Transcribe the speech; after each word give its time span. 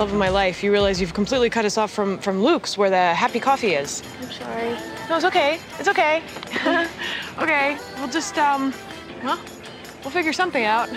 love 0.00 0.12
of 0.12 0.18
my 0.18 0.30
life, 0.30 0.62
you 0.62 0.72
realize 0.72 0.98
you've 0.98 1.12
completely 1.12 1.50
cut 1.50 1.66
us 1.66 1.76
off 1.76 1.90
from, 1.90 2.16
from 2.16 2.42
Luke's, 2.42 2.78
where 2.78 2.88
the 2.88 3.12
happy 3.12 3.38
coffee 3.38 3.74
is. 3.74 4.02
I'm 4.22 4.32
sorry. 4.32 4.70
No, 5.10 5.16
it's 5.16 5.26
okay. 5.26 5.60
It's 5.78 5.88
okay. 5.88 6.22
okay, 7.38 7.76
we'll 7.98 8.08
just, 8.08 8.38
um, 8.38 8.72
well, 9.22 9.38
we'll 10.02 10.10
figure 10.10 10.32
something 10.32 10.64
out. 10.64 10.88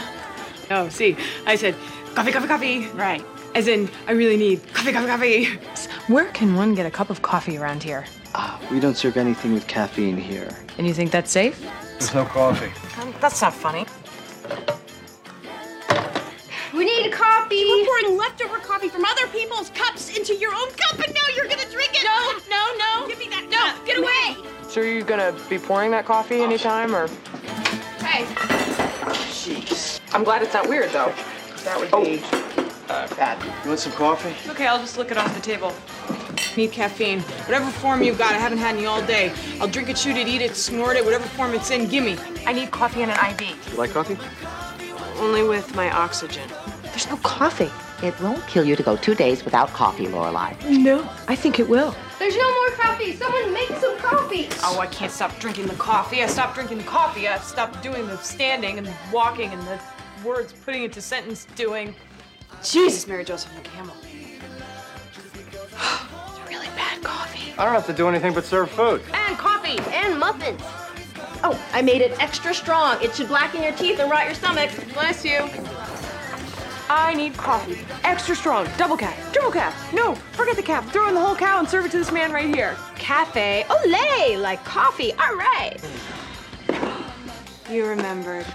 Oh, 0.72 0.88
see, 0.88 1.18
I 1.45 1.58
said 1.58 1.76
coffee, 2.16 2.32
coffee, 2.32 2.48
coffee. 2.48 2.88
Right. 2.94 3.22
As 3.56 3.68
in, 3.68 3.90
I 4.08 4.14
really 4.14 4.38
need 4.38 4.62
coffee, 4.73 4.94
coffee, 4.94 5.08
coffee. 5.08 5.45
Where 6.08 6.32
can 6.32 6.56
one 6.56 6.73
get 6.73 6.86
a 6.86 6.92
cup 6.92 7.10
of 7.10 7.22
coffee 7.22 7.58
around 7.58 7.84
here? 7.84 8.06
Ah, 8.36 8.58
we 8.72 8.80
don't 8.80 8.95
serve 8.95 9.17
anything 9.17 9.54
with 9.54 9.67
caffeine 9.67 10.16
here. 10.16 10.58
And 10.78 10.88
you 10.88 10.94
think 10.94 11.12
that's 11.12 11.30
safe? 11.30 11.60
There's 12.00 12.14
no 12.14 12.23
coffee. 12.23 12.72
Um, 13.02 13.14
that's 13.20 13.42
not 13.42 13.54
funny. 13.54 13.86
Coffee. 17.54 17.59
You 17.59 17.78
were 17.80 17.86
pouring 17.86 18.18
leftover 18.18 18.58
coffee 18.59 18.90
from 18.90 19.06
other 19.06 19.28
people's 19.28 19.70
cups 19.72 20.16
into 20.16 20.36
your 20.36 20.54
own 20.54 20.70
cup, 20.72 21.00
and 21.00 21.14
now 21.14 21.22
you're 21.36 21.48
gonna 21.48 21.70
drink 21.70 21.92
it. 21.94 22.04
No, 22.04 22.40
no, 22.50 23.02
no. 23.02 23.08
Give 23.08 23.20
me 23.20 23.28
that. 23.30 23.48
No, 23.50 23.86
get 23.86 23.98
away. 23.98 24.50
So 24.68 24.82
are 24.82 24.86
you 24.86 25.04
gonna 25.04 25.36
be 25.50 25.58
pouring 25.60 25.92
that 25.92 26.06
coffee 26.06 26.42
anytime, 26.42 26.95
or? 26.95 27.08
Hey, 28.00 28.26
Jeez. 29.32 30.00
I'm 30.14 30.23
glad 30.23 30.42
it's 30.42 30.54
not 30.54 30.68
weird, 30.68 30.90
though. 30.92 31.14
That 31.64 31.80
would 31.80 31.92
be 32.04 32.22
uh, 32.90 33.08
bad. 33.16 33.42
You 33.64 33.70
want 33.70 33.80
some 33.80 33.94
coffee? 33.94 34.36
Okay, 34.52 34.67
I'll 34.67 34.80
just 34.80 34.98
lick 34.98 35.12
it 35.12 35.17
off 35.17 35.34
the 35.34 35.42
table. 35.42 35.73
Need 36.58 36.72
caffeine. 36.72 37.22
Whatever 37.48 37.72
form 37.72 38.04
you've 38.04 38.17
got, 38.17 38.34
I 38.34 38.38
haven't 38.38 38.60
had 38.60 38.76
any 38.76 38.86
all 38.86 39.02
day. 39.06 39.32
I'll 39.60 39.67
drink 39.67 39.90
it, 39.90 39.98
shoot 39.98 40.17
it, 40.17 40.28
eat 40.28 40.42
it, 40.42 40.56
snort 40.56 40.98
it, 40.98 41.04
whatever 41.04 41.23
form 41.30 41.54
it's 41.54 41.72
in, 41.72 41.88
gimme. 41.88 42.17
I 42.45 42.54
need 42.54 42.70
coffee 42.72 43.02
and 43.02 43.12
an 43.12 43.17
IV. 43.32 43.72
You 43.72 43.78
like 43.78 43.92
coffee? 43.92 44.17
Only 45.20 45.44
with 45.44 45.76
my 45.76 45.90
oxygen. 45.92 46.50
There's 46.94 47.09
no 47.09 47.17
coffee. 47.17 47.72
It 48.05 48.19
won't 48.22 48.45
kill 48.45 48.63
you 48.63 48.75
to 48.75 48.83
go 48.83 48.95
two 48.95 49.16
days 49.16 49.44
without 49.44 49.69
coffee, 49.69 50.05
Lorelai. 50.05 50.55
No, 50.70 51.09
I 51.27 51.36
think 51.36 51.59
it 51.59 51.67
will. 51.67 51.95
there's 52.20 52.37
no 52.37 52.54
more 52.54 52.70
coffee. 52.77 53.15
Someone 53.15 53.52
make 53.52 53.70
some 53.70 53.98
coffee. 53.98 54.48
Oh, 54.64 54.77
I 54.80 54.86
can't 54.86 55.11
stop 55.11 55.39
drinking 55.39 55.65
the 55.65 55.73
coffee. 55.73 56.21
I 56.21 56.27
stopped 56.27 56.53
drinking 56.53 56.77
the 56.77 56.83
coffee. 56.83 57.27
I 57.27 57.39
stopped 57.39 57.82
doing 57.82 58.05
the 58.05 58.17
standing 58.17 58.77
and 58.77 58.86
the 58.86 58.93
walking 59.11 59.52
and 59.52 59.61
the 59.64 59.80
words 60.23 60.53
putting 60.53 60.83
into 60.83 61.02
sentence 61.02 61.48
doing. 61.55 61.95
Jesus, 62.64 63.08
Mary 63.08 63.23
Joseph 63.26 63.52
McCampbell. 63.55 63.95
really 66.48 66.67
bad 66.67 67.02
coffee. 67.03 67.53
I 67.58 67.65
don't 67.65 67.73
have 67.73 67.87
to 67.87 67.93
do 67.93 68.08
anything 68.08 68.36
but 68.36 68.45
serve 68.45 68.70
food. 68.70 69.02
And 69.14 69.36
coffee 69.37 69.80
and 69.92 70.20
muffins. 70.20 70.61
Oh, 71.43 71.59
I 71.73 71.82
made 71.82 72.02
it 72.02 72.15
extra 72.21 72.53
strong. 72.53 73.02
It 73.02 73.15
should 73.15 73.30
blacken 73.30 73.64
your 73.64 73.73
teeth 73.73 73.99
and 73.99 74.11
rot 74.11 74.26
your 74.26 74.36
stomach. 74.36 74.70
Bless 74.93 75.26
you. 75.26 75.49
I 76.89 77.14
need 77.16 77.36
coffee. 77.36 77.80
Extra 78.04 78.36
strong. 78.36 78.67
Double 78.77 78.98
cap. 78.98 79.16
Triple 79.32 79.52
cap. 79.52 79.73
No, 79.94 80.16
forget 80.33 80.55
the 80.55 80.64
cap. 80.64 80.86
Throw 80.89 81.08
in 81.08 81.14
the 81.14 81.21
whole 81.21 81.36
cow 81.36 81.60
and 81.60 81.67
serve 81.67 81.86
it 81.86 81.92
to 81.92 81.98
this 81.98 82.11
man 82.11 82.32
right 82.32 82.54
here. 82.54 82.76
Cafe. 82.95 83.66
Olay, 83.67 84.39
like 84.39 84.64
coffee. 84.64 85.14
All 85.14 85.36
right. 85.36 85.77
You 87.70 87.86
remembered. 87.86 88.45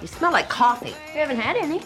You 0.00 0.06
smell 0.06 0.32
like 0.32 0.48
coffee. 0.48 0.94
We 1.12 1.20
haven't 1.20 1.38
had 1.38 1.56
any. 1.56 1.82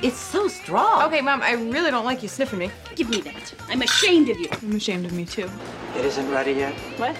It's 0.00 0.16
so 0.16 0.48
strong. 0.48 1.02
Okay, 1.04 1.20
Mom, 1.20 1.42
I 1.42 1.52
really 1.52 1.90
don't 1.90 2.04
like 2.04 2.22
you 2.22 2.28
sniffing 2.28 2.58
me. 2.58 2.70
Give 2.94 3.08
me 3.08 3.20
that. 3.22 3.52
I'm 3.68 3.82
ashamed 3.82 4.28
of 4.28 4.38
you. 4.38 4.48
I'm 4.50 4.76
ashamed 4.76 5.06
of 5.06 5.12
me, 5.12 5.24
too. 5.24 5.50
It 5.96 6.04
isn't 6.04 6.30
ready 6.30 6.52
yet. 6.52 6.74
What? 6.98 7.16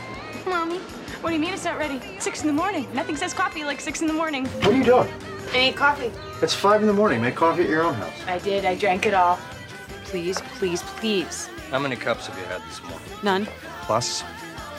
Mommy. 0.46 0.80
What 1.20 1.30
do 1.30 1.34
you 1.34 1.40
mean 1.40 1.52
it's 1.52 1.64
not 1.64 1.78
ready? 1.78 2.00
Six 2.20 2.42
in 2.42 2.46
the 2.46 2.52
morning. 2.52 2.86
Nothing 2.94 3.16
says 3.16 3.34
coffee 3.34 3.64
like 3.64 3.80
six 3.80 4.00
in 4.00 4.06
the 4.06 4.12
morning. 4.12 4.46
What 4.46 4.68
are 4.68 4.76
you 4.76 4.84
doing? 4.84 5.12
I 5.52 5.58
need 5.58 5.76
coffee. 5.76 6.12
It's 6.42 6.54
five 6.54 6.80
in 6.80 6.86
the 6.86 6.92
morning. 6.92 7.20
Make 7.20 7.34
coffee 7.34 7.64
at 7.64 7.68
your 7.68 7.82
own 7.82 7.94
house. 7.94 8.12
I 8.28 8.38
did. 8.38 8.64
I 8.64 8.76
drank 8.76 9.04
it 9.04 9.14
all. 9.14 9.36
Please, 10.04 10.40
please, 10.58 10.82
please. 10.82 11.48
How 11.70 11.80
many 11.80 11.96
cups 11.96 12.28
have 12.28 12.38
you 12.38 12.44
had 12.44 12.62
this 12.68 12.80
morning? 12.82 13.08
None. 13.24 13.46
Plus? 13.82 14.22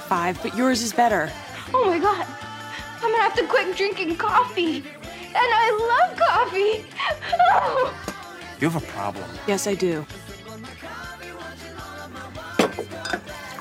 Five, 0.07 0.41
but 0.41 0.55
yours 0.55 0.81
is 0.81 0.93
better. 0.93 1.29
Oh 1.73 1.85
my 1.85 1.99
god. 1.99 2.25
I'm 2.95 3.11
gonna 3.11 3.21
have 3.21 3.35
to 3.35 3.45
quit 3.45 3.75
drinking 3.75 4.15
coffee. 4.15 4.77
And 4.77 5.35
I 5.35 6.07
love 6.07 6.17
coffee. 6.17 6.85
Oh. 7.51 7.93
You 8.59 8.69
have 8.69 8.81
a 8.81 8.85
problem. 8.87 9.25
Yes, 9.45 9.67
I 9.67 9.75
do. 9.75 10.05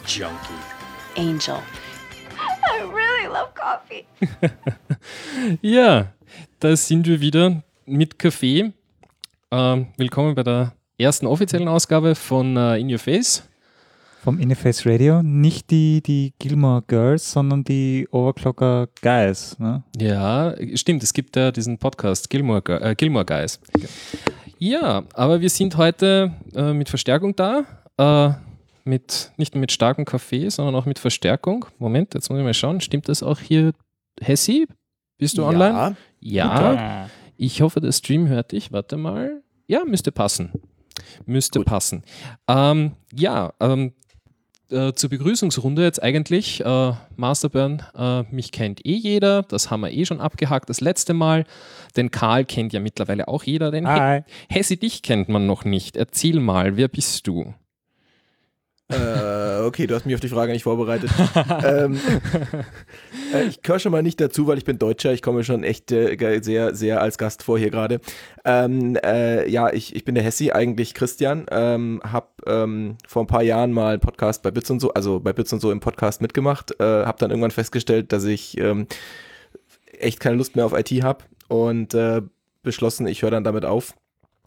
Junkie. 0.06 0.54
Angel. 1.16 1.62
I 2.68 2.82
really 2.82 3.26
love 3.26 3.52
coffee. 3.54 4.04
Ja, 5.62 6.12
da 6.60 6.76
sind 6.76 7.06
wir 7.06 7.20
wieder 7.20 7.62
mit 7.86 8.18
Kaffee. 8.18 8.72
Ähm, 9.50 9.86
willkommen 9.96 10.34
bei 10.34 10.42
der 10.42 10.74
ersten 10.98 11.26
offiziellen 11.26 11.68
Ausgabe 11.68 12.14
von 12.14 12.56
äh, 12.56 12.76
In 12.78 12.90
Your 12.90 12.98
Face. 12.98 13.48
Vom 14.22 14.38
Interface 14.38 14.84
Radio. 14.84 15.22
Nicht 15.22 15.70
die, 15.70 16.02
die 16.02 16.34
Gilmore 16.38 16.82
Girls, 16.86 17.30
sondern 17.32 17.64
die 17.64 18.06
Overclocker 18.10 18.88
Guys. 19.00 19.58
Ne? 19.58 19.84
Ja, 19.96 20.54
stimmt, 20.74 21.02
es 21.02 21.12
gibt 21.14 21.36
ja 21.36 21.50
diesen 21.50 21.78
Podcast 21.78 22.28
Gilmore, 22.28 22.80
äh, 22.82 22.94
Gilmore 22.94 23.24
Guys. 23.24 23.60
Ja, 24.58 25.04
aber 25.14 25.40
wir 25.40 25.48
sind 25.48 25.76
heute 25.76 26.32
äh, 26.54 26.72
mit 26.72 26.88
Verstärkung 26.88 27.34
da. 27.36 27.64
Mit, 28.88 29.32
nicht 29.36 29.54
nur 29.54 29.60
mit 29.60 29.70
starkem 29.70 30.06
Kaffee, 30.06 30.48
sondern 30.48 30.74
auch 30.74 30.86
mit 30.86 30.98
Verstärkung. 30.98 31.66
Moment, 31.78 32.14
jetzt 32.14 32.30
muss 32.30 32.38
ich 32.38 32.44
mal 32.44 32.54
schauen. 32.54 32.80
Stimmt 32.80 33.10
das 33.10 33.22
auch 33.22 33.38
hier? 33.38 33.72
Hessi, 34.18 34.66
bist 35.18 35.36
du 35.36 35.44
online? 35.44 35.94
Ja. 36.20 37.10
Ich 37.36 37.60
hoffe, 37.60 37.82
der 37.82 37.92
Stream 37.92 38.28
hört 38.28 38.52
dich. 38.52 38.72
Warte 38.72 38.96
mal. 38.96 39.42
Ja, 39.66 39.84
müsste 39.84 40.10
passen. 40.10 40.52
Müsste 41.26 41.60
passen. 41.60 42.02
Ähm, 42.48 42.92
ja, 43.14 43.52
ähm, 43.60 43.92
äh, 44.70 44.94
zur 44.94 45.10
Begrüßungsrunde 45.10 45.82
jetzt 45.82 46.02
eigentlich. 46.02 46.64
Äh, 46.64 46.92
Masterburn, 47.16 47.82
äh, 47.94 48.22
mich 48.34 48.52
kennt 48.52 48.86
eh 48.86 48.94
jeder. 48.94 49.42
Das 49.42 49.70
haben 49.70 49.82
wir 49.82 49.92
eh 49.92 50.06
schon 50.06 50.20
abgehakt 50.20 50.70
das 50.70 50.80
letzte 50.80 51.12
Mal. 51.12 51.44
Den 51.94 52.10
Karl 52.10 52.46
kennt 52.46 52.72
ja 52.72 52.80
mittlerweile 52.80 53.28
auch 53.28 53.44
jeder. 53.44 53.70
Den 53.70 53.86
He 53.86 54.00
Hi. 54.00 54.20
Hessi, 54.48 54.78
dich 54.78 55.02
kennt 55.02 55.28
man 55.28 55.46
noch 55.46 55.66
nicht. 55.66 55.96
Erzähl 55.96 56.40
mal, 56.40 56.76
wer 56.78 56.88
bist 56.88 57.26
du? 57.26 57.54
Äh, 58.90 59.60
okay, 59.66 59.86
du 59.86 59.94
hast 59.94 60.06
mich 60.06 60.14
auf 60.14 60.20
die 60.20 60.30
Frage 60.30 60.52
nicht 60.52 60.62
vorbereitet. 60.62 61.10
ähm, 61.64 62.00
äh, 63.34 63.44
ich 63.44 63.60
gehöre 63.60 63.78
schon 63.78 63.92
mal 63.92 64.02
nicht 64.02 64.18
dazu, 64.18 64.46
weil 64.46 64.56
ich 64.56 64.64
bin 64.64 64.78
Deutscher. 64.78 65.12
Ich 65.12 65.20
komme 65.20 65.44
schon 65.44 65.62
echt 65.62 65.92
äh, 65.92 66.40
sehr, 66.40 66.74
sehr 66.74 67.02
als 67.02 67.18
Gast 67.18 67.42
vor 67.42 67.58
hier 67.58 67.68
gerade. 67.68 68.00
Ähm, 68.46 68.96
äh, 69.04 69.46
ja, 69.50 69.70
ich, 69.70 69.94
ich 69.94 70.06
bin 70.06 70.14
der 70.14 70.24
Hessi, 70.24 70.52
eigentlich 70.52 70.94
Christian. 70.94 71.44
Ähm, 71.50 72.00
hab 72.02 72.40
ähm, 72.46 72.96
vor 73.06 73.24
ein 73.24 73.26
paar 73.26 73.42
Jahren 73.42 73.72
mal 73.72 73.92
einen 73.92 74.00
Podcast 74.00 74.42
bei 74.42 74.50
Bits 74.50 74.70
und 74.70 74.80
so, 74.80 74.94
also 74.94 75.20
bei 75.20 75.34
Bits 75.34 75.52
und 75.52 75.60
so 75.60 75.70
im 75.70 75.80
Podcast 75.80 76.22
mitgemacht. 76.22 76.80
Äh, 76.80 77.04
hab 77.04 77.18
dann 77.18 77.30
irgendwann 77.30 77.50
festgestellt, 77.50 78.12
dass 78.12 78.24
ich 78.24 78.56
ähm, 78.56 78.86
echt 79.98 80.18
keine 80.18 80.36
Lust 80.36 80.56
mehr 80.56 80.64
auf 80.64 80.72
IT 80.72 80.90
habe 81.02 81.24
und 81.48 81.92
äh, 81.92 82.22
beschlossen, 82.62 83.06
ich 83.06 83.20
höre 83.20 83.32
dann 83.32 83.44
damit 83.44 83.66
auf. 83.66 83.94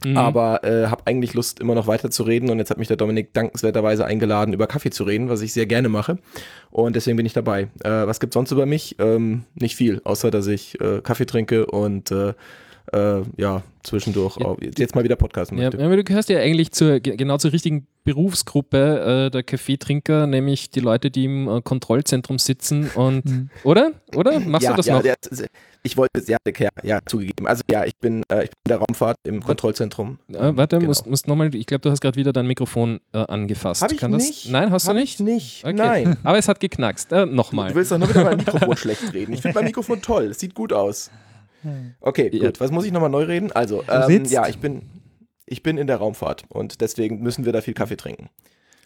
Mhm. 0.04 0.18
Aber 0.18 0.64
äh, 0.64 0.88
habe 0.88 1.04
eigentlich 1.06 1.34
Lust, 1.34 1.60
immer 1.60 1.76
noch 1.76 1.88
weiter 1.88 2.10
zu 2.10 2.24
reden. 2.24 2.50
Und 2.50 2.60
jetzt 2.60 2.70
hat 2.70 2.78
mich 2.78 2.88
der 2.88 2.98
Dominik 2.98 3.34
dankenswerterweise 3.34 4.06
eingeladen, 4.06 4.54
über 4.54 4.68
Kaffee 4.68 4.90
zu 4.90 5.04
reden, 5.04 5.30
was 5.30 5.42
ich 5.42 5.54
sehr 5.54 5.66
gerne 5.66 5.90
mache. 5.90 6.18
Und 6.72 6.96
deswegen 6.96 7.18
bin 7.18 7.26
ich 7.26 7.34
dabei. 7.34 7.64
Äh, 7.84 7.90
was 8.08 8.20
gibt's 8.20 8.34
sonst 8.34 8.52
über 8.52 8.66
mich? 8.66 8.96
Ähm, 9.00 9.44
nicht 9.56 9.76
viel, 9.76 10.02
außer 10.04 10.32
dass 10.32 10.48
ich 10.48 10.80
äh, 10.82 11.02
Kaffee 11.02 11.26
trinke 11.26 11.66
und 11.66 12.12
äh, 12.12 12.34
äh, 12.94 13.22
ja, 13.38 13.64
zwischendurch 13.84 14.38
Ja. 14.38 14.46
auch, 14.46 14.58
jetzt 14.62 14.96
mal 14.96 15.04
wieder 15.04 15.16
podcasten 15.16 15.58
Ja, 15.58 15.66
möchte. 15.70 15.84
aber 15.84 15.96
du 15.96 16.04
gehörst 16.04 16.30
ja 16.30 16.40
eigentlich 16.40 16.72
zur, 16.72 17.00
ge- 17.00 17.16
genau 17.16 17.38
zur 17.38 17.52
richtigen 17.54 17.88
Berufsgruppe 18.04 19.26
äh, 19.28 19.32
der 19.32 19.44
Kaffeetrinker, 19.44 20.28
nämlich 20.28 20.70
die 20.70 20.80
Leute, 20.80 21.12
die 21.12 21.26
im 21.26 21.48
äh, 21.48 21.62
Kontrollzentrum 21.62 22.40
sitzen 22.40 22.90
und, 22.96 23.26
Mhm. 23.26 23.50
oder? 23.64 23.92
Oder? 24.16 24.40
Machst 24.40 24.64
ja, 24.66 24.72
du 24.72 24.78
das 24.78 24.86
ja, 24.86 24.96
noch? 24.96 25.02
der- 25.04 25.16
ich 25.84 25.98
wollte 25.98 26.20
es 26.20 26.28
ja, 26.28 26.38
ja, 26.60 26.70
ja, 26.84 27.00
zugegeben. 27.06 27.48
Also 27.48 27.64
ja, 27.72 27.86
ich 27.86 27.96
bin, 27.98 28.22
äh, 28.32 28.44
ich 28.44 28.50
bin 28.52 28.58
in 28.66 28.70
der 28.70 28.78
Raumfahrt 28.78 29.18
im 29.24 29.42
Kontrollzentrum. 29.42 30.20
Äh, 30.30 30.56
warte, 30.56 30.78
Genau. 30.78 30.90
musst, 30.90 31.08
musst 31.08 31.28
nochmal, 31.28 31.54
ich 31.56 31.66
glaube, 31.66 31.82
du 31.82 31.90
hast 31.90 32.02
gerade 32.02 32.18
wieder 32.18 32.32
dein 32.34 32.46
Mikrofon 32.46 33.00
äh, 33.14 33.18
angefasst. 33.18 33.82
Hab 33.82 33.92
ich 33.92 33.98
Kann 34.00 34.12
das? 34.12 34.28
nicht. 34.28 34.50
Nein, 34.52 34.72
hast 34.72 34.88
Hab 34.88 34.94
du 34.96 35.00
nicht? 35.00 35.16
Ich 35.20 35.26
nicht. 35.26 35.64
Okay. 35.66 35.74
Nein. 35.74 36.18
Aber 36.24 36.38
es 36.38 36.48
hat 36.48 36.60
geknackst. 36.60 37.12
Äh, 37.12 37.26
Du 37.26 37.34
nochmal. 37.34 37.74
willst 37.74 37.92
doch 37.92 37.98
nur 37.98 38.10
wieder 38.10 38.24
mein 38.24 38.38
Mikrofon 38.38 38.78
schlecht 38.78 39.12
reden. 39.14 39.34
Ich 39.34 39.42
finde 39.42 39.56
mein 39.58 39.66
Mikrofon 39.66 40.02
toll. 40.04 40.26
Es 40.26 40.40
sieht 40.40 40.54
gut 40.54 40.72
aus. 40.72 41.10
Okay, 42.00 42.30
Ja. 42.34 42.46
gut. 42.46 42.60
Was 42.60 42.72
muss 42.72 42.86
ich 42.86 42.92
nochmal 42.92 43.10
neu 43.10 43.24
reden? 43.24 43.52
Also, 43.52 43.84
ähm, 43.90 44.26
ja, 44.26 44.48
ich 44.48 44.60
bin, 44.60 44.84
ich 45.46 45.64
bin 45.64 45.78
in 45.78 45.88
der 45.88 45.98
Raumfahrt 45.98 46.46
und 46.50 46.82
deswegen 46.82 47.22
müssen 47.22 47.46
wir 47.46 47.54
da 47.54 47.62
viel 47.62 47.74
Kaffee 47.74 47.98
trinken. 47.98 48.30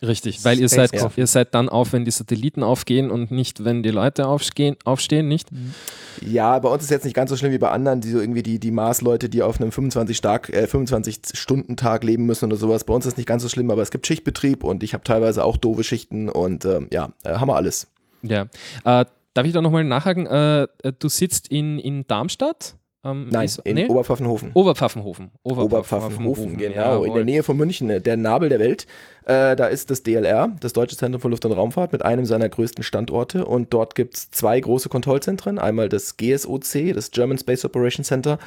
Richtig, 0.02 0.44
weil 0.44 0.60
ihr 0.60 0.68
seid, 0.68 0.92
ihr 1.16 1.28
seid 1.28 1.56
dann 1.56 1.70
auf, 1.70 1.94
wenn 1.94 2.04
die 2.04 2.12
Satelliten 2.12 2.64
aufgehen 2.64 3.10
und 3.10 3.32
nicht, 3.32 3.64
wenn 3.64 3.82
die 3.82 3.92
Leute 3.92 4.28
aufstehen, 4.28 4.76
aufstehen 4.84 5.30
nicht? 5.30 5.52
Mhm. 5.52 5.74
Ja, 6.22 6.60
bei 6.60 6.70
uns 6.70 6.84
ist 6.84 6.90
jetzt 6.90 7.06
nicht 7.06 7.14
ganz 7.16 7.30
so 7.30 7.38
schlimm 7.38 7.54
wie 7.54 7.58
bei 7.58 7.72
anderen, 7.72 8.02
die 8.02 8.12
so 8.12 8.20
irgendwie 8.20 8.44
die, 8.44 8.60
die 8.60 8.72
Maßleute, 8.72 9.30
die 9.30 9.42
auf 9.42 9.60
einem 9.60 9.72
25 9.72 10.18
Stark, 10.18 10.50
äh, 10.50 10.68
25 10.68 11.20
Stunden 11.34 11.78
Tag 11.78 12.04
leben 12.04 12.26
müssen 12.26 12.46
oder 12.46 12.58
sowas. 12.58 12.84
Bei 12.84 12.94
uns 12.94 13.06
ist 13.06 13.14
es 13.14 13.18
nicht 13.18 13.26
ganz 13.26 13.42
so 13.42 13.50
schlimm, 13.50 13.72
aber 13.72 13.82
es 13.82 13.90
gibt 13.90 14.06
Schichtbetrieb 14.06 14.64
und 14.66 14.84
ich 14.84 14.94
habe 14.94 15.04
teilweise 15.04 15.46
auch 15.46 15.56
doofe 15.56 15.84
Schichten 15.84 16.28
und 16.30 16.66
ähm, 16.66 16.88
ja, 16.92 17.12
äh, 17.24 17.36
haben 17.36 17.48
wir 17.48 17.56
alles. 17.56 17.88
Ja. 18.22 18.48
Äh, 18.84 19.06
darf 19.36 19.46
ich 19.46 19.54
da 19.54 19.62
nochmal 19.62 19.84
nachhaken? 19.84 20.26
Äh, 20.26 20.68
du 20.98 21.08
sitzt 21.10 21.50
in, 21.50 21.78
in 21.78 22.08
Darmstadt? 22.08 22.76
Ähm, 23.04 23.28
Nein, 23.30 23.46
ist- 23.46 23.60
in 23.60 23.76
nee? 23.76 23.88
Oberpfaffenhofen. 23.88 24.50
Oberpfaffenhofen. 24.56 25.30
Oberpfaffenhofen, 25.44 26.58
genau, 26.58 27.04
in 27.04 27.10
jawohl. 27.10 27.18
der 27.18 27.26
Nähe 27.26 27.44
von 27.44 27.56
München, 27.56 27.88
äh, 27.92 28.02
der 28.02 28.18
Nabel 28.18 28.50
der 28.50 28.60
Welt. 28.60 28.88
Äh, 29.26 29.56
da 29.56 29.68
ist 29.68 29.92
das 29.92 30.02
DLR, 30.02 30.56
das 30.60 30.74
Deutsche 30.74 30.98
Zentrum 30.98 31.22
für 31.22 31.28
Luft- 31.30 31.46
und 31.46 31.52
Raumfahrt, 31.52 31.92
mit 31.92 32.04
einem 32.04 32.26
seiner 32.26 32.50
größten 32.50 32.84
Standorte. 32.84 33.46
Und 33.46 33.74
dort 33.76 33.94
gibt 33.94 34.16
es 34.18 34.32
zwei 34.32 34.60
große 34.60 34.90
Kontrollzentren. 34.90 35.60
Einmal 35.60 35.88
das 35.88 36.18
GSOC, 36.18 36.94
das 36.96 37.12
German 37.12 37.38
Space 37.38 37.64
Operations 37.64 38.08
Center. 38.08 38.40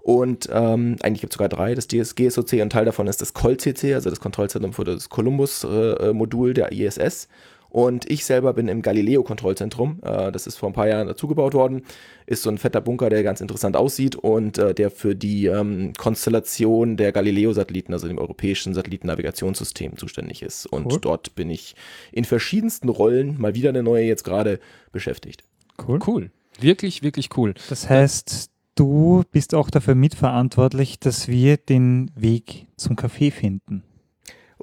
Und 0.00 0.48
ähm, 0.52 0.96
eigentlich 1.02 1.22
gibt 1.22 1.32
es 1.32 1.36
sogar 1.38 1.48
drei, 1.48 1.74
das 1.74 1.88
GS 1.88 2.14
GSOC 2.14 2.60
und 2.60 2.70
Teil 2.70 2.84
davon 2.84 3.06
ist 3.06 3.22
das 3.22 3.32
COL-CC, 3.32 3.94
also 3.94 4.10
das 4.10 4.20
Kontrollzentrum 4.20 4.74
für 4.74 4.84
das 4.84 5.08
Columbus-Modul 5.08 6.52
der 6.52 6.72
ISS. 6.72 7.26
Und 7.74 8.08
ich 8.08 8.24
selber 8.24 8.52
bin 8.52 8.68
im 8.68 8.82
Galileo-Kontrollzentrum. 8.82 9.98
Äh, 10.04 10.30
das 10.30 10.46
ist 10.46 10.56
vor 10.56 10.70
ein 10.70 10.74
paar 10.74 10.86
Jahren 10.86 11.08
dazugebaut 11.08 11.54
worden. 11.54 11.82
Ist 12.24 12.44
so 12.44 12.48
ein 12.48 12.56
fetter 12.56 12.80
Bunker, 12.80 13.10
der 13.10 13.24
ganz 13.24 13.40
interessant 13.40 13.74
aussieht 13.74 14.14
und 14.14 14.58
äh, 14.58 14.74
der 14.74 14.92
für 14.92 15.16
die 15.16 15.46
ähm, 15.46 15.92
Konstellation 15.98 16.96
der 16.96 17.10
Galileo-Satelliten, 17.10 17.92
also 17.92 18.06
dem 18.06 18.18
europäischen 18.18 18.74
Satellitennavigationssystem, 18.74 19.96
zuständig 19.96 20.42
ist. 20.42 20.66
Und 20.66 20.86
Cool. 20.92 21.00
dort 21.00 21.34
bin 21.34 21.50
ich 21.50 21.74
in 22.12 22.24
verschiedensten 22.24 22.88
Rollen, 22.88 23.40
mal 23.40 23.56
wieder 23.56 23.70
eine 23.70 23.82
neue 23.82 24.04
jetzt 24.04 24.22
gerade, 24.22 24.60
beschäftigt. 24.92 25.42
Cool. 25.84 25.98
Cool. 26.06 26.30
Wirklich, 26.60 27.02
wirklich 27.02 27.30
cool. 27.36 27.54
Das 27.68 27.90
heißt, 27.90 28.50
du 28.76 29.24
bist 29.32 29.52
auch 29.52 29.68
dafür 29.68 29.96
mitverantwortlich, 29.96 31.00
dass 31.00 31.26
wir 31.26 31.56
den 31.56 32.12
Weg 32.14 32.68
zum 32.76 32.94
Café 32.94 33.32
finden. 33.32 33.82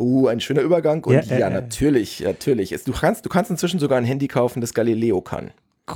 Uh, 0.01 0.27
ein 0.27 0.39
schöner 0.39 0.61
Übergang. 0.61 1.03
Und 1.03 1.13
Ja, 1.13 1.21
ja, 1.37 1.47
äh, 1.47 1.53
natürlich, 1.53 2.21
natürlich. 2.21 2.75
Du, 2.83 2.91
kannst, 2.91 3.25
du 3.25 3.29
kannst 3.29 3.51
inzwischen 3.51 3.79
sogar 3.79 3.97
ein 3.97 4.05
Handy 4.05 4.27
kaufen, 4.27 4.61
das 4.61 4.73
Galileo 4.73 5.21
kann. 5.21 5.51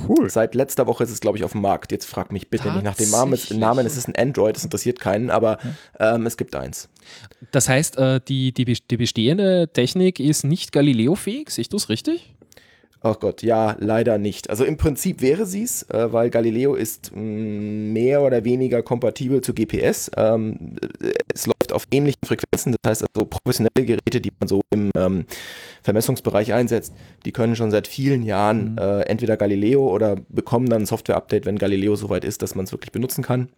Cool. 0.08 0.28
Seit 0.30 0.54
letzter 0.54 0.86
Woche 0.86 1.04
ist 1.04 1.10
es, 1.10 1.20
glaube 1.20 1.38
ich, 1.38 1.44
auf 1.44 1.52
dem 1.52 1.62
Markt. 1.62 1.92
Jetzt 1.92 2.06
frag 2.06 2.32
mich 2.32 2.48
bitte 2.48 2.70
nicht 2.72 2.82
nach 2.82 2.96
dem 2.96 3.10
Namen. 3.10 3.32
Es, 3.32 3.40
Tatsächlich? 3.40 3.60
Namen. 3.60 3.86
Es 3.86 3.96
ist 3.96 4.08
ein 4.08 4.16
Android, 4.16 4.56
das 4.56 4.64
interessiert 4.64 5.00
keinen, 5.00 5.30
aber 5.30 5.58
ähm, 5.98 6.26
es 6.26 6.36
gibt 6.36 6.54
eins. 6.54 6.88
Das 7.52 7.68
heißt, 7.68 7.96
äh, 7.96 8.20
die, 8.26 8.52
die, 8.52 8.64
die 8.64 8.96
bestehende 8.96 9.68
Technik 9.72 10.20
ist 10.20 10.44
nicht 10.44 10.72
Galileo-fähig, 10.72 11.50
sehe 11.50 11.62
ich 11.62 11.68
das 11.68 11.88
richtig? 11.88 12.34
Oh 13.02 13.14
Gott, 13.14 13.42
ja, 13.42 13.76
leider 13.78 14.18
nicht. 14.18 14.50
Also 14.50 14.64
im 14.64 14.76
Prinzip 14.76 15.20
wäre 15.20 15.46
sie 15.46 15.62
es, 15.62 15.82
äh, 15.90 16.12
weil 16.12 16.30
Galileo 16.30 16.74
ist 16.74 17.14
mh, 17.14 17.20
mehr 17.20 18.22
oder 18.22 18.44
weniger 18.44 18.82
kompatibel 18.82 19.42
zu 19.42 19.54
GPS. 19.54 20.10
Ähm, 20.16 20.76
äh, 21.02 21.12
es 21.32 21.46
läuft 21.46 21.72
auf 21.72 21.86
ähnlichen 21.90 22.20
Frequenzen, 22.24 22.74
das 22.82 22.90
heißt 22.90 23.04
also 23.14 23.26
professionelle 23.26 23.86
Geräte, 23.86 24.20
die 24.20 24.32
man 24.40 24.48
so 24.48 24.62
im 24.70 24.90
ähm, 24.96 25.26
Vermessungsbereich 25.82 26.52
einsetzt, 26.52 26.94
die 27.24 27.32
können 27.32 27.54
schon 27.54 27.70
seit 27.70 27.86
vielen 27.86 28.22
Jahren 28.22 28.76
äh, 28.78 29.02
entweder 29.02 29.36
Galileo 29.36 29.86
oder 29.88 30.16
bekommen 30.28 30.68
dann 30.68 30.82
ein 30.82 30.86
Software-Update, 30.86 31.46
wenn 31.46 31.58
Galileo 31.58 31.96
soweit 31.96 32.24
ist, 32.24 32.42
dass 32.42 32.54
man 32.54 32.64
es 32.64 32.72
wirklich 32.72 32.92
benutzen 32.92 33.22
kann. 33.22 33.50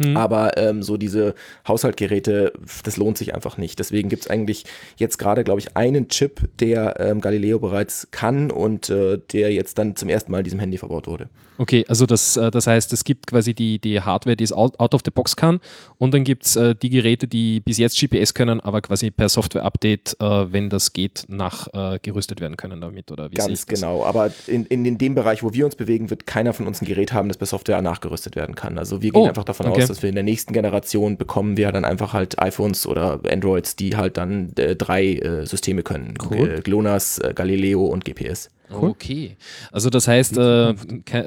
Hm. 0.00 0.16
Aber 0.16 0.56
ähm, 0.56 0.82
so 0.82 0.96
diese 0.96 1.34
Haushaltgeräte, 1.68 2.52
das 2.84 2.96
lohnt 2.96 3.18
sich 3.18 3.34
einfach 3.34 3.58
nicht. 3.58 3.78
Deswegen 3.78 4.08
gibt 4.08 4.22
es 4.22 4.30
eigentlich 4.30 4.64
jetzt 4.96 5.18
gerade, 5.18 5.44
glaube 5.44 5.60
ich, 5.60 5.76
einen 5.76 6.08
Chip, 6.08 6.48
der 6.58 6.98
ähm, 6.98 7.20
Galileo 7.20 7.58
bereits 7.58 8.08
kann 8.10 8.50
und 8.50 8.88
äh, 8.88 9.18
der 9.32 9.52
jetzt 9.52 9.78
dann 9.78 9.96
zum 9.96 10.08
ersten 10.08 10.32
Mal 10.32 10.38
in 10.38 10.44
diesem 10.44 10.60
Handy 10.60 10.78
verbaut 10.78 11.06
wurde. 11.06 11.28
Okay, 11.58 11.84
also 11.88 12.06
das, 12.06 12.38
äh, 12.38 12.50
das 12.50 12.66
heißt, 12.66 12.92
es 12.94 13.04
gibt 13.04 13.26
quasi 13.26 13.52
die, 13.52 13.78
die 13.78 14.00
Hardware, 14.00 14.36
die 14.36 14.44
es 14.44 14.52
out, 14.52 14.80
out 14.80 14.94
of 14.94 15.02
the 15.04 15.10
box 15.10 15.36
kann 15.36 15.60
und 16.00 16.14
dann 16.14 16.24
gibt 16.24 16.46
es 16.46 16.56
äh, 16.56 16.74
die 16.74 16.88
Geräte, 16.88 17.28
die 17.28 17.60
bis 17.60 17.76
jetzt 17.76 18.00
GPS 18.00 18.32
können, 18.32 18.58
aber 18.58 18.80
quasi 18.80 19.10
per 19.10 19.28
Software-Update, 19.28 20.16
äh, 20.18 20.50
wenn 20.50 20.70
das 20.70 20.94
geht, 20.94 21.26
nachgerüstet 21.28 22.40
werden 22.40 22.56
können 22.56 22.80
damit 22.80 23.12
oder 23.12 23.30
wie 23.30 23.34
Ganz 23.34 23.66
genau. 23.66 24.02
Aber 24.06 24.32
in, 24.46 24.64
in, 24.64 24.86
in 24.86 24.96
dem 24.96 25.14
Bereich, 25.14 25.42
wo 25.42 25.52
wir 25.52 25.66
uns 25.66 25.76
bewegen, 25.76 26.08
wird 26.08 26.26
keiner 26.26 26.54
von 26.54 26.66
uns 26.66 26.80
ein 26.80 26.86
Gerät 26.86 27.12
haben, 27.12 27.28
das 27.28 27.36
per 27.36 27.46
Software 27.46 27.82
nachgerüstet 27.82 28.34
werden 28.34 28.54
kann. 28.54 28.78
Also 28.78 29.02
wir 29.02 29.10
gehen 29.10 29.20
Oh, 29.20 29.26
einfach 29.26 29.44
davon 29.44 29.66
okay. 29.66 29.82
aus, 29.82 29.88
dass 29.88 30.02
wir 30.02 30.08
in 30.08 30.14
der 30.14 30.24
nächsten 30.24 30.54
Generation 30.54 31.18
bekommen 31.18 31.58
wir 31.58 31.70
dann 31.70 31.84
einfach 31.84 32.14
halt 32.14 32.40
iPhones 32.40 32.86
oder 32.86 33.20
Androids, 33.30 33.76
die 33.76 33.94
halt 33.94 34.16
dann 34.16 34.54
äh, 34.56 34.76
drei 34.76 35.16
äh, 35.16 35.44
Systeme 35.44 35.82
können. 35.82 36.14
Cool. 36.30 36.48
Äh, 36.48 36.60
GLONASS, 36.62 37.18
äh, 37.18 37.34
Galileo 37.34 37.84
und 37.84 38.06
GPS. 38.06 38.48
Okay. 38.70 39.36
Also 39.72 39.90
das 39.90 40.08
heißt, 40.08 40.36
äh, 40.38 40.74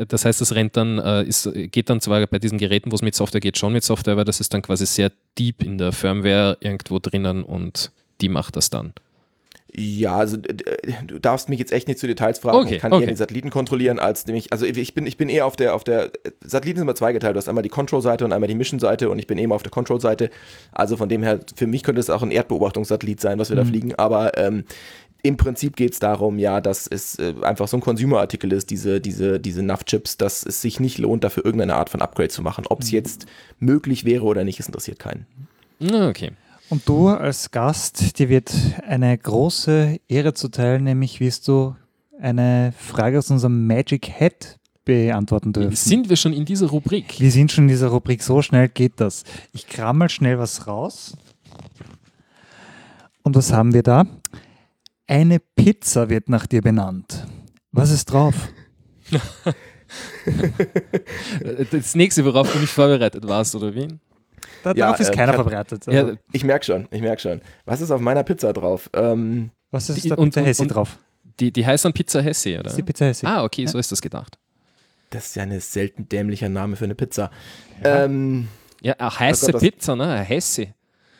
das 0.07 0.25
heißt, 0.25 0.41
das 0.41 0.55
rennt 0.55 0.77
dann, 0.77 0.99
äh, 0.99 1.23
ist, 1.23 1.49
geht 1.53 1.89
dann 1.89 2.01
zwar 2.01 2.25
bei 2.27 2.39
diesen 2.39 2.57
Geräten, 2.57 2.91
wo 2.91 2.95
es 2.95 3.01
mit 3.01 3.15
Software 3.15 3.41
geht, 3.41 3.57
schon 3.57 3.73
mit 3.73 3.83
Software, 3.83 4.13
aber 4.13 4.25
das 4.25 4.39
ist 4.39 4.53
dann 4.53 4.61
quasi 4.61 4.85
sehr 4.85 5.11
deep 5.37 5.63
in 5.63 5.77
der 5.77 5.91
Firmware 5.91 6.57
irgendwo 6.61 6.99
drinnen 6.99 7.43
und 7.43 7.91
die 8.21 8.29
macht 8.29 8.55
das 8.55 8.69
dann. 8.69 8.93
Ja, 9.75 10.17
also 10.17 10.37
du 10.37 11.19
darfst 11.19 11.49
mich 11.49 11.57
jetzt 11.57 11.71
echt 11.71 11.87
nicht 11.87 11.99
zu 11.99 12.05
Details 12.05 12.37
fragen. 12.37 12.59
Okay, 12.59 12.75
ich 12.75 12.81
kann 12.81 12.93
okay. 12.93 13.05
eher 13.05 13.09
die 13.09 13.15
Satelliten 13.15 13.49
kontrollieren, 13.49 13.97
als 13.97 14.27
nämlich, 14.27 14.53
also 14.53 14.67
ich 14.67 14.93
bin, 14.93 15.07
ich 15.07 15.17
bin 15.17 15.29
eher 15.29 15.47
auf 15.47 15.55
der, 15.55 15.73
auf 15.73 15.83
der, 15.83 16.11
Satelliten 16.45 16.77
sind 16.77 16.85
immer 16.85 16.93
zweigeteilt. 16.93 17.35
Du 17.35 17.39
hast 17.39 17.49
einmal 17.49 17.63
die 17.63 17.69
Control-Seite 17.69 18.23
und 18.23 18.33
einmal 18.33 18.47
die 18.47 18.53
Mission-Seite 18.53 19.09
und 19.09 19.17
ich 19.17 19.25
bin 19.25 19.39
eben 19.39 19.51
auf 19.51 19.63
der 19.63 19.71
Control-Seite. 19.71 20.29
Also 20.73 20.95
von 20.95 21.09
dem 21.09 21.23
her, 21.23 21.39
für 21.55 21.65
mich 21.65 21.81
könnte 21.81 21.99
es 21.99 22.11
auch 22.11 22.21
ein 22.21 22.29
Erdbeobachtungssatellit 22.29 23.19
sein, 23.19 23.39
was 23.39 23.49
wir 23.49 23.55
da 23.55 23.65
fliegen, 23.65 23.95
aber 23.95 24.37
ähm, 24.37 24.65
im 25.25 25.37
Prinzip 25.37 25.77
geht 25.77 25.93
es 25.93 25.99
darum, 25.99 26.37
ja, 26.37 26.59
dass 26.59 26.85
es 26.85 27.17
äh, 27.17 27.33
einfach 27.41 27.69
so 27.69 27.77
ein 27.77 27.81
Consumer-Artikel 27.81 28.51
ist, 28.51 28.69
diese, 28.69 28.99
diese, 28.99 29.39
diese 29.39 29.63
NAV-Chips, 29.63 30.17
dass 30.17 30.45
es 30.45 30.61
sich 30.61 30.81
nicht 30.81 30.97
lohnt, 30.97 31.23
dafür 31.23 31.45
irgendeine 31.45 31.75
Art 31.75 31.89
von 31.89 32.01
Upgrade 32.01 32.29
zu 32.29 32.41
machen. 32.41 32.65
Ob 32.69 32.81
es 32.81 32.91
jetzt 32.91 33.25
möglich 33.57 34.03
wäre 34.03 34.23
oder 34.25 34.43
nicht, 34.43 34.59
es 34.59 34.67
interessiert 34.67 34.99
keinen. 34.99 35.25
Okay. 35.81 36.31
Und 36.69 36.87
du 36.87 37.07
als 37.07 37.51
Gast, 37.51 38.19
dir 38.19 38.27
wird 38.27 38.53
eine 38.85 39.17
große 39.17 39.99
Ehre 40.09 40.33
zuteil, 40.33 40.81
nämlich 40.81 41.21
wirst 41.21 41.47
du 41.47 41.75
eine 42.19 42.73
Frage 42.77 43.17
aus 43.17 43.31
unserem 43.31 43.65
Magic 43.65 44.09
Hat 44.19 44.59
beantworten 44.83 45.53
dürfen. 45.53 45.75
Sind 45.75 46.09
wir 46.09 46.17
schon 46.17 46.33
in 46.33 46.43
dieser 46.43 46.67
Rubrik? 46.67 47.19
Wir 47.19 47.31
sind 47.31 47.49
schon 47.51 47.65
in 47.65 47.67
dieser 47.69 47.87
Rubrik, 47.87 48.21
so 48.21 48.41
schnell 48.41 48.67
geht 48.67 48.93
das. 48.97 49.23
Ich 49.53 49.67
kram 49.67 49.99
mal 49.99 50.09
schnell 50.09 50.37
was 50.37 50.67
raus. 50.67 51.15
Und 53.23 53.37
was 53.37 53.53
haben 53.53 53.73
wir 53.73 53.83
da? 53.83 54.05
Eine 55.07 55.39
Pizza 55.39 56.09
wird 56.09 56.29
nach 56.29 56.45
dir 56.47 56.61
benannt. 56.61 57.25
Was 57.71 57.89
ist 57.91 58.05
drauf? 58.05 58.35
Das 61.71 61.93
nächste, 61.95 62.25
worauf 62.25 62.51
du 62.51 62.57
nicht 62.59 62.71
vorbereitet 62.71 63.27
warst, 63.27 63.53
oder 63.55 63.73
wie? 63.75 63.87
Da, 64.63 64.69
Ja, 64.71 64.73
darauf 64.87 64.99
ist 64.99 65.09
äh, 65.09 65.13
keiner 65.15 65.33
verbreitet. 65.33 65.87
Also, 65.87 66.09
Ja, 66.11 66.15
Ich 66.31 66.43
merke 66.43 66.65
schon, 66.65 66.87
ich 66.89 67.01
merke 67.01 67.21
schon. 67.21 67.41
Was 67.65 67.81
ist 67.81 67.91
auf 67.91 68.01
meiner 68.01 68.23
Pizza 68.23 68.53
drauf? 68.53 68.89
Ähm, 68.93 69.51
was 69.71 69.89
ist 69.89 70.03
die- 70.03 70.09
da 70.09 70.15
und- 70.15 70.35
Hessi 70.35 70.63
und- 70.63 70.69
drauf? 70.69 70.97
die, 71.39 71.51
die 71.51 71.65
heißt 71.65 71.85
dann 71.85 71.93
Pizza 71.93 72.21
Hesse, 72.21 72.53
oder? 72.55 72.63
Das 72.63 72.73
ist 72.73 72.77
die 72.77 72.83
Pizza 72.83 73.05
Hessi. 73.05 73.25
Ah, 73.25 73.43
okay, 73.43 73.65
so 73.67 73.77
ist 73.77 73.91
das 73.91 74.01
gedacht. 74.01 74.37
Das 75.09 75.27
ist 75.27 75.35
ja 75.35 75.43
ein 75.43 75.59
selten 75.59 76.07
dämlicher 76.09 76.49
Name 76.49 76.75
für 76.75 76.85
eine 76.85 76.95
Pizza. 76.95 77.29
Ähm, 77.83 78.47
Ja, 78.81 78.93
eine 78.93 79.19
heiße 79.19 79.47
Oh 79.49 79.51
Gott, 79.53 79.61
Pizza, 79.61 79.95
ne? 79.95 80.25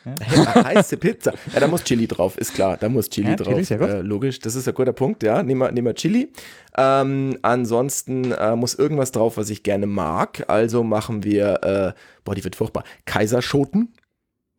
Hesse. 0.04 0.64
heiße 0.64 0.96
Pizza. 0.98 1.32
Ja, 1.52 1.60
da 1.60 1.66
muss 1.66 1.82
Chili 1.84 2.06
drauf, 2.06 2.36
ist 2.38 2.54
klar. 2.54 2.76
Da 2.76 2.88
muss 2.88 3.08
Chili 3.08 3.30
Ja, 3.30 3.36
drauf. 3.36 3.60
Chili. 3.66 3.82
Äh, 3.84 4.00
logisch, 4.02 4.38
das 4.38 4.54
ist 4.54 4.68
ein 4.68 4.74
guter 4.74 4.92
Punkt, 4.92 5.22
ja. 5.22 5.42
Nehmen 5.42 5.60
wir, 5.60 5.72
nehmen 5.72 5.86
wir 5.86 5.94
Chili. 5.94 6.30
Ähm, 6.76 7.38
ansonsten 7.42 8.32
äh, 8.32 8.54
muss 8.56 8.74
irgendwas 8.74 9.12
drauf, 9.12 9.36
was 9.36 9.50
ich 9.50 9.62
gerne 9.62 9.86
mag. 9.86 10.44
Also 10.48 10.82
machen 10.82 11.24
wir, 11.24 11.62
äh, 11.62 11.92
boah, 12.24 12.34
die 12.34 12.44
wird 12.44 12.56
furchtbar. 12.56 12.84
Kaiserschoten. 13.04 13.94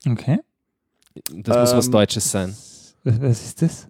Okay. 0.09 0.39
Das 1.31 1.57
muss 1.71 1.75
was 1.77 1.85
Ähm, 1.87 1.91
Deutsches 1.91 2.31
sein. 2.31 2.55
Was, 3.03 3.43
ist 3.45 3.61
das? 3.61 3.87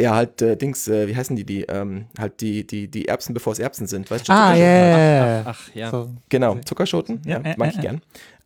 Ja, 0.00 0.14
halt, 0.14 0.40
äh, 0.40 0.56
Dings, 0.56 0.88
äh, 0.88 1.06
wie 1.08 1.14
heißen 1.14 1.36
die, 1.36 1.44
die, 1.44 1.62
ähm, 1.64 2.06
halt 2.18 2.40
die, 2.40 2.66
die, 2.66 2.88
die 2.88 3.06
Erbsen, 3.08 3.34
bevor 3.34 3.52
es 3.52 3.58
Erbsen 3.58 3.86
sind. 3.86 4.10
Weißt 4.10 4.26
du, 4.28 4.32
Ah, 4.32 4.54
ja, 4.54 4.56
Zuckerschoten? 4.56 4.62
ja, 4.64 4.98
ja, 4.98 5.26
ja. 5.36 5.42
Ach 5.46 5.74
ja. 5.74 5.90
So. 5.90 6.10
Genau, 6.30 6.54
Zuckerschoten, 6.64 7.20
ja, 7.26 7.38
Ja, 7.38 7.50
äh, 7.52 7.54
mag 7.58 7.68
äh, 7.68 7.70
ich 7.72 7.78
äh. 7.78 7.82
gern. 7.82 8.00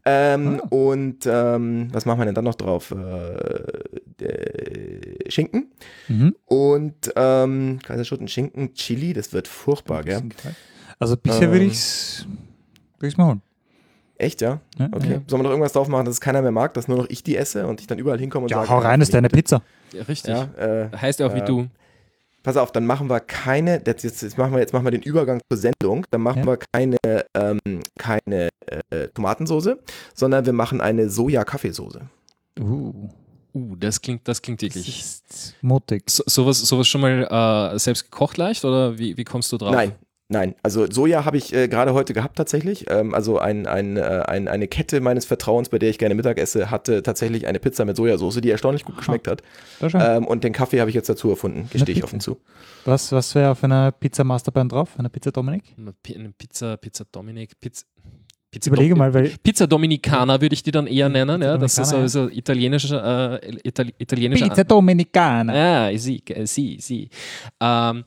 Ähm, 0.07 0.61
Ah. 0.63 0.67
Und 0.69 1.27
ähm, 1.27 1.89
was 1.93 2.05
machen 2.05 2.19
wir 2.21 2.27
denn 2.27 2.35
dann 2.35 2.45
noch 2.45 2.55
drauf? 2.57 2.91
Äh, 2.91 4.25
äh, 4.25 5.31
Schinken 5.31 5.69
Mhm. 6.09 6.35
und 6.47 7.13
ähm, 7.17 7.79
Kaiserschoten, 7.83 8.29
Schinken, 8.29 8.75
Chili, 8.75 9.13
das 9.15 9.33
wird 9.33 9.49
furchtbar, 9.49 10.03
gell? 10.05 10.23
Also 10.99 11.17
bisher 11.17 11.51
würde 11.51 11.65
Ähm. 11.65 11.71
ich 11.71 11.79
es 11.79 12.27
würd 12.99 13.09
ich's 13.11 13.17
mal 13.17 13.27
holen. 13.27 13.43
Echt, 14.17 14.41
ja? 14.43 14.61
Ja, 14.79 14.89
Okay. 14.93 15.13
ja. 15.15 15.21
Sollen 15.27 15.41
wir 15.41 15.45
noch 15.45 15.51
irgendwas 15.51 15.73
drauf 15.73 15.89
machen, 15.89 16.05
dass 16.05 16.15
es 16.15 16.21
keiner 16.21 16.41
mehr 16.43 16.53
mag, 16.53 16.73
dass 16.75 16.87
nur 16.87 16.99
noch 16.99 17.09
ich 17.09 17.23
die 17.25 17.37
esse 17.37 17.67
und 17.67 17.81
ich 17.81 17.87
dann 17.87 17.99
überall 17.99 18.19
hinkomme 18.19 18.45
und 18.45 18.51
Ja, 18.51 18.59
sage, 18.59 18.69
hau 18.71 18.79
rein, 18.79 19.01
das 19.01 19.09
ist 19.09 19.15
deine 19.15 19.29
Pizza. 19.29 19.63
Ja, 19.93 20.03
richtig. 20.05 20.35
Ja, 20.35 20.49
äh, 20.57 20.89
Heißt 20.97 21.19
ja 21.21 21.27
auch 21.27 21.35
wie 21.35 21.41
äh, 21.41 21.45
du. 21.45 21.67
Pass 22.45 22.57
auf, 22.57 22.71
dann 22.71 22.87
machen 22.87 23.11
wir 23.11 23.19
keine, 23.19 23.83
jetzt, 23.85 24.05
jetzt, 24.05 24.23
jetzt, 24.23 24.39
machen 24.39 24.53
wir, 24.53 24.61
jetzt 24.61 24.73
machen 24.73 24.85
wir 24.85 24.93
den 24.93 25.03
Übergang 25.03 25.41
zur 25.51 25.59
Sendung, 25.59 26.07
dann 26.13 26.21
machen 26.21 26.41
Ja. 26.41 26.47
wir 26.47 26.59
keine, 26.73 26.97
ähm, 27.35 27.81
keine 27.99 28.51
äh, 28.91 29.09
Tomatensoße, 29.09 29.81
sondern 30.15 30.47
wir 30.47 30.53
machen 30.53 30.81
eine 30.81 31.11
Soja-Kaffeesoße. 31.11 32.03
Uh, 32.61 33.09
Uh, 33.57 33.77
das 33.77 34.01
klingt, 34.01 34.27
das 34.27 34.43
klingt 34.43 34.65
ist 34.65 35.55
mutig. 35.63 36.11
So, 36.11 36.25
sowas, 36.27 36.59
sowas 36.59 36.89
schon 36.89 37.01
mal 37.01 37.73
äh, 37.73 37.79
selbst 37.79 38.11
gekocht 38.11 38.37
leicht 38.37 38.65
oder 38.65 38.99
wie, 38.99 39.17
wie 39.17 39.23
kommst 39.23 39.53
du 39.53 39.59
drauf? 39.59 39.71
Nein, 39.71 39.93
Nein, 40.29 40.55
also 40.63 40.91
Soja 40.91 41.27
habe 41.27 41.37
ich 41.37 41.55
äh, 41.55 41.69
gerade 41.69 41.93
heute 41.93 42.15
gehabt 42.15 42.37
tatsächlich. 42.37 42.87
Ähm, 42.89 43.15
also 43.15 43.39
ein, 43.39 43.67
ein, 43.67 43.99
äh, 43.99 44.23
ein, 44.27 44.49
eine 44.49 44.69
Kette 44.69 45.01
meines 45.03 45.27
Vertrauens, 45.27 45.69
bei 45.69 45.79
der 45.79 45.91
ich 45.91 45.99
gerne 45.99 46.15
Mittag 46.15 46.39
esse, 46.39 46.71
hatte 46.71 47.03
tatsächlich 47.03 47.47
eine 47.47 47.59
Pizza 47.59 47.85
mit 47.85 47.97
Sojasauce, 47.97 48.41
die 48.41 48.49
erstaunlich 48.51 48.85
gut 48.85 48.97
geschmeckt 48.97 49.29
hat. 49.29 49.43
Ähm, 49.83 50.27
und 50.27 50.43
den 50.43 50.55
Kaffee 50.55 50.81
habe 50.81 50.89
ich 50.89 50.97
jetzt 50.97 51.11
dazu 51.11 51.29
erfunden, 51.29 51.69
gestehe 51.71 51.95
ich 51.95 52.03
offen 52.03 52.21
zu. 52.21 52.41
Was, 52.87 53.13
was 53.13 53.35
wäre 53.35 53.51
auf 53.51 53.63
einer 53.65 53.93
Pizza 53.93 54.25
Masterplan 54.25 54.71
drauf? 54.71 54.99
Einer 54.99 55.11
Pizza 55.11 55.31
Dominik? 55.31 55.65
Eine 55.77 55.93
Pi- 55.93 56.17
eine 56.17 56.33
Pizza, 56.33 56.79
Pizza 56.79 57.05
Dominik, 57.13 57.61
Pizza. 57.61 57.85
Pizza 58.51 58.69
Überlege 58.71 58.95
mal, 58.95 59.13
weil 59.13 59.31
Pizza 59.43 59.67
Dominicana 59.67 60.41
würde 60.41 60.55
ich 60.55 60.63
die 60.63 60.71
dann 60.71 60.87
eher 60.87 61.09
nennen, 61.09 61.43
ja. 61.43 61.59
Das 61.59 61.77
ist 61.77 61.93
also 61.93 62.29
italienischer, 62.31 63.43
äh, 63.43 63.57
Itali 63.65 63.93
italienischer 63.99 64.49
Pizza 64.49 64.65
Dominicana. 64.65 65.91
Ja, 65.91 65.99
sie, 65.99 66.23
äh, 66.29 66.47
sie, 66.47 66.79
sie. 66.81 67.11
Ähm, 67.61 68.05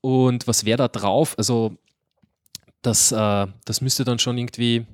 und 0.00 0.46
was 0.46 0.64
wäre 0.64 0.78
da 0.78 0.88
drauf? 0.88 1.34
Also, 1.38 1.76
das, 2.82 3.12
äh, 3.12 3.46
das 3.64 3.80
müsste 3.80 4.04
dann 4.04 4.18
schon 4.18 4.38
irgendwie. 4.38 4.86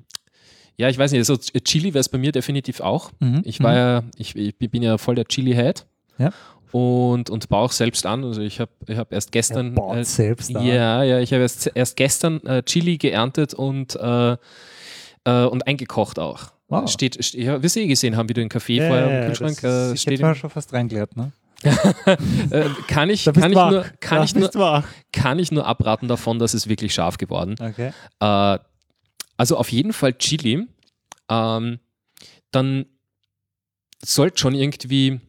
Ja, 0.79 0.89
ich 0.89 0.97
weiß 0.97 1.11
nicht, 1.11 1.19
also 1.21 1.37
Chili 1.37 1.93
wäre 1.95 2.01
es 2.01 2.09
bei 2.09 2.19
mir 2.19 2.31
definitiv 2.31 2.81
auch. 2.81 3.11
Mhm, 3.19 3.41
Ich 3.45 3.61
war 3.63 3.73
ja, 3.75 4.03
ich, 4.15 4.35
ich 4.35 4.55
bin 4.57 4.83
ja 4.83 4.99
voll 4.99 5.15
der 5.15 5.25
Chili-Head. 5.25 5.87
Ja. 6.19 6.31
Und, 6.71 7.31
und 7.31 7.49
baue 7.49 7.63
auch 7.65 7.71
selbst 7.71 8.05
an. 8.05 8.23
Also 8.23 8.41
ich 8.41 8.59
habe 8.59 8.69
ich 8.87 8.95
hab 8.97 9.11
erst 9.11 9.31
gestern. 9.31 9.67
Er 9.67 9.71
baut 9.71 10.05
selbst 10.05 10.55
an. 10.55 10.63
Ja, 10.63 11.01
ja, 11.01 11.19
ich 11.19 11.31
habe 11.33 11.41
erst, 11.41 11.71
erst 11.73 11.95
gestern 11.95 12.45
äh, 12.45 12.61
Chili 12.61 12.97
geerntet 12.97 13.55
und, 13.55 13.95
äh, 13.95 14.33
äh, 15.23 15.45
und 15.45 15.65
eingekocht 15.65 16.19
auch. 16.19 16.51
Wow. 16.67 16.87
Steht, 16.91 17.23
steht, 17.25 17.43
ja, 17.43 17.63
wir 17.63 17.75
eh 17.77 17.87
gesehen 17.87 18.15
haben, 18.17 18.29
wie 18.29 18.33
du 18.33 18.41
den 18.41 18.49
Kaffee 18.49 18.77
Ja, 18.77 18.87
vorher 18.87 19.21
im 19.21 19.27
Kühlschrank 19.29 19.59
das, 19.61 19.89
äh, 19.91 19.93
ich 19.95 20.01
steht. 20.01 20.19
mal 20.21 20.35
schon 20.35 20.49
fast 20.49 20.73
reingeleert, 20.73 21.15
ne? 21.15 21.31
Äh, 21.63 22.69
kann 22.87 23.09
ich, 23.09 23.25
kann 23.25 23.49
ich, 23.51 23.55
wach. 23.55 23.71
nur, 23.71 23.83
kann, 23.99 24.23
ich 24.23 24.35
nur, 24.35 24.53
wach. 24.55 24.87
kann 25.11 25.39
ich 25.39 25.51
nur 25.51 25.65
abraten 25.65 26.07
davon, 26.07 26.39
dass 26.39 26.53
es 26.53 26.67
wirklich 26.67 26.93
scharf 26.93 27.17
geworden. 27.17 27.55
Okay. 27.59 27.91
Äh, 28.19 28.59
also 29.37 29.57
auf 29.57 29.71
jeden 29.71 29.93
Fall 29.93 30.13
Chili. 30.13 30.67
Ähm, 31.29 31.79
dann 32.51 32.85
sollte 34.03 34.37
schon 34.37 34.55
irgendwie, 34.55 35.19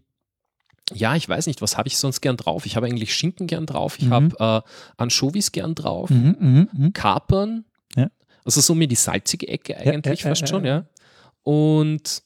ja, 0.94 1.16
ich 1.16 1.28
weiß 1.28 1.46
nicht, 1.46 1.60
was 1.62 1.76
habe 1.76 1.88
ich 1.88 1.96
sonst 1.98 2.20
gern 2.20 2.36
drauf? 2.36 2.66
Ich 2.66 2.76
habe 2.76 2.86
eigentlich 2.86 3.14
Schinken 3.14 3.46
gern 3.46 3.66
drauf, 3.66 3.96
ich 3.98 4.06
Mhm. 4.06 4.12
habe 4.12 4.64
äh, 4.66 4.70
Anchovies 5.02 5.52
gern 5.52 5.74
drauf, 5.74 6.10
Mhm, 6.10 6.36
mhm, 6.38 6.68
mhm. 6.72 6.92
Kapern, 6.92 7.64
Ja. 7.96 8.08
also 8.44 8.60
so 8.60 8.74
mir 8.74 8.86
die 8.88 8.94
salzige 8.94 9.48
Ecke 9.48 9.76
eigentlich 9.76 10.20
ja, 10.22 10.28
fast 10.28 10.42
ja, 10.42 10.46
schon, 10.46 10.64
ja. 10.64 10.76
ja. 10.76 10.84
Und 11.42 12.22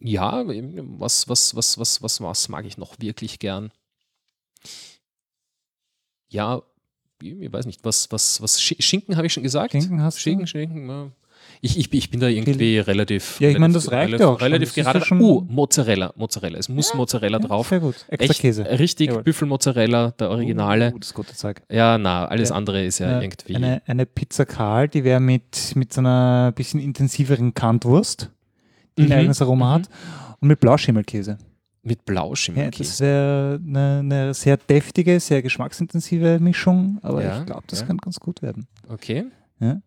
ja, 0.00 0.42
was, 0.46 1.28
was, 1.28 1.54
was, 1.56 1.78
was, 1.78 2.02
was, 2.02 2.20
was 2.20 2.48
mag 2.48 2.64
ich 2.66 2.78
noch 2.78 2.94
wirklich 3.00 3.38
gern? 3.38 3.70
Ja, 6.28 6.62
ich 7.22 7.52
weiß 7.52 7.66
nicht, 7.66 7.84
was, 7.84 8.10
was, 8.12 8.40
was, 8.40 8.60
Sch- 8.60 8.80
Schinken 8.80 9.16
habe 9.16 9.26
ich 9.26 9.32
schon 9.32 9.42
gesagt? 9.42 9.72
Schinken 9.72 10.02
hast 10.02 10.16
du? 10.18 10.20
Schinken, 10.20 10.46
Schinken, 10.46 10.88
ja. 10.88 11.10
Ich, 11.62 11.76
ich, 11.78 11.92
ich 11.92 12.10
bin 12.10 12.20
da 12.20 12.28
irgendwie 12.28 12.78
relativ. 12.78 13.38
Ja, 13.40 13.48
ich 13.50 13.58
meine, 13.58 13.74
das 13.74 13.90
reicht 13.90 14.18
ja 14.18 14.28
auch 14.28 14.38
schon. 14.38 14.52
Relativ 14.52 14.76
ja 14.76 14.84
gerade. 14.84 15.04
schon- 15.04 15.20
Oh, 15.20 15.44
Mozzarella, 15.48 16.12
Mozzarella. 16.16 16.58
Es 16.58 16.68
muss 16.68 16.94
Mozzarella 16.94 17.38
Ja, 17.38 17.46
drauf. 17.46 17.68
Sehr 17.68 17.80
gut. 17.80 17.96
Extra 18.08 18.30
Echt, 18.30 18.40
Käse. 18.40 18.64
Richtig, 18.78 19.08
Jawohl. 19.08 19.22
Büffelmozzarella, 19.24 20.12
der 20.12 20.30
Originale. 20.30 20.92
Uh, 20.94 20.98
das 20.98 21.12
gute 21.12 21.34
Zeug. 21.34 21.60
Ja, 21.70 21.98
na, 21.98 22.26
alles 22.26 22.50
Ja. 22.50 22.54
andere 22.54 22.84
ist 22.84 22.98
ja 23.00 23.20
irgendwie. 23.20 23.56
Eine, 23.56 23.82
eine 23.86 24.06
Pizza 24.06 24.46
Karl, 24.46 24.88
die 24.88 25.04
wäre 25.04 25.20
mit, 25.20 25.72
mit 25.74 25.92
so 25.92 26.00
einer 26.00 26.52
bisschen 26.52 26.80
intensiveren 26.80 27.52
Kantwurst, 27.52 28.30
ein 28.98 29.06
Mhm, 29.06 29.12
eigenes 29.12 29.42
Aroma 29.42 29.66
mhm. 29.78 29.82
hat, 29.82 29.88
und 30.40 30.48
mit 30.48 30.60
Blauschimmelkäse. 30.60 31.38
mit 31.82 31.98
Ja, 31.98 32.02
Blauschimmelkäse. 32.06 32.82
das 32.90 33.00
wäre 33.00 33.60
eine, 33.66 33.98
eine 34.00 34.34
sehr 34.34 34.56
deftige, 34.56 35.18
sehr 35.20 35.42
geschmacksintensive 35.42 36.38
Mischung, 36.40 36.98
aber 37.02 37.22
Ja, 37.22 37.40
ich 37.40 37.46
glaube, 37.46 37.62
das 37.66 37.80
ja. 37.80 37.86
kann 37.86 37.96
ganz 37.98 38.18
gut 38.20 38.42
werden. 38.42 38.66
Okay. 38.88 39.26
Ja. 39.62 39.80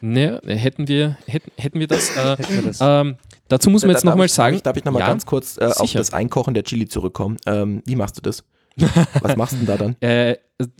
Ne, 0.00 0.40
hätten 0.46 0.88
wir, 0.88 1.18
hätten, 1.26 1.50
hätten 1.58 1.78
wir 1.78 1.86
das. 1.86 2.16
Äh, 2.16 2.36
Hätten 2.38 2.54
wir 2.54 2.62
das. 2.62 2.78
ähm, 2.80 3.16
dazu 3.48 3.68
muss 3.68 3.82
man 3.82 3.90
jetzt 3.90 4.04
nochmal 4.06 4.26
sagen. 4.28 4.52
Darf 4.54 4.56
ich, 4.56 4.62
darf 4.62 4.76
ich 4.78 4.84
nochmal 4.86 5.00
Ja, 5.00 5.08
ganz 5.08 5.26
kurz 5.26 5.58
äh, 5.58 5.64
auf 5.76 5.92
das 5.92 6.14
Einkochen 6.14 6.54
der 6.54 6.64
Chili 6.64 6.88
zurückkommen? 6.88 7.36
Ähm, 7.46 7.82
wie 7.84 7.94
machst 7.94 8.16
du 8.16 8.22
das? 8.22 8.42
Was 9.20 9.36
machst 9.36 9.54
du 9.54 9.56
denn 9.58 9.66
da 9.66 9.76
dann? 9.76 9.96
Äh, 10.00 10.36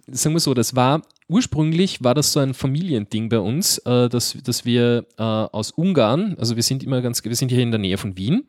sagen 0.06 0.34
wir 0.34 0.40
so, 0.40 0.54
das 0.54 0.74
war 0.74 1.02
ursprünglich 1.28 2.04
war 2.04 2.14
das 2.14 2.32
so 2.32 2.40
ein 2.40 2.54
Familiending 2.54 3.28
bei 3.28 3.38
uns, 3.38 3.78
äh, 3.78 4.08
dass, 4.08 4.36
dass 4.44 4.64
wir 4.64 5.06
äh, 5.18 5.22
aus 5.22 5.70
Ungarn, 5.72 6.36
also 6.38 6.56
wir 6.56 6.62
sind 6.62 6.82
immer 6.82 7.00
ganz, 7.00 7.24
wir 7.24 7.34
sind 7.34 7.50
hier 7.50 7.62
in 7.62 7.70
der 7.70 7.80
Nähe 7.80 7.96
von 7.96 8.16
Wien 8.16 8.44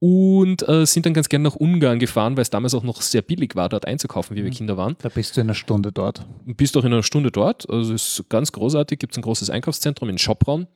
und 0.00 0.66
äh, 0.68 0.86
sind 0.86 1.06
dann 1.06 1.14
ganz 1.14 1.28
gerne 1.28 1.44
nach 1.44 1.56
Ungarn 1.56 1.98
gefahren, 1.98 2.36
weil 2.36 2.42
es 2.42 2.50
damals 2.50 2.74
auch 2.74 2.84
noch 2.84 3.02
sehr 3.02 3.22
billig 3.22 3.56
war, 3.56 3.68
dort 3.68 3.84
einzukaufen, 3.84 4.36
wie 4.36 4.44
wir 4.44 4.50
Kinder 4.50 4.76
waren. 4.76 4.96
Da 5.02 5.08
bist 5.08 5.36
du 5.36 5.40
in 5.40 5.48
einer 5.48 5.54
Stunde 5.54 5.90
dort. 5.90 6.24
bist 6.44 6.76
auch 6.76 6.84
in 6.84 6.92
einer 6.92 7.02
Stunde 7.02 7.32
dort. 7.32 7.68
Also 7.68 7.92
es 7.92 8.18
ist 8.18 8.28
ganz 8.28 8.52
großartig, 8.52 8.98
gibt 8.98 9.12
es 9.12 9.18
ein 9.18 9.22
großes 9.22 9.50
Einkaufszentrum 9.50 10.08
in 10.08 10.18
Schopraun. 10.18 10.68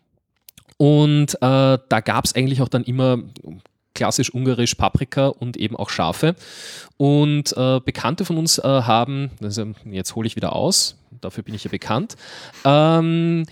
Und 0.77 1.35
äh, 1.35 1.39
da 1.41 2.01
gab 2.05 2.25
es 2.25 2.35
eigentlich 2.35 2.61
auch 2.63 2.69
dann 2.69 2.83
immer 2.83 3.19
klassisch 3.95 4.31
ungarisch 4.31 4.75
Paprika 4.75 5.29
und 5.29 5.57
eben 5.57 5.77
auch 5.77 5.91
Schafe. 5.91 6.35
Und 6.97 7.57
äh, 7.57 7.81
Bekannte 7.81 8.25
von 8.25 8.39
uns 8.39 8.59
äh, 8.59 8.63
haben, 8.63 9.31
also 9.43 9.73
jetzt 9.85 10.15
hole 10.15 10.27
ich 10.27 10.37
wieder 10.37 10.55
aus, 10.55 10.97
dafür 11.21 11.43
bin 11.45 11.55
ich 11.55 11.65
ja 11.65 11.71
bekannt, 11.71 12.17
ähm, 12.65 13.45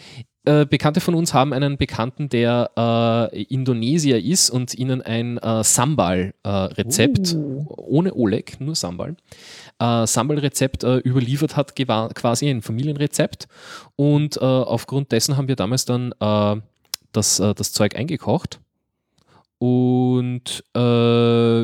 äh, 0.47 0.65
Bekannte 0.65 1.01
von 1.01 1.15
uns 1.15 1.35
haben 1.35 1.53
einen 1.53 1.77
Bekannten, 1.77 2.31
der 2.31 2.71
äh, 3.33 3.43
Indonesier 3.43 4.23
ist 4.25 4.49
und 4.49 4.75
ihnen 4.75 5.03
ein 5.03 5.37
äh, 5.37 5.63
Sambal-Rezept 5.63 7.37
ohne 7.69 8.15
Oleg, 8.15 8.59
nur 8.59 8.75
Sambal, 8.75 9.17
äh, 9.79 10.07
Sambal-Rezept 10.07 10.83
überliefert 10.83 11.57
hat, 11.57 11.77
quasi 11.77 12.49
ein 12.49 12.63
Familienrezept. 12.63 13.49
Und 13.97 14.41
aufgrund 14.41 15.13
dessen 15.13 15.37
haben 15.37 15.49
wir 15.49 15.57
damals 15.57 15.85
dann 15.85 16.15
das, 17.13 17.37
das 17.37 17.73
Zeug 17.73 17.97
eingekocht. 17.97 18.61
Und 19.61 20.65
äh, 20.75 21.61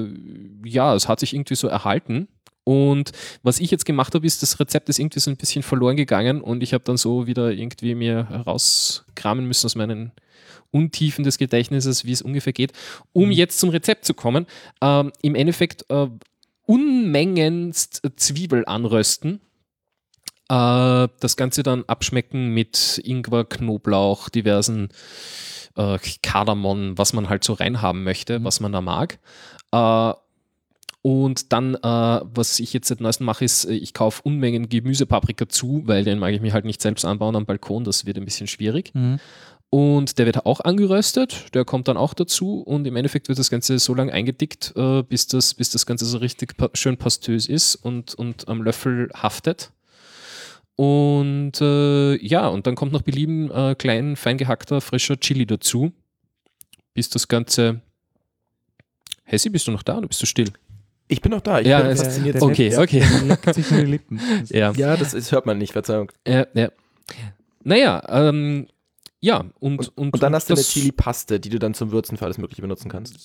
ja, 0.68 0.94
es 0.94 1.08
hat 1.08 1.18
sich 1.18 1.34
irgendwie 1.34 1.54
so 1.54 1.66
erhalten. 1.66 2.28
Und 2.62 3.12
was 3.42 3.58
ich 3.58 3.70
jetzt 3.70 3.86
gemacht 3.86 4.14
habe, 4.14 4.26
ist, 4.26 4.42
das 4.42 4.60
Rezept 4.60 4.88
ist 4.90 4.98
irgendwie 4.98 5.20
so 5.20 5.30
ein 5.30 5.36
bisschen 5.36 5.62
verloren 5.62 5.96
gegangen 5.96 6.40
und 6.42 6.62
ich 6.62 6.74
habe 6.74 6.84
dann 6.84 6.96
so 6.96 7.26
wieder 7.26 7.52
irgendwie 7.52 7.94
mir 7.94 8.28
herauskramen 8.28 9.46
müssen 9.46 9.66
aus 9.66 9.76
meinen 9.76 10.12
Untiefen 10.72 11.24
des 11.24 11.38
Gedächtnisses, 11.38 12.04
wie 12.04 12.12
es 12.12 12.22
ungefähr 12.22 12.52
geht, 12.52 12.72
um 13.12 13.30
jetzt 13.30 13.60
zum 13.60 13.70
Rezept 13.70 14.04
zu 14.04 14.14
kommen. 14.14 14.46
Ähm, 14.82 15.12
Im 15.22 15.34
Endeffekt 15.34 15.86
äh, 15.88 16.08
unmengenst 16.66 18.02
Zwiebel 18.16 18.64
anrösten. 18.66 19.40
Äh, 20.48 21.08
das 21.20 21.36
Ganze 21.36 21.62
dann 21.62 21.84
abschmecken 21.86 22.48
mit 22.50 23.00
Ingwer, 23.04 23.44
Knoblauch, 23.44 24.28
diversen 24.28 24.88
äh, 25.76 25.98
Kardamom, 26.22 26.96
was 26.98 27.12
man 27.12 27.28
halt 27.28 27.44
so 27.44 27.52
reinhaben 27.52 28.04
möchte, 28.04 28.42
was 28.44 28.60
man 28.60 28.72
da 28.72 28.80
mag. 28.80 29.18
Äh, 29.72 30.12
und 31.02 31.52
dann, 31.52 31.76
äh, 31.76 31.78
was 31.80 32.58
ich 32.58 32.72
jetzt 32.72 32.88
seit 32.88 33.00
neuestem 33.00 33.26
mache, 33.26 33.44
ist, 33.44 33.64
äh, 33.64 33.74
ich 33.74 33.94
kaufe 33.94 34.22
Unmengen 34.24 34.68
Gemüsepaprika 34.68 35.48
zu, 35.48 35.82
weil 35.86 36.02
den 36.02 36.18
mag 36.18 36.32
ich 36.34 36.40
mir 36.40 36.52
halt 36.52 36.64
nicht 36.64 36.82
selbst 36.82 37.04
anbauen 37.04 37.36
am 37.36 37.46
Balkon, 37.46 37.84
das 37.84 38.06
wird 38.06 38.16
ein 38.16 38.24
bisschen 38.24 38.48
schwierig. 38.48 38.92
Mhm. 38.92 39.20
Und 39.70 40.18
der 40.18 40.26
wird 40.26 40.46
auch 40.46 40.60
angeröstet, 40.60 41.54
der 41.54 41.64
kommt 41.64 41.86
dann 41.88 41.96
auch 41.96 42.14
dazu 42.14 42.60
und 42.60 42.86
im 42.86 42.96
Endeffekt 42.96 43.28
wird 43.28 43.38
das 43.38 43.50
Ganze 43.50 43.78
so 43.78 43.94
lange 43.94 44.12
eingedickt, 44.12 44.72
äh, 44.76 45.02
bis, 45.02 45.26
das, 45.26 45.54
bis 45.54 45.70
das 45.70 45.86
Ganze 45.86 46.06
so 46.06 46.18
richtig 46.18 46.56
pa 46.56 46.70
schön 46.74 46.96
pastös 46.96 47.46
ist 47.46 47.76
und, 47.76 48.14
und 48.14 48.48
am 48.48 48.62
Löffel 48.62 49.10
haftet. 49.14 49.70
Und 50.76 51.52
äh, 51.60 52.16
ja, 52.24 52.48
und 52.48 52.66
dann 52.66 52.74
kommt 52.74 52.92
noch 52.92 53.02
belieben 53.02 53.50
äh, 53.50 53.74
klein, 53.76 54.14
fein 54.16 54.36
gehackter, 54.36 54.80
frischer 54.80 55.18
Chili 55.18 55.46
dazu, 55.46 55.92
bis 56.94 57.08
das 57.08 57.28
Ganze. 57.28 57.80
Hessi, 59.24 59.48
bist 59.50 59.66
du 59.66 59.72
noch 59.72 59.82
da 59.82 59.96
oder 59.98 60.06
bist 60.06 60.22
du 60.22 60.26
still? 60.26 60.52
Ich 61.08 61.20
bin 61.22 61.30
noch 61.32 61.40
da. 61.40 61.60
Ich 61.60 61.66
Ja, 61.66 61.80
bin 61.80 61.90
es- 61.90 62.02
fasziniert. 62.02 62.42
okay, 62.42 62.68
leckt- 62.68 62.78
okay. 62.78 63.04
leckt 63.26 63.54
sich 63.54 63.66
die 63.68 63.74
Lippen. 63.76 64.20
Ja. 64.50 64.72
Ja, 64.72 64.96
das 64.96 65.14
ist, 65.14 65.32
hört 65.32 65.46
man 65.46 65.56
nicht, 65.58 65.72
Verzeihung. 65.72 66.12
Ja, 66.26 66.46
ja. 66.54 66.68
Naja, 67.64 68.02
ähm, 68.08 68.66
ja, 69.26 69.44
und, 69.58 69.78
und, 69.98 70.12
Und 70.14 70.22
dann 70.22 70.34
hast 70.34 70.48
du 70.48 70.54
eine 70.54 70.62
Chili-Paste, 70.62 71.40
die 71.40 71.48
du 71.48 71.58
dann 71.58 71.74
zum 71.74 71.90
Würzen 71.90 72.16
für 72.16 72.24
alles 72.26 72.38
Mögliche 72.38 72.62
benutzen 72.62 72.88
kannst. 72.88 73.16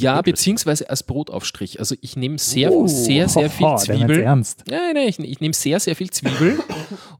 Ja, 0.00 0.20
beziehungsweise 0.20 0.90
als 0.90 1.04
Brotaufstrich. 1.04 1.78
Also 1.78 1.94
ich 2.00 2.16
nehme 2.16 2.38
sehr, 2.38 2.72
Oh, 2.72 2.88
sehr, 2.88 3.28
sehr 3.28 3.48
viel 3.50 3.64
haha, 3.66 3.76
der 3.84 3.94
meint's 3.94 4.06
Zwiebel. 4.08 4.20
ernst. 4.20 4.64
Nein, 4.68 4.94
nein, 4.94 5.08
ich, 5.08 5.18
ich 5.20 5.40
nehme 5.40 5.54
sehr, 5.54 5.78
sehr 5.78 5.94
viel 5.94 6.10
Zwiebel. 6.10 6.58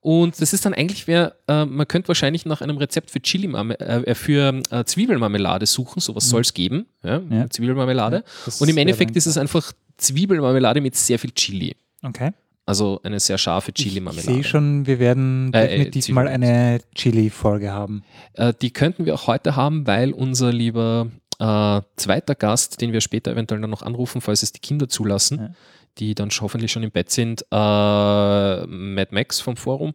und 0.00 0.40
das 0.40 0.52
ist 0.52 0.64
dann 0.66 0.74
eigentlich, 0.74 1.06
wer, 1.06 1.36
äh, 1.46 1.64
man 1.64 1.86
könnte 1.86 2.08
wahrscheinlich 2.08 2.44
nach 2.44 2.60
einem 2.60 2.76
Rezept 2.78 3.10
für 3.12 3.20
Chili 3.22 3.46
äh, 3.46 4.14
für 4.16 4.60
äh, 4.70 4.84
Zwiebelmarmelade 4.84 5.66
suchen. 5.66 6.00
Sowas 6.00 6.28
soll 6.28 6.40
es 6.40 6.52
geben. 6.54 6.86
Ja, 7.04 7.22
Ja. 7.30 7.48
Zwiebelmarmelade. 7.48 8.24
Das 8.44 8.60
und 8.60 8.68
im 8.68 8.76
Endeffekt 8.78 9.14
ist 9.16 9.26
es 9.26 9.38
einfach 9.38 9.72
Zwiebelmarmelade 9.96 10.80
mit 10.80 10.96
sehr 10.96 11.20
viel 11.20 11.30
Chili. 11.30 11.76
Okay. 12.02 12.32
Also 12.66 13.00
eine 13.02 13.20
sehr 13.20 13.36
scharfe 13.36 13.72
Ich 13.76 13.82
Chili-Marmelade. 13.84 14.26
sehe 14.32 14.42
schon, 14.44 14.86
wir 14.86 14.98
werden 14.98 15.52
Äh, 15.52 15.64
äh, 15.64 15.68
definitiv 15.68 16.04
Zwiebeln. 16.06 16.24
mal 16.24 16.30
eine 16.32 16.80
Chili-Folge 16.94 17.72
haben. 17.72 18.04
Äh, 18.32 18.54
die 18.60 18.72
könnten 18.72 19.04
wir 19.04 19.14
auch 19.14 19.26
heute 19.26 19.54
haben, 19.56 19.86
weil 19.86 20.12
unser 20.12 20.50
lieber 20.52 21.08
äh, 21.38 21.80
zweiter 21.96 22.34
Gast, 22.34 22.80
den 22.80 22.92
wir 22.92 23.00
später 23.02 23.32
eventuell 23.32 23.60
dann 23.60 23.68
noch 23.70 23.82
anrufen, 23.82 24.20
falls 24.22 24.42
es 24.42 24.52
die 24.52 24.60
Kinder 24.60 24.88
zulassen, 24.88 25.38
Ja. 25.38 25.50
die 25.98 26.14
dann 26.14 26.30
hoffentlich 26.30 26.72
schon 26.72 26.82
im 26.84 26.90
Bett 26.90 27.10
sind, 27.10 27.42
äh, 27.50 28.66
Mad 28.66 29.08
Max 29.10 29.40
vom 29.40 29.56
Forum, 29.56 29.92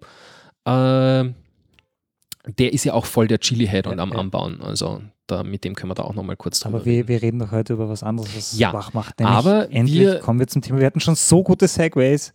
äh, 0.65 1.23
der 2.57 2.73
ist 2.73 2.83
ja 2.85 2.93
auch 2.93 3.05
voll 3.05 3.27
der 3.27 3.39
Chili-Head 3.39 3.87
und 3.87 3.97
Ja, 3.97 4.03
am 4.03 4.11
ja. 4.11 4.17
Anbauen. 4.19 4.61
Also 4.61 5.01
da, 5.27 5.43
mit 5.43 5.63
dem 5.63 5.75
können 5.75 5.91
wir 5.91 5.95
da 5.95 6.03
auch 6.03 6.15
nochmal 6.15 6.35
kurz 6.35 6.59
drüber 6.59 6.77
Aber 6.77 6.85
wir, 6.85 7.07
wir 7.07 7.21
reden 7.21 7.39
doch 7.39 7.51
heute 7.51 7.73
über 7.73 7.87
was 7.89 8.01
anderes, 8.03 8.35
was 8.35 8.57
Ja, 8.57 8.73
wach 8.73 8.93
macht. 8.93 9.19
Nämlich 9.19 9.35
aber 9.37 9.71
endlich 9.71 9.99
wir- 9.99 10.19
kommen 10.19 10.39
wir 10.39 10.47
zum 10.47 10.61
Thema. 10.61 10.79
Wir 10.79 10.87
hatten 10.87 10.99
schon 10.99 11.15
so 11.15 11.43
gute 11.43 11.67
Segways. 11.67 12.33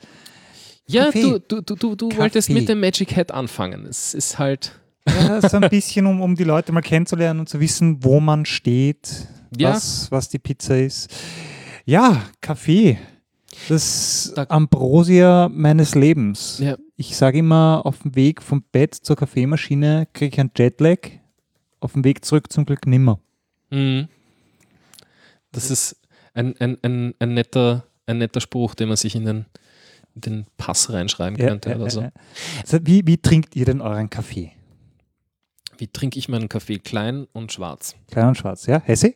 Ja, 0.86 1.06
Kaffee. 1.06 1.22
du, 1.22 1.38
du, 1.40 1.60
du, 1.62 1.74
du, 1.76 1.94
du 1.96 2.08
Kaffee. 2.08 2.20
wolltest 2.22 2.50
mit 2.50 2.68
dem 2.68 2.80
Magic 2.80 3.16
Hat 3.16 3.32
anfangen. 3.32 3.86
Es 3.86 4.14
ist 4.14 4.38
halt. 4.38 4.78
Ja, 5.08 5.46
so 5.48 5.56
ein 5.58 5.68
bisschen, 5.68 6.06
um, 6.06 6.20
um 6.22 6.34
die 6.34 6.44
Leute 6.44 6.72
mal 6.72 6.80
kennenzulernen 6.80 7.40
und 7.40 7.48
zu 7.48 7.60
wissen, 7.60 8.02
wo 8.04 8.20
man 8.20 8.44
steht, 8.46 9.26
Ja. 9.56 9.70
was, 9.74 10.10
was 10.10 10.28
die 10.28 10.38
Pizza 10.38 10.78
ist. 10.78 11.10
Ja, 11.84 12.22
Kaffee. 12.40 12.98
Das 13.68 14.32
Da- 14.34 14.46
Ambrosia 14.48 15.48
meines 15.52 15.94
Lebens. 15.94 16.58
Ja. 16.58 16.76
Ich 16.96 17.16
sage 17.16 17.38
immer, 17.38 17.82
auf 17.84 18.00
dem 18.00 18.14
Weg 18.14 18.42
vom 18.42 18.62
Bett 18.72 18.94
zur 18.94 19.16
Kaffeemaschine 19.16 20.06
kriege 20.12 20.34
ich 20.34 20.40
einen 20.40 20.50
Jetlag. 20.56 20.98
Auf 21.80 21.92
dem 21.92 22.04
Weg 22.04 22.24
zurück 22.24 22.52
zum 22.52 22.64
Glück 22.64 22.86
nimmer. 22.86 23.20
Mhm. 23.70 24.08
Das 25.52 25.70
ist 25.70 25.96
ein, 26.32 26.56
ein, 26.58 26.78
ein, 26.82 27.14
ein, 27.18 27.34
netter, 27.34 27.84
ein 28.06 28.18
netter 28.18 28.40
Spruch, 28.40 28.74
den 28.74 28.88
man 28.88 28.96
sich 28.96 29.14
in 29.14 29.24
den, 29.24 29.46
in 30.14 30.20
den 30.20 30.46
Pass 30.56 30.90
reinschreiben 30.92 31.38
Ja, 31.38 31.48
könnte 31.48 31.70
ja, 31.70 31.76
oder 31.76 31.90
so. 31.90 32.00
ja. 32.02 32.12
Also, 32.62 32.78
wie, 32.82 33.06
wie 33.06 33.18
trinkt 33.18 33.54
ihr 33.56 33.64
denn 33.66 33.80
euren 33.80 34.08
Kaffee? 34.10 34.52
Wie 35.78 35.88
trinke 35.88 36.18
ich 36.18 36.28
meinen 36.28 36.48
Kaffee? 36.48 36.78
Klein 36.78 37.26
und 37.32 37.52
schwarz. 37.52 37.96
Klein 38.10 38.28
und 38.28 38.38
schwarz, 38.38 38.66
ja? 38.66 38.80
Hesse? 38.84 39.14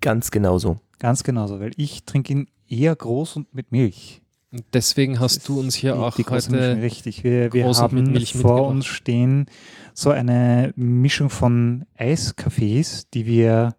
Ganz 0.00 0.30
genauso. 0.30 0.80
Ganz 0.98 1.22
genauso, 1.24 1.60
weil 1.60 1.70
ich 1.76 2.04
trinke 2.04 2.32
ihn 2.32 2.48
eher 2.70 2.94
groß 2.96 3.36
und 3.36 3.54
mit 3.54 3.72
Milch. 3.72 4.22
Und 4.52 4.64
deswegen 4.72 5.20
hast 5.20 5.48
du 5.48 5.60
uns 5.60 5.74
hier 5.74 5.92
Die- 5.92 5.98
auch 5.98 6.16
die 6.16 6.24
heute. 6.24 6.78
richtig. 6.82 7.22
Wir, 7.22 7.52
wir 7.52 7.66
haben 7.66 7.94
mit 7.96 8.08
Milch 8.08 8.32
vor 8.34 8.66
uns 8.66 8.86
stehen 8.86 9.46
so 9.94 10.10
eine 10.10 10.72
Mischung 10.76 11.30
von 11.30 11.84
Eiskaffees, 11.96 13.06
die 13.12 13.26
wir. 13.26 13.74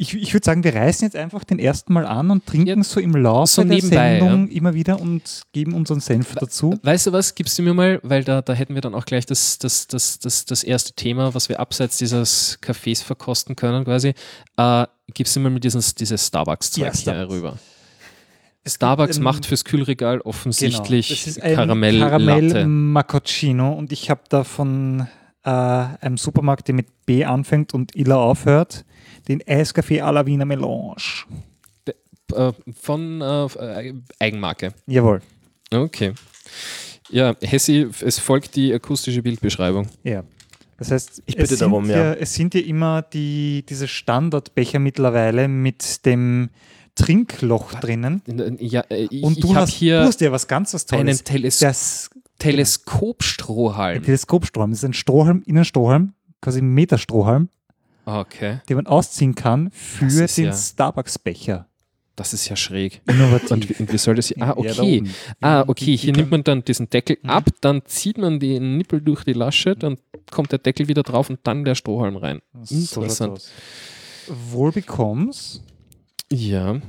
Ich, 0.00 0.14
ich 0.14 0.32
würde 0.32 0.44
sagen, 0.44 0.62
wir 0.62 0.76
reißen 0.76 1.04
jetzt 1.06 1.16
einfach 1.16 1.42
den 1.42 1.58
ersten 1.58 1.92
Mal 1.92 2.06
an 2.06 2.30
und 2.30 2.46
trinken 2.46 2.68
Ja, 2.68 2.82
so 2.84 3.00
im 3.00 3.16
Laufe 3.16 3.50
so 3.52 3.62
der 3.64 3.74
nebenbei, 3.74 4.20
Sendung 4.20 4.46
immer 4.48 4.72
wieder 4.74 5.00
und 5.00 5.42
geben 5.52 5.74
unseren 5.74 5.98
Senf 5.98 6.36
dazu. 6.36 6.78
Weißt 6.84 7.08
du 7.08 7.12
was, 7.12 7.34
gibst 7.34 7.58
du 7.58 7.62
mir 7.64 7.74
mal, 7.74 7.98
weil 8.04 8.22
da, 8.22 8.40
da 8.40 8.52
hätten 8.52 8.74
wir 8.76 8.80
dann 8.80 8.94
auch 8.94 9.04
gleich 9.06 9.26
das, 9.26 9.58
das, 9.58 9.88
das, 9.88 10.20
das, 10.20 10.44
das 10.44 10.62
erste 10.62 10.92
Thema, 10.92 11.34
was 11.34 11.48
wir 11.48 11.58
abseits 11.58 11.98
dieses 11.98 12.60
Cafés 12.62 13.02
verkosten 13.02 13.56
können 13.56 13.84
quasi. 13.84 14.14
Äh, 14.56 14.86
gibst 15.14 15.34
du 15.34 15.40
mir 15.40 15.50
mal 15.50 15.58
dieses, 15.58 15.96
dieses 15.96 16.24
Starbucks-Zeug 16.28 16.84
Ja, 16.84 16.92
hier 16.92 17.00
Starbucks. 17.00 17.32
rüber. 17.34 17.58
Es 18.68 18.74
Starbucks 18.74 19.08
gibt, 19.08 19.16
ähm, 19.18 19.24
macht 19.24 19.46
fürs 19.46 19.64
Kühlregal 19.64 20.18
Genau, 20.18 20.28
offensichtlich 20.28 21.42
ein 21.42 21.54
Karamell, 21.54 22.00
Karamell. 22.00 22.66
Macchiato 22.66 23.72
und 23.72 23.92
ich 23.92 24.10
habe 24.10 24.20
da 24.28 24.44
von 24.44 25.06
äh, 25.44 25.50
einem 25.50 26.18
Supermarkt, 26.18 26.68
der 26.68 26.74
mit 26.74 27.06
B 27.06 27.24
anfängt 27.24 27.72
und 27.72 27.96
Illa 27.96 28.16
aufhört, 28.16 28.84
den 29.26 29.42
Eiskaffee 29.46 30.02
à 30.02 30.12
la 30.12 30.26
Wiener 30.26 30.44
Melange. 30.44 31.24
Äh, 32.34 32.52
von 32.78 33.22
äh, 33.22 33.94
Eigenmarke. 34.18 34.74
Jawohl. 34.86 35.22
Okay. 35.72 36.12
Ja, 37.10 37.34
Hessi, 37.40 37.88
es 38.02 38.18
folgt 38.18 38.54
die 38.54 38.72
akustische 38.74 39.22
Bildbeschreibung. 39.22 39.88
Ja. 40.02 40.24
Das 40.76 40.90
heißt, 40.90 41.22
Ich 41.24 41.36
bitte 41.36 41.42
es, 41.42 41.48
sind 41.58 41.62
darum, 41.62 41.88
ja. 41.88 42.12
es 42.12 42.34
sind 42.34 42.54
ja 42.54 42.60
immer 42.60 43.00
die, 43.00 43.64
diese 43.66 43.88
Standardbecher 43.88 44.78
mittlerweile 44.78 45.48
mit 45.48 46.04
dem 46.04 46.50
Trinkloch 46.98 47.74
drinnen. 47.74 48.22
Ja, 48.60 48.82
äh, 48.90 49.06
ich, 49.10 49.22
Und 49.22 49.42
du 49.42 49.54
hast, 49.54 49.70
hier 49.70 50.00
du 50.02 50.06
hast 50.08 50.20
ja 50.20 50.32
was 50.32 50.46
ganz 50.48 50.74
was 50.74 50.90
einen 50.92 51.06
Tolles. 51.06 51.24
Teles 51.24 51.58
das 51.60 52.10
Teleskopstrohhalm. 52.38 54.02
Teleskopstrohhalm. 54.02 54.70
Das 54.70 54.80
ist 54.80 54.84
ein 54.84 54.92
Strohhalm, 54.94 55.42
Innenstrohhalm, 55.46 56.12
quasi 56.40 56.60
ein 56.60 56.68
Meterstrohhalm, 56.74 57.48
Okay, 58.04 58.60
den 58.68 58.76
man 58.76 58.86
ausziehen 58.86 59.34
kann 59.34 59.70
für 59.72 60.06
den 60.26 60.44
ja- 60.46 60.52
Starbucks-Becher. 60.52 61.66
das 62.16 62.32
ist 62.32 62.48
ja 62.48 62.56
schräg. 62.56 63.00
Innovativ. 63.06 63.50
Und, 63.52 63.68
wie- 63.68 63.74
und 63.74 63.92
wie 63.92 63.98
soll 63.98 64.14
das? 64.16 64.32
Ah, 64.40 64.46
Ja, 64.46 64.56
okay. 64.56 65.00
oben. 65.00 65.14
Ah, 65.40 65.64
okay, 65.68 65.84
die 65.84 65.96
hier 65.96 66.12
nimmt 66.14 66.30
man 66.30 66.42
dann 66.42 66.64
diesen 66.64 66.88
Deckel 66.90 67.18
Mhm. 67.22 67.30
ab, 67.30 67.44
dann 67.60 67.82
zieht 67.84 68.18
man 68.18 68.40
den 68.40 68.76
Nippel 68.78 69.00
durch 69.00 69.24
die 69.24 69.34
Lasche, 69.34 69.76
dann 69.76 69.98
kommt 70.30 70.50
der 70.52 70.58
Deckel 70.58 70.88
wieder 70.88 71.02
drauf 71.02 71.30
und 71.30 71.40
dann 71.44 71.64
der 71.64 71.74
Strohhalm 71.74 72.16
rein. 72.16 72.40
So 72.62 73.02
Interessant. 73.02 73.32
aus. 73.34 73.50
Wohl 74.50 74.72
bekomm's. 74.72 75.62
Ja. 76.32 76.80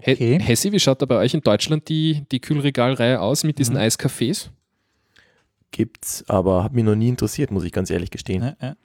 He 0.00 0.12
Okay. 0.12 0.38
Hessi, 0.40 0.70
wie 0.72 0.78
schaut 0.78 1.02
da 1.02 1.06
bei 1.06 1.16
euch 1.16 1.34
in 1.34 1.40
Deutschland 1.40 1.88
die, 1.88 2.24
die 2.30 2.40
Kühlregalreihe 2.40 3.20
aus 3.20 3.42
mit 3.44 3.58
diesen 3.58 3.74
Mhm. 3.74 3.80
Eiscafés? 3.82 4.50
Gibt's, 5.72 6.24
aber 6.28 6.62
hat 6.64 6.72
mich 6.72 6.84
noch 6.84 6.94
nie 6.94 7.08
interessiert, 7.08 7.50
muss 7.50 7.64
ich 7.64 7.72
ganz 7.72 7.90
ehrlich 7.90 8.10
gestehen. 8.10 8.42
Ja, 8.42 8.56
ja. 8.62 8.76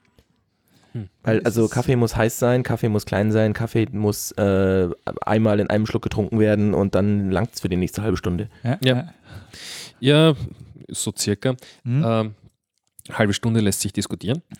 Weil, 1.24 1.38
Es 1.38 1.44
also 1.46 1.66
Kaffee 1.68 1.96
muss 1.96 2.14
heiß 2.16 2.38
sein, 2.38 2.62
Kaffee 2.62 2.88
muss 2.88 3.04
klein 3.04 3.32
sein, 3.32 3.52
Kaffee 3.52 3.86
muss 3.90 4.30
äh, 4.32 4.88
einmal 5.22 5.58
in 5.58 5.68
einem 5.68 5.86
Schluck 5.86 6.02
getrunken 6.02 6.38
werden 6.38 6.72
und 6.72 6.94
dann 6.94 7.30
langt's 7.32 7.62
für 7.62 7.68
die 7.68 7.76
nächste 7.76 8.02
halbe 8.02 8.16
Stunde. 8.16 8.48
Ja, 8.62 8.78
Ja. 8.82 8.94
ja. 8.96 9.14
Ja, 10.00 10.34
so 10.88 11.12
circa. 11.16 11.54
Hm? 11.84 12.04
Ähm, 12.06 12.34
halbe 13.12 13.34
Stunde 13.34 13.60
lässt 13.60 13.80
sich 13.80 13.92
diskutieren. 13.92 14.42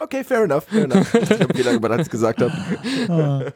Okay, 0.00 0.22
fair 0.22 0.44
enough, 0.44 0.64
fair 0.64 0.84
enough. 0.84 1.12
Ich 1.14 1.28
nicht, 1.28 1.58
wie 1.58 1.62
lange 1.62 1.80
man 1.80 1.98
das 1.98 2.08
gesagt 2.08 2.40
hat. 2.40 2.52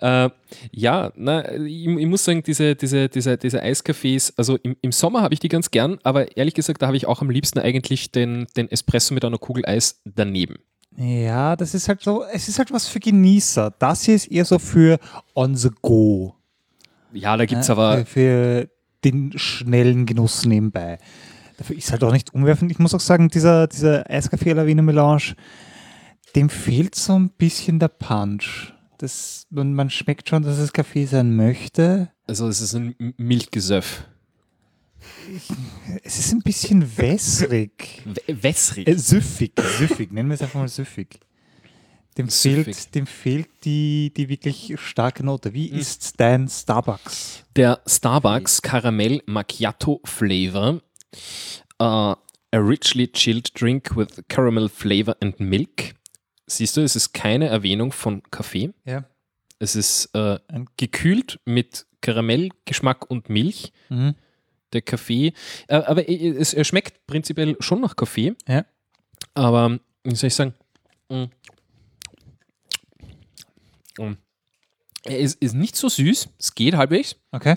Ah. 0.00 0.26
Äh, 0.26 0.30
ja, 0.72 1.12
na, 1.16 1.52
ich, 1.52 1.86
ich 1.86 2.06
muss 2.06 2.24
sagen, 2.24 2.42
diese, 2.42 2.74
diese, 2.74 3.08
diese, 3.08 3.36
diese 3.36 3.62
Eiscafés, 3.62 4.32
also 4.36 4.56
im, 4.56 4.76
im 4.80 4.92
Sommer 4.92 5.22
habe 5.22 5.34
ich 5.34 5.40
die 5.40 5.48
ganz 5.48 5.70
gern, 5.70 5.98
aber 6.02 6.36
ehrlich 6.36 6.54
gesagt, 6.54 6.82
da 6.82 6.86
habe 6.86 6.96
ich 6.96 7.06
auch 7.06 7.20
am 7.20 7.30
liebsten 7.30 7.58
eigentlich 7.58 8.10
den, 8.10 8.46
den 8.56 8.70
Espresso 8.70 9.14
mit 9.14 9.24
einer 9.24 9.38
Kugel 9.38 9.64
Eis 9.66 10.00
daneben. 10.04 10.56
Ja, 10.96 11.56
das 11.56 11.74
ist 11.74 11.88
halt 11.88 12.02
so, 12.02 12.24
es 12.24 12.48
ist 12.48 12.58
halt 12.58 12.72
was 12.72 12.86
für 12.88 13.00
Genießer. 13.00 13.72
Das 13.78 14.04
hier 14.04 14.14
ist 14.14 14.30
eher 14.30 14.44
so 14.44 14.58
für 14.58 14.98
on 15.34 15.54
the 15.54 15.70
go. 15.80 16.34
Ja, 17.12 17.36
da 17.36 17.46
gibt 17.46 17.62
es 17.62 17.68
Ja, 17.68 17.74
aber 17.74 17.98
Für, 17.98 18.06
für 18.06 18.68
den 19.04 19.32
schnellen 19.36 20.06
Genuss 20.06 20.44
nebenbei. 20.44 20.98
Dafür 21.62 21.76
ist 21.76 21.92
halt 21.92 22.02
auch 22.02 22.10
nicht 22.10 22.34
umwerfend. 22.34 22.72
Ich 22.72 22.80
muss 22.80 22.92
auch 22.92 22.98
sagen, 22.98 23.28
dieser, 23.28 23.68
dieser 23.68 24.10
Eiskaffee 24.10 24.50
à 24.50 24.54
la 24.56 24.66
Wiener 24.66 24.82
Melange, 24.82 25.36
dem 26.34 26.50
fehlt 26.50 26.96
so 26.96 27.16
ein 27.16 27.30
bisschen 27.30 27.78
der 27.78 27.86
Punch. 27.86 28.72
Das, 28.98 29.46
man, 29.48 29.72
man 29.72 29.88
schmeckt 29.88 30.28
schon, 30.28 30.42
dass 30.42 30.58
es 30.58 30.72
Kaffee 30.72 31.06
sein 31.06 31.36
möchte. 31.36 32.10
Also 32.26 32.48
es 32.48 32.60
ist 32.60 32.74
ein 32.74 32.96
Milchgesöff. 33.16 34.08
Es 36.02 36.18
ist 36.18 36.32
ein 36.32 36.40
bisschen 36.40 36.96
wässrig. 36.98 38.02
Wässrig. 38.26 38.88
Äh, 38.88 38.98
süffig, 38.98 39.52
süffig, 39.78 40.10
nennen 40.10 40.30
wir 40.30 40.34
es 40.34 40.42
einfach 40.42 40.58
mal 40.58 40.68
süffig. 40.68 41.20
Dem 42.18 42.28
Süffig. 42.28 42.64
fehlt, 42.74 42.94
dem 42.96 43.06
fehlt 43.06 43.48
die, 43.64 44.12
die 44.16 44.28
wirklich 44.28 44.74
starke 44.80 45.24
Note. 45.24 45.54
Wie 45.54 45.70
Hm. 45.70 45.78
ist 45.78 46.18
dein 46.18 46.48
Starbucks? 46.48 47.44
Der 47.54 47.80
Starbucks 47.86 48.62
Caramel 48.62 49.22
Macchiato 49.26 50.00
Flavor. 50.04 50.80
Uh, 51.80 52.14
a 52.52 52.58
richly 52.58 53.08
chilled 53.08 53.52
drink 53.54 53.96
with 53.96 54.22
caramel 54.28 54.68
flavor 54.68 55.16
and 55.20 55.38
milk. 55.40 55.94
Siehst 56.46 56.76
du, 56.76 56.82
es 56.82 56.96
ist 56.96 57.12
keine 57.12 57.48
Erwähnung 57.48 57.92
von 57.92 58.22
Kaffee. 58.30 58.72
Ja. 58.84 59.04
Es 59.58 59.76
ist 59.76 60.14
äh, 60.14 60.38
gekühlt 60.76 61.40
mit 61.44 61.86
Karamellgeschmack 62.00 63.10
und 63.10 63.28
Milch. 63.28 63.72
Mhm. 63.88 64.14
Der 64.72 64.82
Kaffee. 64.82 65.32
Äh, 65.68 65.76
aber 65.76 66.08
es, 66.08 66.54
er 66.54 66.64
schmeckt 66.64 67.06
prinzipiell 67.06 67.56
schon 67.60 67.80
nach 67.80 67.96
Kaffee. 67.96 68.34
Ja. 68.46 68.64
Aber, 69.34 69.78
wie 70.04 70.14
soll 70.14 70.28
ich 70.28 70.34
sagen? 70.34 70.54
Mm. 71.08 71.24
Mm. 73.98 74.16
Er 75.04 75.18
ist, 75.18 75.40
ist 75.42 75.54
nicht 75.54 75.76
so 75.76 75.88
süß. 75.88 76.28
Es 76.38 76.54
geht 76.54 76.74
halbwegs. 76.74 77.16
Okay. 77.30 77.56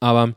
Aber 0.00 0.34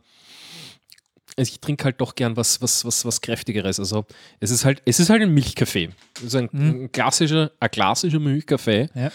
ich 1.37 1.59
trinke 1.59 1.83
halt 1.85 1.99
doch 1.99 2.15
gern 2.15 2.37
was, 2.37 2.61
was, 2.61 2.85
was, 2.85 3.03
was 3.05 3.19
kräftigeres. 3.21 3.79
Also 3.79 4.05
es 4.39 4.51
ist 4.51 4.63
halt, 4.65 4.81
es 4.85 4.99
ist 4.99 5.09
halt 5.09 5.21
ein 5.21 5.33
Milchkaffee. 5.33 5.89
Es 6.17 6.23
ist 6.23 6.35
ein, 6.35 6.49
Mhm. 6.51 6.69
ein 6.85 6.91
klassischer, 6.91 7.51
ein 7.59 7.71
klassischer 7.71 8.19
Milchkaffee. 8.19 8.89
Ja, 8.95 9.11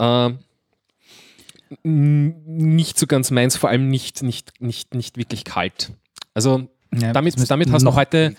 ja. 0.00 0.26
Ähm, 0.26 0.38
nicht 1.84 2.98
so 2.98 3.06
ganz 3.06 3.30
meins, 3.30 3.56
vor 3.56 3.70
allem 3.70 3.88
nicht, 3.88 4.22
nicht, 4.22 4.60
nicht, 4.60 4.94
nicht 4.94 5.16
wirklich 5.16 5.44
kalt. 5.44 5.92
Also 6.34 6.68
Ja, 6.94 7.12
Damit- 7.14 7.38
es 7.38 7.48
damit 7.48 7.70
hast 7.72 7.80
du 7.82 7.86
noch 7.86 7.96
heute- 7.96 8.34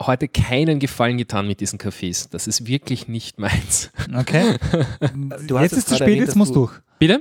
heute 0.00 0.28
keinen 0.28 0.78
Gefallen 0.78 1.18
getan 1.18 1.46
mit 1.46 1.60
diesen 1.60 1.78
Kaffees. 1.78 2.30
Das 2.30 2.46
ist 2.46 2.66
wirklich 2.66 3.06
nicht 3.08 3.38
meins. 3.38 3.90
Okay. 4.14 4.56
Du 5.46 5.58
hast 5.58 5.62
jetzt 5.64 5.72
es 5.72 5.78
ist 5.78 5.88
zu 5.88 5.90
gerade 5.90 5.96
spät, 5.96 6.00
erwähnt, 6.00 6.16
jetzt 6.20 6.28
dass 6.28 6.34
musst 6.36 6.54
du- 6.54 6.66
du. 6.66 6.72
Bitte? 6.98 7.20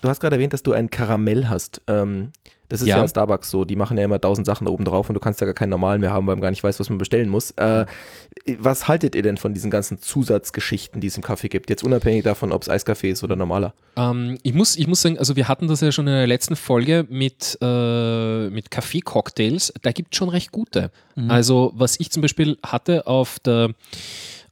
Du 0.00 0.08
hast 0.08 0.20
gerade 0.20 0.36
erwähnt, 0.36 0.52
dass 0.54 0.62
du 0.62 0.72
ein 0.72 0.88
Karamell 0.88 1.48
hast. 1.48 1.82
Ähm, 1.86 2.32
Das 2.72 2.80
ist 2.80 2.86
Ja. 2.88 2.96
ja, 2.96 3.02
an 3.02 3.08
Starbucks 3.08 3.50
so. 3.50 3.66
Die 3.66 3.76
machen 3.76 3.98
ja 3.98 4.04
immer 4.04 4.18
tausend 4.18 4.46
Sachen 4.46 4.64
da 4.64 4.70
oben 4.70 4.86
drauf 4.86 5.10
und 5.10 5.14
du 5.14 5.20
kannst 5.20 5.40
ja 5.42 5.44
gar 5.44 5.52
keinen 5.52 5.68
normalen 5.68 6.00
mehr 6.00 6.10
haben, 6.10 6.26
weil 6.26 6.36
man 6.36 6.40
gar 6.40 6.50
nicht 6.50 6.64
weiß, 6.64 6.80
was 6.80 6.88
man 6.88 6.96
bestellen 6.96 7.28
muss. 7.28 7.50
Äh, 7.52 7.84
was 8.58 8.88
haltet 8.88 9.14
ihr 9.14 9.22
denn 9.22 9.36
von 9.36 9.52
diesen 9.52 9.70
ganzen 9.70 10.00
Zusatzgeschichten, 10.00 11.00
die 11.00 11.08
es 11.08 11.16
im 11.16 11.22
Kaffee 11.22 11.48
gibt? 11.48 11.68
Jetzt 11.68 11.84
unabhängig 11.84 12.24
davon, 12.24 12.50
ob 12.50 12.62
es 12.62 12.70
Eiskaffee 12.70 13.10
ist 13.10 13.22
oder 13.22 13.36
normaler. 13.36 13.74
Ähm, 13.96 14.38
ich, 14.42 14.54
muss, 14.54 14.76
ich 14.76 14.86
muss 14.86 15.02
sagen, 15.02 15.18
also 15.18 15.36
wir 15.36 15.48
hatten 15.48 15.68
das 15.68 15.82
ja 15.82 15.92
schon 15.92 16.06
in 16.06 16.14
der 16.14 16.26
letzten 16.26 16.56
Folge 16.56 17.06
mit, 17.10 17.58
äh, 17.60 18.48
mit 18.48 18.70
Kaffee-Cocktails. 18.70 19.74
Da 19.82 19.92
gibt 19.92 20.14
es 20.14 20.18
schon 20.18 20.30
recht 20.30 20.50
gute. 20.50 20.90
Also, 21.28 21.72
was 21.74 22.00
ich 22.00 22.10
zum 22.10 22.22
Beispiel 22.22 22.56
hatte 22.64 23.06
auf 23.06 23.38
der, 23.40 23.74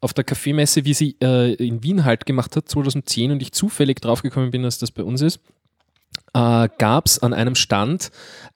auf 0.02 0.12
der 0.12 0.24
Kaffeemesse, 0.24 0.84
wie 0.84 0.92
sie 0.92 1.16
äh, 1.22 1.54
in 1.54 1.82
Wien 1.82 2.04
halt 2.04 2.26
gemacht 2.26 2.54
hat, 2.54 2.68
2010, 2.68 3.32
und 3.32 3.40
ich 3.40 3.52
zufällig 3.52 4.00
draufgekommen 4.00 4.50
bin, 4.50 4.62
dass 4.62 4.76
das 4.76 4.90
bei 4.90 5.02
uns 5.02 5.22
ist, 5.22 5.40
äh, 6.34 6.68
gab 6.78 7.06
es 7.06 7.18
an 7.20 7.32
einem 7.32 7.54
Stand 7.54 8.10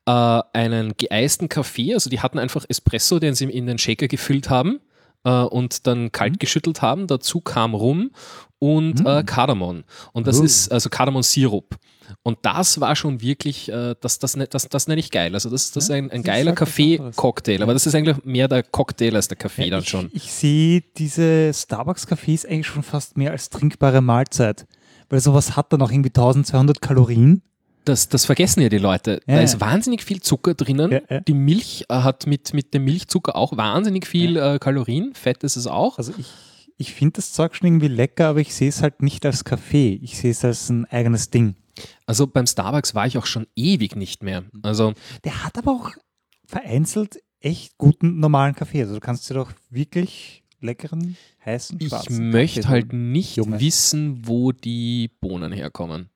äh, 0.06 0.10
einen 0.52 0.94
geeisten 0.96 1.48
Kaffee. 1.48 1.94
Also 1.94 2.10
die 2.10 2.20
hatten 2.20 2.38
einfach 2.38 2.64
Espresso, 2.68 3.18
den 3.18 3.34
sie 3.34 3.44
in 3.44 3.66
den 3.66 3.78
Shaker 3.78 4.08
gefüllt 4.08 4.50
haben 4.50 4.80
äh, 5.24 5.30
und 5.30 5.86
dann 5.86 6.12
kalt 6.12 6.38
geschüttelt 6.40 6.82
haben. 6.82 7.06
Dazu 7.06 7.40
kam 7.40 7.74
Rum 7.74 8.10
und 8.58 9.04
äh, 9.06 9.22
Kardamom. 9.24 9.84
Und 10.12 10.26
das 10.26 10.40
Oh. 10.40 10.44
ist 10.44 10.70
also 10.72 10.88
Kardamom-Sirup. 10.90 11.76
Und 12.22 12.38
das 12.42 12.80
war 12.80 12.94
schon 12.96 13.20
wirklich, 13.22 13.70
äh, 13.70 13.94
das, 14.00 14.18
das, 14.18 14.36
ne- 14.36 14.46
das, 14.46 14.68
das 14.68 14.86
nenne 14.88 15.00
ich 15.00 15.10
geil. 15.10 15.34
Also 15.34 15.48
das, 15.50 15.72
das 15.72 15.84
ist 15.84 15.90
ein, 15.90 16.10
ein 16.10 16.22
geiler. 16.22 16.52
Kaffee-Cocktail. 16.52 17.62
Aber 17.62 17.72
das 17.72 17.86
ist 17.86 17.94
eigentlich 17.94 18.24
mehr 18.24 18.46
der 18.46 18.62
Cocktail 18.62 19.16
als 19.16 19.28
der 19.28 19.36
Kaffee 19.38 19.70
dann 19.70 19.80
ich, 19.82 19.88
schon. 19.88 20.10
Ich 20.12 20.30
sehe 20.30 20.82
diese 20.96 21.50
Starbucks-Cafés 21.52 22.46
eigentlich 22.46 22.66
schon 22.66 22.82
fast 22.82 23.16
mehr 23.16 23.32
als 23.32 23.50
trinkbare 23.50 24.00
Mahlzeit. 24.00 24.66
Weil 25.08 25.20
sowas 25.20 25.56
hat 25.56 25.72
dann 25.72 25.82
auch 25.82 25.90
irgendwie 25.90 26.10
1200 26.10 26.80
Kalorien. 26.80 27.42
Das, 27.84 28.08
das 28.08 28.24
vergessen 28.24 28.62
ja 28.62 28.68
die 28.68 28.78
Leute. 28.78 29.20
Ja, 29.26 29.34
da 29.34 29.34
ja. 29.36 29.42
ist 29.42 29.60
wahnsinnig 29.60 30.02
viel 30.02 30.20
Zucker 30.20 30.54
drinnen. 30.54 31.00
Ja. 31.08 31.20
Die 31.20 31.34
Milch 31.34 31.84
äh, 31.88 31.94
hat 31.94 32.26
mit, 32.26 32.54
mit 32.54 32.72
dem 32.74 32.84
Milchzucker 32.84 33.36
auch 33.36 33.56
wahnsinnig 33.56 34.06
viel 34.06 34.36
äh, 34.36 34.58
Kalorien. 34.58 35.14
Fett 35.14 35.44
ist 35.44 35.56
es 35.56 35.66
auch. 35.66 35.98
Also 35.98 36.12
ich, 36.16 36.26
ich 36.78 36.94
finde 36.94 37.14
das 37.14 37.32
Zeug 37.32 37.54
schon 37.54 37.66
irgendwie 37.66 37.88
lecker, 37.88 38.28
aber 38.28 38.40
ich 38.40 38.54
sehe 38.54 38.68
es 38.68 38.82
halt 38.82 39.02
nicht 39.02 39.26
als 39.26 39.44
Kaffee. 39.44 39.98
Ich 40.02 40.18
sehe 40.18 40.30
es 40.30 40.44
als 40.44 40.70
ein 40.70 40.86
eigenes 40.86 41.30
Ding. 41.30 41.56
Also 42.06 42.26
beim 42.26 42.46
Starbucks 42.46 42.94
war 42.94 43.06
ich 43.06 43.18
auch 43.18 43.26
schon 43.26 43.46
ewig 43.56 43.96
nicht 43.96 44.22
mehr. 44.22 44.44
Also 44.62 44.94
Der 45.24 45.44
hat 45.44 45.58
aber 45.58 45.72
auch 45.72 45.90
vereinzelt 46.46 47.18
echt 47.40 47.76
guten 47.78 48.18
normalen 48.20 48.54
Kaffee. 48.54 48.82
Also 48.82 48.94
du 48.94 49.00
kannst 49.00 49.28
dir 49.28 49.34
doch 49.34 49.52
wirklich 49.70 50.44
leckeren, 50.60 51.16
heißen, 51.44 51.78
ich 51.78 52.10
möchte 52.10 52.68
halt 52.68 52.92
nicht 52.92 53.36
Junge. 53.36 53.60
wissen, 53.60 54.26
wo 54.26 54.50
die 54.50 55.10
Bohnen 55.20 55.52
herkommen. 55.52 56.08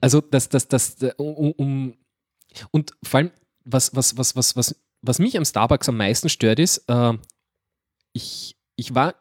Also 0.00 0.20
das, 0.20 0.48
das, 0.48 0.66
das, 0.66 1.00
äh, 1.02 1.12
um, 1.16 1.52
um 1.52 1.94
und 2.70 2.92
vor 3.04 3.18
allem, 3.18 3.30
was, 3.64 3.94
was, 3.94 4.16
was, 4.16 4.34
was, 4.36 4.56
was, 4.56 4.76
was 5.00 5.18
mich 5.18 5.36
am 5.36 5.44
Starbucks 5.44 5.88
am 5.88 5.96
meisten 5.96 6.28
stört, 6.28 6.58
ist, 6.58 6.84
äh, 6.88 7.12
ich, 8.12 8.56
ich 8.76 8.94
war 8.94 9.14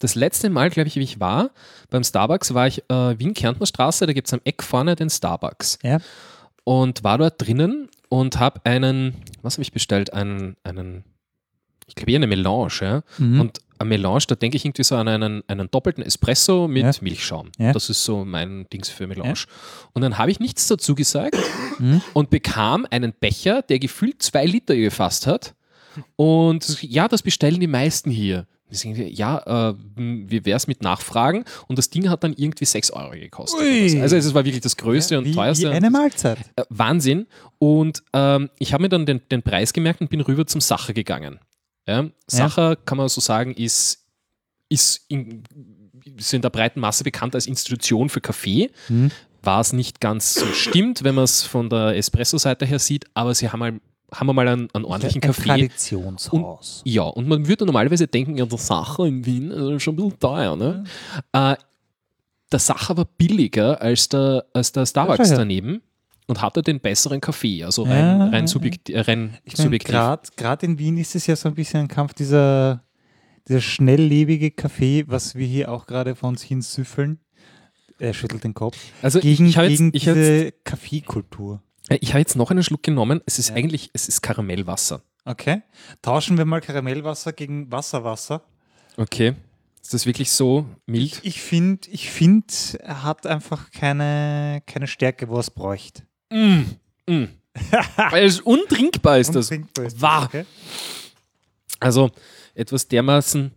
das 0.00 0.14
letzte 0.14 0.50
Mal, 0.50 0.70
glaube 0.70 0.88
ich, 0.88 0.96
wie 0.96 1.02
ich 1.02 1.20
war, 1.20 1.50
beim 1.88 2.04
Starbucks 2.04 2.52
war 2.52 2.66
ich 2.66 2.82
äh, 2.90 3.18
Wien-Kärntner-Straße, 3.18 4.06
da 4.06 4.12
gibt 4.12 4.26
es 4.26 4.34
am 4.34 4.40
Eck 4.44 4.62
vorne 4.62 4.96
den 4.96 5.08
Starbucks. 5.08 5.78
Ja. 5.82 5.98
Und 6.64 7.04
war 7.04 7.18
dort 7.18 7.40
drinnen 7.40 7.88
und 8.08 8.38
habe 8.38 8.60
einen, 8.64 9.14
was 9.42 9.54
habe 9.54 9.62
ich 9.62 9.72
bestellt? 9.72 10.12
Einen, 10.12 10.56
einen 10.64 11.04
ich 11.86 11.94
glaube 11.94 12.12
eher 12.12 12.16
eine 12.18 12.26
Melange, 12.26 12.72
ja. 12.80 13.02
Mhm. 13.18 13.40
Und 13.40 13.60
eine 13.78 13.88
Melange, 13.88 14.24
da 14.28 14.34
denke 14.34 14.56
ich 14.56 14.64
irgendwie 14.64 14.84
so 14.84 14.96
an 14.96 15.08
einen, 15.08 15.42
einen 15.48 15.70
doppelten 15.70 16.02
Espresso 16.04 16.68
mit 16.68 16.82
Ja. 16.84 16.92
Milchschaum. 17.00 17.50
Ja. 17.58 17.72
Das 17.72 17.90
ist 17.90 18.04
so 18.04 18.24
mein 18.24 18.66
Dings 18.72 18.88
für 18.88 19.06
Melange. 19.06 19.34
Und 19.92 20.02
dann 20.02 20.18
habe 20.18 20.30
ich 20.30 20.40
nichts 20.40 20.66
dazu 20.68 20.94
gesagt 20.94 21.36
Mhm. 21.78 22.00
und 22.12 22.30
bekam 22.30 22.86
einen 22.90 23.12
Becher, 23.12 23.62
der 23.62 23.78
gefühlt 23.78 24.22
zwei 24.22 24.46
Liter 24.46 24.76
gefasst 24.76 25.26
hat. 25.26 25.54
Und 26.16 26.82
ja, 26.82 27.08
das 27.08 27.22
bestellen 27.22 27.60
die 27.60 27.66
meisten 27.66 28.10
hier. 28.10 28.46
Deswegen, 28.70 29.06
Ja, 29.08 29.70
äh, 29.70 29.74
wie 29.96 30.44
wäre 30.44 30.56
es 30.56 30.66
mit 30.66 30.82
Nachfragen? 30.82 31.44
Und 31.68 31.78
das 31.78 31.90
Ding 31.90 32.08
hat 32.08 32.24
dann 32.24 32.32
irgendwie 32.36 32.64
6 32.64 32.90
Euro 32.90 33.10
gekostet. 33.12 33.60
oder 33.60 33.68
Ui. 33.68 33.88
so. 33.88 34.00
Also 34.00 34.16
es 34.16 34.34
war 34.34 34.44
wirklich 34.44 34.62
das 34.62 34.76
größte 34.76 35.18
und 35.18 35.26
wie, 35.26 35.32
teuerste. 35.32 35.70
wie 35.70 35.74
eine 35.74 35.90
Mahlzeit. 35.90 36.38
Äh, 36.56 36.64
Wahnsinn. 36.70 37.26
Und 37.58 38.02
ähm, 38.12 38.50
ich 38.58 38.72
habe 38.72 38.82
mir 38.82 38.88
dann 38.88 39.06
den, 39.06 39.20
den 39.30 39.42
Preis 39.42 39.72
gemerkt 39.72 40.00
und 40.00 40.10
bin 40.10 40.20
rüber 40.20 40.46
zum 40.46 40.60
Sacher 40.60 40.92
gegangen. 40.92 41.38
Ja, 41.86 42.08
Sacher, 42.26 42.76
kann 42.76 42.98
man 42.98 43.08
so 43.08 43.20
sagen, 43.20 43.52
ist, 43.54 44.06
ist 44.68 45.04
in, 45.08 45.44
ist 46.16 46.32
in 46.32 46.42
der 46.42 46.50
breiten 46.50 46.80
Masse 46.80 47.04
bekannt 47.04 47.34
als 47.34 47.46
Institution 47.46 48.08
für 48.08 48.20
Kaffee. 48.20 48.70
Mhm. 48.88 49.10
Was 49.42 49.74
nicht 49.74 50.00
ganz 50.00 50.34
so 50.34 50.46
stimmt, 50.46 51.04
wenn 51.04 51.14
man 51.14 51.24
es 51.24 51.42
von 51.42 51.68
der 51.68 51.96
Espresso-Seite 51.96 52.64
her 52.64 52.78
sieht, 52.78 53.04
aber 53.12 53.34
sie 53.34 53.50
haben 53.50 53.58
mal, 53.58 53.80
haben 54.10 54.34
mal 54.34 54.48
einen, 54.48 54.70
einen 54.72 54.84
ordentlichen 54.86 55.22
ein 55.22 55.26
Kaffee. 55.26 55.48
Traditionshaus. 55.48 56.80
Ja, 56.86 57.02
und 57.02 57.28
man 57.28 57.46
würde 57.46 57.66
normalerweise 57.66 58.06
denken, 58.06 58.38
ja, 58.38 58.46
der 58.46 58.58
Sacher 58.58 59.04
in 59.04 59.26
Wien 59.26 59.50
ist 59.50 59.82
schon 59.82 59.94
ein 59.94 59.96
bisschen 59.96 60.18
teuer. 60.18 60.56
Ne? 60.56 60.84
Äh, 61.32 61.56
der 62.50 62.58
Sacher 62.58 62.96
war 62.96 63.04
billiger 63.04 63.82
als 63.82 64.08
der, 64.08 64.46
als 64.54 64.72
der 64.72 64.86
Starbucks 64.86 65.28
daneben 65.28 65.82
und 66.26 66.40
hatte 66.40 66.62
den 66.62 66.80
besseren 66.80 67.20
Kaffee, 67.20 67.64
also 67.64 67.82
rein, 67.82 68.20
Ja, 68.20 68.26
rein, 68.28 68.46
subjekt, 68.46 68.88
äh, 68.90 69.00
rein 69.00 69.36
Ich 69.44 69.56
subjektiv. 69.56 69.94
gerade 70.36 70.66
in 70.66 70.78
Wien 70.78 70.96
ist 70.98 71.14
es 71.14 71.26
ja 71.26 71.36
so 71.36 71.48
ein 71.48 71.54
bisschen 71.54 71.80
ein 71.80 71.88
Kampf 71.88 72.14
dieser, 72.14 72.82
dieser 73.48 73.60
schnelllebige 73.60 74.50
Kaffee, 74.50 75.04
was 75.06 75.34
wir 75.34 75.46
hier 75.46 75.70
auch 75.70 75.86
gerade 75.86 76.14
vor 76.14 76.28
uns 76.30 76.42
hinsüffeln. 76.42 77.20
Er 77.98 78.12
schüttelt 78.14 78.42
den 78.44 78.54
Kopf. 78.54 78.76
Also 79.02 79.20
gegen 79.20 79.46
ich 79.46 79.56
habe 79.56 79.68
jetzt, 79.68 79.78
gegen 79.78 79.88
hab 79.92 80.14
diese 80.14 80.44
jetzt, 80.46 80.64
Kaffeekultur. 80.64 81.62
äh, 81.88 81.98
ich 82.00 82.12
hab 82.12 82.18
jetzt 82.18 82.36
noch 82.36 82.50
einen 82.50 82.62
Schluck 82.64 82.82
genommen. 82.82 83.20
Es 83.26 83.38
ist 83.38 83.50
Ja. 83.50 83.56
eigentlich, 83.56 83.90
es 83.92 84.08
ist 84.08 84.20
Karamellwasser. 84.22 85.02
Okay. 85.26 85.62
Tauschen 86.02 86.36
wir 86.36 86.44
mal 86.44 86.60
Karamellwasser 86.60 87.32
gegen 87.32 87.70
Wasserwasser. 87.70 88.42
Okay. 88.96 89.34
Ist 89.80 89.92
das 89.94 90.06
wirklich 90.06 90.32
so 90.32 90.66
mild? 90.86 91.20
Ich 91.22 91.40
finde, 91.42 91.88
ich 91.90 92.10
find, 92.10 92.78
er 92.82 93.02
hat 93.04 93.26
einfach 93.26 93.70
keine, 93.70 94.62
keine 94.66 94.86
Stärke, 94.86 95.28
wo 95.28 95.34
er 95.34 95.40
es 95.40 95.50
bräuchte. 95.50 96.02
Mm, 96.34 96.62
mm. 97.12 97.28
Weil 98.10 98.24
es 98.26 98.40
untrinkbar 98.40 99.18
ist 99.18 99.34
das. 99.34 99.50
Untrinkbar 99.50 99.84
ist 99.86 99.94
das, 99.94 100.02
Wahr. 100.02 100.24
okay? 100.24 100.44
Also 101.80 102.10
etwas 102.54 102.88
dermaßen. 102.88 103.52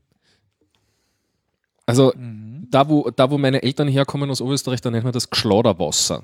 Also 1.86 2.14
Mhm. 2.16 2.68
da, 2.70 2.88
wo, 2.90 3.10
da, 3.10 3.30
wo 3.32 3.38
meine 3.38 3.64
Eltern 3.64 3.88
herkommen 3.88 4.30
aus 4.30 4.42
Oberösterreich, 4.42 4.82
da 4.82 4.92
nennt 4.92 5.04
man 5.06 5.14
das 5.14 5.30
Geschlodderwasser. 5.30 6.22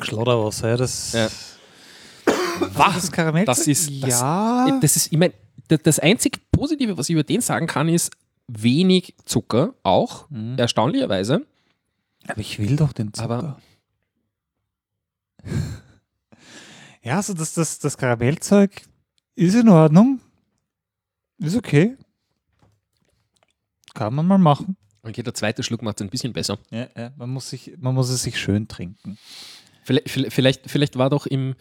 Schlotterwasser, 0.00 0.70
ja, 0.70 0.76
das. 0.76 1.12
Ja. 1.12 1.28
Wach, 2.74 2.94
das 2.94 3.12
Karamell. 3.12 3.44
Das 3.44 3.66
ist- 3.66 3.90
das- 4.02 4.10
ja. 4.20 4.78
Das 4.80 4.96
ist, 4.96 5.12
ich 5.12 5.18
meine, 5.18 5.34
das, 5.68 5.80
das 5.82 5.98
einzig 5.98 6.40
Positive, 6.50 6.96
was 6.96 7.08
ich 7.08 7.12
über 7.14 7.24
den 7.24 7.40
sagen 7.40 7.66
kann, 7.66 7.88
ist 7.88 8.10
wenig 8.48 9.14
Zucker, 9.26 9.74
auch, 9.82 10.28
Mhm. 10.30 10.56
erstaunlicherweise. 10.58 11.44
Aber 12.26 12.40
ich 12.40 12.58
will 12.58 12.76
doch 12.76 12.92
den 12.92 13.12
Zucker. 13.12 13.24
Aber- 13.30 13.60
ja, 17.02 17.16
also 17.16 17.34
das, 17.34 17.54
das, 17.54 17.78
das 17.78 17.96
Karamellzeug 17.96 18.82
ist 19.34 19.54
in 19.54 19.68
Ordnung. 19.68 20.20
Ist 21.38 21.56
okay. 21.56 21.96
Kann 23.94 24.14
man 24.14 24.26
mal 24.26 24.38
machen. 24.38 24.76
Okay, 25.02 25.22
der 25.22 25.34
zweite 25.34 25.62
Schluck 25.62 25.82
macht 25.82 26.00
es 26.00 26.06
ein 26.06 26.10
bisschen 26.10 26.32
besser. 26.32 26.58
Ja, 26.70 26.88
ja, 26.96 27.12
man, 27.16 27.30
muss 27.30 27.50
sich, 27.50 27.72
man 27.78 27.94
muss 27.94 28.08
es 28.08 28.22
sich 28.22 28.38
schön 28.38 28.68
trinken. 28.68 29.18
Vielleicht, 29.84 30.32
vielleicht, 30.32 30.70
vielleicht 30.70 30.96
war 30.96 31.10
doch 31.10 31.26
im, 31.26 31.56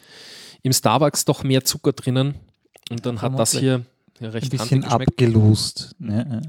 im 0.62 0.74
Starbucks 0.74 1.26
doch 1.26 1.44
mehr 1.44 1.64
Zucker 1.64 1.94
drinnen 1.94 2.36
und 2.92 3.06
dann 3.06 3.22
hat 3.22 3.38
das 3.40 3.58
hier 3.58 3.84
ja, 4.20 4.28
Ein 4.28 4.32
recht 4.32 4.52
bisschen 4.52 4.84
abgelost. 4.84 5.96
Ja. 6.00 6.42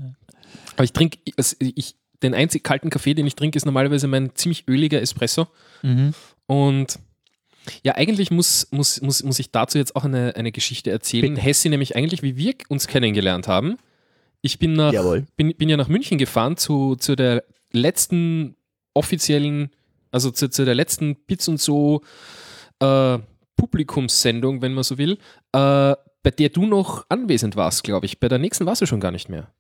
Aber 0.75 0.85
ich 0.85 0.93
trinke, 0.93 1.19
also 1.37 1.57
ich, 1.59 1.97
den 2.23 2.35
einzig 2.35 2.63
kalten 2.63 2.91
Kaffee, 2.91 3.15
den 3.15 3.27
ich 3.27 3.37
trinke, 3.37 3.57
ist 3.57 3.65
normalerweise 3.65 4.07
mein 4.07 4.35
ziemlich 4.35 4.69
öliger 4.69 5.01
Espresso. 5.01 5.49
Mhm. 5.83 6.13
Und 6.47 6.99
ja, 7.83 7.95
eigentlich 7.95 8.31
muss, 8.31 8.69
muss, 8.71 9.01
muss, 9.01 9.23
muss 9.23 9.39
ich 9.39 9.51
dazu 9.51 9.79
jetzt 9.79 9.97
auch 9.97 10.05
eine, 10.05 10.37
eine 10.37 10.53
Geschichte 10.53 10.91
erzählen. 10.91 11.37
Hessi, 11.37 11.69
nämlich 11.69 11.97
eigentlich, 11.97 12.23
wie 12.23 12.37
wir 12.37 12.55
uns 12.69 12.87
kennengelernt 12.87 13.49
haben. 13.49 13.79
Ich 14.41 14.59
bin, 14.59 14.73
nach, 14.73 14.93
Jawohl. 14.93 15.27
bin, 15.37 15.55
bin 15.57 15.69
ja 15.69 15.77
nach 15.77 15.89
München 15.89 16.19
gefahren 16.19 16.57
zu, 16.57 16.97
zu 16.97 17.15
der 17.15 17.45
letzten 17.71 18.57
offiziellen, 18.95 19.71
also 20.11 20.31
zu, 20.31 20.51
zu 20.51 20.65
der 20.65 20.75
letzten 20.75 21.17
Pizza 21.27 21.53
und 21.53 21.61
so 21.61 22.03
äh, 22.81 23.19
Publikumssendung, 23.57 24.61
wenn 24.61 24.75
man 24.75 24.85
so 24.85 24.99
will, 24.99 25.13
äh, 25.53 25.95
bei 26.25 26.31
der 26.31 26.49
du 26.49 26.67
noch 26.67 27.07
anwesend 27.09 27.57
warst, 27.57 27.85
glaube 27.85 28.07
ich. 28.07 28.21
Bei 28.21 28.29
der 28.29 28.39
nächsten 28.39 28.67
warst 28.67 28.83
du 28.83 28.87
schon 28.87 29.01
gar 29.01 29.13
nicht 29.13 29.29
mehr. 29.29 29.53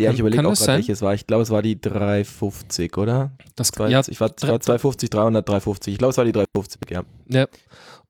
Ja, 0.00 0.06
Kann- 0.08 0.14
ich 0.14 0.20
überlege 0.20 0.46
auch 0.48 0.54
gerade, 0.54 0.72
welches 0.78 1.02
war. 1.02 1.14
Ich 1.14 1.26
glaube, 1.26 1.42
es 1.44 1.50
war 1.50 1.62
die 1.62 1.80
350, 1.80 2.96
oder? 2.96 3.30
Das, 3.54 3.68
Zwei, 3.68 3.90
ja, 3.90 4.00
ich 4.06 4.20
war, 4.20 4.32
ich 4.36 4.48
war 4.48 4.58
250, 4.60 5.08
300, 5.10 5.48
350. 5.48 5.92
Ich 5.92 5.98
glaube, 5.98 6.10
es 6.10 6.16
war 6.18 6.24
die 6.24 6.32
350, 6.32 6.80
ja. 6.90 7.04
ja. 7.28 7.46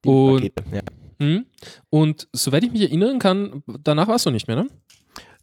Die 0.04 0.08
Und- 0.08 0.36
Pakete, 0.54 0.64
ja. 0.74 0.82
Mhm. 1.18 1.46
Und 1.90 2.26
soweit 2.32 2.64
ich 2.64 2.72
mich 2.72 2.82
erinnern 2.82 3.18
kann, 3.18 3.62
danach 3.82 4.08
warst 4.08 4.26
du 4.26 4.30
nicht 4.30 4.46
mehr, 4.48 4.56
ne? 4.56 4.68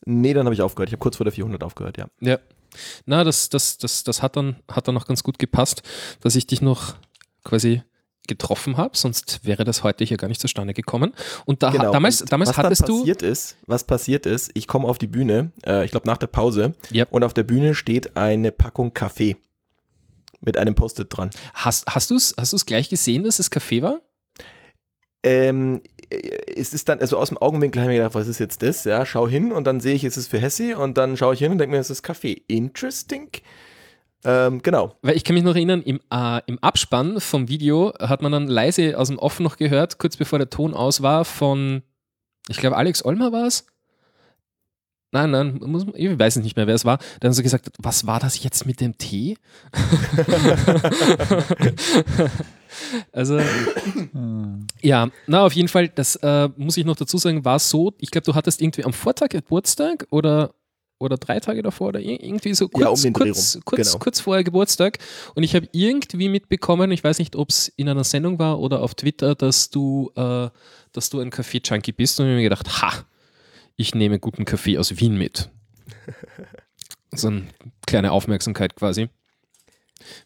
Nee, 0.06 0.34
dann 0.34 0.46
habe 0.46 0.54
ich 0.56 0.62
aufgehört. 0.62 0.90
Ich 0.90 0.94
habe 0.94 1.00
kurz 1.02 1.16
vor 1.18 1.24
der 1.26 1.32
400 1.32 1.64
aufgehört, 1.64 1.98
ja. 1.98 2.08
Ja. 2.20 2.40
Na, 3.06 3.24
das, 3.24 3.50
das, 3.50 3.78
das, 3.78 4.04
das 4.04 4.22
hat, 4.24 4.36
dann, 4.36 4.56
hat 4.70 4.88
dann 4.88 4.96
noch 4.96 5.06
ganz 5.06 5.22
gut 5.24 5.38
gepasst, 5.38 5.84
dass 6.22 6.36
ich 6.36 6.48
dich 6.48 6.62
noch 6.62 6.96
quasi 7.44 7.84
getroffen 8.36 8.78
habe, 8.78 8.96
sonst 8.98 9.42
wäre 9.44 9.64
das 9.66 9.84
heute 9.84 10.04
hier 10.06 10.18
gar 10.18 10.28
nicht 10.30 10.40
zustande 10.42 10.74
gekommen. 10.74 11.14
Und 11.46 11.62
da, 11.64 11.70
Genau. 11.72 11.92
damals, 11.92 12.22
Und 12.22 12.32
damals 12.32 12.50
was 12.52 12.58
hattest 12.58 12.82
dann 12.84 12.88
du. 12.88 13.00
passiert 13.00 13.22
ist, 13.22 13.58
was 13.68 13.84
passiert 13.84 14.26
ist, 14.26 14.52
ich 14.54 14.68
komme 14.68 14.88
auf 14.88 14.98
die 14.98 15.08
Bühne, 15.08 15.52
äh, 15.66 15.84
ich 15.86 15.92
glaube 15.92 16.08
nach 16.08 16.18
der 16.18 16.28
Pause, 16.28 16.74
Yep. 16.94 17.12
und 17.12 17.24
auf 17.24 17.34
der 17.34 17.44
Bühne 17.44 17.76
steht 17.76 18.16
eine 18.16 18.52
Packung 18.52 18.94
Kaffee 18.94 19.36
mit 20.40 20.58
einem 20.58 20.74
Post-it 20.76 21.08
dran. 21.16 21.30
Hast, 21.54 21.86
hast 21.88 22.10
du 22.10 22.16
es 22.16 22.34
hast 22.40 22.54
du's 22.54 22.66
gleich 22.66 22.90
gesehen, 22.90 23.24
dass 23.24 23.40
es 23.40 23.52
Kaffee 23.52 23.82
war? 23.82 24.00
Ähm, 25.24 25.82
äh, 26.10 26.16
es 26.56 26.74
ist 26.74 26.90
dann, 26.90 27.00
also 27.00 27.18
aus 27.18 27.30
dem 27.30 27.38
Augenwinkel 27.38 27.82
habe 27.82 27.92
ich 27.92 27.98
mir 27.98 28.04
gedacht, 28.04 28.16
was 28.16 28.28
ist 28.28 28.40
jetzt 28.40 28.64
das? 28.64 28.86
Ja, 28.86 29.06
schau 29.06 29.28
hin 29.28 29.52
und 29.52 29.66
dann 29.66 29.80
sehe 29.80 29.94
ich, 29.94 30.04
es 30.04 30.18
ist 30.18 30.28
für 30.30 30.40
Hessi 30.40 30.74
und 30.74 30.98
dann 30.98 31.16
schaue 31.18 31.34
ich 31.36 31.40
hin 31.40 31.52
und 31.52 31.58
denke 31.60 31.76
mir, 31.76 31.80
es 31.82 31.90
ist 31.92 32.02
Kaffee. 32.04 32.42
Interesting. 32.48 33.30
Ähm, 34.24 34.62
genau. 34.62 34.96
Weil 35.02 35.16
ich 35.16 35.24
kann 35.24 35.34
mich 35.34 35.44
noch 35.44 35.56
erinnern, 35.56 35.82
im, 35.82 36.00
äh, 36.12 36.42
im 36.46 36.60
Abspann 36.60 37.20
vom 37.20 37.48
Video 37.48 37.94
hat 38.00 38.22
man 38.22 38.32
dann 38.32 38.48
leise 38.48 38.98
aus 38.98 39.08
dem 39.08 39.18
Off 39.18 39.40
noch 39.40 39.58
gehört, 39.58 39.98
kurz 39.98 40.18
bevor 40.18 40.40
der 40.40 40.50
Ton 40.50 40.74
aus 40.74 41.02
war, 41.02 41.26
von, 41.26 41.82
ich 42.48 42.58
glaube, 42.58 42.78
Alex 42.78 43.04
Olmer 43.04 43.32
war 43.32 43.48
es. 43.48 43.66
Nein, 45.14 45.32
nein, 45.32 45.60
muss, 45.66 45.86
ich 45.96 46.18
weiß 46.18 46.38
nicht 46.38 46.56
mehr, 46.56 46.68
wer 46.68 46.76
es 46.76 46.86
war. 46.86 46.98
Der 47.22 47.30
hat 47.30 47.36
so 47.36 47.44
gesagt, 47.44 47.70
was 47.80 48.08
war 48.08 48.20
das 48.20 48.42
jetzt 48.44 48.66
mit 48.66 48.80
dem 48.80 48.98
Tee? 48.98 49.38
also, 53.12 53.42
ja, 54.82 55.10
na, 55.28 55.46
auf 55.46 55.52
jeden 55.52 55.68
Fall, 55.68 55.90
das 55.90 56.16
äh, 56.18 56.48
muss 56.56 56.78
ich 56.78 56.86
noch 56.86 56.96
dazu 56.96 57.18
sagen, 57.18 57.44
war 57.44 57.60
so, 57.60 57.94
ich 57.98 58.10
glaube, 58.10 58.24
du 58.24 58.36
hattest 58.36 58.62
irgendwie 58.62 58.86
am 58.86 58.94
Vortag 58.94 59.32
Geburtstag 59.32 60.08
oder, 60.12 60.54
oder 61.02 61.18
drei 61.18 61.40
Tage 61.40 61.62
davor 61.62 61.90
oder 61.90 62.00
ir- 62.00 62.22
irgendwie 62.24 62.54
so 62.54 62.70
kurz, 62.70 62.84
Ja, 62.84 62.90
um 62.90 63.02
den 63.02 63.14
kurz, 63.14 63.60
kurz, 63.66 63.88
genau. 63.92 64.00
kurz 64.00 64.20
vorher 64.22 64.44
Geburtstag 64.44 65.00
und 65.36 65.44
ich 65.44 65.56
habe 65.56 65.68
irgendwie 65.74 66.30
mitbekommen, 66.30 66.92
ich 66.92 67.04
weiß 67.04 67.20
nicht, 67.20 67.36
ob 67.36 67.50
es 67.50 67.68
in 67.68 67.90
einer 67.90 68.04
Sendung 68.04 68.40
war 68.40 68.60
oder 68.60 68.82
auf 68.82 68.96
Twitter, 68.96 69.36
dass 69.36 69.70
du, 69.70 70.12
äh, 70.16 70.50
dass 70.94 71.10
du 71.10 71.20
ein 71.20 71.30
Kaffee-Junkie 71.32 71.92
bist 71.92 72.20
und 72.20 72.26
ich 72.28 72.30
habe 72.30 72.38
mir 72.38 72.44
gedacht, 72.44 72.82
ha, 72.82 73.06
ich 73.76 73.96
nehme 73.96 74.20
guten 74.20 74.46
Kaffee 74.46 74.78
aus 74.78 74.98
Wien 75.00 75.18
mit. 75.18 75.50
So 77.14 77.28
eine 77.28 77.44
kleine 77.86 78.14
Aufmerksamkeit 78.14 78.76
quasi. 78.78 79.10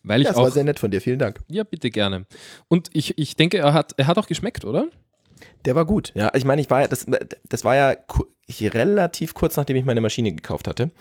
Weil 0.04 0.22
ich 0.22 0.26
Ja, 0.26 0.32
das 0.32 0.38
auch. 0.38 0.44
war 0.44 0.52
sehr 0.52 0.64
nett 0.64 0.78
von 0.78 0.92
dir, 0.92 1.02
vielen 1.02 1.18
Dank. 1.18 1.40
Ja, 1.50 1.64
bitte 1.64 1.90
gerne. 1.90 2.26
Und 2.68 2.90
ich, 2.94 3.18
ich 3.18 3.36
denke, 3.36 3.58
er 3.58 3.74
hat, 3.74 3.94
er 3.98 4.06
hat 4.08 4.18
auch 4.20 4.28
geschmeckt, 4.28 4.66
oder? 4.66 4.88
Der 5.66 5.76
war 5.76 5.86
gut. 5.86 6.12
Ja, 6.16 6.32
ich 6.34 6.46
meine, 6.46 6.62
ich 6.62 6.70
war 6.70 6.82
ja, 6.82 6.88
das, 6.88 7.06
das 7.50 7.64
war 7.64 7.76
ja 7.76 7.96
ich, 8.48 8.74
relativ 8.74 9.34
kurz 9.34 9.58
nachdem 9.58 9.76
ich 9.76 9.86
meine 9.86 10.02
Maschine 10.02 10.32
gekauft 10.34 10.68
hatte. 10.68 10.92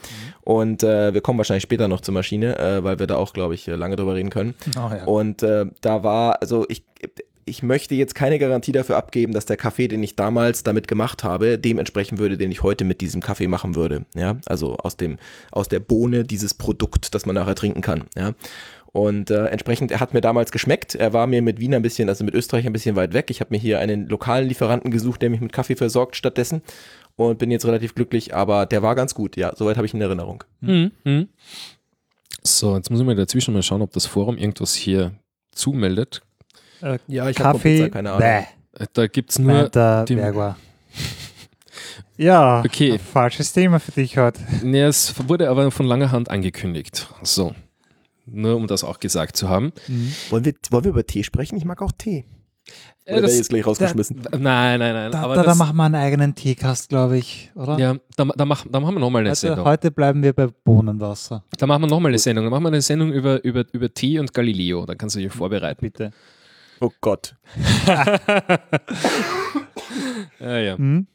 Und 0.41 0.83
äh, 0.83 1.13
wir 1.13 1.21
kommen 1.21 1.37
wahrscheinlich 1.37 1.63
später 1.63 1.87
noch 1.87 2.01
zur 2.01 2.13
Maschine, 2.13 2.57
äh, 2.57 2.83
weil 2.83 2.99
wir 2.99 3.07
da 3.07 3.17
auch, 3.17 3.33
glaube 3.33 3.53
ich, 3.53 3.67
äh, 3.67 3.75
lange 3.75 3.95
drüber 3.95 4.15
reden 4.15 4.29
können. 4.29 4.55
Oh, 4.77 4.91
ja. 4.93 5.05
Und 5.05 5.43
äh, 5.43 5.65
da 5.81 6.03
war, 6.03 6.41
also 6.41 6.65
ich, 6.69 6.83
ich 7.45 7.61
möchte 7.61 7.93
jetzt 7.93 8.15
keine 8.15 8.39
Garantie 8.39 8.71
dafür 8.71 8.97
abgeben, 8.97 9.31
dass 9.31 9.45
der 9.45 9.57
Kaffee, 9.57 9.87
den 9.87 10.01
ich 10.01 10.15
damals 10.15 10.63
damit 10.63 10.87
gemacht 10.87 11.23
habe, 11.23 11.59
dem 11.59 11.77
entsprechen 11.77 12.17
würde, 12.17 12.37
den 12.37 12.51
ich 12.51 12.63
heute 12.63 12.83
mit 12.83 13.01
diesem 13.01 13.21
Kaffee 13.21 13.47
machen 13.47 13.75
würde. 13.75 14.05
Ja, 14.15 14.37
also 14.47 14.77
aus 14.77 14.97
dem, 14.97 15.17
aus 15.51 15.69
der 15.69 15.79
Bohne 15.79 16.23
dieses 16.23 16.55
Produkt, 16.55 17.13
das 17.13 17.27
man 17.27 17.35
nachher 17.35 17.55
trinken 17.55 17.81
kann. 17.81 18.05
Ja. 18.15 18.33
Und 18.91 19.29
äh, 19.29 19.45
entsprechend, 19.47 19.91
er 19.91 19.99
hat 19.99 20.13
mir 20.13 20.21
damals 20.21 20.51
geschmeckt. 20.51 20.95
Er 20.95 21.13
war 21.13 21.27
mir 21.27 21.41
mit 21.41 21.59
Wien 21.59 21.75
ein 21.75 21.81
bisschen, 21.81 22.09
also 22.09 22.23
mit 22.23 22.33
Österreich 22.33 22.65
ein 22.65 22.73
bisschen 22.73 22.95
weit 22.95 23.13
weg. 23.13 23.29
Ich 23.29 23.41
habe 23.41 23.53
mir 23.53 23.59
hier 23.59 23.79
einen 23.79 24.07
lokalen 24.07 24.47
Lieferanten 24.47 24.89
gesucht, 24.89 25.21
der 25.21 25.29
mich 25.29 25.41
mit 25.41 25.53
Kaffee 25.53 25.75
versorgt 25.75 26.15
stattdessen. 26.15 26.61
Und 27.17 27.37
bin 27.37 27.51
jetzt 27.51 27.65
relativ 27.65 27.93
glücklich, 27.93 28.33
aber 28.33 28.65
der 28.65 28.81
war 28.81 28.95
ganz 28.95 29.13
gut. 29.13 29.37
Ja, 29.37 29.53
soweit 29.55 29.77
habe 29.77 29.85
ich 29.85 29.93
in 29.93 30.01
Erinnerung. 30.01 30.43
Mhm. 30.61 30.91
Mhm. 31.03 31.27
So, 32.41 32.75
jetzt 32.75 32.89
muss 32.89 32.99
ich 32.99 33.05
mal 33.05 33.15
dazwischen 33.15 33.53
mal 33.53 33.63
schauen, 33.63 33.81
ob 33.81 33.91
das 33.91 34.05
Forum 34.05 34.37
irgendwas 34.37 34.73
hier 34.73 35.11
zumeldet. 35.51 36.21
Äh, 36.81 36.97
Ja, 37.07 37.29
ich 37.29 37.37
hab 37.39 37.53
Kaffee, 37.53 37.77
Pizza, 37.83 37.89
keine 37.89 38.09
Ahnung. 38.11 38.21
bäh, 38.21 38.81
Äh, 38.83 38.87
Da 38.93 39.07
gibt 39.07 39.31
es 39.31 39.39
nur. 39.39 39.69
die- 39.69 40.15
Bergwa. 40.15 40.55
Ja, 42.17 42.61
Okay. 42.61 42.93
ein 42.93 42.99
falsches 42.99 43.51
Thema 43.51 43.79
für 43.79 43.91
dich 43.91 44.17
heute. 44.17 44.39
Nee, 44.63 44.81
es 44.83 45.13
wurde 45.27 45.49
aber 45.49 45.69
von 45.71 45.85
langer 45.85 46.11
Hand 46.11 46.29
angekündigt. 46.29 47.07
So. 47.23 47.53
Nur 48.25 48.55
um 48.55 48.67
das 48.67 48.83
auch 48.83 48.99
gesagt 48.99 49.35
zu 49.35 49.49
haben. 49.49 49.71
Wollen 50.29 50.45
wir, 50.45 50.53
wollen 50.71 50.83
wir 50.85 50.91
über 50.91 51.05
Tee 51.05 51.23
sprechen? 51.23 51.57
Ich 51.57 51.65
mag 51.65 51.81
auch 51.81 51.91
Tee. 51.91 52.23
Äh, 53.03 53.13
Oder 53.13 53.23
das- 53.23 53.31
der 53.31 53.37
jetzt 53.39 53.49
gleich 53.49 53.67
rausgeschmissen. 53.67 54.21
Nein, 54.31 54.79
nein, 54.79 54.93
nein. 54.93 55.11
Da, 55.11 55.21
aber 55.23 55.35
da, 55.35 55.41
da 55.43 55.49
das, 55.49 55.57
machen 55.57 55.75
wir 55.75 55.83
einen 55.83 55.95
eigenen 55.95 56.33
Teecast, 56.33 56.89
glaube 56.89 57.17
ich, 57.17 57.51
oder? 57.53 57.77
ja, 57.77 57.95
da, 58.15 58.25
da, 58.25 58.45
mach, 58.45 58.65
da 58.67 58.79
machen 58.79 58.95
wir 58.95 58.99
nochmal 59.01 59.19
eine 59.21 59.29
heute, 59.29 59.39
Sendung. 59.41 59.65
heute 59.65 59.91
bleiben 59.91 60.23
wir 60.23 60.33
bei 60.33 60.47
Bohnenwasser, 60.47 61.43
Da 61.59 61.67
machen 61.67 61.83
wir 61.83 61.87
nochmal 61.87 62.09
eine 62.11 62.17
Sendung. 62.17 62.45
Da 62.45 62.49
machen 62.49 62.63
wir 62.63 62.69
eine 62.69 62.81
Sendung 62.81 63.11
über, 63.11 63.43
über, 63.43 63.65
über 63.73 63.93
Tee 63.93 64.17
und 64.19 64.33
Galileo. 64.33 64.85
Da 64.87 64.95
kannst 64.95 65.15
du 65.15 65.19
dich 65.19 65.31
vorbereiten. 65.31 65.81
bitte. 65.81 66.11
Oh 66.81 66.91
Gott. 67.01 67.35
Ja, 70.39 70.57
ja. 70.59 70.77
Hm? 70.77 71.07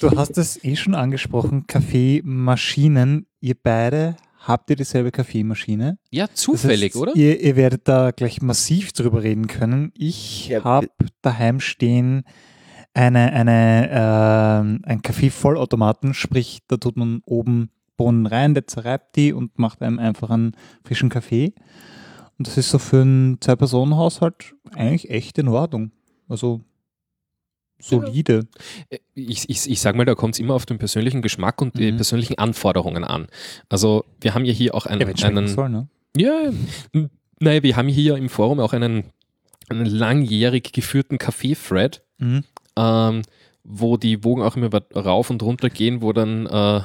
Du 0.00 0.10
hast 0.16 0.36
es 0.38 0.62
eh 0.64 0.76
schon 0.76 0.94
angesprochen, 0.94 1.66
Kaffeemaschinen. 1.66 3.26
Ihr 3.40 3.54
beide 3.60 4.16
habt 4.40 4.70
ihr 4.70 4.76
dieselbe 4.76 5.10
Kaffeemaschine? 5.10 5.98
ja, 6.10 6.26
Das 6.26 6.36
zufällig, 6.36 6.92
heißt, 6.94 7.02
oder? 7.02 7.16
Ihr, 7.16 7.40
ihr 7.40 7.56
werdet 7.56 7.88
da 7.88 8.10
gleich 8.12 8.40
massiv 8.42 8.92
drüber 8.92 9.22
reden 9.22 9.46
können. 9.46 9.92
Ich 9.96 10.48
Ja, 10.48 10.62
habe 10.64 10.88
daheim 11.22 11.60
stehen 11.60 12.24
eine, 12.94 13.32
eine, 13.32 13.88
ähm, 13.92 14.80
ein 14.84 15.02
Kaffee-Vollautomaten, 15.02 16.14
sprich, 16.14 16.60
da 16.68 16.76
tut 16.76 16.96
man 16.96 17.20
oben 17.24 17.70
Bohnen 17.96 18.26
rein, 18.26 18.54
der 18.54 18.66
zerreibt 18.66 19.16
die 19.16 19.32
und 19.32 19.58
macht 19.58 19.82
einem 19.82 19.98
einfach 19.98 20.30
einen 20.30 20.52
frischen 20.84 21.08
Kaffee. 21.08 21.52
Und 22.38 22.46
das 22.46 22.56
ist 22.56 22.70
so 22.70 22.78
für 22.78 23.00
einen 23.02 23.40
Zwei-Personen-Haushalt 23.40 24.54
eigentlich 24.72 25.10
echt 25.10 25.38
in 25.38 25.48
Ordnung. 25.48 25.90
Also 26.28 26.60
solide. 27.80 28.46
Äh, 28.90 28.98
Ich, 29.14 29.48
ich, 29.50 29.68
ich 29.70 29.80
sage 29.80 29.96
mal, 29.96 30.04
da 30.04 30.14
kommt 30.14 30.34
es 30.34 30.40
immer 30.40 30.54
auf 30.54 30.66
den 30.66 30.78
persönlichen 30.78 31.22
Geschmack 31.22 31.60
und 31.60 31.76
die 31.78 31.92
Mhm. 31.92 31.96
persönlichen 31.96 32.38
Anforderungen 32.38 33.04
an. 33.04 33.26
Also 33.68 34.04
wir 34.20 34.34
haben 34.34 34.44
ja 34.44 34.52
hier 34.52 34.74
auch 34.74 34.86
einen, 34.86 35.00
Ja, 35.16 35.26
einen 35.28 35.48
soll, 35.48 35.68
ne? 35.68 35.88
ja, 36.16 36.52
naja, 37.40 37.62
wir 37.62 37.76
haben 37.76 37.88
hier 37.88 38.16
im 38.16 38.28
Forum 38.28 38.58
auch 38.60 38.72
einen, 38.72 39.04
einen 39.68 39.86
langjährig 39.86 40.72
geführten 40.72 41.18
Café-Thread, 41.18 42.02
Mhm. 42.18 42.44
ähm, 42.76 43.22
wo 43.64 43.96
die 43.96 44.24
Wogen 44.24 44.42
auch 44.42 44.56
immer 44.56 44.70
rauf 44.94 45.30
und 45.30 45.42
runter 45.42 45.68
gehen, 45.70 46.00
wo 46.02 46.12
dann 46.12 46.46
äh, 46.46 46.80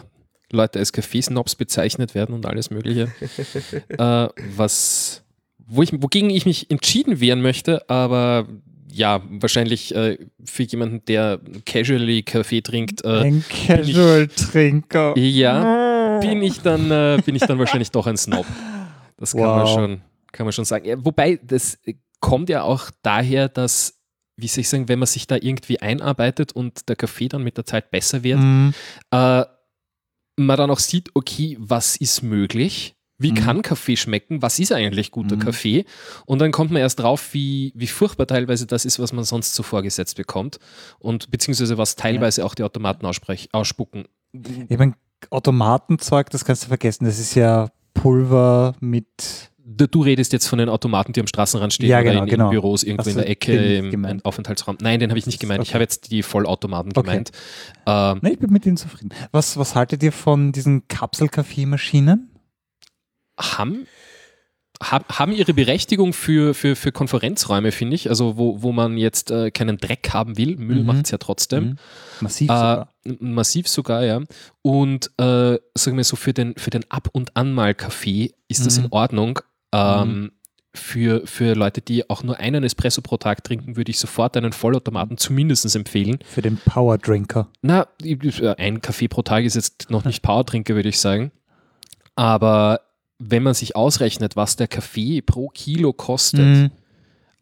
Leute 0.51 0.77
als 0.79 0.91
Kaffeesnobs 0.93 1.55
bezeichnet 1.55 2.13
werden 2.13 2.35
und 2.35 2.45
alles 2.45 2.69
Mögliche. 2.69 3.11
äh, 3.89 4.27
was, 4.55 5.22
wo 5.67 5.81
ich, 5.83 5.91
wogegen 5.93 6.29
ich 6.29 6.45
mich 6.45 6.69
entschieden 6.71 7.19
wehren 7.19 7.41
möchte, 7.41 7.89
aber 7.89 8.47
ja, 8.91 9.21
wahrscheinlich 9.29 9.95
äh, 9.95 10.17
für 10.45 10.63
jemanden, 10.63 11.03
der 11.05 11.39
casually 11.65 12.21
Kaffee 12.23 12.61
trinkt, 12.61 13.03
äh, 13.03 13.21
Ein 13.21 13.43
Casual-Trinker. 13.49 15.17
ja, 15.17 16.19
bin 16.19 16.43
ich 16.43 16.61
dann, 16.61 16.91
äh, 16.91 17.21
bin 17.25 17.35
ich 17.35 17.41
dann 17.41 17.57
wahrscheinlich 17.59 17.91
doch 17.91 18.05
ein 18.07 18.17
Snob. 18.17 18.45
Das 19.17 19.31
kann, 19.33 19.41
man, 19.41 19.61
Wow. 19.61 19.73
schon, 19.73 20.01
kann 20.31 20.45
man 20.45 20.53
schon 20.53 20.65
sagen. 20.65 20.85
Ja, 20.85 20.95
wobei, 21.03 21.39
das 21.43 21.79
kommt 22.19 22.49
ja 22.49 22.63
auch 22.63 22.89
daher, 23.01 23.49
dass, 23.49 23.99
wie 24.37 24.47
soll 24.47 24.61
ich 24.61 24.69
sagen, 24.69 24.87
wenn 24.89 24.99
man 24.99 25.07
sich 25.07 25.27
da 25.27 25.37
irgendwie 25.41 25.79
einarbeitet 25.81 26.51
und 26.53 26.87
der 26.89 26.95
Kaffee 26.95 27.29
dann 27.29 27.43
mit 27.43 27.57
der 27.57 27.65
Zeit 27.65 27.89
besser 27.91 28.23
wird, 28.23 28.39
Mhm. 28.39 28.73
äh, 29.11 29.43
man 30.35 30.57
dann 30.57 30.71
auch 30.71 30.79
sieht, 30.79 31.09
okay, 31.13 31.57
was 31.59 31.95
ist 31.95 32.21
möglich? 32.23 32.95
Wie 33.23 33.31
Mhm. 33.31 33.35
kann 33.35 33.61
Kaffee 33.63 33.95
schmecken? 33.97 34.41
Was 34.43 34.59
ist 34.59 34.71
eigentlich 34.71 35.09
guter 35.09 35.37
Mhm. 35.37 35.39
Kaffee? 35.39 35.85
Und 36.27 36.39
dann 36.39 36.51
kommt 36.51 36.69
man 36.71 36.81
erst 36.81 36.99
drauf, 36.99 37.29
wie, 37.33 37.71
wie 37.75 37.87
furchtbar 37.87 38.27
teilweise 38.27 38.67
das 38.67 38.85
ist, 38.85 38.99
was 38.99 39.13
man 39.13 39.23
sonst 39.23 39.55
so 39.55 39.63
vorgesetzt 39.63 40.17
bekommt. 40.17 40.59
Und 40.99 41.31
beziehungsweise 41.31 41.77
was 41.79 41.95
teilweise 41.95 42.45
auch 42.45 42.53
die 42.53 42.63
Automaten 42.63 43.05
ausspucken. 43.05 44.05
Ich 44.69 44.77
meine, 44.77 44.93
Automatenzeug, 45.31 46.29
das 46.29 46.45
kannst 46.45 46.63
du 46.63 46.67
vergessen. 46.67 47.05
Das 47.05 47.17
ist 47.19 47.33
ja 47.35 47.69
Pulver 47.93 48.75
mit. 48.79 49.49
Du 49.65 50.01
redest 50.01 50.33
jetzt 50.33 50.47
von 50.47 50.59
den 50.59 50.67
Automaten, 50.67 51.13
die 51.13 51.21
am 51.21 51.27
Straßenrand 51.27 51.71
stehen 51.73 51.89
Ja, 51.89 51.99
oder 52.01 52.09
genau, 52.11 52.23
in, 52.23 52.29
genau. 52.29 52.45
in 52.45 52.51
Büros 52.51 52.83
irgendwo 52.83 53.09
in 53.09 53.15
Also, 53.15 53.19
der 53.21 53.29
Ecke 53.29 53.77
im, 53.77 54.19
Aufenthaltsraum. 54.23 54.77
Nein, 54.81 54.99
den 54.99 55.09
habe 55.09 55.17
ich 55.17 55.25
nicht 55.25 55.39
gemeint. 55.39 55.63
Ich 55.63 55.69
Okay. 55.69 55.75
habe 55.75 55.83
jetzt 55.83 56.11
die 56.11 56.21
Vollautomaten 56.21 56.91
Okay. 56.93 57.01
gemeint. 57.09 57.31
Ähm, 57.87 58.19
Ne, 58.21 58.33
ich 58.33 58.39
bin 58.39 58.51
mit 58.51 58.65
denen 58.65 58.75
zufrieden. 58.75 59.09
Was, 59.31 59.55
was 59.57 59.73
haltet 59.73 60.03
ihr 60.03 60.11
von 60.11 60.51
diesen 60.51 60.87
Kapselkaffeemaschinen? 60.89 62.29
Haben, 63.39 63.87
hab, 64.81 65.17
haben 65.19 65.31
ihre 65.31 65.53
Berechtigung 65.53 66.13
für, 66.13 66.53
für, 66.53 66.75
für 66.75 66.91
Konferenzräume, 66.91 67.71
finde 67.71 67.95
ich. 67.95 68.09
Also 68.09 68.37
wo, 68.37 68.61
wo 68.61 68.71
man 68.71 68.97
jetzt 68.97 69.31
äh, 69.31 69.51
keinen 69.51 69.77
Dreck 69.77 70.09
haben 70.13 70.37
will. 70.37 70.57
Müll 70.57 70.79
Mhm. 70.81 70.85
macht 70.85 71.05
es 71.05 71.11
ja 71.11 71.17
trotzdem. 71.17 71.63
Mhm. 71.63 71.77
Massiv 72.21 72.49
Äh, 72.49 72.53
sogar. 72.53 72.87
massiv 73.19 73.67
sogar, 73.67 74.03
ja. 74.03 74.21
Und 74.61 75.07
äh, 75.17 75.57
sagen 75.75 75.97
wir 75.97 76.03
so, 76.03 76.15
für 76.15 76.33
den, 76.33 76.55
für 76.57 76.69
den 76.69 76.89
Ab- 76.91 77.09
und 77.13 77.35
Anmal-Kaffee 77.37 78.33
ist 78.47 78.65
das 78.65 78.77
Mhm. 78.79 78.85
in 78.85 78.91
Ordnung. 78.91 79.39
Ähm, 79.73 80.31
für, 80.75 81.25
für 81.27 81.53
Leute, 81.53 81.81
die 81.81 82.09
auch 82.09 82.23
nur 82.23 82.37
einen 82.39 82.63
Espresso 82.63 83.01
pro 83.03 83.17
Tag 83.17 83.43
trinken, 83.43 83.75
würde 83.77 83.91
ich 83.91 83.99
sofort 83.99 84.35
einen 84.35 84.53
Vollautomaten 84.53 85.17
zumindest 85.19 85.75
empfehlen. 85.75 86.17
Für 86.25 86.41
den 86.41 86.57
Powerdrinker. 86.57 87.47
Na, 87.61 87.87
ein 88.57 88.81
Kaffee 88.81 89.07
pro 89.07 89.21
Tag 89.21 89.43
ist 89.45 89.55
jetzt 89.55 89.91
noch 89.91 90.03
nicht 90.03 90.23
Powertrinker, 90.23 90.73
würde 90.73 90.89
ich 90.89 90.99
sagen. 90.99 91.31
Aber 92.15 92.81
wenn 93.29 93.43
man 93.43 93.53
sich 93.53 93.75
ausrechnet, 93.75 94.35
was 94.35 94.55
der 94.55 94.67
Kaffee 94.67 95.21
pro 95.21 95.49
Kilo 95.49 95.93
kostet, 95.93 96.41
Mhm. 96.45 96.71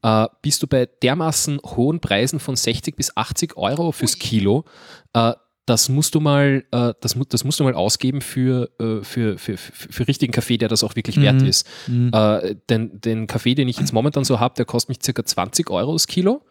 äh, 0.03 0.27
bist 0.41 0.61
du 0.63 0.67
bei 0.67 0.85
dermaßen 1.01 1.59
hohen 1.63 1.99
Preisen 1.99 2.39
von 2.39 2.55
60 2.55 2.95
bis 2.95 3.15
80 3.15 3.57
Euro 3.57 3.91
fürs 3.91 4.17
Kilo. 4.19 4.65
Äh, 5.13 5.33
das 5.67 5.89
musst 5.89 6.15
du 6.15 6.19
mal, 6.19 6.65
äh, 6.71 6.93
das, 7.01 7.15
mu- 7.15 7.23
das 7.29 7.43
musst 7.43 7.59
du 7.59 7.63
mal 7.63 7.75
ausgeben 7.75 8.21
für, 8.21 8.69
äh, 8.79 9.03
für, 9.03 9.37
für, 9.37 9.57
für, 9.57 9.71
für 9.91 10.07
richtigen 10.07 10.33
Kaffee, 10.33 10.57
der 10.57 10.67
das 10.69 10.83
auch 10.83 10.95
wirklich 10.95 11.21
wert 11.21 11.41
ist. 11.43 11.67
Äh, 11.87 12.55
denn 12.69 12.99
den 12.99 13.27
Kaffee, 13.27 13.53
den 13.55 13.67
ich 13.69 13.77
jetzt 13.79 13.93
momentan 13.93 14.23
so 14.25 14.39
habe, 14.39 14.55
der 14.55 14.65
kostet 14.65 14.89
mich 14.89 14.99
circa 15.03 15.23
20 15.23 15.69
Euro 15.69 15.93
das 15.93 16.07
Kilo. 16.07 16.41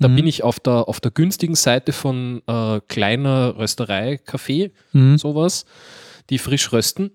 Da 0.00 0.08
bin 0.08 0.26
ich 0.26 0.42
auf 0.42 0.58
der, 0.60 0.88
auf 0.88 0.98
der 1.00 1.10
günstigen 1.10 1.54
Seite 1.54 1.92
von 1.92 2.40
äh, 2.46 2.80
kleiner 2.88 3.56
Rösterei, 3.58 4.16
Kaffee, 4.16 4.72
Mhm. 4.92 5.16
sowas, 5.18 5.64
die 6.30 6.38
frisch 6.38 6.72
rösten. 6.72 7.12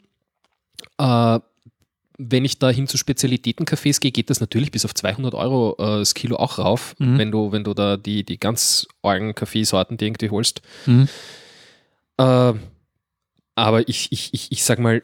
Äh, 0.97 1.39
wenn 2.17 2.45
ich 2.45 2.59
da 2.59 2.69
hin 2.69 2.87
zu 2.87 2.97
Spezialitätencafés 2.97 3.99
gehe, 3.99 4.11
geht 4.11 4.29
das 4.29 4.39
natürlich 4.39 4.71
bis 4.71 4.85
auf 4.85 4.93
200 4.95 5.33
Euro 5.33 5.75
äh, 5.77 5.99
das 5.99 6.13
Kilo 6.13 6.37
auch 6.37 6.57
rauf, 6.59 6.95
Mhm. 6.97 7.17
wenn, 7.17 7.31
du, 7.31 7.51
wenn 7.51 7.63
du 7.65 7.73
da 7.73 7.97
die, 7.97 8.23
die 8.23 8.39
ganz 8.39 8.87
argen 9.01 9.35
Kaffeesorten 9.35 9.97
die 9.97 10.05
irgendwie 10.05 10.29
holst. 10.29 10.61
Mhm. 10.85 11.09
Äh, 12.17 12.53
aber 13.55 13.87
ich, 13.89 14.11
ich, 14.11 14.33
ich, 14.33 14.51
ich 14.51 14.63
sag 14.63 14.79
mal, 14.79 15.03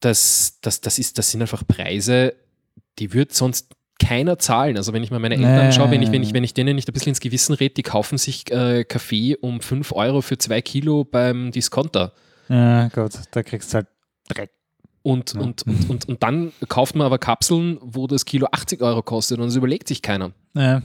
das, 0.00 0.58
das, 0.60 0.80
das, 0.80 0.98
ist, 0.98 1.18
das 1.18 1.30
sind 1.30 1.40
einfach 1.42 1.66
Preise, 1.66 2.34
die 2.98 3.12
wird 3.12 3.32
sonst 3.32 3.72
keiner 4.00 4.38
zahlen. 4.38 4.76
Also 4.76 4.92
wenn 4.92 5.02
ich 5.04 5.10
mal 5.12 5.20
meine 5.20 5.36
Eltern 5.36 5.54
Nee. 5.54 5.60
anschaue, 5.66 5.90
wenn 5.92 6.02
ich, 6.02 6.10
wenn, 6.10 6.22
ich, 6.24 6.34
wenn 6.34 6.42
ich 6.44 6.54
denen 6.54 6.74
nicht 6.74 6.88
ein 6.88 6.92
bisschen 6.92 7.10
ins 7.10 7.20
Gewissen 7.20 7.54
rede, 7.54 7.74
die 7.74 7.82
kaufen 7.84 8.18
sich 8.18 8.50
äh, 8.50 8.84
Kaffee 8.84 9.36
um 9.36 9.60
5 9.60 9.92
Euro 9.92 10.20
für 10.22 10.38
2 10.38 10.60
Kilo 10.62 11.04
beim 11.04 11.52
Discounter. 11.52 12.12
Ja, 12.48 12.88
Gott, 12.88 13.12
da 13.30 13.42
kriegst 13.44 13.70
du 13.72 13.76
halt 13.76 13.86
Dreck. 14.34 14.50
Und, 15.04 15.34
und, 15.34 15.66
und, 15.66 15.90
und, 15.90 16.08
und 16.08 16.22
dann 16.22 16.52
kauft 16.68 16.94
man 16.94 17.04
aber 17.06 17.18
Kapseln, 17.18 17.78
wo 17.82 18.06
das 18.06 18.24
Kilo 18.24 18.46
80 18.52 18.80
Euro 18.82 19.02
kostet 19.02 19.38
und 19.40 19.46
das 19.46 19.56
überlegt 19.56 19.88
sich 19.88 20.00
keiner. 20.02 20.32
Ja. 20.54 20.82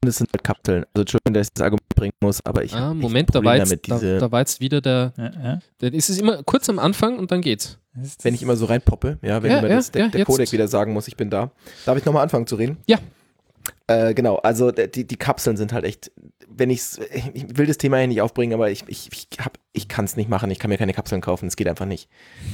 Und 0.00 0.08
es 0.08 0.18
sind 0.18 0.30
halt 0.32 0.44
Kapseln. 0.44 0.84
Also 0.94 1.00
Entschuldigung, 1.02 1.34
dass 1.34 1.48
ich 1.48 1.52
das 1.54 1.64
Argument 1.64 1.88
bringen 1.88 2.12
muss, 2.20 2.44
aber 2.46 2.62
ich 2.62 2.72
Ah, 2.72 2.94
Moment, 2.94 3.34
da 3.34 3.42
war, 3.42 3.56
jetzt, 3.56 3.70
damit, 3.70 3.90
da, 3.90 3.94
diese, 3.96 4.18
da 4.18 4.30
war 4.30 4.38
jetzt 4.40 4.60
wieder 4.60 4.80
der, 4.80 5.12
Ja, 5.16 5.24
ja. 5.42 5.58
der. 5.80 5.92
Es 5.94 6.08
ist 6.08 6.20
immer 6.20 6.40
kurz 6.44 6.68
am 6.68 6.78
Anfang 6.78 7.18
und 7.18 7.32
dann 7.32 7.40
geht's. 7.40 7.78
Das 7.96 8.06
ist- 8.06 8.24
wenn 8.24 8.32
ich 8.32 8.42
immer 8.42 8.54
so 8.54 8.66
reinpoppe, 8.66 9.18
ja, 9.22 9.42
wenn 9.42 9.50
Ja, 9.50 9.58
immer 9.58 9.68
ja, 9.68 9.74
das, 9.76 9.90
der, 9.90 10.02
ja, 10.04 10.08
der. 10.08 10.24
Codec 10.24 10.52
wieder 10.52 10.68
sagen 10.68 10.92
muss, 10.92 11.08
ich 11.08 11.16
bin 11.16 11.30
da. 11.30 11.50
Darf 11.84 11.98
ich 11.98 12.04
nochmal 12.04 12.22
anfangen 12.22 12.46
zu 12.46 12.54
reden? 12.54 12.76
Ja. 12.86 12.98
Äh, 13.86 14.14
genau, 14.14 14.36
also 14.36 14.70
d- 14.70 14.86
die, 14.88 15.06
die 15.06 15.16
Kapseln 15.16 15.56
sind 15.56 15.72
halt 15.72 15.84
echt, 15.84 16.10
wenn 16.48 16.70
ich's, 16.70 16.98
ich 17.34 17.56
will 17.56 17.66
das 17.66 17.78
Thema 17.78 17.98
hier 17.98 18.06
nicht 18.08 18.20
aufbringen, 18.22 18.54
aber 18.54 18.70
ich, 18.70 18.84
ich, 18.88 19.08
ich, 19.12 19.28
hab- 19.44 19.58
ich 19.72 19.88
kann 19.88 20.04
es 20.04 20.16
nicht 20.16 20.28
machen, 20.28 20.50
ich 20.50 20.58
kann 20.58 20.68
mir 20.70 20.78
keine 20.78 20.92
Kapseln 20.92 21.20
kaufen, 21.20 21.46
es 21.46 21.56
geht 21.56 21.68
einfach 21.68 21.86
nicht. 21.86 22.08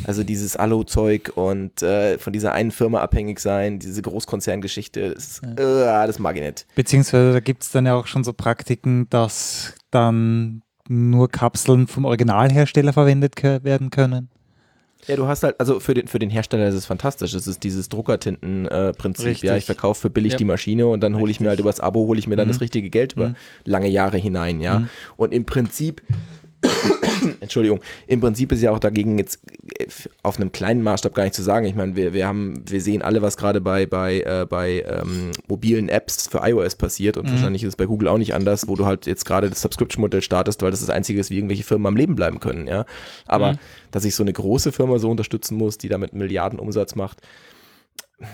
Also 0.06 0.22
dieses 0.24 0.56
Alu-Zeug 0.56 1.32
und 1.36 1.82
äh, 1.82 2.18
von 2.18 2.32
dieser 2.32 2.52
einen 2.52 2.70
Firma 2.70 3.00
abhängig 3.00 3.40
sein, 3.40 3.78
diese 3.78 4.02
Großkonzerngeschichte, 4.02 5.14
das, 5.14 5.40
äh, 5.40 5.56
das 5.56 6.18
mag 6.18 6.36
ich 6.36 6.42
nicht. 6.42 6.66
Beziehungsweise 6.74 7.32
da 7.32 7.40
gibt 7.40 7.62
es 7.62 7.70
dann 7.70 7.86
ja 7.86 7.94
auch 7.94 8.06
schon 8.06 8.24
so 8.24 8.32
Praktiken, 8.32 9.08
dass 9.10 9.74
dann 9.90 10.62
nur 10.88 11.30
Kapseln 11.30 11.86
vom 11.86 12.04
Originalhersteller 12.04 12.92
verwendet 12.92 13.42
werden 13.42 13.90
können. 13.90 14.28
Ja, 15.06 15.16
du 15.16 15.26
hast 15.26 15.42
halt, 15.42 15.58
also 15.60 15.80
für 15.80 15.94
den, 15.94 16.06
für 16.08 16.18
den 16.18 16.30
Hersteller 16.30 16.66
ist 16.68 16.74
es 16.74 16.86
fantastisch. 16.86 17.34
Es 17.34 17.46
ist 17.46 17.62
dieses 17.62 17.88
Druckertinten-Prinzip. 17.88 19.26
Richtig. 19.26 19.48
ja, 19.48 19.56
ich 19.56 19.64
verkaufe 19.64 20.00
für 20.00 20.10
billig 20.10 20.32
Ja. 20.32 20.38
die 20.38 20.44
Maschine 20.44 20.86
und 20.86 21.00
dann 21.02 21.16
hole 21.16 21.30
ich 21.30 21.40
mir 21.40 21.48
halt 21.48 21.60
übers 21.60 21.80
Abo, 21.80 22.06
hole 22.06 22.18
ich 22.18 22.26
mir 22.26 22.36
dann 22.36 22.48
Mhm. 22.48 22.52
das 22.52 22.60
richtige 22.60 22.90
Geld 22.90 23.14
über 23.14 23.30
Mhm. 23.30 23.36
lange 23.64 23.88
Jahre 23.88 24.16
hinein, 24.16 24.60
ja. 24.60 24.80
Mhm. 24.80 24.88
Und 25.16 25.32
im 25.32 25.44
Prinzip, 25.44 26.02
Entschuldigung, 27.44 27.80
im 28.06 28.20
Prinzip 28.20 28.52
ist 28.52 28.60
ja 28.62 28.70
auch 28.72 28.78
dagegen 28.78 29.18
jetzt 29.18 29.38
äh, 29.78 29.86
auf 30.22 30.38
einem 30.38 30.52
kleinen 30.52 30.82
Maßstab 30.82 31.14
gar 31.14 31.22
nicht 31.22 31.34
zu 31.34 31.42
sagen. 31.42 31.66
Ich 31.66 31.74
meine, 31.74 31.96
wir, 31.96 32.12
wir 32.12 32.26
haben, 32.26 32.62
wir 32.68 32.80
sehen 32.80 33.02
alle, 33.02 33.22
was 33.22 33.36
gerade 33.36 33.60
bei, 33.60 33.86
bei, 33.86 34.20
äh, 34.20 34.46
bei 34.48 34.84
ähm, 34.86 35.30
mobilen 35.46 35.88
Apps 35.88 36.28
für 36.28 36.38
iOS 36.42 36.74
passiert 36.74 37.16
und 37.16 37.30
wahrscheinlich 37.30 37.62
ist 37.62 37.68
es 37.68 37.76
bei 37.76 37.86
Google 37.86 38.08
auch 38.08 38.18
nicht 38.18 38.34
anders, 38.34 38.66
wo 38.68 38.76
du 38.76 38.84
halt 38.86 39.06
jetzt 39.06 39.24
gerade 39.24 39.48
das 39.48 39.60
Subscription-Modell 39.62 40.22
startest, 40.22 40.62
weil 40.62 40.70
das 40.70 40.80
das 40.80 40.90
Einzige 40.90 41.20
ist, 41.20 41.30
wie 41.30 41.36
irgendwelche 41.36 41.62
Firmen 41.64 41.86
am 41.86 41.96
Leben 41.96 42.16
bleiben 42.16 42.40
können, 42.40 42.66
ja. 42.66 42.84
Aber 43.26 43.52
Mhm. 43.52 43.58
dass 43.90 44.04
ich 44.04 44.14
so 44.14 44.22
eine 44.22 44.32
große 44.32 44.72
Firma 44.72 44.98
so 44.98 45.10
unterstützen 45.10 45.56
muss, 45.56 45.78
die 45.78 45.88
damit 45.88 46.12
Milliarden 46.14 46.58
Umsatz 46.58 46.94
macht, 46.94 47.20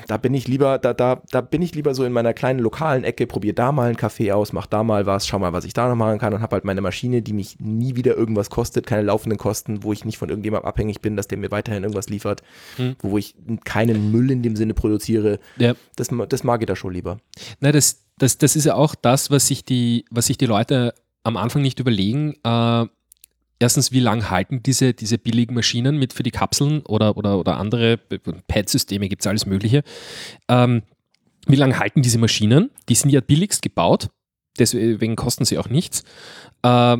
da 0.07 0.17
bin 0.19 0.35
ich 0.35 0.47
lieber, 0.47 0.79
da, 0.79 0.93
da, 0.93 1.23
da 1.31 1.41
bin 1.41 1.63
ich 1.63 1.75
lieber 1.75 1.95
so 1.95 2.05
in 2.05 2.13
meiner 2.13 2.35
kleinen 2.35 2.61
lokalen 2.61 3.03
Ecke, 3.05 3.27
probiere 3.27 3.55
da 3.55 3.73
mal 3.73 3.89
einen 3.89 3.97
Kaffee 3.97 4.33
aus, 4.33 4.53
mach 4.53 4.67
da 4.67 4.83
mal 4.85 5.07
was, 5.07 5.27
schau 5.27 5.39
mal, 5.39 5.53
was 5.53 5.65
ich 5.65 5.73
da 5.73 5.89
noch 5.89 5.97
machen 5.97 6.19
kann 6.19 6.35
und 6.35 6.43
habe 6.43 6.55
halt 6.55 6.65
meine 6.65 6.81
Maschine, 6.81 7.23
die 7.23 7.33
mich 7.33 7.59
nie 7.59 7.97
wieder 7.97 8.17
irgendwas 8.17 8.51
kostet, 8.51 8.87
keine 8.87 9.03
laufenden 9.03 9.39
Kosten, 9.39 9.83
wo 9.83 9.93
ich 9.93 10.05
nicht 10.05 10.19
von 10.19 10.29
irgendjemandem 10.29 10.69
abhängig 10.69 11.01
bin, 11.01 11.17
dass 11.17 11.29
der 11.29 11.39
mir 11.39 11.51
weiterhin 11.51 11.83
irgendwas 11.83 12.09
liefert, 12.09 12.43
Hm. 12.77 12.97
wo 13.01 13.19
ich 13.19 13.35
keinen 13.65 14.13
Müll 14.13 14.31
in 14.31 14.43
dem 14.43 14.57
Sinne 14.57 14.75
produziere. 14.75 15.39
Ja. 15.57 15.75
Das, 15.97 16.09
das 16.29 16.45
mag 16.45 16.61
ich 16.61 16.67
da 16.67 16.77
schon 16.77 16.93
lieber. 16.93 17.19
Na, 17.61 17.73
das, 17.73 18.05
das, 18.19 18.39
das 18.39 18.57
ist 18.57 18.67
ja 18.67 18.75
auch 18.75 18.95
das, 18.95 19.31
was 19.31 19.47
sich 19.47 19.65
die, 19.65 20.05
was 20.11 20.27
sich 20.27 20.39
die 20.39 20.47
Leute 20.47 20.95
am 21.23 21.37
Anfang 21.37 21.63
nicht 21.63 21.81
überlegen. 21.81 22.35
Äh, 22.45 22.87
erstens, 23.61 23.93
wie 23.93 24.01
lange 24.01 24.31
halten 24.31 24.63
diese, 24.63 24.93
diese 24.93 25.19
billigen 25.19 25.55
Maschinen 25.55 25.99
mit 25.99 26.13
für 26.13 26.25
die 26.25 26.33
Kapseln 26.33 26.81
oder, 26.81 27.17
oder, 27.17 27.39
oder 27.39 27.59
andere 27.59 27.99
Pad-Systeme, 28.49 29.09
gibt 29.09 29.23
es 29.23 29.27
alles 29.27 29.47
Mögliche. 29.47 29.85
Ähm, 30.49 30.83
wie 31.47 31.57
lange 31.57 31.79
halten 31.79 32.03
diese 32.03 32.19
Maschinen? 32.19 32.71
Die 32.89 32.95
sind 32.95 33.11
ja 33.11 33.21
billigst 33.21 33.63
gebaut, 33.63 34.09
deswegen 34.59 35.15
kosten 35.15 35.45
sie 35.45 35.59
auch 35.59 35.69
nichts. 35.69 36.05
Äh, 36.63 36.97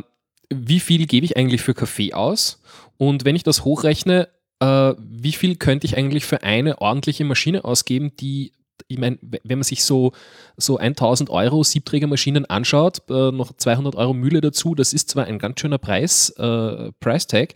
wie 0.49 0.79
viel 0.79 1.05
gebe 1.07 1.25
ich 1.25 1.35
eigentlich 1.35 1.61
für 1.61 1.73
Kaffee 1.73 2.13
aus? 2.13 2.61
Und 2.97 3.25
wenn 3.25 3.35
ich 3.35 3.43
das 3.43 3.65
hochrechne, 3.65 4.29
äh, 4.59 4.93
wie 4.97 5.31
viel 5.31 5.55
könnte 5.55 5.87
ich 5.87 5.97
eigentlich 5.97 6.25
für 6.25 6.43
eine 6.43 6.79
ordentliche 6.79 7.25
Maschine 7.25 7.65
ausgeben, 7.65 8.15
die, 8.19 8.53
ich 8.91 8.99
meine, 8.99 9.17
wenn 9.21 9.59
man 9.59 9.63
sich 9.63 9.83
so, 9.83 10.11
so 10.57 10.77
1000 10.77 11.29
Euro 11.29 11.63
Siebträgermaschinen 11.63 12.45
anschaut, 12.45 13.01
äh, 13.09 13.31
noch 13.31 13.53
200 13.53 13.95
Euro 13.95 14.13
Mühle 14.13 14.41
dazu, 14.41 14.75
das 14.75 14.93
ist 14.93 15.09
zwar 15.09 15.25
ein 15.25 15.39
ganz 15.39 15.59
schöner 15.59 15.77
Preis, 15.77 16.29
äh, 16.37 16.91
Price-Tag, 16.99 17.53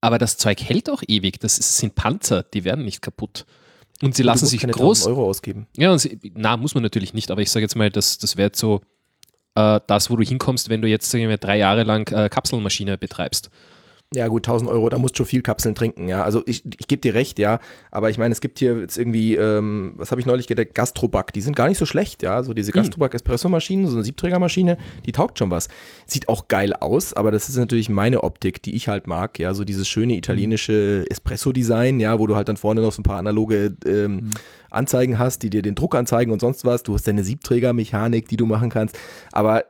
aber 0.00 0.18
das 0.18 0.36
Zeug 0.36 0.60
hält 0.62 0.90
auch 0.90 1.02
ewig. 1.06 1.40
Das 1.40 1.58
ist, 1.58 1.78
sind 1.78 1.94
Panzer, 1.94 2.42
die 2.42 2.64
werden 2.64 2.84
nicht 2.84 3.00
kaputt. 3.00 3.46
Und 4.02 4.14
sie 4.14 4.22
Du 4.22 4.26
lassen 4.26 4.46
sich 4.46 4.60
groß. 4.60 5.06
1000 5.06 5.06
Euro 5.06 5.28
ausgeben. 5.28 5.66
Ja, 5.76 5.92
und 5.92 5.98
sie, 5.98 6.18
na, 6.34 6.56
muss 6.56 6.74
man 6.74 6.82
natürlich 6.82 7.14
nicht, 7.14 7.30
aber 7.30 7.40
ich 7.40 7.50
sage 7.50 7.64
jetzt 7.64 7.74
mal, 7.74 7.90
das, 7.90 8.18
das 8.18 8.36
wäre 8.36 8.48
jetzt 8.48 8.58
so 8.58 8.82
äh, 9.54 9.80
das, 9.86 10.10
wo 10.10 10.16
du 10.16 10.22
hinkommst, 10.22 10.68
wenn 10.68 10.82
du 10.82 10.88
jetzt 10.88 11.10
sagen 11.10 11.28
wir, 11.28 11.38
drei 11.38 11.58
Jahre 11.58 11.84
lang 11.84 12.10
äh, 12.12 12.28
Kapselmaschine 12.28 12.98
betreibst. 12.98 13.50
Ja, 14.14 14.28
gut, 14.28 14.46
1000 14.46 14.70
Euro, 14.70 14.88
da 14.88 14.98
musst 14.98 15.14
du 15.14 15.18
schon 15.18 15.26
viel 15.26 15.42
Kapseln 15.42 15.74
trinken, 15.74 16.08
ja. 16.08 16.22
Also 16.22 16.42
ich, 16.46 16.64
ich 16.78 16.86
gebe 16.86 17.00
dir 17.00 17.14
recht, 17.14 17.38
ja. 17.38 17.58
Aber 17.90 18.10
ich 18.10 18.18
meine, 18.18 18.32
es 18.32 18.40
gibt 18.40 18.58
hier 18.58 18.78
jetzt 18.78 18.96
irgendwie, 18.96 19.34
ähm, 19.34 19.94
was 19.96 20.10
habe 20.10 20.20
ich 20.20 20.26
neulich 20.26 20.46
gedacht, 20.46 20.74
Gastroback, 20.74 21.32
die 21.32 21.40
sind 21.40 21.56
gar 21.56 21.68
nicht 21.68 21.78
so 21.78 21.86
schlecht, 21.86 22.22
ja. 22.22 22.42
So 22.42 22.54
diese 22.54 22.72
Gastroback-Espresso-Maschine, 22.72 23.88
so 23.88 23.96
eine 23.96 24.04
Siebträgermaschine, 24.04 24.78
die 25.04 25.12
taugt 25.12 25.38
schon 25.38 25.50
was. 25.50 25.68
Sieht 26.06 26.28
auch 26.28 26.48
geil 26.48 26.72
aus, 26.74 27.12
aber 27.12 27.30
das 27.30 27.48
ist 27.48 27.56
natürlich 27.56 27.88
meine 27.88 28.22
Optik, 28.22 28.62
die 28.62 28.74
ich 28.74 28.88
halt 28.88 29.06
mag, 29.06 29.38
ja. 29.38 29.54
So 29.54 29.64
dieses 29.64 29.88
schöne 29.88 30.16
italienische 30.16 31.04
Espresso-Design, 31.10 32.00
ja, 32.00 32.18
wo 32.18 32.26
du 32.26 32.36
halt 32.36 32.48
dann 32.48 32.56
vorne 32.56 32.80
noch 32.80 32.92
so 32.92 33.00
ein 33.00 33.04
paar 33.04 33.18
analoge 33.18 33.76
ähm, 33.86 34.30
Anzeigen 34.70 35.18
hast, 35.18 35.42
die 35.42 35.50
dir 35.50 35.62
den 35.62 35.74
Druck 35.74 35.94
anzeigen 35.94 36.32
und 36.32 36.40
sonst 36.40 36.64
was. 36.64 36.82
Du 36.82 36.94
hast 36.94 37.06
deine 37.06 37.24
Siebträgermechanik, 37.24 38.28
die 38.28 38.36
du 38.36 38.46
machen 38.46 38.70
kannst. 38.70 38.98
Aber 39.32 39.64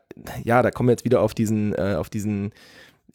ja, 0.44 0.62
da 0.62 0.70
kommen 0.70 0.88
wir 0.88 0.92
jetzt 0.92 1.04
wieder 1.04 1.20
auf 1.20 1.34
diesen, 1.34 1.74
äh, 1.74 1.94
auf 1.98 2.10
diesen 2.10 2.52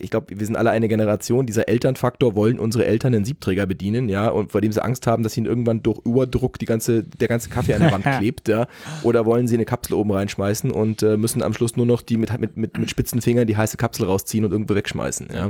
ich 0.01 0.09
glaube, 0.09 0.39
wir 0.39 0.45
sind 0.45 0.55
alle 0.55 0.69
eine 0.71 0.87
Generation, 0.87 1.45
dieser 1.45 1.67
Elternfaktor 1.67 2.33
wollen 2.33 2.57
unsere 2.57 2.85
Eltern 2.85 3.13
einen 3.13 3.25
Siebträger 3.25 3.65
bedienen, 3.65 4.07
ja, 4.07 4.29
und 4.29 4.51
vor 4.51 4.61
dem 4.61 4.71
sie 4.71 4.81
Angst 4.83 5.05
haben, 5.07 5.23
dass 5.23 5.35
ihnen 5.35 5.45
irgendwann 5.45 5.83
durch 5.83 5.99
Überdruck 6.05 6.57
die 6.57 6.65
ganze, 6.65 7.03
der 7.03 7.27
ganze 7.27 7.49
Kaffee 7.49 7.73
an 7.73 7.81
der 7.81 7.91
Wand 7.91 8.05
klebt, 8.17 8.47
ja, 8.47 8.67
oder 9.03 9.25
wollen 9.25 9.47
sie 9.47 9.55
eine 9.55 9.65
Kapsel 9.65 9.93
oben 9.95 10.11
reinschmeißen 10.11 10.71
und 10.71 11.03
äh, 11.03 11.17
müssen 11.17 11.43
am 11.43 11.53
Schluss 11.53 11.75
nur 11.75 11.85
noch 11.85 12.01
die 12.01 12.17
mit, 12.17 12.37
mit, 12.39 12.55
mit, 12.57 12.77
mit 12.77 12.89
spitzen 12.89 13.21
Fingern 13.21 13.45
die 13.45 13.57
heiße 13.57 13.75
Kapsel 13.77 14.05
rausziehen 14.05 14.45
und 14.45 14.51
irgendwo 14.51 14.73
wegschmeißen, 14.75 15.27
ja. 15.33 15.47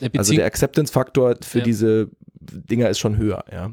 Ja, 0.00 0.08
Also 0.16 0.32
bezieh- 0.32 0.36
der 0.36 0.46
Acceptance-Faktor 0.46 1.36
für 1.42 1.58
Ja. 1.58 1.64
diese 1.64 2.10
Dinger 2.40 2.90
ist 2.90 2.98
schon 2.98 3.16
höher, 3.16 3.44
ja. 3.52 3.70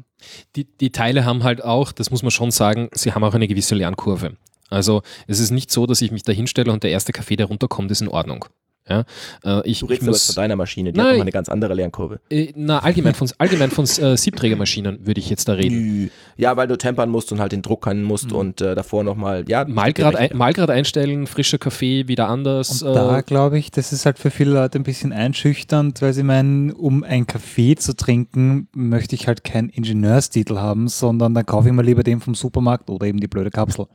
die, 0.56 0.64
die 0.64 0.92
Teile 0.92 1.24
haben 1.24 1.42
halt 1.42 1.62
auch, 1.64 1.92
das 1.92 2.10
muss 2.10 2.22
man 2.22 2.30
schon 2.30 2.50
sagen, 2.52 2.88
sie 2.94 3.12
haben 3.12 3.24
auch 3.24 3.34
eine 3.34 3.48
gewisse 3.48 3.74
Lernkurve. 3.74 4.36
Also 4.70 5.02
es 5.26 5.40
ist 5.40 5.50
nicht 5.50 5.70
so, 5.70 5.84
dass 5.86 6.00
ich 6.00 6.12
mich 6.12 6.22
da 6.22 6.32
hinstelle 6.32 6.72
und 6.72 6.82
der 6.82 6.90
erste 6.90 7.12
Kaffee, 7.12 7.36
der 7.36 7.46
runterkommt, 7.46 7.90
ist 7.90 8.00
in 8.00 8.08
Ordnung. 8.08 8.46
Ja, 8.88 9.04
äh, 9.44 9.60
ich, 9.68 9.78
Du 9.80 9.86
ich 9.86 9.90
redest 9.90 10.02
aber 10.02 10.10
muss, 10.10 10.26
von 10.26 10.34
deiner 10.34 10.56
Maschine, 10.56 10.92
die 10.92 10.98
hat 10.98 11.04
Nein. 11.04 11.12
nochmal 11.14 11.22
eine 11.22 11.30
ganz 11.30 11.48
andere 11.48 11.74
Lernkurve. 11.74 12.18
äh, 12.30 12.52
na, 12.56 12.80
allgemein 12.80 13.14
von, 13.14 13.30
allgemein 13.38 13.70
von 13.70 13.84
äh, 13.84 14.16
Siebträgermaschinen 14.16 15.06
würde 15.06 15.20
ich 15.20 15.30
jetzt 15.30 15.48
da 15.48 15.52
reden. 15.52 16.10
Ja, 16.36 16.56
weil 16.56 16.66
du 16.66 16.76
tempern 16.76 17.08
musst 17.08 17.30
und 17.30 17.38
halt 17.40 17.52
den 17.52 17.62
Druck 17.62 17.84
kennen 17.84 18.02
musst 18.02 18.32
und 18.32 18.60
äh, 18.60 18.74
davor 18.74 19.04
nochmal, 19.04 19.44
ja. 19.46 19.64
Malgrad, 19.66 20.16
ein, 20.16 20.30
Malgrad 20.34 20.68
einstellen, 20.70 21.28
frischer 21.28 21.58
Kaffee, 21.58 22.08
wieder 22.08 22.28
anders. 22.28 22.82
Und 22.82 22.94
da 22.94 23.18
Äh, 23.18 23.22
glaube 23.22 23.56
ich, 23.58 23.70
das 23.70 23.92
ist 23.92 24.04
halt 24.04 24.18
für 24.18 24.30
viele 24.32 24.50
Leute 24.52 24.80
ein 24.80 24.82
bisschen 24.82 25.12
einschüchternd, 25.12 26.02
weil 26.02 26.12
sie 26.12 26.24
meinen, 26.24 26.72
um 26.72 27.04
einen 27.04 27.28
Kaffee 27.28 27.76
zu 27.76 27.94
trinken, 27.94 28.68
möchte 28.74 29.14
ich 29.14 29.28
halt 29.28 29.44
keinen 29.44 29.68
Ingenieurstitel 29.68 30.56
haben, 30.58 30.88
sondern 30.88 31.34
dann 31.34 31.46
kaufe 31.46 31.68
ich 31.68 31.74
mir 31.74 31.82
lieber 31.82 32.02
den 32.02 32.20
vom 32.20 32.34
Supermarkt 32.34 32.90
oder 32.90 33.06
eben 33.06 33.20
die 33.20 33.28
blöde 33.28 33.50
Kapsel. 33.50 33.86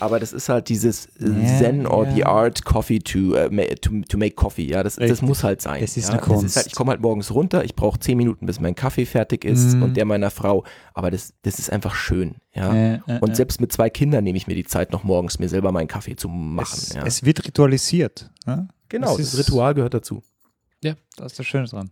Aber 0.00 0.18
das 0.18 0.32
ist 0.32 0.48
halt 0.48 0.68
dieses 0.68 1.08
Ja, 1.18 1.58
Zen 1.58 1.86
or 1.86 2.06
ja. 2.06 2.14
the 2.14 2.24
Art 2.24 2.64
Coffee 2.64 2.98
to, 2.98 3.18
ma- 3.50 3.62
to, 3.80 4.00
to 4.08 4.18
make 4.18 4.34
Coffee. 4.34 4.66
Ja, 4.68 4.82
das, 4.82 4.96
das 4.96 5.22
muss 5.22 5.44
halt 5.44 5.62
sein. 5.62 5.82
Es 5.82 5.96
ist 5.96 6.08
ja, 6.08 6.14
eine 6.14 6.20
Kunst. 6.22 6.44
ist 6.44 6.56
halt, 6.56 6.66
ich 6.66 6.74
komme 6.74 6.90
halt 6.90 7.00
morgens 7.00 7.32
runter, 7.32 7.64
ich 7.64 7.74
brauche 7.74 7.98
zehn 8.00 8.16
Minuten, 8.16 8.46
bis 8.46 8.58
mein 8.60 8.74
Kaffee 8.74 9.06
fertig 9.06 9.44
ist 9.44 9.74
Mhm. 9.76 9.82
und 9.82 9.96
der 9.96 10.04
meiner 10.04 10.30
Frau. 10.30 10.64
Aber 10.94 11.10
das, 11.10 11.34
das 11.42 11.58
ist 11.58 11.70
einfach 11.70 11.94
schön. 11.94 12.36
Ja. 12.54 12.74
Äh, 12.74 12.94
äh, 13.06 13.18
und 13.20 13.36
selbst 13.36 13.60
mit 13.60 13.70
zwei 13.72 13.90
Kindern 13.90 14.24
nehme 14.24 14.36
ich 14.36 14.46
mir 14.46 14.54
die 14.54 14.64
Zeit, 14.64 14.90
noch 14.92 15.04
morgens 15.04 15.38
mir 15.38 15.48
selber 15.48 15.70
meinen 15.72 15.88
Kaffee 15.88 16.16
zu 16.16 16.28
machen. 16.28 16.74
Es, 16.78 16.92
ja. 16.94 17.04
es 17.06 17.24
wird 17.24 17.46
ritualisiert. 17.46 18.30
Ja? 18.46 18.66
genau, 18.88 19.12
es 19.12 19.18
das 19.18 19.34
ist- 19.34 19.38
Ritual 19.48 19.74
gehört 19.74 19.94
dazu. 19.94 20.22
Ja. 20.82 20.94
Das 21.16 21.32
ist 21.32 21.38
das 21.38 21.46
Schöne 21.46 21.66
dran. 21.66 21.90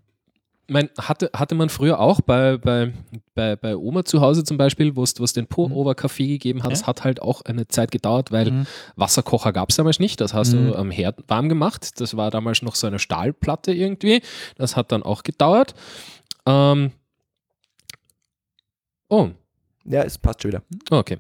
Mein, 0.69 0.91
hatte, 0.99 1.31
hatte 1.35 1.55
man 1.55 1.71
früher 1.71 1.99
auch 1.99 2.21
bei, 2.21 2.59
bei, 2.59 2.93
bei, 3.35 3.57
bei 3.57 3.75
Oma 3.77 4.05
zu 4.05 4.21
Hause 4.21 4.45
zum 4.45 4.59
Beispiel, 4.59 4.95
wo 4.97 5.03
es 5.03 5.15
den 5.33 5.47
Pour-Over-Kaffee 5.47 6.27
gegeben 6.29 6.63
hat. 6.63 6.79
Ja. 6.79 6.87
Hat 6.87 7.05
halt 7.05 7.23
auch 7.23 7.43
eine 7.43 7.67
Zeit 7.69 7.91
gedauert, 7.91 8.31
weil 8.31 8.51
Mhm. 8.51 8.67
Wasserkocher 8.97 9.53
gab 9.53 9.71
es 9.71 9.77
damals 9.77 9.99
nicht. 9.99 10.21
Das 10.21 10.35
hast 10.35 10.53
Mhm. 10.53 10.69
du 10.69 10.75
am 10.77 10.91
Herd 10.91 11.25
warm 11.29 11.49
gemacht. 11.49 12.01
Das 12.01 12.17
war 12.17 12.31
damals 12.31 12.63
noch 12.63 12.75
so 12.75 12.87
eine 12.87 12.99
Stahlplatte 12.99 13.73
irgendwie. 13.73 14.23
Das 14.57 14.77
hat 14.77 14.93
dann 14.93 15.03
auch 15.03 15.23
gedauert. 15.23 15.75
Ähm, 16.47 16.93
oh, 19.09 19.31
Ja, 19.85 20.03
es 20.03 20.19
passt 20.19 20.43
schon 20.43 20.51
wieder. 20.51 20.63
Okay. 20.91 21.19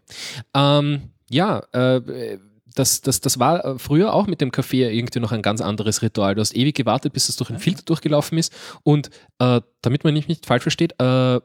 Ähm, 0.55 1.11
ja, 1.31 1.63
äh, 1.73 2.39
das, 2.79 3.01
das, 3.01 3.20
das 3.20 3.39
war 3.39 3.64
äh, 3.64 3.79
früher 3.79 4.12
auch 4.14 4.26
mit 4.26 4.41
dem 4.41 4.53
Kaffee 4.53 4.89
irgendwie 4.89 5.20
noch 5.20 5.33
ein 5.33 5.43
ganz 5.43 5.61
anderes 5.61 6.03
Ritual. 6.03 6.35
Du 6.35 6.41
hast 6.41 6.55
ewig 6.57 6.74
gewartet, 6.76 7.12
bis 7.12 7.29
es 7.29 7.37
durch 7.37 7.49
den 7.49 7.59
Filter 7.59 7.83
durchgelaufen 7.85 8.39
ist. 8.39 8.53
Und 8.83 9.11
äh, 9.39 9.61
damit 9.83 10.05
man 10.05 10.14
nicht, 10.14 10.29
nicht 10.29 10.47
falsch 10.47 10.62
versteht, 10.62 10.95
äh, 11.01 11.41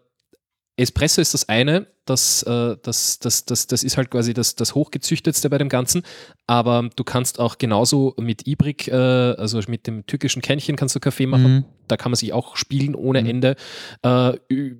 Espresso 0.75 1.21
ist 1.21 1.35
das 1.35 1.47
eine, 1.49 1.85
das, 2.05 2.41
äh, 2.43 2.75
das, 2.81 3.19
das, 3.19 3.45
das, 3.45 3.67
das 3.67 3.83
ist 3.83 3.95
halt 3.95 4.09
quasi 4.09 4.33
das, 4.33 4.55
das 4.55 4.73
Hochgezüchtetste 4.73 5.47
bei 5.51 5.59
dem 5.59 5.69
Ganzen, 5.69 6.01
aber 6.47 6.89
du 6.95 7.03
kannst 7.03 7.39
auch 7.39 7.59
genauso 7.59 8.15
mit 8.19 8.47
Ibrik, 8.47 8.87
äh, 8.87 8.91
also 8.93 9.59
mit 9.67 9.85
dem 9.85 10.07
türkischen 10.07 10.41
Kännchen 10.41 10.75
kannst 10.75 10.95
du 10.95 10.99
Kaffee 10.99 11.27
machen, 11.27 11.53
Mhm. 11.57 11.65
da 11.87 11.95
kann 11.95 12.09
man 12.11 12.15
sich 12.15 12.33
auch 12.33 12.55
spielen 12.57 12.95
ohne 12.95 13.21
Mhm. 13.21 13.29
Ende. 13.29 13.55
Äh, 14.03 14.37
ü- 14.51 14.75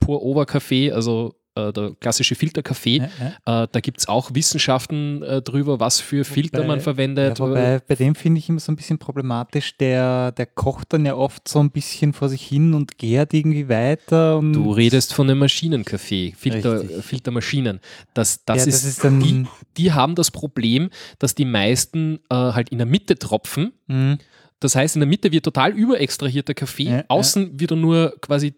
Pour-Over-Kaffee, 0.00 0.92
also 0.92 1.34
äh, 1.56 1.72
der 1.72 1.92
klassische 1.98 2.34
Filterkaffee, 2.34 2.98
Ja, 2.98 3.08
ja. 3.46 3.64
äh, 3.64 3.68
da 3.72 3.80
gibt 3.80 3.98
es 4.00 4.08
auch 4.08 4.30
Wissenschaften 4.34 5.22
äh, 5.22 5.42
drüber, 5.42 5.80
was 5.80 6.00
für 6.00 6.24
Filter 6.24 6.58
Wobei- 6.58 6.66
man 6.66 6.80
verwendet. 6.80 7.38
Ja, 7.38 7.44
wobei, 7.46 7.80
bei 7.80 7.94
dem 7.94 8.14
finde 8.14 8.38
ich 8.38 8.48
immer 8.48 8.60
so 8.60 8.70
ein 8.72 8.76
bisschen 8.76 8.98
problematisch, 8.98 9.76
der, 9.78 10.32
der 10.32 10.46
kocht 10.46 10.92
dann 10.92 11.04
ja 11.06 11.14
oft 11.16 11.48
so 11.48 11.58
ein 11.60 11.70
bisschen 11.70 12.12
vor 12.12 12.28
sich 12.28 12.42
hin 12.42 12.74
und 12.74 12.98
gärt 12.98 13.34
irgendwie 13.34 13.68
weiter. 13.68 14.40
Du 14.40 14.70
redest 14.72 15.14
von 15.14 15.28
einem 15.28 15.38
Maschinenkaffee, 15.40 16.34
Filter. 16.36 16.84
Filtermaschinen. 16.84 17.80
Das, 18.14 18.44
das, 18.44 18.66
ist, 18.66 18.82
das 18.82 18.84
ist 18.84 19.04
dann. 19.04 19.20
die, 19.20 19.46
die 19.76 19.92
haben 19.92 20.14
das 20.14 20.30
Problem, 20.30 20.90
dass 21.18 21.34
die 21.34 21.44
meisten 21.44 22.20
äh, 22.30 22.34
halt 22.34 22.68
in 22.70 22.78
der 22.78 22.86
Mitte 22.86 23.18
tropfen. 23.18 23.72
Mhm. 23.86 24.18
Das 24.60 24.74
heißt, 24.74 24.96
in 24.96 25.00
der 25.00 25.08
Mitte 25.08 25.32
wird 25.32 25.44
total 25.44 25.72
überextrahierter 25.72 26.54
Kaffee, 26.54 27.04
außen 27.08 27.60
wird 27.60 27.72
er 27.72 27.76
nur 27.76 28.14
quasi 28.22 28.54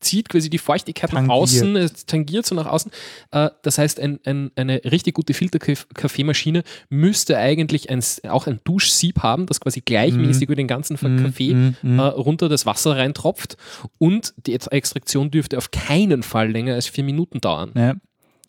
zieht 0.00 0.28
quasi 0.28 0.50
die 0.50 0.58
Feuchtigkeit 0.58 1.10
nach 1.12 1.20
Tangiert. 1.20 1.32
außen, 1.42 1.76
es 1.76 2.06
tangiert 2.06 2.44
so 2.46 2.54
nach 2.54 2.66
außen. 2.66 2.90
Äh, 3.30 3.50
das 3.62 3.78
heißt, 3.78 3.98
ein, 3.98 4.20
ein, 4.24 4.50
eine 4.54 4.82
richtig 4.84 5.14
gute 5.14 5.32
Filterkaffeemaschine 5.34 6.62
müsste 6.90 7.38
eigentlich 7.38 7.90
ein, 7.90 8.02
auch 8.28 8.46
ein 8.46 8.60
Duschsieb 8.64 9.22
haben, 9.22 9.46
das 9.46 9.60
quasi 9.60 9.80
gleichmäßig 9.80 10.42
über 10.44 10.54
den 10.56 10.68
ganzen 10.68 10.96
Kaffee 10.96 11.72
äh, 11.82 12.00
runter 12.00 12.48
das 12.48 12.66
Wasser 12.66 12.96
reintropft 12.96 13.56
und 13.98 14.34
die 14.46 14.54
Ex- 14.54 14.66
Extraktion 14.66 15.30
dürfte 15.30 15.56
auf 15.58 15.70
keinen 15.70 16.22
Fall 16.22 16.50
länger 16.50 16.74
als 16.74 16.86
vier 16.86 17.04
Minuten 17.04 17.40
dauern. 17.40 17.72
Ja. 17.74 17.90
Äh, 17.90 17.96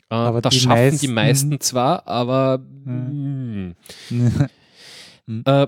aber 0.10 0.42
das 0.42 0.54
die 0.54 0.60
schaffen 0.62 0.98
die 1.00 1.08
meisten- 1.08 1.50
meisten 1.50 1.60
zwar, 1.62 2.08
aber 2.08 2.60
Mhm. 2.86 3.76
mh. 4.10 4.48
Äh, 5.46 5.68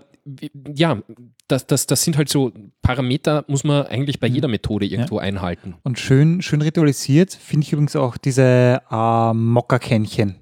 ja, 0.75 1.01
das, 1.47 1.67
das, 1.67 1.87
das 1.87 2.03
sind 2.03 2.17
halt 2.17 2.29
so 2.29 2.51
Parameter, 2.81 3.45
muss 3.47 3.63
man 3.63 3.85
eigentlich 3.87 4.19
bei 4.19 4.27
jeder 4.27 4.47
Methode 4.47 4.85
irgendwo 4.85 5.17
einhalten. 5.19 5.75
Und 5.83 5.99
schön, 5.99 6.41
schön 6.41 6.61
ritualisiert 6.61 7.33
finde 7.33 7.65
ich 7.65 7.73
übrigens 7.73 7.95
auch 7.95 8.17
diese 8.17 8.81
äh, 8.89 9.33
Mokka-Kännchen, 9.33 10.35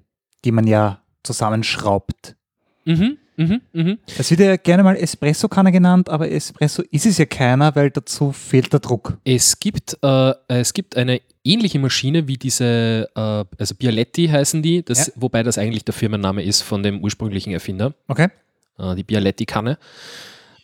die 0.45 0.51
man 0.51 0.67
ja 0.67 1.01
zusammenschraubt. 1.23 2.35
Mhm, 2.85 3.17
mhm, 3.35 3.61
mhm. 3.73 3.97
Das 4.17 4.29
wird 4.31 4.39
ja 4.39 4.55
gerne 4.55 4.83
mal 4.83 4.95
Espresso-Kanne 4.95 5.71
genannt, 5.71 6.09
aber 6.09 6.31
Espresso 6.31 6.83
ist 6.91 7.05
es 7.05 7.17
ja 7.17 7.25
keiner, 7.25 7.75
weil 7.75 7.91
dazu 7.91 8.31
fehlt 8.31 8.71
der 8.71 8.79
Druck. 8.79 9.17
Es 9.23 9.59
gibt, 9.59 9.97
äh, 10.01 10.33
es 10.47 10.73
gibt 10.73 10.95
eine 10.95 11.21
ähnliche 11.43 11.79
Maschine 11.79 12.27
wie 12.27 12.37
diese, 12.37 13.09
äh, 13.15 13.19
also 13.57 13.75
Bialetti 13.75 14.27
heißen 14.27 14.61
die, 14.61 14.83
das, 14.83 15.07
Ja. 15.07 15.13
wobei 15.17 15.43
das 15.43 15.57
eigentlich 15.57 15.85
der 15.85 15.93
Firmenname 15.93 16.43
ist 16.43 16.61
von 16.61 16.83
dem 16.83 17.01
ursprünglichen 17.03 17.51
Erfinder, 17.53 17.93
Okay? 18.07 18.27
Äh, 18.77 18.95
die 18.95 19.03
Bialetti-Kanne. 19.03 19.77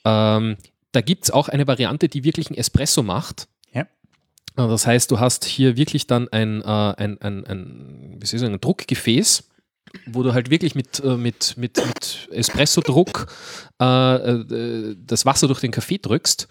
Ähm, 0.05 0.57
da 0.91 1.01
gibt 1.01 1.24
es 1.26 1.32
auch 1.32 1.49
eine 1.49 1.66
Variante, 1.68 2.07
die 2.09 2.24
wirklich 2.24 2.47
einen 2.47 2.57
Espresso 2.57 3.03
macht. 3.03 3.47
Ja. 3.72 3.82
Äh, 3.82 3.86
Das 4.55 4.86
heißt, 4.86 5.09
du 5.11 5.20
hast 5.20 5.45
hier 5.45 5.78
wirklich 5.78 6.07
dann 6.07 6.28
ein, 6.30 6.61
äh, 6.61 6.66
ein, 6.66 7.20
ein, 7.22 7.45
ein, 7.45 8.18
wie 8.20 8.26
soll 8.26 8.36
ich 8.38 8.41
sagen, 8.41 8.53
ein 8.53 8.61
Druckgefäß, 8.61 9.49
wo 10.07 10.24
du 10.24 10.34
halt 10.34 10.49
wirklich 10.49 10.76
mit, 10.76 10.99
äh, 11.03 11.16
mit, 11.18 11.55
mit, 11.57 11.78
mit 11.86 12.28
Espresso-Druck 12.32 13.28
äh, 13.82 13.86
äh, 13.86 14.95
das 14.99 15.26
Wasser 15.26 15.47
durch 15.47 15.59
den 15.61 15.72
Kaffee 15.72 15.97
drückst. 15.99 16.47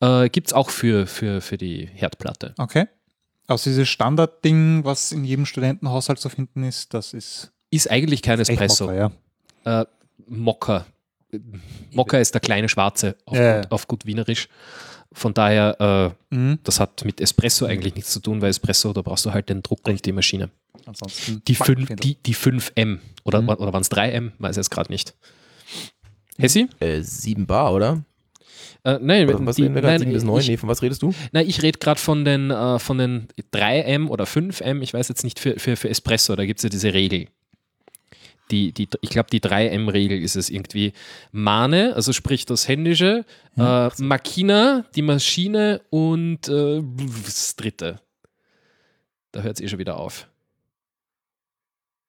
Äh, 0.00 0.28
Gibt 0.30 0.48
es 0.48 0.52
auch 0.52 0.70
für, 0.70 1.06
für, 1.06 1.40
für 1.40 1.56
die 1.58 1.86
Herdplatte. 1.86 2.54
Okay. 2.58 2.86
Also 3.46 3.70
dieses 3.70 3.88
Standardding, 3.88 4.84
was 4.84 5.12
in 5.12 5.24
jedem 5.24 5.46
Studentenhaushalt 5.46 6.18
zu 6.18 6.28
finden 6.28 6.64
ist, 6.64 6.94
das 6.94 7.12
ist 7.12 7.52
Ist 7.70 7.90
eigentlich 7.90 8.22
kein 8.22 8.38
Espresso. 8.40 8.86
Mokka, 8.86 9.12
ja. 9.64 9.86
Mokka. 10.26 10.86
Mokka 11.92 12.18
ist 12.18 12.34
der 12.34 12.40
kleine 12.40 12.68
Schwarze 12.68 13.16
auf, 13.24 13.36
Ja, 13.36 13.42
ja. 13.42 13.60
gut, 13.62 13.72
auf 13.72 13.88
gut 13.88 14.06
Wienerisch. 14.06 14.48
Von 15.14 15.34
daher, 15.34 16.14
äh, 16.30 16.34
Mhm. 16.34 16.58
das 16.64 16.80
hat 16.80 17.04
mit 17.04 17.20
Espresso 17.20 17.66
eigentlich 17.66 17.94
nichts 17.94 18.12
zu 18.12 18.20
tun, 18.20 18.40
weil 18.40 18.48
Espresso, 18.50 18.92
da 18.92 19.02
brauchst 19.02 19.26
du 19.26 19.32
halt 19.32 19.48
den 19.50 19.62
Druck 19.62 19.86
und 19.86 20.04
die 20.04 20.12
Maschine. 20.12 20.50
Ansonsten 20.86 21.42
Die, 21.46 21.54
fünf, 21.54 21.94
die, 21.96 22.14
die 22.16 22.34
5M. 22.34 22.98
Oder, 23.24 23.42
Mhm. 23.42 23.48
oder 23.50 23.72
waren 23.72 23.82
es 23.82 23.90
3M? 23.90 24.32
Weiß 24.38 24.52
ich 24.52 24.56
jetzt 24.58 24.70
gerade 24.70 24.90
nicht. 24.90 25.14
Hessi? 26.38 26.66
Äh, 26.80 27.02
sieben 27.02 27.46
Bar, 27.46 27.72
oder? 27.74 28.04
Äh, 28.84 28.98
nein, 29.00 29.28
Oder 29.28 29.44
was 29.46 29.56
die, 29.56 29.62
reden 29.62 29.74
wir 29.74 29.82
gerade? 29.82 29.92
nein, 29.94 30.00
Sieben 30.00 30.12
bis 30.12 30.24
neun? 30.24 30.40
ich, 30.40 30.48
Nee, 30.48 30.56
von 30.56 30.68
was 30.68 30.82
redest 30.82 31.02
du? 31.02 31.12
nein, 31.30 31.46
ich 31.48 31.62
rede 31.62 31.78
gerade 31.78 32.00
von 32.00 32.24
den, 32.24 32.50
äh, 32.50 32.78
von 32.80 32.98
den 32.98 33.28
3M 33.52 34.08
oder 34.08 34.24
5M. 34.24 34.82
Ich 34.82 34.92
weiß 34.92 35.08
jetzt 35.08 35.22
nicht 35.24 35.38
für, 35.38 35.58
für, 35.60 35.76
für 35.76 35.88
Espresso, 35.88 36.34
da 36.34 36.44
gibt 36.46 36.58
es 36.58 36.64
ja 36.64 36.68
diese 36.68 36.92
Regel. 36.92 37.26
Die, 38.52 38.70
die, 38.72 38.86
ich 39.00 39.10
glaube, 39.10 39.30
die 39.32 39.40
3M-Regel 39.40 40.20
ist 40.22 40.36
es 40.36 40.50
irgendwie. 40.50 40.92
Mane, 41.32 41.94
also 41.96 42.12
sprich 42.12 42.44
das 42.46 42.68
Händische, 42.68 43.24
äh, 43.56 43.88
Makina, 43.98 44.84
die 44.94 45.02
Maschine 45.02 45.80
und 45.90 46.48
äh, 46.48 46.82
das 47.24 47.56
dritte. 47.56 48.00
Da 49.32 49.40
hört 49.40 49.56
es 49.56 49.62
eh 49.64 49.68
schon 49.68 49.78
wieder 49.80 49.96
auf. 49.96 50.28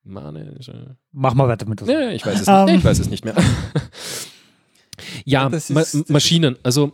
Mane. 0.03 0.53
äh, 0.67 0.73
Mach 1.13 1.33
mal 1.33 1.47
weiter 1.47 1.65
mit 1.65 1.79
das. 1.79 1.87
Nee, 1.87 2.13
ich 2.15 2.25
weiß 2.25 2.41
es 2.41 2.47
Ähm. 2.47 2.65
nicht. 2.65 2.75
Ich 2.79 2.83
weiß 2.83 2.99
es 2.99 3.09
nicht 3.09 3.23
mehr. 3.23 3.35
ja, 5.25 5.47
Ma 5.49 5.55
ist- 5.55 5.69
das 5.73 6.09
Maschinen. 6.09 6.57
Also, 6.63 6.93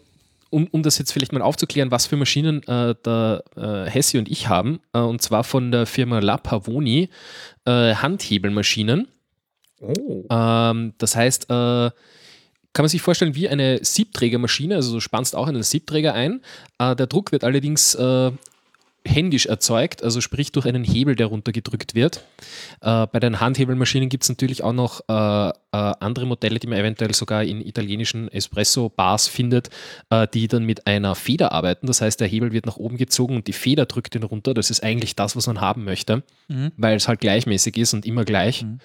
um, 0.51 0.67
um 0.71 0.83
das 0.83 0.97
jetzt 0.97 1.11
vielleicht 1.11 1.33
mal 1.33 1.41
aufzuklären, 1.41 1.91
was 1.91 2.05
für 2.07 2.17
Maschinen 2.17 2.61
äh, 2.67 2.95
der 3.05 3.43
äh, 3.55 3.89
Hessi 3.89 4.17
und 4.17 4.29
ich 4.29 4.47
haben, 4.47 4.79
äh, 4.93 4.99
und 4.99 5.21
zwar 5.21 5.43
von 5.43 5.71
der 5.71 5.85
Firma 5.85 6.19
La 6.19 6.37
Pavoni, 6.37 7.09
äh, 7.65 7.95
Handhebelmaschinen. 7.95 9.07
Oh. 9.81 10.25
Ähm, 10.29 10.93
das 10.97 11.15
heißt, 11.15 11.45
äh, 11.45 11.89
kann 12.73 12.83
man 12.83 12.89
sich 12.89 13.01
vorstellen 13.01 13.35
wie 13.35 13.49
eine 13.49 13.79
Siebträgermaschine, 13.83 14.75
also 14.75 14.93
du 14.93 14.99
spannst 14.99 15.35
auch 15.35 15.47
einen 15.47 15.63
Siebträger 15.63 16.13
ein. 16.13 16.41
Äh, 16.77 16.95
der 16.95 17.07
Druck 17.07 17.31
wird 17.31 17.43
allerdings 17.43 17.95
äh, 17.95 18.31
händisch 19.05 19.45
erzeugt, 19.47 20.03
also 20.03 20.21
sprich 20.21 20.51
durch 20.51 20.65
einen 20.65 20.83
Hebel, 20.83 21.15
der 21.15 21.27
runtergedrückt 21.27 21.95
wird. 21.95 22.23
Äh, 22.81 23.07
bei 23.07 23.19
den 23.19 23.39
Handhebelmaschinen 23.39 24.09
gibt 24.09 24.23
es 24.23 24.29
natürlich 24.29 24.61
auch 24.63 24.73
noch 24.73 25.01
äh, 25.07 25.49
äh, 25.49 25.51
andere 25.71 26.25
Modelle, 26.25 26.59
die 26.59 26.67
man 26.67 26.77
eventuell 26.77 27.13
sogar 27.15 27.43
in 27.43 27.65
italienischen 27.65 28.31
Espresso-Bars 28.31 29.27
findet, 29.27 29.69
äh, 30.09 30.27
die 30.31 30.47
dann 30.47 30.63
mit 30.65 30.85
einer 30.85 31.15
Feder 31.15 31.53
arbeiten. 31.53 31.87
Das 31.87 32.01
heißt, 32.01 32.19
der 32.19 32.27
Hebel 32.27 32.51
wird 32.51 32.65
nach 32.65 32.77
oben 32.77 32.97
gezogen 32.97 33.37
und 33.37 33.47
die 33.47 33.53
Feder 33.53 33.85
drückt 33.85 34.13
den 34.13 34.23
runter. 34.23 34.53
Das 34.53 34.69
ist 34.69 34.83
eigentlich 34.83 35.15
das, 35.15 35.35
was 35.35 35.47
man 35.47 35.61
haben 35.61 35.85
möchte, 35.85 36.21
Mhm. 36.49 36.71
weil 36.77 36.97
es 36.97 37.07
halt 37.07 37.21
gleichmäßig 37.21 37.77
ist 37.77 37.93
und 37.93 38.05
immer 38.05 38.25
gleich. 38.25 38.63
Mhm. 38.63 38.79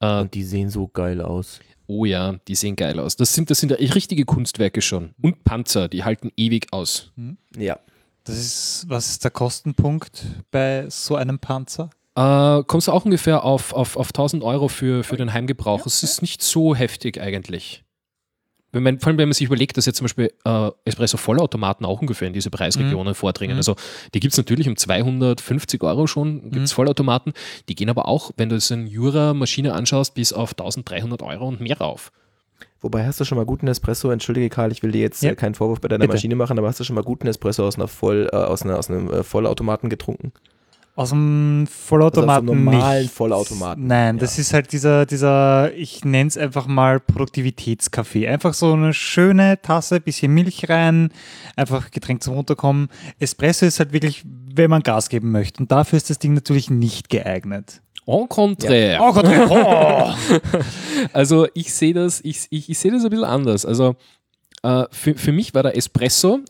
Äh, 0.00 0.20
Und 0.20 0.34
die 0.34 0.42
sehen 0.42 0.70
so 0.70 0.88
geil 0.88 1.20
aus. 1.20 1.60
Oh 1.86 2.04
ja, 2.04 2.34
die 2.46 2.54
sehen 2.54 2.76
geil 2.76 3.00
aus. 3.00 3.16
Das 3.16 3.32
sind, 3.34 3.50
das 3.50 3.60
sind 3.60 3.72
richtige 3.72 4.24
Kunstwerke 4.24 4.82
schon. 4.82 5.14
Und 5.22 5.42
Panzer, 5.44 5.88
die 5.88 6.04
halten 6.04 6.30
ewig 6.36 6.72
aus. 6.72 7.12
Ja. 7.56 7.78
Das 8.24 8.36
ist, 8.36 8.84
was 8.88 9.08
ist 9.08 9.24
der 9.24 9.30
Kostenpunkt 9.30 10.26
bei 10.50 10.84
so 10.90 11.16
einem 11.16 11.38
Panzer? 11.38 11.88
Äh, 12.14 12.62
kommst 12.64 12.88
du 12.88 12.92
auch 12.92 13.06
ungefähr 13.06 13.42
auf, 13.42 13.72
auf, 13.72 13.96
auf 13.96 14.08
1000 14.08 14.42
Euro 14.42 14.68
für, 14.68 15.02
für 15.02 15.16
den 15.16 15.32
Heimgebrauch. 15.32 15.86
Es 15.86 16.02
ist 16.02 16.20
nicht 16.20 16.42
so 16.42 16.74
heftig 16.74 17.20
eigentlich. 17.20 17.84
Wenn 18.72 18.82
man, 18.82 18.98
vor 19.00 19.08
allem 19.08 19.18
wenn 19.18 19.28
man 19.28 19.32
sich 19.34 19.46
überlegt, 19.46 19.76
dass 19.76 19.86
jetzt 19.86 19.96
zum 19.96 20.04
Beispiel 20.04 20.30
äh, 20.44 20.70
Espresso-Vollautomaten 20.84 21.86
auch 21.86 22.00
ungefähr 22.00 22.28
in 22.28 22.34
diese 22.34 22.50
Preisregionen 22.50 23.14
vordringen. 23.14 23.56
Also 23.56 23.76
die 24.14 24.20
gibt 24.20 24.32
es 24.34 24.38
natürlich 24.38 24.68
um 24.68 24.76
250 24.76 25.82
Euro 25.82 26.06
schon, 26.06 26.50
gibt 26.50 26.64
es 26.64 26.72
Vollautomaten. 26.72 27.32
Die 27.68 27.74
gehen 27.74 27.88
aber 27.90 28.06
auch, 28.08 28.30
wenn 28.36 28.48
du 28.48 28.56
es 28.56 28.70
in 28.70 28.86
Jura-Maschine 28.86 29.72
anschaust, 29.72 30.14
bis 30.14 30.32
auf 30.32 30.50
1300 30.52 31.22
Euro 31.22 31.48
und 31.48 31.60
mehr 31.60 31.78
rauf. 31.78 32.12
Wobei 32.80 33.04
hast 33.06 33.18
du 33.18 33.24
schon 33.24 33.38
mal 33.38 33.44
guten 33.46 33.66
Espresso, 33.68 34.10
entschuldige 34.10 34.48
Karl, 34.50 34.70
ich 34.70 34.82
will 34.82 34.92
dir 34.92 35.00
jetzt 35.00 35.22
Ja. 35.22 35.30
äh, 35.32 35.34
keinen 35.34 35.54
Vorwurf 35.54 35.80
bei 35.80 35.88
deiner 35.88 36.02
Bitte. 36.02 36.14
Maschine 36.14 36.36
machen, 36.36 36.58
aber 36.58 36.68
hast 36.68 36.78
du 36.78 36.84
schon 36.84 36.94
mal 36.94 37.02
guten 37.02 37.26
Espresso 37.26 37.66
aus 37.66 37.74
einer 37.76 37.88
Voll, 37.88 38.28
äh, 38.32 38.36
aus, 38.36 38.62
einer, 38.62 38.78
aus 38.78 38.88
einem 38.90 39.10
äh, 39.10 39.22
Vollautomaten 39.24 39.88
getrunken? 39.90 40.32
Aus 40.98 41.10
dem 41.10 41.68
Vollautomaten 41.68 42.48
Also 42.48 42.52
aus 42.52 42.56
dem 42.56 42.64
normalen 42.64 43.02
nicht. 43.02 43.14
Vollautomaten. 43.14 43.86
Nein, 43.86 44.18
das 44.18 44.36
ist 44.36 44.52
halt 44.52 44.72
dieser, 44.72 45.06
dieser, 45.06 45.72
ich 45.74 46.04
nenne 46.04 46.26
es 46.26 46.36
einfach 46.36 46.66
mal 46.66 46.98
Produktivitätskaffee. 46.98 48.26
Einfach 48.26 48.52
so 48.52 48.72
eine 48.72 48.92
schöne 48.92 49.62
Tasse, 49.62 50.00
bisschen 50.00 50.34
Milch 50.34 50.68
rein, 50.68 51.12
einfach 51.54 51.92
Getränk 51.92 52.24
zum 52.24 52.34
Runterkommen. 52.34 52.88
Espresso 53.20 53.64
ist 53.64 53.78
halt 53.78 53.92
wirklich, 53.92 54.24
wenn 54.26 54.70
man 54.70 54.82
Gas 54.82 55.08
geben 55.08 55.30
möchte. 55.30 55.62
Und 55.62 55.70
dafür 55.70 55.98
ist 55.98 56.10
das 56.10 56.18
Ding 56.18 56.34
natürlich 56.34 56.68
nicht 56.68 57.10
geeignet. 57.10 57.80
En 58.04 58.28
contraire. 58.28 58.98
Oh 59.00 59.12
Gott, 59.12 59.26
oh. 59.50 60.12
Also 61.12 61.46
ich 61.54 61.72
sehe 61.72 61.94
das, 61.94 62.20
ich, 62.24 62.48
ich, 62.50 62.70
ich 62.70 62.76
sehe 62.76 62.90
das 62.90 63.04
ein 63.04 63.10
bisschen 63.10 63.24
anders. 63.24 63.64
Also 63.64 63.94
äh, 64.64 64.82
für, 64.90 65.14
für 65.14 65.30
mich 65.30 65.54
war 65.54 65.62
der 65.62 65.76
Espresso 65.76 66.40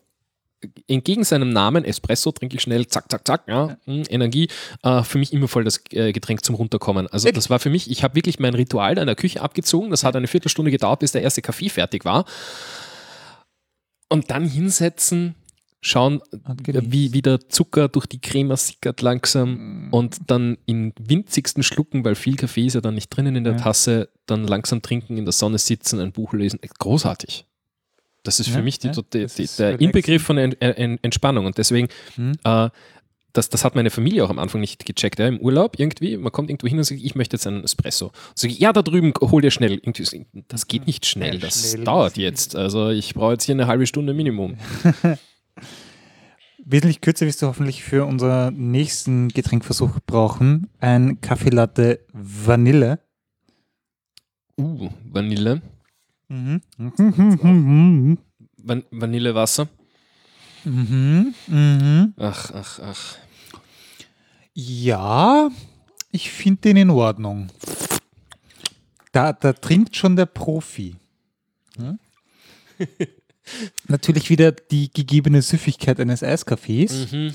entgegen 0.89 1.25
seinem 1.25 1.51
Namen, 1.51 1.85
Espresso, 1.85 2.33
trinke 2.33 2.57
ich 2.57 2.63
schnell, 2.63 2.87
zack, 2.87 3.11
zack, 3.11 3.27
zack, 3.27 3.43
ja, 3.47 3.77
mh, 3.87 4.05
Energie, 4.11 4.49
äh, 4.83 5.03
für 5.03 5.19
mich 5.19 5.33
immer 5.33 5.49
voll 5.49 5.65
das 5.65 5.83
äh, 5.91 6.13
Getränk 6.13 6.45
zum 6.45 6.55
Runterkommen. 6.57 7.07
Also 7.09 7.31
das 7.31 7.49
war 7.51 7.59
für 7.59 7.71
mich, 7.71 7.91
ich 7.91 8.03
habe 8.03 8.15
wirklich 8.17 8.39
mein 8.41 8.55
Ritual 8.55 8.95
da 8.95 9.03
in 9.03 9.07
der 9.07 9.17
Küche 9.17 9.41
abgezogen, 9.41 9.91
das 9.91 10.05
hat 10.05 10.17
eine 10.17 10.27
Viertelstunde 10.27 10.71
gedauert, 10.71 11.01
bis 11.01 11.13
der 11.13 11.23
erste 11.23 11.43
Kaffee 11.43 11.69
fertig 11.69 12.05
war. 12.05 12.25
Und 14.09 14.31
dann 14.31 14.47
hinsetzen, 14.47 15.35
schauen, 15.81 16.21
wie, 16.57 17.13
wie 17.13 17.23
der 17.23 17.49
Zucker 17.49 17.89
durch 17.89 18.07
die 18.07 18.21
Crema 18.21 18.57
sickert 18.57 19.01
langsam 19.01 19.89
und 19.93 20.17
dann 20.27 20.59
in 20.67 20.93
winzigsten 20.99 21.63
Schlucken, 21.63 22.05
weil 22.05 22.15
viel 22.15 22.37
Kaffee 22.37 22.67
ist 22.67 22.75
ja 22.75 22.81
dann 22.81 22.95
nicht 22.95 23.11
drinnen 23.11 23.37
in 23.37 23.45
der 23.45 23.53
Ja. 23.55 23.59
Tasse, 23.61 24.09
dann 24.27 24.45
langsam 24.47 24.83
trinken, 24.83 25.17
in 25.19 25.25
der 25.25 25.33
Sonne 25.33 25.59
sitzen, 25.59 26.01
ein 26.01 26.13
Buch 26.13 26.33
lesen. 26.33 26.59
Großartig. 26.79 27.45
Das 28.25 28.41
ist 28.41 28.49
für 28.49 28.57
Ja, 28.59 28.62
mich 28.62 28.79
die, 28.79 28.89
ja, 28.89 28.93
die, 29.12 29.27
die, 29.27 29.49
der. 29.59 29.81
Inbegriff 29.81 30.23
von 30.23 30.39
en, 30.39 30.53
en, 30.61 30.99
Entspannung. 31.03 31.47
Und 31.47 31.57
deswegen, 31.59 31.89
Mhm. 32.16 32.33
äh, 32.45 32.69
das, 33.35 33.49
das 33.51 33.62
hat 33.64 33.75
meine 33.77 33.91
Familie 33.91 34.25
auch 34.25 34.31
am 34.31 34.39
Anfang 34.39 34.61
nicht 34.61 34.85
gecheckt. 34.85 35.19
Ja, 35.21 35.29
Im 35.29 35.39
Urlaub 35.39 35.79
irgendwie, 35.79 36.16
man 36.16 36.33
kommt 36.33 36.51
irgendwo 36.51 36.66
hin 36.66 36.79
und 36.79 36.85
sagt, 36.85 37.01
ich 37.01 37.14
möchte 37.14 37.37
jetzt 37.37 37.47
einen 37.47 37.62
Espresso. 37.62 38.07
Und 38.07 38.45
ich, 38.45 38.59
ja, 38.59 38.73
da 38.73 38.83
drüben, 38.83 39.12
hol 39.21 39.41
dir 39.43 39.51
schnell. 39.51 39.73
Irgendwie 39.75 40.05
so, 40.05 40.16
Das 40.49 40.66
geht 40.66 40.87
nicht 40.87 41.07
schnell, 41.07 41.39
das 41.39 41.71
schnell 41.73 41.85
dauert 41.85 42.16
jetzt. 42.16 42.57
Also 42.57 42.89
ich 42.91 43.14
brauche 43.14 43.33
jetzt 43.33 43.45
hier 43.45 43.55
eine 43.55 43.66
halbe 43.66 43.87
Stunde 43.87 44.14
Minimum. 44.14 44.57
Wesentlich 46.64 47.01
kürzer 47.01 47.27
wirst 47.27 47.41
du 47.41 47.47
hoffentlich 47.47 47.83
für 47.85 48.05
unseren 48.05 48.55
nächsten 48.71 49.29
Getränkversuch 49.29 50.01
brauchen. 50.07 50.69
Ein 50.81 51.21
Kaffee 51.21 51.51
Latte 51.51 52.01
Vanille. 52.12 52.99
Uh, 54.59 54.91
Vanille. 55.05 55.62
Mhm. 56.29 56.61
Mhm. 56.76 58.18
Van 58.59 58.85
Vanillewasser. 58.91 59.68
Mhm. 60.64 61.35
Mhm. 61.47 62.14
Ach, 62.18 62.51
ach, 62.53 62.79
ach. 62.81 63.16
Ja, 64.55 65.51
ich 66.11 66.31
finde 66.31 66.61
den 66.62 66.76
in 66.76 66.91
Ordnung. 66.91 67.49
Da, 69.12 69.33
da 69.33 69.53
trinkt 69.53 69.97
schon 69.97 70.16
der 70.16 70.26
Profi. 70.26 70.97
Hm? 71.76 71.99
Natürlich 73.89 74.29
wieder 74.29 74.53
die 74.53 74.93
gegebene 74.93 75.41
Süffigkeit 75.41 75.99
eines 76.01 76.22
Eiskaffees. 76.22 77.11
Mhm. 77.12 77.35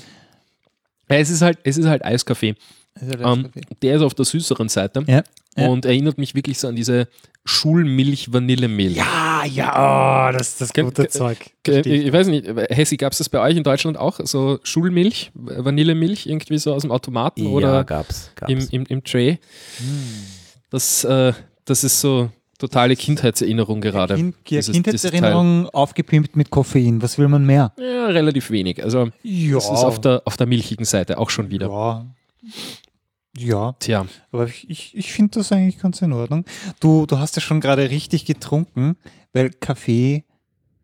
Ja, 1.10 1.16
es 1.16 1.30
ist 1.30 1.42
halt, 1.42 1.58
es 1.64 1.76
ist 1.76 1.86
halt 1.86 2.04
Eiskaffee. 2.04 2.54
Der 3.00 3.20
Ähm, 3.20 3.46
Eiskaffee. 3.46 3.60
der 3.82 3.96
ist 3.96 4.02
auf 4.02 4.14
der 4.14 4.24
süßeren 4.24 4.68
Seite 4.68 5.02
Ja, 5.08 5.24
ja. 5.56 5.68
und 5.68 5.84
erinnert 5.84 6.18
mich 6.18 6.34
wirklich 6.34 6.58
so 6.58 6.68
an 6.68 6.76
diese 6.76 7.08
Schulmilch-Vanillemehl. 7.46 8.92
ja, 8.92 9.42
ja, 9.44 10.28
oh, 10.28 10.32
das 10.32 10.48
ist 10.50 10.60
das 10.62 10.72
gute 10.72 11.02
ke- 11.04 11.08
Zeug. 11.08 11.38
Ich. 11.66 12.12
Weiß 12.12 12.26
nicht, 12.28 12.46
Hessi, 12.70 12.96
gab 12.96 13.12
es 13.12 13.18
das 13.18 13.28
bei 13.28 13.40
euch 13.40 13.56
in 13.56 13.62
Deutschland 13.62 13.96
auch? 13.98 14.20
So 14.24 14.58
Schulmilch, 14.62 15.30
Vanillemilch 15.34 16.26
irgendwie 16.26 16.58
so 16.58 16.72
aus 16.74 16.82
dem 16.82 16.90
Automaten 16.90 17.44
ja, 17.44 17.50
oder 17.50 17.84
gab's. 17.84 18.30
gab's. 18.36 18.50
im, 18.52 18.66
im, 18.70 18.86
im 18.88 19.04
Tray? 19.04 19.38
Das, 20.70 21.04
äh, 21.04 21.32
das 21.64 21.84
ist 21.84 22.00
so 22.00 22.30
totale 22.58 22.96
Kindheitserinnerung 22.96 23.80
gerade. 23.80 24.14
Kind, 24.14 24.36
dieses- 24.48 24.72
Kindheitserinnerung 24.72 25.68
aufgepimpt 25.70 26.36
mit 26.36 26.50
Koffein. 26.50 27.02
Was 27.02 27.18
will 27.18 27.28
man 27.28 27.44
mehr? 27.44 27.72
dieses. 27.76 27.84
Ja, 27.94 28.06
relativ 28.06 28.50
wenig. 28.50 28.82
Also 28.82 29.10
Ja, 29.22 29.54
das 29.56 29.64
ist 29.64 29.70
auf 29.70 30.00
der, 30.00 30.22
auf 30.24 30.36
der 30.36 30.46
milchigen 30.46 30.84
Seite 30.86 31.18
auch 31.18 31.30
schon 31.30 31.50
wieder. 31.50 31.68
ja. 31.68 32.06
Ja, 33.36 33.72
Tja, 33.80 34.06
aber 34.32 34.46
ich, 34.46 34.68
ich, 34.70 34.96
ich 34.96 35.12
finde 35.12 35.38
das 35.38 35.50
eigentlich 35.52 35.78
ganz 35.78 36.00
in 36.02 36.12
Ordnung. 36.12 36.44
Du, 36.80 37.06
du 37.06 37.18
hast 37.18 37.36
ja 37.36 37.42
schon 37.42 37.60
gerade 37.60 37.90
richtig 37.90 38.24
getrunken, 38.24 38.96
weil 39.32 39.50
Kaffee 39.50 40.24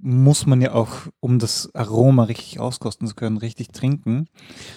muss 0.03 0.47
man 0.47 0.63
ja 0.63 0.73
auch, 0.73 0.93
um 1.21 1.39
das 1.39 1.75
Aroma 1.75 2.25
richtig 2.25 2.59
auskosten 2.59 3.07
zu 3.07 3.15
können, 3.15 3.37
richtig 3.37 3.69
trinken. 3.69 4.29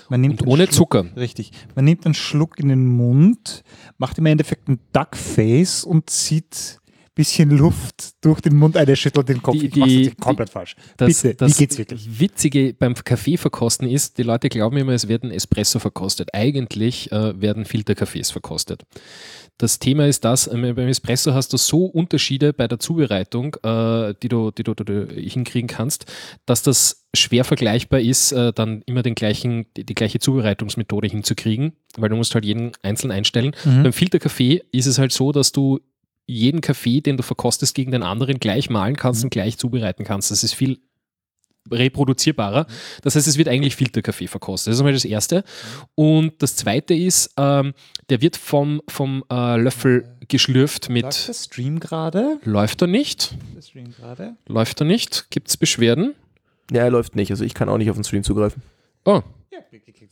Man 0.10 0.20
nimmt 0.22 0.42
und 0.42 0.48
ohne 0.50 0.64
Schluck- 0.66 0.74
Zucker. 0.74 1.06
Richtig. 1.16 1.52
Man 1.76 1.86
nimmt 1.86 2.06
einen 2.06 2.14
Schluck 2.14 2.60
in 2.60 2.68
den 2.68 2.86
Mund, 2.88 3.64
macht 3.98 4.18
im 4.18 4.26
Endeffekt 4.26 4.68
ein 4.68 4.80
Duckface 4.92 5.86
und 5.86 6.10
zieht 6.10 6.80
bisschen 7.16 7.52
Luft 7.52 8.14
durch 8.26 8.42
den 8.42 8.56
Mund 8.56 8.76
ein, 8.76 8.88
er 8.88 8.96
schüttelt 8.96 9.30
den 9.30 9.42
Kopf. 9.42 9.58
Die- 9.60 9.68
ich 9.68 9.72
die- 9.74 10.04
jetzt 10.06 10.20
komplett 10.20 10.50
falsch. 10.50 10.76
Das, 10.98 11.22
Bitte, 11.22 11.36
das 11.36 11.52
wie 11.52 11.58
geht's 11.64 11.78
wirklich? 11.78 12.20
Witzige 12.20 12.74
beim 12.74 12.96
Kaffee 12.96 13.38
verkosten 13.38 13.88
ist, 13.88 14.18
die 14.18 14.24
Leute 14.24 14.50
glauben 14.50 14.78
immer, 14.78 14.94
es 14.94 15.08
werden 15.08 15.32
Espresso 15.32 15.80
verkostet. 15.80 16.30
Eigentlich 16.34 17.12
äh, 17.12 17.40
werden 17.40 17.66
Filterkaffees 17.66 18.32
verkostet. 18.32 18.84
Das 19.60 19.78
Thema 19.78 20.08
ist 20.08 20.26
das, 20.26 20.48
äh, 20.48 20.74
beim 20.76 20.88
Espresso 20.88 21.34
hast 21.36 21.54
du 21.54 21.58
so 21.58 21.86
Unterschiede 21.86 22.54
bei 22.54 22.68
der 22.68 22.80
Zubereitung, 22.80 23.56
äh, 23.64 24.16
die, 24.24 24.28
du, 24.30 24.50
die, 24.52 24.64
du, 24.64 24.74
die 24.74 24.84
du 24.86 25.06
hinkriegen 25.14 25.68
kannst, 25.68 26.06
dass 26.48 26.64
das 26.64 27.06
schwer 27.16 27.44
vergleichbar 27.44 28.00
ist, 28.00 28.32
äh, 28.32 28.52
dann 28.54 28.82
immer 28.88 29.04
den 29.04 29.14
gleichen, 29.14 29.68
die, 29.78 29.86
die 29.86 29.94
gleiche 29.94 30.18
Zubereitungsmethode 30.20 31.08
hinzukriegen, 31.08 31.74
weil 31.98 32.10
du 32.10 32.16
musst 32.16 32.34
halt 32.34 32.46
jeden 32.46 32.72
einzeln 32.82 33.12
einstellen. 33.12 33.56
Mhm. 33.66 33.84
Beim 33.84 33.94
Filterkaffee 33.94 34.64
ist 34.72 34.88
es 34.88 34.98
halt 34.98 35.12
so, 35.12 35.32
dass 35.32 35.52
du 35.52 35.80
jeden 36.26 36.62
Kaffee, 36.62 37.02
den 37.02 37.18
du 37.18 37.24
verkostest, 37.24 37.76
gegen 37.76 37.92
den 37.92 38.04
anderen 38.04 38.40
gleich 38.40 38.70
malen 38.70 38.96
kannst 38.96 39.24
und 39.24 39.30
gleich 39.30 39.58
zubereiten 39.58 40.04
kannst. 40.06 40.32
Das 40.32 40.44
ist 40.44 40.54
viel 40.54 40.80
reproduzierbarer. 41.72 42.68
Das 43.02 43.16
heißt, 43.16 43.28
es 43.28 43.38
wird 43.38 43.48
eigentlich 43.48 43.76
Filterkaffee 43.76 44.28
verkostet. 44.28 44.72
Das 44.72 44.76
ist 44.76 44.82
einmal 44.82 44.94
das 44.94 45.06
Erste. 45.06 45.44
Und 45.96 46.42
das 46.42 46.56
Zweite 46.56 46.94
ist, 46.94 47.34
ähm, 47.38 47.74
der 48.10 48.22
wird 48.22 48.36
vom, 48.36 48.82
vom 48.88 49.24
äh, 49.32 49.58
Löffel 49.58 50.18
geschlürft 50.28 50.90
Läuft 50.90 50.90
mit. 50.90 51.28
der 51.28 51.34
Stream 51.34 51.80
gerade? 51.80 52.38
Läuft 52.44 52.82
er 52.82 52.88
nicht? 52.88 53.36
Der 53.56 53.62
Stream 53.62 53.92
gerade? 53.92 54.36
Läuft 54.48 54.82
er 54.82 54.86
nicht? 54.86 55.28
Gibt 55.30 55.50
es 55.50 55.58
Beschwerden? 55.58 56.16
Ja, 56.72 56.84
er 56.84 56.92
läuft 56.92 57.16
nicht. 57.16 57.32
Also 57.32 57.44
ich 57.46 57.54
kann 57.54 57.70
auch 57.70 57.78
nicht 57.78 57.90
auf 57.90 57.98
den 57.98 58.04
Stream 58.04 58.24
zugreifen. 58.24 58.62
Oh, 59.06 59.22
Ja, 59.54 59.60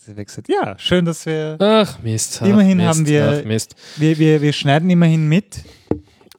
gewechselt. 0.05 0.47
Ja, 0.49 0.77
schön, 0.77 1.03
dass 1.05 1.25
wir, 1.25 1.57
ach 1.59 1.97
Mist. 1.99 2.39
Ach, 2.41 2.47
Immerhin 2.47 2.77
Mist, 2.77 2.89
haben 2.89 3.05
wir- 3.07 3.39
Ach, 3.41 3.45
Mist. 3.45 3.75
wir, 3.97 4.19
wir, 4.19 4.41
wir 4.41 4.53
schneiden 4.53 4.89
immerhin 4.89 5.27
mit. 5.27 5.63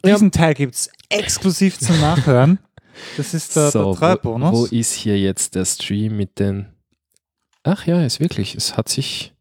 Ja. 0.05 0.15
Diesen 0.15 0.31
Teil 0.31 0.55
gibt 0.55 0.75
es 0.75 0.91
exklusiv 1.09 1.79
zum 1.79 2.01
Nachhören. 2.01 2.59
Das 3.17 3.35
ist 3.35 3.57
der, 3.57 3.71
so, 3.71 3.91
der 3.93 3.99
treue 3.99 4.19
wo, 4.23 4.31
Bonus. 4.33 4.53
wo 4.53 4.65
ist 4.67 4.93
hier 4.93 5.19
jetzt 5.19 5.55
der 5.57 5.65
Stream 5.65 6.17
mit 6.17 6.39
den. 6.39 6.67
Ach 7.65 7.87
ja, 7.87 8.05
ist 8.05 8.21
wirklich. 8.21 8.55
Es 8.55 8.77
hat 8.77 8.89
sich. 8.89 9.33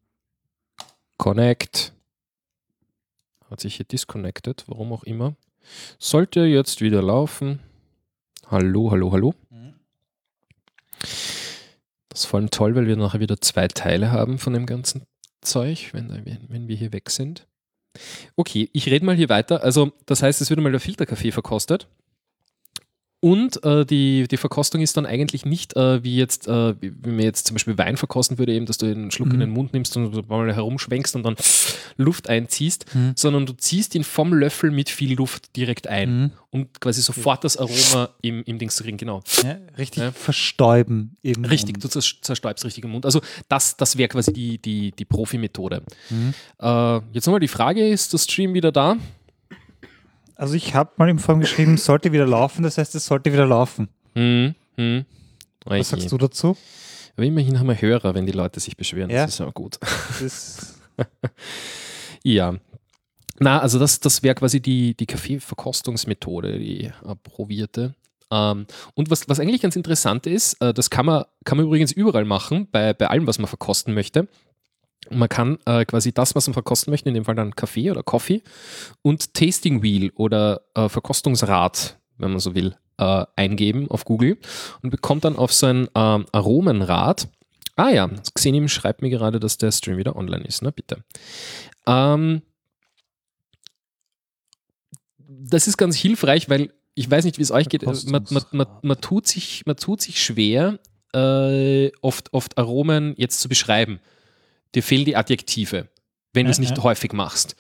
Connect. 1.18 1.94
Hat 3.50 3.60
sich 3.60 3.76
hier 3.76 3.86
disconnected, 3.86 4.64
warum 4.68 4.92
auch 4.94 5.04
immer. 5.04 5.36
Sollte 6.00 6.42
jetzt 6.42 6.82
wieder 6.82 7.02
laufen. 7.04 7.60
Hallo, 8.48 8.90
hallo, 8.90 9.12
hallo. 9.12 9.34
Das 12.12 12.22
ist 12.22 12.26
vor 12.26 12.40
allem 12.40 12.52
toll, 12.52 12.76
weil 12.76 12.88
wir 12.88 12.98
nachher 12.98 13.22
wieder 13.22 13.40
zwei 13.40 13.70
Teile 13.70 14.12
haben 14.12 14.38
von 14.38 14.54
dem 14.54 14.66
ganzen 14.66 15.04
Zeug, 15.40 15.94
wenn, 15.94 16.10
wenn, 16.50 16.68
wir 16.68 16.76
hier 16.76 16.92
weg 16.92 17.10
sind. 17.10 17.48
Okay, 18.36 18.70
ich 18.74 18.88
rede 18.88 19.06
mal 19.06 19.16
hier 19.16 19.30
weiter. 19.30 19.64
Also, 19.64 19.94
das 20.06 20.22
heißt, 20.22 20.42
es 20.42 20.50
wird 20.50 20.60
mal 20.60 20.72
der 20.72 20.82
Filterkaffee 20.82 21.32
verkostet. 21.32 21.88
Und 23.24 23.64
äh, 23.64 23.86
die, 23.86 24.28
die 24.28 24.38
Verkostung 24.38 24.82
ist 24.82 24.98
dann 24.98 25.06
eigentlich 25.06 25.46
nicht 25.46 25.76
äh, 25.78 26.04
wie 26.04 26.16
jetzt, 26.18 26.48
äh, 26.48 26.74
wie, 26.82 26.92
man 27.08 27.20
jetzt 27.20 27.46
zum 27.46 27.54
Beispiel 27.54 27.78
Wein 27.78 27.96
verkosten 27.96 28.40
würde, 28.40 28.52
eben, 28.54 28.66
dass 28.66 28.80
du 28.80 28.88
einen 28.88 29.12
Schluck 29.12 29.30
in 29.30 29.36
Mhm. 29.36 29.40
den 29.42 29.50
Mund 29.52 29.74
nimmst 29.74 29.96
und 29.96 30.28
mal 30.28 30.52
herumschwenkst 30.54 31.16
und 31.16 31.22
dann 31.24 31.36
Luft 31.98 32.30
einziehst, 32.30 32.86
Mhm. 32.96 33.14
sondern 33.16 33.46
du 33.46 33.54
ziehst 33.54 33.94
ihn 33.94 34.04
vom 34.04 34.34
Löffel 34.34 34.72
mit 34.72 34.90
viel 34.90 35.14
Luft 35.16 35.56
direkt 35.56 35.86
ein, 35.86 36.10
Mhm. 36.24 36.32
um 36.50 36.74
quasi 36.80 37.02
sofort 37.04 37.44
das 37.44 37.58
Aroma 37.58 38.10
im, 38.24 38.42
im 38.44 38.58
Dings 38.58 38.76
zu 38.76 38.84
kriegen. 38.84 38.98
Genau. 38.98 39.22
Ja, 39.44 39.58
richtig 39.78 40.02
Ja. 40.02 40.12
verstäuben. 40.12 41.16
Im 41.22 41.46
Richtig, 41.46 41.80
du 41.80 41.88
zers- 41.90 42.16
zerstäubst 42.22 42.66
richtig 42.66 42.84
im 42.84 42.90
Mund. 42.90 43.06
Also 43.06 43.22
das, 43.48 43.78
das 43.78 43.98
wäre 44.00 44.10
quasi 44.10 44.34
die, 44.34 44.58
die, 44.58 44.94
die 44.94 45.06
Profi-Methode. 45.06 45.84
Mhm. 46.10 46.34
Äh, 46.60 47.00
jetzt 47.14 47.28
nochmal 47.28 47.40
die 47.40 47.48
Frage, 47.48 47.88
ist 47.88 48.14
der 48.14 48.18
Stream 48.18 48.56
wieder 48.56 48.72
da? 48.72 48.98
Also 50.42 50.56
ich 50.56 50.74
habe 50.74 50.90
mal 50.98 51.08
im 51.08 51.20
Form 51.20 51.40
geschrieben, 51.40 51.78
sollte 51.78 52.12
wieder 52.14 52.26
laufen, 52.26 52.64
das 52.64 52.80
heißt, 52.80 52.96
es 52.96 53.06
sollte 53.06 53.32
wieder 53.32 53.46
laufen. 53.46 53.90
Hm, 54.16 54.56
hm. 54.76 55.06
Was 55.66 55.90
sagst 55.90 56.12
du 56.12 56.18
dazu? 56.18 56.58
Aber 57.16 57.28
immerhin 57.28 57.60
haben 57.60 57.68
wir 57.68 57.80
Hörer, 57.80 58.16
wenn 58.16 58.26
die 58.26 58.32
Leute 58.32 58.60
sich 58.60 58.76
beschweren. 58.76 59.12
Ja. 59.12 59.26
Das 59.28 59.36
ist 59.36 59.42
aber 59.42 59.52
gut. 59.52 59.78
Ja. 62.24 62.56
Na, 63.38 63.60
also 63.60 63.78
das, 63.78 64.00
das 64.00 64.24
wäre 64.24 64.34
quasi 64.34 64.60
die, 64.60 64.96
die 64.96 65.06
Kaffeeverkostungsmethode, 65.06 66.58
die 66.58 66.92
approvierte. 67.04 67.94
Ähm, 68.32 68.66
und 68.96 69.12
was, 69.12 69.30
was 69.30 69.40
eigentlich 69.40 69.62
ganz 69.62 69.76
interessant 69.76 70.26
ist, 70.26 70.60
äh, 70.60 70.74
das 70.74 70.90
kann 70.90 71.06
man, 71.06 71.24
kann 71.44 71.58
man 71.60 71.68
übrigens 71.68 71.92
überall 71.92 72.26
machen, 72.26 72.68
bei, 72.72 72.94
bei 72.94 73.08
allem, 73.08 73.28
was 73.28 73.38
man 73.38 73.48
verkosten 73.48 73.94
möchte. 73.94 74.28
Man 75.10 75.30
kann 75.30 75.58
äh, 75.66 75.84
quasi 75.86 76.14
das, 76.14 76.36
was 76.36 76.48
man 76.48 76.54
verkosten 76.54 76.92
möchte, 76.92 77.10
in 77.10 77.16
dem 77.16 77.26
Fall 77.26 77.36
dann 77.36 77.56
Kaffee 77.56 77.90
oder 77.92 78.04
Coffee 78.04 78.44
und 79.02 79.34
Tasting 79.34 79.82
Wheel 79.82 80.12
oder 80.16 80.62
äh, 80.76 80.90
Verkostungsrad, 80.90 81.98
wenn 82.18 82.32
man 82.32 82.40
so 82.40 82.54
will, 82.54 82.76
äh, 82.98 83.26
eingeben 83.36 83.90
auf 83.90 84.06
Google 84.06 84.38
und 84.84 84.92
bekommt 84.92 85.26
dann 85.26 85.36
auf 85.36 85.52
so 85.52 85.66
ein 85.66 85.90
ähm, 85.96 86.26
Aromenrad. 86.32 87.28
Ah 87.76 87.90
ja, 87.90 88.10
Xenim 88.36 88.68
schreibt 88.68 89.02
mir 89.02 89.10
gerade, 89.10 89.40
dass 89.40 89.58
der 89.58 89.72
Stream 89.72 89.98
wieder 89.98 90.16
online 90.16 90.46
ist. 90.46 90.62
Na 90.62 90.70
bitte. 90.70 91.04
Ähm, 91.88 92.44
das 95.18 95.68
ist 95.68 95.78
ganz 95.78 95.96
hilfreich, 95.96 96.50
weil 96.50 96.72
ich 96.94 97.10
weiß 97.10 97.26
nicht, 97.26 97.38
wie 97.38 97.44
es 97.44 97.52
euch 97.52 97.70
geht. 97.70 97.84
Man, 97.84 97.98
man, 98.06 98.26
man, 98.52 98.68
man, 98.82 99.02
tut, 99.02 99.28
sich, 99.28 99.66
man 99.66 99.78
tut 99.78 100.02
sich 100.02 100.22
schwer, 100.22 100.80
äh, 101.14 101.92
oft, 102.02 102.34
oft 102.34 102.58
Aromen 102.58 103.16
jetzt 103.18 103.40
zu 103.40 103.50
beschreiben. 103.50 104.00
Dir 104.76 104.84
fehlen 104.84 105.06
die 105.06 105.16
Adjektive, 105.16 105.88
wenn 106.34 106.46
du 106.46 106.52
es 106.52 106.60
nicht 106.60 106.82
häufig 106.82 107.14
machst. 107.14 107.56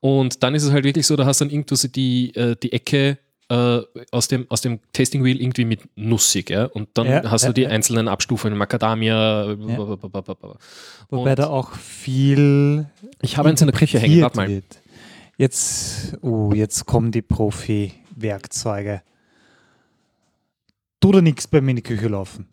Und 0.00 0.42
dann 0.42 0.54
ist 0.54 0.64
es 0.64 0.72
halt 0.72 0.84
wirklich 0.84 1.06
so, 1.06 1.16
da 1.16 1.26
hast 1.26 1.40
du 1.40 1.44
dann 1.44 1.52
irgendwo 1.52 1.74
so 1.76 1.88
die, 1.88 2.34
äh, 2.34 2.56
die 2.60 2.72
Ecke 2.72 3.18
äh, 3.48 3.80
aus, 4.10 4.26
dem, 4.28 4.46
aus 4.50 4.60
dem 4.60 4.80
Tasting 4.92 5.22
Wheel 5.22 5.40
irgendwie 5.40 5.64
mit 5.64 5.80
nussig, 5.94 6.50
ja? 6.50 6.64
Und 6.64 6.88
dann 6.94 7.06
Ja, 7.06 7.30
hast 7.30 7.42
du 7.44 7.48
ja, 7.48 7.52
die 7.52 7.62
ja. 7.62 7.68
einzelnen 7.68 8.08
Abstufungen, 8.08 8.58
Macadamia, 8.58 9.54
blablabla. 9.54 10.56
Wobei 11.10 11.30
Und 11.30 11.38
da 11.38 11.46
auch 11.46 11.74
viel. 11.74 12.86
Ich 13.22 13.36
habe 13.36 13.48
eins 13.48 13.60
in 13.60 13.68
der 13.68 13.76
Küche 13.78 14.00
hängen, 14.00 14.20
warte 14.22 14.36
mal. 14.36 14.48
wird. 14.48 14.80
Jetzt, 15.36 16.16
oh, 16.22 16.52
jetzt 16.54 16.86
kommen 16.86 17.12
die 17.12 17.22
Profi-Werkzeuge. 17.22 19.02
Tut 21.00 21.14
da 21.14 21.20
nichts 21.20 21.46
bei 21.46 21.60
mir 21.60 21.70
in 21.70 21.76
die 21.76 21.82
Küche 21.82 22.08
laufen. 22.08 22.48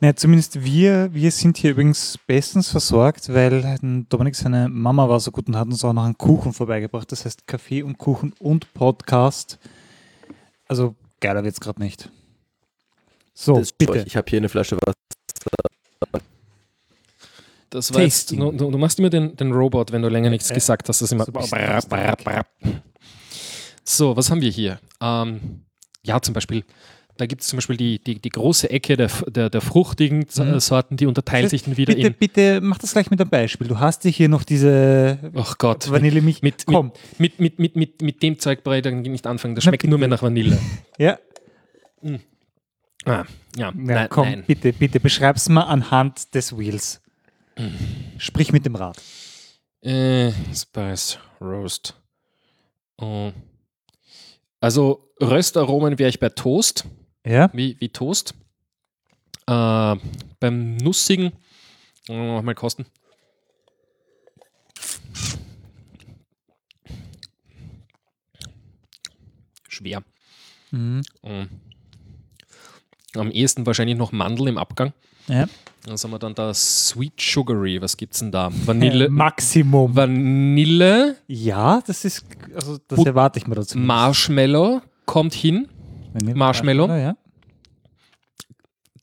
Naja, 0.00 0.16
zumindest 0.16 0.62
wir, 0.64 1.12
wir 1.14 1.30
sind 1.30 1.56
hier 1.56 1.70
übrigens 1.70 2.18
bestens 2.26 2.68
versorgt, 2.70 3.32
weil 3.32 3.78
Dominik 4.08 4.34
seine 4.34 4.68
Mama 4.68 5.08
war 5.08 5.20
so 5.20 5.30
gut 5.30 5.46
und 5.48 5.56
hat 5.56 5.66
uns 5.68 5.84
auch 5.84 5.92
noch 5.92 6.04
einen 6.04 6.18
Kuchen 6.18 6.52
vorbeigebracht. 6.52 7.10
Das 7.12 7.24
heißt 7.24 7.46
Kaffee 7.46 7.82
und 7.82 7.96
Kuchen 7.98 8.32
und 8.38 8.72
Podcast. 8.74 9.58
Also 10.66 10.94
geiler 11.20 11.44
wird's 11.44 11.60
gerade 11.60 11.80
nicht. 11.80 12.10
So, 13.32 13.58
Das- 13.58 13.72
bitte. 13.72 14.04
Ich 14.06 14.16
habe 14.16 14.28
hier 14.28 14.38
eine 14.38 14.48
Flasche 14.48 14.76
Wasser. 14.76 14.94
Das 17.70 17.92
war 17.92 18.02
jetzt, 18.02 18.30
du, 18.30 18.52
du 18.52 18.78
machst 18.78 19.00
immer 19.00 19.10
den, 19.10 19.34
den 19.36 19.50
Robot, 19.50 19.90
wenn 19.90 20.02
du 20.02 20.08
länger 20.08 20.30
nichts 20.30 20.48
Ja. 20.48 20.54
gesagt 20.54 20.88
hast. 20.88 21.00
Das 21.00 21.06
ist 21.08 21.12
immer 21.12 21.24
So 21.24 21.32
ein 21.32 21.40
bisschen 21.40 22.44
so, 23.86 24.16
was 24.16 24.30
haben 24.30 24.40
wir 24.40 24.50
hier? 24.50 24.78
Ähm, 25.00 25.64
ja, 26.04 26.20
zum 26.22 26.34
Beispiel, 26.34 26.64
da 27.16 27.26
gibt 27.26 27.42
es 27.42 27.48
zum 27.48 27.58
Beispiel 27.58 27.76
die, 27.76 27.98
die, 27.98 28.18
die 28.20 28.28
große 28.28 28.68
Ecke 28.70 28.96
der, 28.96 29.08
der, 29.28 29.50
der 29.50 29.60
fruchtigen 29.60 30.26
Mhm. 30.36 30.58
Sorten, 30.60 30.96
die 30.96 31.06
unterteilt 31.06 31.50
sich 31.50 31.62
dann 31.64 31.76
wieder 31.76 31.94
bitte, 31.94 32.06
in. 32.08 32.14
bitte 32.14 32.60
mach 32.60 32.78
das 32.78 32.92
gleich 32.92 33.10
mit 33.10 33.20
einem 33.20 33.30
Beispiel. 33.30 33.68
Du 33.68 33.78
hast 33.78 34.04
dir 34.04 34.10
hier 34.10 34.28
noch 34.28 34.42
diese 34.42 35.18
Ach 35.36 35.56
Gott, 35.58 35.90
Vanillemilch. 35.90 36.42
mit, 36.42 36.66
Komm. 36.66 36.92
mit, 37.18 37.38
mit, 37.38 37.58
mit, 37.58 37.76
mit, 37.76 38.02
mit 38.02 38.22
dem 38.22 38.38
Zeug 38.38 38.64
brauche 38.64 38.76
ich 38.78 38.82
dann 38.82 39.02
nicht 39.02 39.26
anfangen. 39.26 39.54
Das 39.54 39.64
Na, 39.64 39.70
schmeckt 39.70 39.84
nur 39.84 39.98
mehr 39.98 40.08
nach 40.08 40.22
Vanille. 40.22 40.58
Ja, 40.98 41.18
Ah, 42.02 42.10
ja, 43.06 43.26
ja 43.56 43.72
nein, 43.74 44.08
komm, 44.10 44.28
nein. 44.28 44.44
bitte, 44.46 44.72
bitte, 44.72 44.98
beschreib's 45.00 45.48
mal 45.48 45.62
anhand 45.64 46.34
des 46.34 46.56
Wheels. 46.56 47.00
Sprich 48.18 48.50
mit 48.52 48.64
dem 48.66 48.74
Rad. 48.76 48.96
Äh, 49.82 50.32
Spice 50.54 51.18
Roast. 51.40 51.94
Oh. 52.98 53.30
Also 54.60 55.10
Röstaromen 55.20 55.98
wäre 55.98 56.08
ich 56.08 56.18
bei 56.18 56.30
Toast. 56.30 56.84
Ja? 57.24 57.50
wie, 57.52 57.76
wie 57.80 57.88
Toast. 57.88 58.34
Äh, 59.46 59.96
beim 60.40 60.76
Nussigen, 60.76 61.32
äh, 62.08 62.42
mal 62.42 62.54
kosten. 62.54 62.86
Schwer. 69.68 70.02
Mhm. 70.70 71.02
Mm. 71.22 73.18
Am 73.18 73.30
ehesten 73.30 73.66
wahrscheinlich 73.66 73.96
noch 73.96 74.12
Mandel 74.12 74.48
im 74.48 74.58
Abgang. 74.58 74.92
Ja. 75.28 75.46
Dann 75.84 75.96
haben 75.96 76.10
wir 76.10 76.18
dann 76.18 76.34
da 76.34 76.54
Sweet 76.54 77.20
Sugary. 77.20 77.80
Was 77.82 77.96
gibt's 77.96 78.20
denn 78.20 78.32
da? 78.32 78.50
Vanille. 78.50 79.08
Maximum. 79.10 79.94
Vanille, 79.94 81.16
Ja, 81.26 81.82
das 81.86 82.04
ist, 82.04 82.24
also 82.54 82.78
das 82.88 83.04
erwarte 83.04 83.38
ich 83.38 83.46
mir 83.46 83.54
dazu. 83.54 83.78
Marshmallow 83.78 84.80
kommt 85.04 85.34
hin. 85.34 85.68
Vanille- 86.14 86.34
Marshmallow. 86.34 86.88
Ja. 86.88 87.16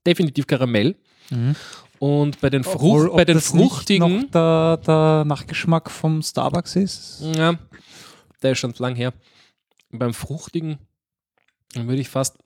Definitiv 0.05 0.47
Karamell. 0.47 0.95
Mhm. 1.29 1.55
Und 1.99 2.41
bei 2.41 2.49
den, 2.49 2.65
Obwohl, 2.65 3.01
Frucht, 3.01 3.09
ob 3.11 3.17
bei 3.17 3.25
den 3.25 3.35
das 3.35 3.53
nicht 3.53 3.69
fruchtigen. 3.71 4.21
noch 4.21 4.31
der, 4.31 4.77
der 4.77 5.25
Nachgeschmack 5.25 5.91
vom 5.91 6.23
Starbucks 6.23 6.75
ist. 6.75 7.21
Ja, 7.35 7.59
der 8.41 8.53
ist 8.53 8.57
schon 8.59 8.73
lang 8.79 8.95
her. 8.95 9.13
Beim 9.91 10.13
Fruchtigen 10.13 10.79
würde 11.75 12.01
ich 12.01 12.09
fast. 12.09 12.37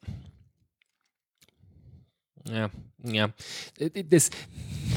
Ja, 2.49 2.70
ja. 3.12 3.30
Das, 4.10 4.30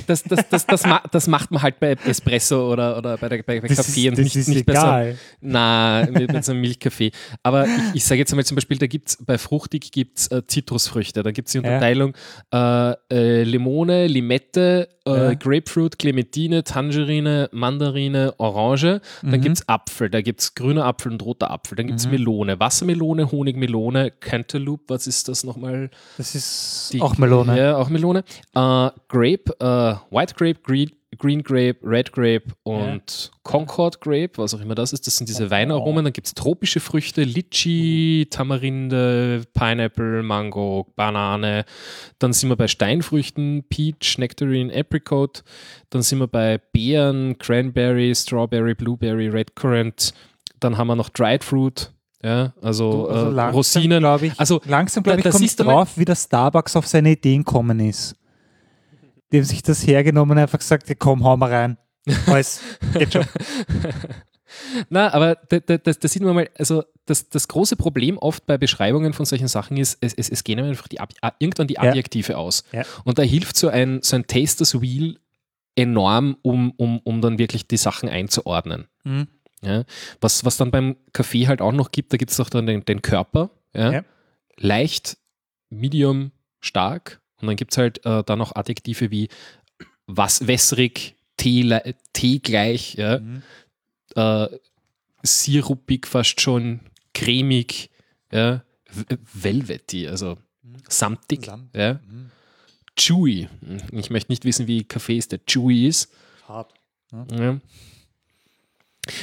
das, 0.06 0.22
das, 0.24 0.48
das, 0.50 0.66
das, 0.66 0.86
ma- 0.86 1.02
das 1.10 1.26
macht 1.28 1.50
man 1.50 1.62
halt 1.62 1.80
bei 1.80 1.92
Espresso 2.06 2.70
oder, 2.72 2.98
oder 2.98 3.16
bei, 3.16 3.28
der, 3.28 3.42
bei, 3.42 3.58
Das 3.60 3.76
Kaffee 3.78 4.02
ist, 4.02 4.08
und 4.10 4.18
das 4.18 4.24
nicht, 4.24 4.36
ist 4.36 4.48
nicht 4.48 4.66
bei 4.66 4.74
so, 4.74 4.80
egal. 4.80 5.18
na, 5.40 6.06
mit, 6.10 6.30
mit 6.32 6.44
so 6.44 6.52
einem 6.52 6.60
Milchkaffee. 6.60 7.10
Aber 7.42 7.66
ich, 7.66 7.70
ich 7.94 8.04
sage 8.04 8.18
jetzt 8.18 8.32
einmal 8.32 8.44
zum 8.44 8.54
Beispiel, 8.56 8.76
da 8.78 8.86
gibt 8.86 9.08
es 9.08 9.18
bei 9.24 9.38
Fruchtig 9.38 9.90
gibt's, 9.90 10.26
äh, 10.28 10.42
Zitrusfrüchte. 10.46 11.22
Da 11.22 11.30
gibt 11.30 11.48
es 11.48 11.52
die 11.52 11.58
Unterteilung 11.58 12.14
äh, 12.52 12.92
äh, 13.10 13.42
Limone, 13.44 14.06
Limette, 14.08 14.88
äh, 15.06 15.10
Ja. 15.10 15.34
Grapefruit, 15.34 15.98
Clementine, 15.98 16.64
Tangerine, 16.64 17.48
Mandarine, 17.52 18.34
Orange. 18.38 19.00
Dann 19.22 19.30
Mhm. 19.30 19.40
gibt 19.40 19.56
es 19.58 19.68
Apfel, 19.68 20.10
da 20.10 20.20
gibt 20.20 20.40
es 20.40 20.54
grüner 20.54 20.84
Apfel 20.84 21.12
und 21.12 21.22
roter 21.24 21.50
Apfel. 21.50 21.76
Dann 21.76 21.86
gibt 21.86 21.98
es 22.00 22.06
Melone, 22.08 22.60
Wassermelone, 22.60 23.32
Honigmelone, 23.32 24.10
Cantaloupe, 24.10 24.84
was 24.88 25.06
ist 25.06 25.28
das 25.28 25.44
nochmal? 25.44 25.90
Das 26.18 26.34
ist 26.34 26.90
Die- 26.92 27.00
auch 27.00 27.16
Melone. 27.16 27.58
Ja, 27.58 27.76
auch 27.76 27.88
Melone. 27.88 27.97
Äh, 28.54 28.90
Grape, 29.08 29.54
äh, 29.60 30.14
White 30.14 30.34
Grape, 30.36 30.60
Green, 30.62 30.90
Green 31.16 31.42
Grape, 31.42 31.78
Red 31.82 32.12
Grape 32.12 32.44
und 32.62 33.30
Concord 33.42 34.00
Grape, 34.00 34.32
was 34.36 34.54
auch 34.54 34.60
immer 34.60 34.74
das 34.74 34.92
ist. 34.92 35.06
Das 35.06 35.16
sind 35.16 35.28
diese 35.28 35.50
Weinaromen. 35.50 36.04
Dann 36.04 36.12
gibt 36.12 36.26
es 36.26 36.34
tropische 36.34 36.80
Früchte, 36.80 37.24
Litchi, 37.24 38.28
Tamarinde, 38.30 39.42
Pineapple, 39.54 40.22
Mango, 40.22 40.86
Banane. 40.96 41.64
Dann 42.18 42.32
sind 42.32 42.50
wir 42.50 42.56
bei 42.56 42.68
Steinfrüchten, 42.68 43.64
Peach, 43.68 44.18
Nectarine, 44.18 44.72
Apricot. 44.72 45.42
Dann 45.90 46.02
sind 46.02 46.18
wir 46.20 46.28
bei 46.28 46.58
Beeren, 46.58 47.38
Cranberry, 47.38 48.14
Strawberry, 48.14 48.74
Blueberry, 48.74 49.28
Red 49.28 49.56
Currant. 49.56 50.12
Dann 50.60 50.76
haben 50.76 50.88
wir 50.88 50.96
noch 50.96 51.08
Dried 51.08 51.42
Fruit. 51.42 51.90
Ja, 52.22 52.52
also, 52.60 52.90
Du, 52.90 53.08
also 53.08 53.26
äh, 53.26 53.30
langsam, 53.30 53.54
Rosinen. 53.54 54.22
ich, 54.22 54.40
Also, 54.40 54.60
langsam, 54.64 55.02
da- 55.04 55.10
glaube 55.14 55.20
ich, 55.20 55.24
da 55.24 55.30
komme 55.30 55.44
ich 55.44 55.56
du 55.56 55.64
mal- 55.64 55.72
drauf, 55.72 55.90
wie 55.96 56.04
der 56.04 56.16
Starbucks 56.16 56.74
auf 56.76 56.86
seine 56.86 57.12
Ideen 57.12 57.44
gekommen 57.44 57.78
ist. 57.80 58.16
Die 59.30 59.36
haben 59.38 59.44
sich 59.44 59.62
das 59.62 59.86
hergenommen 59.86 60.32
und 60.36 60.42
einfach 60.42 60.58
gesagt, 60.58 60.88
ja, 60.88 60.94
komm, 60.98 61.22
hau 61.22 61.36
mal 61.36 61.52
rein. 61.52 61.78
Alles, 62.26 62.60
geht 62.94 63.12
schon. 63.12 63.24
Na, 64.88 65.12
aber 65.12 65.36
da, 65.48 65.58
da, 65.60 65.76
das, 65.78 65.98
das 65.98 66.12
sieht 66.12 66.22
man 66.22 66.34
mal, 66.34 66.48
also 66.58 66.82
das, 67.06 67.28
das 67.28 67.48
große 67.48 67.76
Problem 67.76 68.16
oft 68.18 68.46
bei 68.46 68.56
Beschreibungen 68.58 69.12
von 69.12 69.26
solchen 69.26 69.48
Sachen 69.48 69.76
ist, 69.76 69.98
es, 70.00 70.14
es, 70.14 70.28
es 70.30 70.42
gehen 70.44 70.58
einfach 70.58 70.88
die, 70.88 71.00
a- 71.00 71.06
irgendwann 71.38 71.66
die 71.68 71.74
Ja. 71.74 71.82
Adjektive 71.82 72.36
aus. 72.38 72.64
Ja. 72.72 72.82
Und 73.04 73.18
da 73.18 73.22
hilft 73.22 73.56
so 73.56 73.68
ein, 73.68 74.00
so 74.02 74.16
ein 74.16 74.26
Tasters 74.26 74.80
Wheel 74.80 75.18
enorm, 75.76 76.36
um, 76.42 76.72
um, 76.72 76.98
um 77.04 77.20
dann 77.20 77.38
wirklich 77.38 77.68
die 77.68 77.76
Sachen 77.76 78.08
einzuordnen. 78.08 78.86
Mhm. 79.04 79.28
Ja? 79.62 79.84
Was, 80.20 80.44
was 80.44 80.56
dann 80.56 80.70
beim 80.70 80.96
Kaffee 81.12 81.48
halt 81.48 81.60
auch 81.60 81.72
noch 81.72 81.90
gibt, 81.90 82.12
da 82.12 82.16
gibt 82.16 82.30
es 82.30 82.36
doch 82.36 82.50
dann 82.50 82.66
den, 82.66 82.84
den 82.84 83.02
Körper. 83.02 83.50
Ja? 83.74 83.92
Ja. 83.92 84.04
Leicht, 84.56 85.16
medium, 85.70 86.32
stark. 86.60 87.20
Und 87.40 87.46
dann 87.46 87.56
gibt 87.56 87.72
es 87.72 87.78
halt 87.78 88.04
äh, 88.04 88.22
dann 88.24 88.38
noch 88.38 88.54
Adjektive 88.56 89.10
wie 89.10 89.28
was, 90.06 90.46
wässrig, 90.46 91.16
Tee, 91.36 91.94
Tee 92.12 92.38
gleich, 92.40 92.94
ja? 92.94 93.20
Mhm. 93.20 93.42
äh, 94.16 94.48
sirupig 95.22 96.06
fast 96.06 96.40
schon, 96.40 96.80
cremig, 97.14 97.90
ja? 98.32 98.64
velvety, 99.34 100.08
also 100.08 100.38
samtig, 100.88 101.44
Samt. 101.44 101.76
ja? 101.76 101.94
Mhm. 101.94 102.30
chewy. 102.96 103.48
Ich 103.92 104.10
möchte 104.10 104.32
nicht 104.32 104.44
wissen, 104.44 104.66
wie 104.66 104.84
Kaffee 104.84 105.18
ist, 105.18 105.30
der 105.30 105.40
chewy 105.46 105.86
ist. 105.86 106.12
Hart. 106.48 106.72
Ja. 107.12 107.60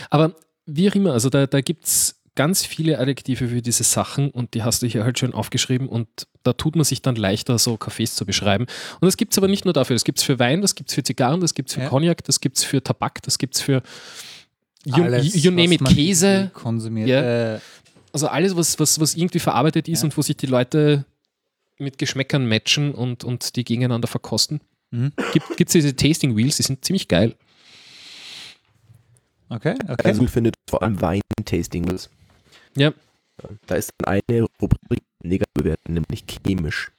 Aber 0.09 0.35
wie 0.65 0.89
auch 0.89 0.95
immer, 0.95 1.13
also 1.13 1.29
da, 1.29 1.45
da 1.47 1.61
gibt 1.61 1.85
es 1.85 2.15
ganz 2.35 2.65
viele 2.65 2.99
Adjektive 2.99 3.47
für 3.47 3.61
diese 3.61 3.83
Sachen 3.83 4.29
und 4.29 4.53
die 4.55 4.63
hast 4.63 4.81
du 4.81 4.87
hier 4.87 5.05
halt 5.05 5.17
schön 5.17 5.33
aufgeschrieben 5.33 5.87
und 5.87 6.07
da 6.43 6.51
tut 6.53 6.75
man 6.75 6.83
sich 6.83 7.01
dann 7.01 7.15
leichter, 7.15 7.57
so 7.57 7.75
Cafés 7.75 8.13
zu 8.15 8.25
beschreiben. 8.25 8.65
Und 8.99 9.05
das 9.05 9.15
gibt 9.15 9.31
es 9.31 9.37
aber 9.37 9.47
nicht 9.47 9.63
nur 9.63 9.73
dafür, 9.73 9.95
das 9.95 10.03
gibt 10.03 10.17
es 10.19 10.23
für 10.25 10.37
Wein, 10.37 10.61
das 10.61 10.75
gibt 10.75 10.89
es 10.89 10.95
für 10.95 11.03
Zigarren, 11.03 11.39
das 11.39 11.53
gibt 11.53 11.69
es 11.69 11.75
für 11.75 11.81
Ja. 11.81 11.89
Cognac, 11.89 12.23
das 12.25 12.41
gibt 12.41 12.57
es 12.57 12.63
für 12.65 12.83
Tabak, 12.83 13.21
das 13.23 13.37
gibt 13.37 13.55
es 13.55 13.61
für 13.61 13.81
you, 14.83 15.01
Alles, 15.03 15.33
you 15.43 15.49
name 15.51 15.79
was 15.79 15.91
it, 15.91 15.95
Käse, 15.97 16.51
konsumiert. 16.53 17.07
Ja. 17.07 17.55
Äh, 17.55 17.59
also 18.11 18.27
alles, 18.27 18.55
was, 18.55 18.79
was, 18.79 18.99
was 18.99 19.15
irgendwie 19.15 19.39
verarbeitet 19.39 19.87
ist 19.87 20.01
Ja. 20.01 20.05
und 20.05 20.17
wo 20.17 20.21
sich 20.21 20.35
die 20.35 20.47
Leute 20.47 21.05
mit 21.77 21.97
Geschmäckern 21.97 22.47
matchen 22.47 22.93
und, 22.93 23.23
und 23.23 23.55
die 23.55 23.63
gegeneinander 23.63 24.07
verkosten. 24.07 24.61
Mhm. 24.91 25.11
Gibt 25.33 25.69
es 25.69 25.73
diese 25.73 25.95
Tasting 25.95 26.35
Wheels, 26.35 26.57
die 26.57 26.63
sind 26.63 26.83
ziemlich 26.85 27.07
geil. 27.07 27.35
Okay, 29.49 29.75
okay. 29.87 30.07
Also 30.07 30.27
findet 30.27 30.55
vor 30.69 30.81
allem 30.83 31.01
Wein-Tasting. 31.01 31.85
Ja. 32.75 32.93
Da 33.67 33.75
ist 33.75 33.91
dann 33.97 34.13
eine 34.27 34.43
Rubrik 34.61 35.01
negativ 35.23 35.53
bewerten, 35.53 35.93
nämlich 35.93 36.23
chemisch. 36.27 36.91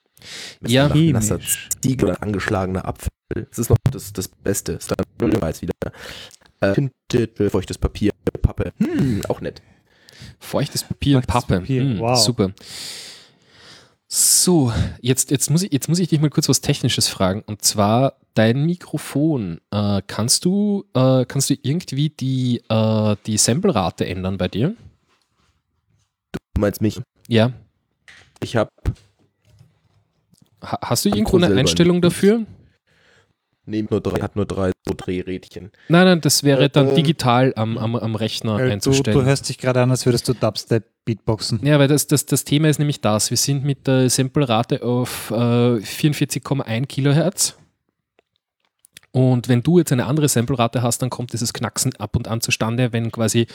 Ist 0.60 0.70
Ja. 0.70 0.88
nach 0.88 0.94
nasser. 0.94 1.40
Ziegel 1.82 2.10
oder 2.10 2.22
angeschlagener 2.22 2.86
Apfel. 2.86 3.10
Das 3.34 3.58
ist 3.58 3.70
noch 3.70 3.76
das, 3.90 4.12
das 4.12 4.28
Beste. 4.28 4.72
Ist 4.72 4.90
dann 4.90 5.40
weiß 5.42 5.62
wieder. 5.62 5.72
Äh, 6.60 6.72
Tinte, 6.74 7.50
feuchtes 7.50 7.78
Papier, 7.78 8.12
Pappe. 8.42 8.72
Hm, 8.78 9.22
auch 9.28 9.40
nett. 9.40 9.60
Feuchtes 10.38 10.84
Papier 10.84 11.18
und 11.18 11.24
Feuchtes 11.26 11.42
Pappe. 11.48 11.60
Papier, 11.60 11.82
Hm, 11.82 11.98
wow. 11.98 12.18
Super. 12.18 12.52
So, 14.08 14.72
jetzt, 15.00 15.30
jetzt, 15.30 15.50
muss 15.50 15.62
ich, 15.62 15.72
jetzt 15.72 15.88
muss 15.88 15.98
ich 15.98 16.08
dich 16.08 16.20
mal 16.20 16.30
kurz 16.30 16.48
was 16.48 16.60
Technisches 16.60 17.08
fragen. 17.08 17.42
Und 17.46 17.62
zwar 17.62 18.14
dein 18.36 18.64
Mikrofon. 18.66 19.60
Äh, 19.70 20.02
kannst, 20.06 20.44
du, 20.44 20.84
äh, 20.94 21.24
kannst 21.26 21.50
du 21.50 21.54
irgendwie 21.62 22.10
die, 22.10 22.62
äh, 22.68 23.16
die 23.26 23.36
Samplerate 23.38 24.06
ändern 24.06 24.38
bei 24.38 24.48
dir? 24.48 24.74
Du 26.32 26.60
meinst 26.60 26.80
mich? 26.80 27.00
Ja. 27.28 27.52
Ich 28.42 28.56
habe 28.56 28.70
Ha 30.62 30.78
hast 30.82 31.04
du 31.04 31.10
irgendwo 31.10 31.36
eine 31.36 31.54
Einstellung 31.54 32.00
dafür? 32.00 32.44
nehme 33.68 33.88
nur 33.90 34.00
drei, 34.00 34.20
hat 34.20 34.36
nur 34.36 34.46
drei 34.46 34.70
so 34.86 34.94
Drehrädchen. 34.96 35.72
Nein, 35.88 36.04
nein, 36.06 36.20
das 36.20 36.44
wäre 36.44 36.68
dann 36.68 36.90
Äh, 36.90 36.94
digital 36.94 37.52
am, 37.56 37.76
am, 37.78 37.96
am 37.96 38.14
Rechner 38.14 38.58
Äh, 38.60 38.66
du, 38.66 38.72
einzustellen. 38.72 39.18
du 39.18 39.24
hörst 39.24 39.48
dich 39.48 39.58
gerade 39.58 39.82
an, 39.82 39.90
als 39.90 40.06
würdest 40.06 40.28
du 40.28 40.34
Dubstep 40.34 40.84
Beatboxen. 41.04 41.60
Ja, 41.64 41.78
weil 41.78 41.88
das, 41.88 42.06
das, 42.06 42.26
das 42.26 42.44
Thema 42.44 42.68
ist 42.68 42.78
nämlich 42.78 43.00
das. 43.00 43.30
Wir 43.30 43.36
sind 43.36 43.64
mit 43.64 43.86
der 43.86 44.08
Samplerate 44.08 44.82
auf 44.82 45.30
äh, 45.32 45.34
44,1 45.34 46.86
Kilohertz. 46.86 47.56
Und 49.16 49.48
wenn 49.48 49.62
du 49.62 49.78
jetzt 49.78 49.92
eine 49.92 50.04
andere 50.04 50.28
Samplerate 50.28 50.82
hast, 50.82 51.00
dann 51.00 51.08
kommt 51.08 51.32
dieses 51.32 51.54
Knacksen 51.54 51.96
ab 51.96 52.16
und 52.16 52.28
an 52.28 52.42
zustande, 52.42 52.92
wenn 52.92 53.10
quasi 53.10 53.46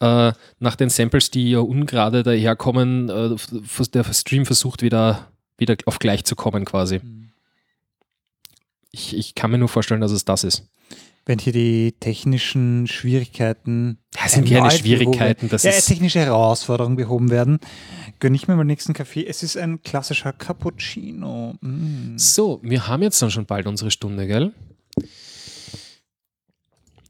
äh, 0.00 0.32
nach 0.58 0.76
den 0.76 0.90
Samples, 0.90 1.30
die 1.30 1.52
ja 1.52 1.60
ungerade 1.60 2.22
daherkommen, 2.22 3.08
äh, 3.08 3.34
der 3.94 4.04
Stream 4.12 4.44
versucht 4.44 4.82
wieder, 4.82 5.28
wieder 5.56 5.76
auf 5.86 5.98
gleich 5.98 6.26
zu 6.26 6.36
kommen 6.36 6.66
quasi. 6.66 7.00
Ich, 8.90 9.16
ich 9.16 9.34
kann 9.34 9.50
mir 9.50 9.56
nur 9.56 9.70
vorstellen, 9.70 10.02
dass 10.02 10.10
es 10.10 10.26
das 10.26 10.44
ist. 10.44 10.68
Wenn 11.24 11.38
hier 11.38 11.54
die 11.54 11.94
technischen 11.98 12.86
Schwierigkeiten. 12.86 13.96
Das 14.12 14.32
sind 14.32 14.46
keine 14.46 14.70
Schwierigkeiten, 14.70 15.48
das 15.48 15.62
ja, 15.62 15.70
ist- 15.70 15.86
technische 15.86 16.20
Herausforderungen 16.20 16.96
behoben 16.96 17.30
werden, 17.30 17.60
gönne 18.20 18.36
ich 18.36 18.46
mir 18.46 18.56
mal 18.56 18.64
nächsten 18.64 18.92
Kaffee. 18.92 19.24
Es 19.26 19.42
ist 19.42 19.56
ein 19.56 19.82
klassischer 19.82 20.34
Cappuccino. 20.34 21.54
Mm. 21.62 22.18
So, 22.18 22.60
wir 22.62 22.88
haben 22.88 23.02
jetzt 23.02 23.22
dann 23.22 23.30
schon 23.30 23.46
bald 23.46 23.66
unsere 23.66 23.90
Stunde, 23.90 24.26
gell? 24.26 24.52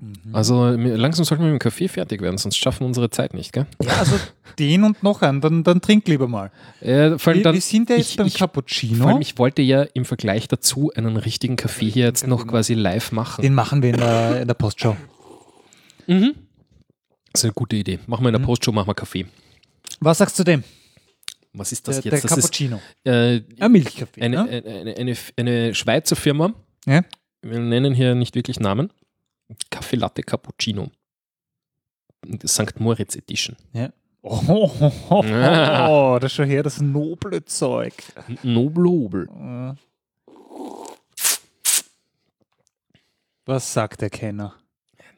Mhm. 0.01 0.35
Also 0.35 0.69
langsam 0.71 1.25
sollten 1.25 1.43
wir 1.45 1.51
mit 1.53 1.61
dem 1.61 1.65
Kaffee 1.65 1.89
fertig 1.89 2.21
werden, 2.21 2.39
sonst 2.39 2.57
schaffen 2.57 2.81
wir 2.81 2.87
unsere 2.87 3.11
Zeit 3.11 3.35
nicht, 3.35 3.53
gell? 3.53 3.67
Ja, 3.83 3.97
also 3.99 4.17
den 4.59 4.85
und 4.85 5.03
noch 5.03 5.23
einen, 5.23 5.41
dann, 5.41 5.65
dann 5.65 5.81
trink 5.81 6.07
lieber 6.09 6.29
mal. 6.29 6.51
Äh, 6.81 7.19
vor 7.19 7.31
allem 7.33 7.39
Wir, 7.39 7.45
dann, 7.45 7.55
wir 7.55 7.61
sind 7.61 7.91
ja 7.91 7.97
jetzt 7.97 8.11
ich, 8.11 8.17
beim 8.17 8.27
ich, 8.29 8.35
Cappuccino. 8.35 9.03
Vor 9.03 9.13
allem, 9.13 9.21
ich 9.21 9.39
wollte 9.39 9.63
ja 9.63 9.83
im 9.83 10.05
Vergleich 10.05 10.47
dazu 10.49 10.93
einen 10.95 11.17
richtigen 11.17 11.57
Kaffee 11.57 11.89
hier 11.91 12.07
jetzt 12.07 12.27
noch 12.27 12.39
Kaffee 12.39 12.51
quasi 12.51 12.75
live 12.75 13.11
machen. 13.13 13.43
den 13.43 13.55
machen 13.55 13.83
wir 13.83 13.91
in 13.91 13.97
der, 13.97 14.43
in 14.43 14.47
der 14.47 14.55
Postshow. 14.55 14.97
Mhm. 16.07 16.35
Das 17.33 17.41
ist 17.41 17.45
eine 17.45 17.53
gute 17.55 17.77
Idee. 17.77 17.99
Machen 18.07 18.23
wir 18.25 18.29
in 18.29 18.33
der 18.35 18.41
Mhm. 18.41 18.45
Postshow, 18.47 18.73
machen 18.73 18.89
wir 18.89 18.95
Kaffee. 18.95 19.27
Was 20.01 20.19
sagst 20.19 20.39
du 20.39 20.45
dem? 20.45 20.65
Was 21.53 21.73
ist 21.73 21.89
das 21.89 22.01
Der, 22.01 22.13
jetzt? 22.13 22.23
der 22.25 22.29
das 22.31 22.39
ist 22.39 22.45
Cappuccino. 22.45 22.81
äh, 23.05 23.41
Ein 23.59 23.73
Milchkaffee. 23.73 24.23
eine, 24.23 24.37
ne? 24.45 24.49
eine, 24.49 24.81
eine, 24.81 24.97
eine, 24.97 25.17
eine 25.37 25.75
Schweizer 25.75 26.15
Firma. 26.17 26.53
Ja. 26.87 27.03
Wir 27.43 27.59
nennen 27.59 27.95
hier 27.95 28.15
nicht 28.15 28.35
wirklich 28.35 28.61
Namen. 28.61 28.91
Kaffee 29.71 29.97
Latte 29.97 30.23
Cappuccino. 30.23 30.91
St. 32.47 32.79
Moritz 32.81 33.17
Edition. 33.17 33.57
Oh, 34.23 34.43
oh, 34.49 34.73
oh, 34.81 34.93
oh, 35.11 35.23
Ah. 35.25 35.89
oh, 35.89 36.19
das 36.19 36.33
ist 36.33 36.37
schon 36.37 36.49
her, 36.49 36.63
das 36.63 36.81
noble 36.81 37.45
Zeug. 37.45 37.95
Noblobel. 38.43 39.29
Äh. 39.29 39.75
Was 43.47 43.73
sagt 43.73 44.03
der 44.03 44.11
Kenner? 44.11 44.55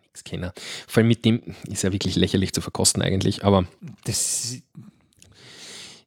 Nix 0.04 0.22
keiner. 0.24 0.52
Vor 0.86 1.00
allem 1.00 1.08
mit 1.08 1.24
dem 1.24 1.42
ist 1.68 1.82
ja 1.82 1.92
wirklich 1.92 2.16
lächerlich 2.16 2.52
zu 2.52 2.60
verkosten 2.60 3.02
eigentlich, 3.02 3.44
aber 3.44 3.66
Das, 4.04 4.56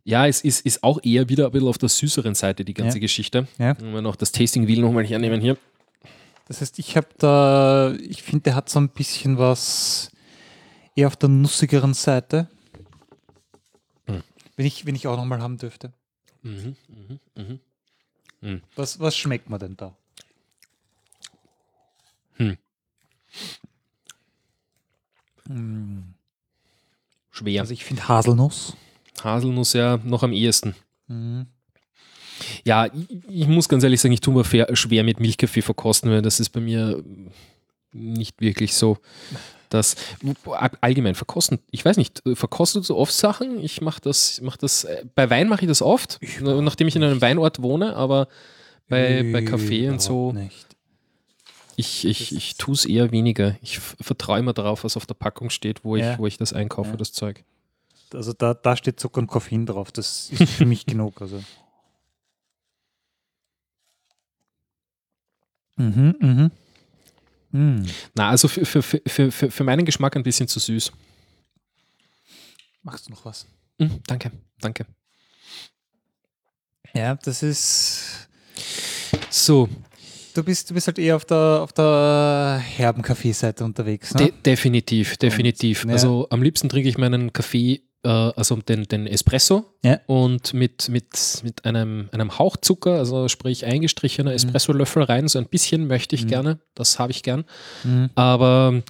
ja, 0.04 0.28
es 0.28 0.42
ist, 0.42 0.66
ist 0.66 0.84
auch 0.84 1.00
eher 1.04 1.28
wieder 1.30 1.48
ein 1.48 1.52
bisschen 1.52 1.68
auf 1.68 1.78
der 1.78 1.90
süßeren 1.90 2.36
Seite, 2.36 2.64
die 2.64 2.74
ganze 2.74 2.98
Ja. 2.98 3.02
Geschichte. 3.02 3.48
Ja. 3.58 3.76
Wenn 3.80 3.94
wir 3.94 4.02
noch 4.02 4.16
das 4.16 4.32
Tasting 4.32 4.68
Wheel 4.68 4.80
nochmal 4.82 5.06
hernehmen 5.06 5.42
hier. 5.42 5.58
Das 6.46 6.62
heißt, 6.62 6.80
ich 6.80 6.98
habe 6.98 7.08
da, 7.18 7.94
ich 8.00 8.24
finde, 8.24 8.44
der 8.44 8.56
hat 8.56 8.70
so 8.70 8.80
ein 8.80 8.90
bisschen 8.90 9.38
was 9.38 10.12
eher 10.96 11.08
auf 11.08 11.16
der 11.16 11.30
nussigeren 11.30 11.94
Seite. 11.94 12.50
Hm. 14.06 14.24
Wenn, 14.56 14.66
ich, 14.66 14.86
wenn 14.86 14.96
ich 14.96 15.08
auch 15.08 15.18
nochmal 15.18 15.42
haben 15.42 15.58
dürfte. 15.58 15.94
Mhm, 16.42 16.76
mhm, 17.36 17.60
mhm. 18.42 18.62
Was, 18.76 19.00
was 19.00 19.16
schmeckt 19.16 19.50
man 19.50 19.60
denn 19.60 19.78
da? 19.78 19.96
Hm. 22.34 22.58
Hm. 25.48 26.14
Schwer. 27.32 27.62
Also 27.62 27.74
ich 27.74 27.86
finde 27.86 28.08
Haselnuss. 28.08 28.76
Haselnuss 29.24 29.74
ja 29.74 29.98
noch 29.98 30.24
am 30.24 30.34
ehesten. 30.34 30.76
Mhm. 31.08 31.48
Ja, 32.66 32.86
ich, 32.88 32.94
ich 33.30 33.48
muss 33.48 33.70
ganz 33.70 33.84
ehrlich 33.84 34.02
sagen, 34.02 34.14
ich 34.14 34.22
tue 34.22 34.34
mir 34.34 34.76
schwer 34.76 35.04
mit 35.04 35.20
Milchkaffee 35.20 35.62
verkosten, 35.62 36.10
weil 36.12 36.22
das 36.22 36.40
ist 36.40 36.50
bei 36.50 36.60
mir 36.60 37.04
nicht 37.92 38.42
wirklich 38.42 38.74
so. 38.74 38.98
Das 39.70 39.96
allgemein 40.82 41.16
verkosten, 41.16 41.58
ich 41.72 41.84
weiß 41.84 41.98
nicht, 41.98 42.22
verkostet 42.36 42.88
du 42.88 42.96
oft 42.96 43.12
Sachen? 43.14 43.64
Ich 43.64 43.82
mache 43.82 44.02
das, 44.02 44.40
mach 44.44 44.56
das, 44.58 44.86
bei 45.16 45.30
Wein 45.32 45.48
mache 45.50 45.62
ich 45.62 45.68
das 45.68 45.82
oft, 45.82 46.20
nachdem 46.42 46.88
ich 46.88 46.96
in 46.96 47.04
einem 47.04 47.22
Weinort 47.22 47.62
wohne, 47.62 47.96
aber 47.96 48.28
bei, 48.88 49.24
bei 49.32 49.42
Kaffee 49.42 49.90
und 49.90 50.00
so, 50.00 50.32
Nicht. 50.34 50.68
ich, 51.76 52.06
ich, 52.06 52.36
ich 52.36 52.56
tue 52.58 52.76
es 52.76 52.86
eher 52.86 53.12
weniger. 53.12 53.56
Ich 53.64 53.80
vertraue 53.80 54.38
immer 54.40 54.54
darauf, 54.54 54.84
was 54.84 54.96
auf 54.96 55.08
der 55.08 55.16
Packung 55.16 55.50
steht, 55.50 55.84
wo, 55.84 55.96
Ja. 55.96 56.14
ich, 56.14 56.20
wo 56.20 56.28
ich 56.28 56.38
das 56.38 56.54
einkaufe, 56.54 56.92
Ja. 56.92 56.98
das 56.98 57.12
Zeug. 57.14 57.44
Also 58.14 58.32
da, 58.34 58.54
da 58.54 58.78
steht 58.78 59.00
Zucker 59.00 59.22
und 59.22 59.28
Koffein 59.28 59.66
drauf. 59.66 59.92
Das 59.92 60.30
ist 60.38 60.52
für 60.52 60.66
mich 60.68 60.86
genug. 60.86 61.20
Also. 61.20 61.42
Mhm, 65.76 66.16
mhm. 66.20 66.52
Mhm. 67.52 67.86
Na, 68.16 68.30
also 68.30 68.48
für, 68.48 68.66
für, 68.66 68.82
für, 68.82 69.02
für, 69.06 69.32
für 69.32 69.52
für 69.52 69.64
meinen 69.64 69.86
Geschmack 69.86 70.16
ein 70.16 70.24
bisschen 70.24 70.48
zu 70.48 70.60
süß. 70.60 70.92
Machst 72.82 73.08
du 73.08 73.12
noch 73.12 73.26
was? 73.26 73.46
Mm, 73.78 73.88
danke, 74.08 74.32
danke. 74.60 74.86
Ja, 76.94 77.16
das 77.16 77.44
ist. 77.44 78.28
So, 79.30 79.70
Du 80.34 80.44
bist, 80.44 80.70
du 80.70 80.74
bist 80.74 80.88
halt 80.88 81.00
eher 81.00 81.16
auf 81.16 81.26
der, 81.26 81.60
auf 81.62 81.74
der 81.74 82.60
herben 82.62 83.02
Kaffeeseite 83.02 83.64
unterwegs. 83.64 84.14
Ne? 84.16 84.26
de 84.26 84.34
definitiv, 84.46 85.18
definitiv. 85.18 85.86
ja. 85.86 85.92
Also 85.92 86.28
am 86.30 86.42
liebsten 86.42 86.70
trinke 86.70 86.90
ich 86.90 86.98
meinen 86.98 87.32
Kaffee, 87.34 87.82
äh, 88.04 88.08
also 88.10 88.56
den, 88.56 88.84
den 88.86 89.06
Espresso 89.08 89.66
Ja. 89.84 90.00
und 90.08 90.54
mit, 90.54 90.90
mit, 90.90 91.42
mit 91.44 91.66
einem, 91.66 92.10
einem 92.12 92.38
Hauch 92.40 92.58
Zucker, 92.58 92.98
also 92.98 93.28
sprich 93.28 93.66
eingestrichener 93.66 94.32
Mhm. 94.32 94.36
Espresso-Löffel 94.38 95.04
rein. 95.04 95.28
So 95.28 95.40
ein 95.40 95.48
bisschen 95.48 95.88
möchte 95.88 96.16
ich 96.16 96.28
gerne, 96.28 96.60
das 96.76 96.98
habe 97.00 97.12
ich 97.12 97.22
gern. 97.24 97.46
Mhm. 97.84 98.10
Aber, 98.16 98.82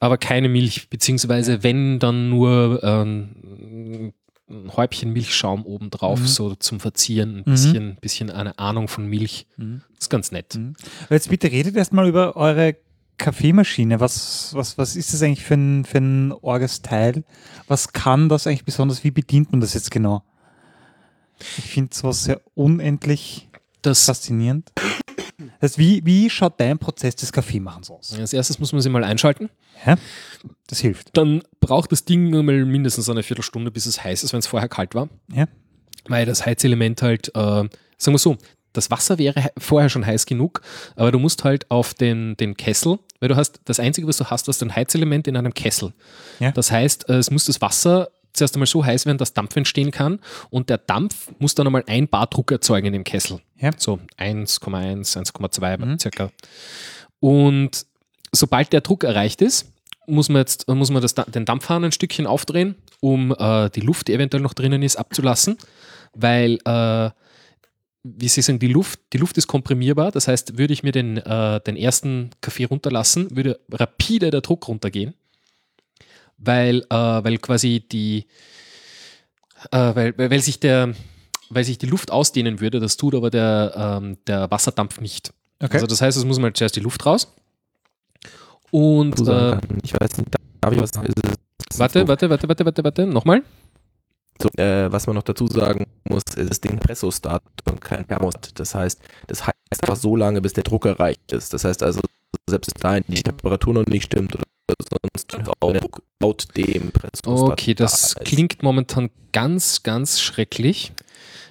aber 0.00 0.16
keine 0.18 0.48
Milch, 0.48 0.88
beziehungsweise 0.90 1.62
wenn, 1.62 1.98
dann 1.98 2.30
nur 2.30 2.80
ähm, 2.84 4.12
ein 4.50 4.76
Häubchen 4.76 5.12
Milchschaum 5.12 5.64
obendrauf, 5.64 6.20
Mhm. 6.20 6.26
so 6.26 6.54
zum 6.54 6.78
Verzieren, 6.80 7.36
ein 7.36 7.42
Mhm. 7.46 7.50
bisschen, 7.52 7.96
bisschen 8.00 8.30
eine 8.30 8.58
Ahnung 8.58 8.88
von 8.88 9.06
Milch. 9.06 9.46
Mhm. 9.56 9.82
Das 9.94 10.00
ist 10.04 10.10
ganz 10.10 10.32
nett. 10.32 10.54
Mhm. 10.54 10.74
Jetzt 11.10 11.30
bitte 11.30 11.50
redet 11.50 11.76
erstmal 11.76 12.06
über 12.08 12.36
eure 12.36 12.76
Kaffeemaschine. 13.16 14.00
Was, 14.00 14.52
was, 14.54 14.76
was 14.76 14.96
ist 14.96 15.14
das 15.14 15.22
eigentlich 15.22 15.44
für 15.44 15.54
ein, 15.54 15.84
für 15.84 15.98
ein 15.98 16.32
orges 16.32 16.82
Teil? 16.82 17.24
Was 17.68 17.92
kann 17.92 18.28
das 18.28 18.46
eigentlich 18.46 18.64
besonders? 18.64 19.02
Wie 19.04 19.10
bedient 19.12 19.50
man 19.52 19.60
das 19.60 19.72
jetzt 19.74 19.90
genau? 19.90 20.22
Ich 21.58 21.64
finde 21.64 21.94
sowas 21.94 22.24
sehr 22.24 22.40
unendlich 22.54 23.48
Das, 23.82 24.04
faszinierend. 24.04 24.70
Das 25.60 25.72
heißt, 25.72 25.78
wie, 25.78 26.04
wie 26.04 26.30
schaut 26.30 26.60
dein 26.60 26.78
Prozess 26.78 27.16
des 27.16 27.32
Kaffeemachens 27.32 27.90
aus? 27.90 28.16
Als 28.18 28.32
erstes 28.32 28.58
muss 28.58 28.72
man 28.72 28.80
sie 28.80 28.88
mal 28.88 29.04
einschalten. 29.04 29.50
Ja, 29.86 29.96
das 30.68 30.80
hilft. 30.80 31.16
Dann 31.16 31.42
braucht 31.60 31.92
das 31.92 32.04
Ding 32.04 32.30
mal 32.30 32.64
mindestens 32.64 33.08
eine 33.08 33.22
Viertelstunde, 33.22 33.70
bis 33.70 33.86
es 33.86 34.02
heiß 34.04 34.24
ist, 34.24 34.32
wenn 34.32 34.38
es 34.40 34.46
vorher 34.46 34.68
kalt 34.68 34.94
war. 34.94 35.08
Ja. 35.32 35.46
Weil 36.06 36.26
das 36.26 36.44
Heizelement 36.46 37.02
halt, 37.02 37.28
äh, 37.28 37.40
sagen 37.40 37.70
wir 38.06 38.18
so, 38.18 38.36
das 38.72 38.90
Wasser 38.90 39.18
wäre 39.18 39.40
he- 39.40 39.48
vorher 39.58 39.88
schon 39.88 40.04
heiß 40.04 40.26
genug, 40.26 40.60
aber 40.96 41.12
du 41.12 41.18
musst 41.20 41.44
halt 41.44 41.70
auf 41.70 41.94
den, 41.94 42.36
den 42.36 42.56
Kessel, 42.56 42.98
weil 43.20 43.28
du 43.28 43.36
hast, 43.36 43.60
das 43.66 43.78
Einzige, 43.78 44.06
was 44.08 44.16
du 44.16 44.24
hast, 44.26 44.46
du 44.46 44.50
hast 44.50 44.62
ein 44.62 44.74
Heizelement 44.74 45.28
in 45.28 45.36
einem 45.36 45.54
Kessel. 45.54 45.92
Ja. 46.40 46.50
Das 46.50 46.70
heißt, 46.72 47.08
äh, 47.08 47.14
es 47.18 47.30
muss 47.30 47.44
das 47.44 47.60
Wasser 47.60 48.08
zuerst 48.34 48.54
einmal 48.54 48.66
so 48.66 48.84
heiß 48.84 49.06
werden, 49.06 49.18
dass 49.18 49.32
Dampf 49.32 49.56
entstehen 49.56 49.90
kann 49.90 50.20
und 50.50 50.68
der 50.68 50.78
Dampf 50.78 51.32
muss 51.38 51.54
dann 51.54 51.66
einmal 51.66 51.84
ein 51.86 52.08
Bar 52.08 52.26
Druck 52.26 52.52
erzeugen 52.52 52.88
in 52.88 52.92
dem 52.92 53.04
Kessel. 53.04 53.40
Ja. 53.56 53.70
So 53.76 54.00
1,1, 54.18 55.16
1,2 55.16 56.00
circa. 56.00 56.30
Und 57.20 57.86
sobald 58.32 58.72
der 58.72 58.82
Druck 58.82 59.04
erreicht 59.04 59.40
ist, 59.40 59.72
muss 60.06 60.28
man 60.28 60.40
jetzt 60.40 60.68
muss 60.68 60.90
man 60.90 61.00
das, 61.00 61.14
den 61.14 61.46
Dampfhahn 61.46 61.84
ein 61.84 61.92
Stückchen 61.92 62.26
aufdrehen, 62.26 62.74
um 63.00 63.34
äh, 63.38 63.70
die 63.70 63.80
Luft, 63.80 64.08
die 64.08 64.12
eventuell 64.12 64.42
noch 64.42 64.52
drinnen 64.52 64.82
ist, 64.82 64.96
abzulassen, 64.96 65.56
weil 66.12 66.58
äh, 66.66 67.10
wie 68.04 68.28
Sie 68.28 68.42
sagen, 68.42 68.58
die 68.58 68.68
Luft, 68.68 69.00
die 69.14 69.18
Luft 69.18 69.38
ist 69.38 69.46
komprimierbar. 69.46 70.12
Das 70.12 70.28
heißt, 70.28 70.58
würde 70.58 70.74
ich 70.74 70.82
mir 70.82 70.92
den, 70.92 71.16
äh, 71.16 71.60
den 71.62 71.76
ersten 71.76 72.30
Kaffee 72.42 72.64
runterlassen, 72.64 73.34
würde 73.34 73.58
rapide 73.72 74.30
der 74.30 74.42
Druck 74.42 74.68
runtergehen, 74.68 75.14
weil, 76.38 76.84
äh, 76.90 76.94
weil 76.94 77.38
quasi 77.38 77.80
die, 77.80 78.26
äh, 79.70 79.94
weil, 79.94 80.18
weil, 80.18 80.30
weil 80.30 80.40
sich 80.40 80.60
der, 80.60 80.94
weil 81.50 81.64
sich 81.64 81.78
die 81.78 81.86
Luft 81.86 82.10
ausdehnen 82.10 82.60
würde. 82.60 82.80
Das 82.80 82.96
tut 82.96 83.14
aber 83.14 83.30
der, 83.30 84.00
ähm, 84.02 84.18
der 84.26 84.50
Wasserdampf 84.50 85.00
nicht. 85.00 85.32
Okay. 85.60 85.74
Also 85.74 85.86
das 85.86 86.00
heißt, 86.00 86.16
es 86.16 86.24
muss 86.24 86.38
mal 86.38 86.52
zuerst 86.52 86.76
die 86.76 86.80
Luft 86.80 87.04
raus. 87.06 87.34
Und 88.70 89.20
äh. 89.28 89.58
Ich 89.82 89.94
weiß 89.94 90.18
nicht, 90.18 90.34
darf 90.60 90.72
ich 90.72 90.80
was 90.80 90.90
sagen? 90.90 91.12
Warte, 91.76 92.08
warte, 92.08 92.30
warte, 92.30 92.48
warte, 92.48 92.64
warte, 92.64 92.84
warte, 92.84 93.06
nochmal. 93.06 93.42
So, 94.42 94.48
äh, 94.56 94.90
was 94.90 95.06
man 95.06 95.14
noch 95.14 95.22
dazu 95.22 95.46
sagen 95.46 95.86
muss, 96.08 96.24
ist 96.36 96.50
das 96.50 96.60
Ding 96.60 96.78
Pressostat 96.78 97.42
und 97.66 97.80
kein 97.80 98.06
Thermostat. 98.06 98.58
Das 98.58 98.74
heißt, 98.74 99.00
das 99.28 99.46
heißt 99.46 99.56
einfach 99.70 99.96
so 99.96 100.16
lange, 100.16 100.40
bis 100.40 100.52
der 100.54 100.64
Druck 100.64 100.86
erreicht 100.86 101.32
ist. 101.32 101.52
Das 101.52 101.64
heißt 101.64 101.82
also, 101.82 102.00
selbst 102.48 102.72
dahin 102.82 103.04
die 103.06 103.22
Temperatur 103.22 103.74
noch 103.74 103.86
nicht 103.86 104.04
stimmt 104.04 104.34
oder 104.34 104.43
sonst 104.68 105.50
auch 105.60 105.74
laut 106.20 106.56
dem 106.56 106.90
Pressostat. 106.90 107.52
Okay, 107.52 107.74
das 107.74 108.14
da 108.14 108.24
klingt 108.24 108.62
momentan 108.62 109.10
ganz, 109.32 109.82
ganz 109.82 110.20
schrecklich. 110.20 110.92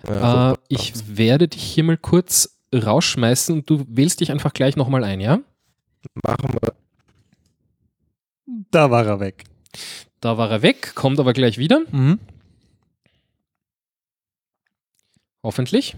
Ja, 0.07 0.53
Äh, 0.53 0.57
ich 0.67 0.93
werde 1.17 1.47
dich 1.47 1.63
hier 1.63 1.83
mal 1.83 1.97
kurz 1.97 2.57
rausschmeißen 2.73 3.53
und 3.55 3.69
du 3.69 3.85
wählst 3.87 4.19
dich 4.19 4.31
einfach 4.31 4.53
gleich 4.53 4.75
nochmal 4.75 5.03
ein, 5.03 5.19
ja? 5.21 5.39
machen 6.25 6.53
wir. 6.61 6.73
Da 8.71 8.91
war 8.91 9.05
er 9.05 9.19
weg. 9.19 9.45
Da 10.19 10.37
war 10.37 10.49
er 10.51 10.61
weg, 10.61 10.93
kommt 10.95 11.19
aber 11.19 11.33
gleich 11.33 11.57
wieder, 11.57 11.81
Mhm. 11.91 12.19
hoffentlich. 15.43 15.95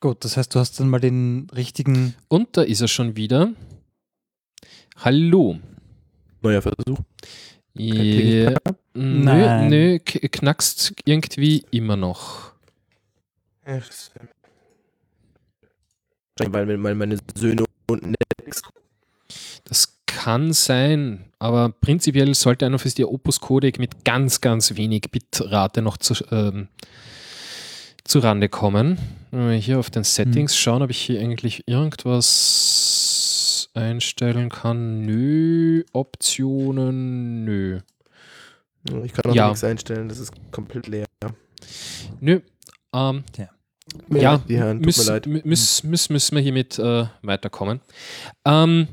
Gut, 0.00 0.24
das 0.24 0.36
heißt, 0.36 0.54
du 0.54 0.58
hast 0.58 0.78
dann 0.80 0.88
mal 0.88 0.98
den 1.00 1.48
richtigen. 1.54 2.14
Und 2.28 2.56
da 2.56 2.62
ist 2.62 2.80
er 2.80 2.88
schon 2.88 3.16
wieder. 3.16 3.52
Hallo. 4.96 5.58
Neuer 6.42 6.62
Versuch. 6.62 6.98
Ja, 7.74 8.50
nö, 8.94 8.94
Nein. 8.94 9.68
nö, 9.70 9.98
k- 9.98 10.28
knackst 10.28 10.94
irgendwie 11.04 11.64
immer 11.70 11.96
noch. 11.96 12.52
Weil 13.64 13.82
weil 16.82 16.94
meine 16.94 17.18
Söhne 17.34 17.64
und 17.88 18.02
Netflix 18.02 18.62
Das 19.64 19.96
kann 20.06 20.52
sein, 20.52 21.24
aber 21.38 21.70
prinzipiell 21.70 22.34
sollte 22.34 22.66
ein 22.66 22.78
fürs 22.78 22.98
Opus 23.00 23.40
Codec 23.40 23.78
mit 23.78 24.04
ganz, 24.04 24.40
ganz 24.40 24.76
wenig 24.76 25.02
Bitrate 25.10 25.82
noch 25.82 25.96
zu, 25.96 26.14
ähm, 26.30 26.68
zu 28.04 28.18
Rande 28.18 28.48
kommen. 28.48 28.98
Wenn 29.30 29.48
wir 29.50 29.56
hier 29.56 29.78
auf 29.78 29.90
den 29.90 30.04
Settings 30.04 30.56
schauen, 30.56 30.82
ob 30.82 30.90
ich 30.90 31.00
hier 31.00 31.20
eigentlich 31.20 31.66
irgendwas 31.66 33.11
einstellen 33.74 34.48
kann. 34.48 35.02
Nö, 35.02 35.84
Optionen, 35.92 37.44
nö. 37.44 37.80
Ich 39.04 39.12
kann 39.12 39.30
auch 39.30 39.34
Ja. 39.34 39.48
nichts 39.48 39.64
einstellen, 39.64 40.08
das 40.08 40.18
ist 40.18 40.32
komplett 40.50 40.88
leer. 40.88 41.06
Nö. 42.20 42.40
Ähm, 42.94 43.24
ja, 44.10 44.38
die 44.38 44.56
Herren, 44.58 44.78
tut 44.78 44.86
müssen, 44.86 45.06
mir 45.06 45.12
leid. 45.12 45.26
müssen, 45.44 45.90
müssen, 45.90 46.12
müssen 46.12 46.34
wir 46.36 46.42
hiermit 46.42 46.78
äh, 46.78 47.06
weiterkommen. 47.22 47.80
Ähm, 48.44 48.88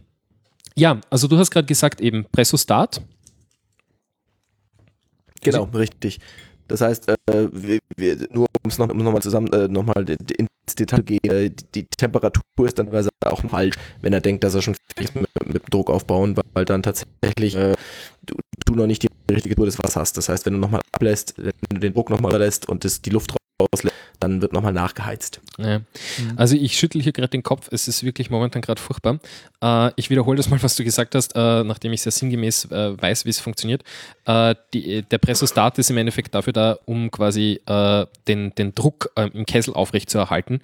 ja, 0.76 1.00
also 1.10 1.28
du 1.28 1.38
hast 1.38 1.52
gerade 1.52 1.68
gesagt 1.68 2.02
eben 2.02 2.26
Pressostat. 2.32 3.02
Genau, 5.42 5.64
richtig. 5.66 6.20
Das 6.68 6.82
heißt, 6.82 7.10
äh, 7.10 7.16
wir, 7.52 7.80
wir, 7.98 8.28
nur 8.32 8.48
um 8.64 8.70
es 8.70 8.78
noch, 8.78 8.90
um 8.90 8.98
noch 8.98 9.12
mal 9.12 9.22
zusammen 9.22 9.52
äh, 9.54 9.68
noch 9.68 9.84
mal 9.84 10.06
ins 10.70 10.76
Detail 10.76 11.02
gehen, 11.02 11.20
äh, 11.24 11.52
die, 11.76 11.86
Temperatur 11.86 12.44
ist 12.64 12.80
dann 12.80 12.90
auch 13.26 13.42
falsch, 13.50 13.76
wenn 14.02 14.14
er 14.14 14.22
denkt, 14.22 14.44
dass 14.44 14.56
er 14.56 14.62
schon 14.62 14.76
mit, 15.00 15.48
mit 15.48 15.64
Druck 15.74 15.90
aufbauen, 15.90 16.36
weil 16.54 16.66
dann 16.66 16.84
tatsächlich 16.84 17.56
äh, 17.56 17.76
du, 18.26 18.36
du 18.66 18.76
noch 18.76 18.88
nicht 18.88 19.04
die 19.04 19.10
richtige 19.32 19.56
Tour 19.56 19.66
des 19.66 19.78
Wassers 19.80 19.96
hast. 19.96 20.18
Das 20.18 20.30
heißt, 20.30 20.46
wenn 20.46 20.54
du 20.54 20.60
nochmal 20.60 20.82
ablässt, 20.92 21.34
wenn 21.38 21.54
du 21.70 21.80
den 21.80 21.94
Druck 21.94 22.10
nochmal 22.10 22.38
lässt 22.38 22.70
und 22.70 22.86
das, 22.86 23.02
die 23.02 23.10
Luft 23.10 23.34
rauslässt, 23.60 23.96
dann 24.20 24.42
wird 24.42 24.54
nochmal 24.54 24.74
nachgeheizt. 24.74 25.42
Ja. 25.58 25.82
Also 26.36 26.56
ich 26.56 26.78
schüttel 26.78 27.02
hier 27.02 27.12
gerade 27.12 27.30
den 27.30 27.44
Kopf, 27.44 27.68
es 27.72 27.88
ist 27.88 28.04
wirklich 28.04 28.30
momentan 28.30 28.62
gerade 28.62 28.82
furchtbar. 28.82 29.20
Äh, 29.62 29.92
ich 29.96 30.10
wiederhole 30.10 30.38
das 30.38 30.50
mal, 30.50 30.62
was 30.62 30.76
du 30.76 30.84
gesagt 30.84 31.16
hast, 31.16 31.36
äh, 31.36 31.64
nachdem 31.64 31.94
ich 31.94 32.02
sehr 32.02 32.12
sinngemäß 32.12 32.66
äh, 32.66 33.02
weiß, 33.02 33.26
wie 33.26 33.30
es 33.30 33.40
funktioniert. 33.40 33.84
Äh, 34.26 34.56
die, 34.74 35.04
der 35.04 35.18
Pressostat 35.18 35.78
ist 35.78 35.90
im 35.90 35.98
Endeffekt 35.98 36.36
dafür 36.36 36.54
da, 36.54 36.78
um 36.86 37.12
quasi 37.12 37.62
äh, 37.66 38.06
den, 38.28 38.54
den 38.56 38.76
Druck 38.76 39.12
äh, 39.16 39.30
im 39.34 39.46
Kessel 39.46 39.74
aufrechtzuerhalten. 39.74 40.62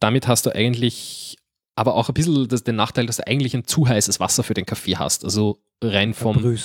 Damit 0.00 0.28
hast 0.28 0.46
du 0.46 0.54
eigentlich 0.54 1.38
aber 1.76 1.94
auch 1.96 2.08
ein 2.08 2.14
bisschen 2.14 2.48
das, 2.48 2.62
den 2.62 2.76
Nachteil, 2.76 3.06
dass 3.06 3.16
du 3.16 3.26
eigentlich 3.26 3.54
ein 3.54 3.66
zu 3.66 3.88
heißes 3.88 4.20
Wasser 4.20 4.42
für 4.42 4.54
den 4.54 4.66
Kaffee 4.66 4.96
hast. 4.96 5.24
Also 5.24 5.60
rein 5.82 6.14
vom, 6.14 6.56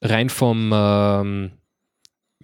rein 0.00 0.30
vom, 0.30 0.70
ähm, 0.72 1.52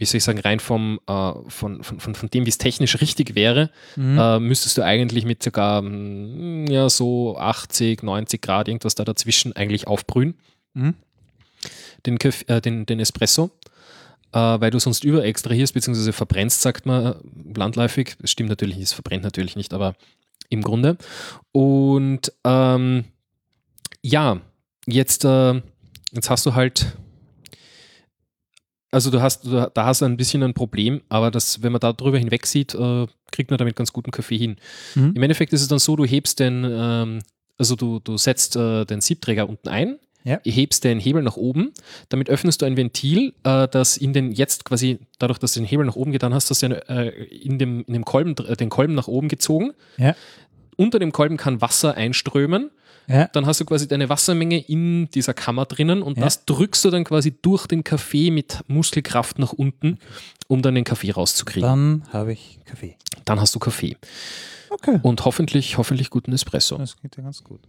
wie 0.01 0.05
soll 0.07 0.19
ich 0.19 0.25
sagen, 0.25 0.39
rein 0.41 0.59
vom, 0.61 0.99
äh, 1.07 1.33
von, 1.49 1.83
von, 1.83 2.01
von, 2.01 2.15
von 2.15 2.31
dem, 2.31 2.47
wie 2.47 2.51
es 2.51 2.59
technisch 2.59 3.01
richtig 3.01 3.35
wäre, 3.35 3.71
Mhm. 3.97 4.19
äh, 4.19 4.39
müsstest 4.41 4.79
du 4.79 4.83
eigentlich 4.85 5.25
mit 5.25 5.43
sogar 5.43 5.83
mm, 5.83 6.67
ja, 6.69 6.89
so 6.89 7.37
80, 7.39 8.03
90 8.03 8.41
Grad, 8.43 8.69
irgendwas 8.69 8.95
da 8.95 9.05
dazwischen 9.05 9.55
eigentlich 9.55 9.87
aufbrühen. 9.87 10.35
Mhm. 10.75 10.95
Den, 12.07 12.19
Kaff- 12.19 12.45
äh, 12.49 12.61
den, 12.61 12.87
den 12.87 12.99
Espresso. 13.01 13.51
Äh, 14.33 14.39
weil 14.39 14.71
du 14.71 14.79
sonst 14.79 15.03
überextrahierst, 15.05 15.75
beziehungsweise 15.75 16.13
verbrennst, 16.13 16.63
sagt 16.63 16.87
man 16.87 17.07
äh, 17.07 17.15
landläufig. 17.59 18.15
Das 18.21 18.31
stimmt 18.31 18.49
natürlich 18.49 18.77
nicht, 18.77 18.85
es 18.87 18.93
verbrennt 18.93 19.25
natürlich 19.25 19.57
nicht, 19.57 19.75
aber 19.75 19.95
im 20.49 20.63
Grunde. 20.63 20.97
Und 21.53 22.33
ähm, 22.45 23.05
ja, 24.03 24.41
jetzt, 24.87 25.25
äh, 25.25 25.61
jetzt 26.13 26.31
hast 26.31 26.47
du 26.47 26.55
halt 26.55 26.97
also 28.91 29.11
du 29.11 29.21
hast, 29.23 29.47
da 29.47 29.71
hast 29.85 30.01
du 30.01 30.05
ein 30.07 30.17
bisschen 30.17 30.43
ein 30.43 30.55
Problem, 30.55 31.01
aber 31.09 31.31
das, 31.31 31.63
wenn 31.63 31.73
man 31.73 31.81
da 31.81 31.93
drüber 31.93 32.19
hinweg 32.19 32.47
sieht, 32.47 32.75
äh, 32.75 33.07
kriegt 33.31 33.51
man 33.51 33.59
damit 33.59 33.77
ganz 33.77 33.93
guten 33.93 34.11
Kaffee 34.11 34.37
hin. 34.39 34.57
Mhm. 34.95 35.13
Im 35.15 35.23
Endeffekt 35.23 35.53
ist 35.53 35.63
es 35.63 35.69
dann 35.69 35.79
so, 35.79 35.97
du 35.97 36.05
hebst 36.05 36.41
den, 36.41 36.67
ähm, 36.69 37.19
also 37.59 37.77
du, 37.77 38.01
du 38.01 38.17
setzt 38.17 38.57
äh, 38.57 38.85
den 38.85 39.01
Siebträger 39.01 39.49
unten 39.49 39.69
ein, 39.69 39.99
Ja. 40.25 40.41
hebst 40.45 40.83
den 40.85 40.99
Hebel 40.99 41.23
nach 41.23 41.37
oben, 41.37 41.73
damit 42.09 42.29
öffnest 42.29 42.63
du 42.63 42.67
ein 42.67 42.77
Ventil, 42.77 43.33
äh, 43.45 43.69
das 43.69 43.97
in 43.97 44.13
den 44.13 44.33
jetzt 44.33 44.65
quasi, 44.65 44.99
dadurch, 45.19 45.39
dass 45.39 45.55
du 45.55 45.61
den 45.61 45.67
Hebel 45.67 45.87
nach 45.87 45.97
oben 45.97 46.11
getan 46.13 46.35
hast, 46.35 46.51
hast 46.51 46.63
du 46.63 46.67
äh, 46.67 47.09
in 47.27 47.59
dem, 47.59 47.85
in 47.87 47.93
dem 47.93 48.05
Kolben, 48.05 48.35
äh, 48.47 48.57
den 48.57 48.71
Kolben 48.71 48.95
nach 48.95 49.09
oben 49.09 49.29
gezogen. 49.29 49.73
Ja. 49.99 50.17
Unter 50.77 50.99
dem 50.99 51.13
Kolben 51.13 51.37
kann 51.37 51.61
Wasser 51.61 51.95
einströmen 51.95 52.71
Ja. 53.11 53.29
dann 53.33 53.47
hast 53.47 53.61
du 53.61 53.65
quasi 53.65 53.89
deine 53.89 54.09
Wassermenge 54.09 54.59
in 54.59 55.11
dieser 55.11 55.35
Kammer 55.35 55.67
drinnen 55.67 56.03
und 56.03 56.17
Ja. 56.19 56.25
das 56.25 56.45
drückst 56.45 56.85
du 56.85 56.91
dann 56.91 57.05
quasi 57.05 57.33
durch 57.43 57.67
den 57.67 57.83
Kaffee 57.85 58.31
mit 58.31 58.61
Muskelkraft 58.69 59.39
nach 59.39 59.53
unten, 59.53 59.99
um 60.49 60.63
dann 60.63 60.75
den 60.75 60.85
Kaffee 60.85 61.11
rauszukriegen. 61.11 61.69
Dann, 61.69 62.03
Dann 62.03 62.13
habe 62.13 62.33
ich 62.33 62.61
Kaffee. 62.65 62.97
hast 63.29 63.55
du 63.55 63.59
Kaffee. 63.59 63.97
Okay. 64.71 65.01
Und 65.03 65.25
hoffentlich, 65.25 65.77
hoffentlich 65.79 66.11
guten 66.11 66.33
Espresso. 66.33 66.79
Das 66.79 66.97
geht 67.01 67.17
ja 67.17 67.25
ganz 67.25 67.43
gut. 67.43 67.61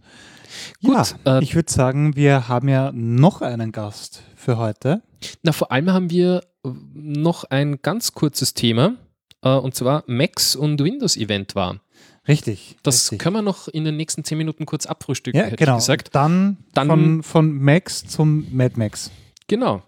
Gut, 0.84 1.14
ja, 1.24 1.38
äh, 1.38 1.42
ich 1.42 1.54
würde 1.54 1.70
sagen, 1.70 2.14
wir 2.14 2.48
haben 2.48 2.68
ja 2.68 2.92
noch 2.92 3.40
einen 3.42 3.72
Gast 3.72 4.22
für 4.36 4.56
heute. 4.56 5.02
Na, 5.42 5.50
vor 5.52 5.72
allem 5.72 5.90
haben 5.92 6.10
wir 6.10 6.42
äh, 6.64 6.68
noch 6.94 7.44
ein 7.44 7.82
ganz 7.82 8.12
kurzes 8.12 8.54
Thema, 8.54 8.94
äh, 9.42 9.50
und 9.50 9.74
zwar 9.74 10.04
Macs 10.06 10.54
und 10.54 10.80
Windows 10.82 11.16
Event 11.16 11.54
war. 11.56 11.80
Richtig. 12.28 12.76
Das 12.82 13.04
richtig. 13.06 13.18
können 13.18 13.36
wir 13.36 13.42
noch 13.42 13.68
in 13.68 13.84
den 13.84 13.96
nächsten 13.96 14.22
zehn 14.24 14.38
Minuten 14.38 14.64
kurz 14.66 14.86
abfrühstücken, 14.86 15.40
ja, 15.40 15.46
hätte 15.46 15.56
genau. 15.56 15.72
ich 15.72 15.78
gesagt. 15.78 16.14
Dann, 16.14 16.58
Dann- 16.74 16.88
von, 16.88 17.22
von 17.22 17.52
Max 17.58 18.06
zum 18.06 18.46
Mad 18.54 18.74
Max. 18.78 19.10
Genau. 19.48 19.82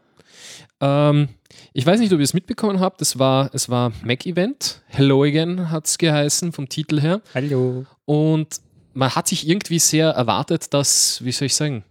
Ähm, 0.81 1.29
Ich 1.73 1.87
weiß 1.87 2.01
nicht, 2.01 2.13
ob 2.13 2.19
ihr 2.19 2.25
es 2.25 2.35
mitbekommen 2.35 2.81
habt. 2.81 3.01
Es 3.03 3.19
war, 3.19 3.51
es 3.53 3.69
war 3.69 3.93
Mac-Event. 4.03 4.83
Hello 4.89 5.23
Again 5.23 5.71
hat 5.71 5.87
es 5.87 5.99
geheißen 5.99 6.53
vom 6.53 6.69
Titel 6.69 7.01
her. 7.01 7.21
Hallo. 7.35 7.87
Und 8.05 8.61
man 8.93 9.15
hat 9.15 9.29
sich 9.29 9.49
irgendwie 9.49 9.79
sehr 9.79 10.11
erwartet, 10.11 10.75
dass, 10.75 11.25
wie 11.25 11.33
soll 11.33 11.47
ich 11.47 11.55
sagen, 11.55 11.85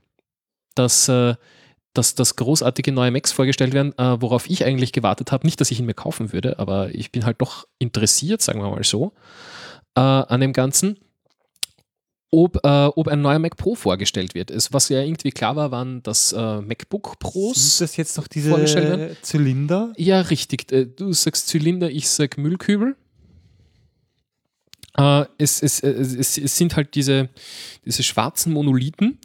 dass, 0.75 1.07
äh, 1.07 1.35
dass, 1.93 2.15
dass 2.15 2.35
großartige 2.35 2.91
neue 2.91 3.11
Macs 3.11 3.31
vorgestellt 3.31 3.73
werden, 3.73 3.97
äh, 3.97 4.21
worauf 4.21 4.49
ich 4.49 4.65
eigentlich 4.65 4.91
gewartet 4.91 5.31
habe. 5.31 5.45
Nicht, 5.47 5.61
dass 5.61 5.71
ich 5.71 5.79
ihn 5.79 5.85
mir 5.85 5.93
kaufen 5.93 6.33
würde, 6.33 6.59
aber 6.59 6.93
ich 6.93 7.11
bin 7.11 7.25
halt 7.25 7.39
doch 7.41 7.65
interessiert, 7.79 8.41
sagen 8.41 8.61
wir 8.61 8.69
mal 8.69 8.83
so, 8.83 9.13
äh, 9.95 9.99
an 10.01 10.41
dem 10.41 10.53
Ganzen. 10.53 10.97
Ob, 12.35 12.57
äh, 12.65 12.85
ob 12.87 13.07
ein 13.09 13.21
neuer 13.21 13.37
Mac 13.37 13.57
Pro 13.57 13.75
vorgestellt 13.75 14.33
wird. 14.33 14.49
Es, 14.49 14.73
was 14.73 14.89
ja 14.89 15.01
irgendwie 15.01 15.29
klar 15.29 15.55
war, 15.55 15.69
waren 15.69 16.01
das 16.01 16.33
äh, 16.33 16.61
MacBook 16.61 17.19
Pros. 17.19 17.77
Sind 17.77 17.85
das 17.89 17.95
jetzt 17.97 18.17
noch 18.17 18.27
diese 18.27 18.49
Zylinder? 19.21 19.93
Ja, 19.97 20.19
richtig. 20.21 20.71
Äh, 20.71 20.87
Du 20.87 21.13
sagst 21.13 21.47
Zylinder, 21.47 21.91
ich 21.91 22.09
sag 22.09 22.39
Müllkübel. 22.39 22.95
Äh, 24.97 25.25
es, 25.37 25.61
es, 25.61 25.79
es, 25.81 26.15
es, 26.15 26.37
es 26.39 26.55
sind 26.57 26.75
halt 26.75 26.95
diese, 26.95 27.29
diese 27.85 28.01
schwarzen 28.01 28.51
Monolithen 28.53 29.19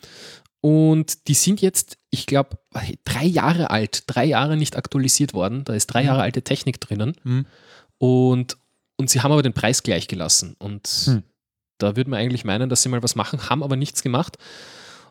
und 0.61 1.29
die 1.29 1.35
sind 1.35 1.61
jetzt, 1.63 1.97
ich 2.11 2.27
glaube, 2.27 2.59
drei 3.05 3.25
Jahre 3.25 3.71
alt, 3.71 4.05
drei 4.07 4.25
Jahre 4.27 4.57
nicht 4.59 4.77
aktualisiert 4.77 5.33
worden. 5.35 5.65
Da 5.65 5.75
ist 5.75 5.87
drei 5.87 6.05
Jahre 6.05 6.23
alte 6.23 6.43
Technik 6.43 6.81
drinnen 6.81 7.15
Mhm. 7.25 7.47
und, 7.99 8.57
und 8.99 9.09
sie 9.09 9.21
haben 9.23 9.33
aber 9.33 9.43
den 9.43 9.55
Preis 9.55 9.83
gleich 9.83 10.09
gelassen. 10.09 10.55
Und 10.59 10.87
Hm. 11.07 11.23
da 11.79 11.97
würde 11.97 12.11
man 12.11 12.19
eigentlich 12.21 12.45
meinen, 12.45 12.69
dass 12.69 12.83
sie 12.83 12.89
mal 12.91 13.03
was 13.03 13.15
machen, 13.15 13.49
haben 13.49 13.63
aber 13.63 13.77
nichts 13.77 14.03
gemacht. 14.03 14.37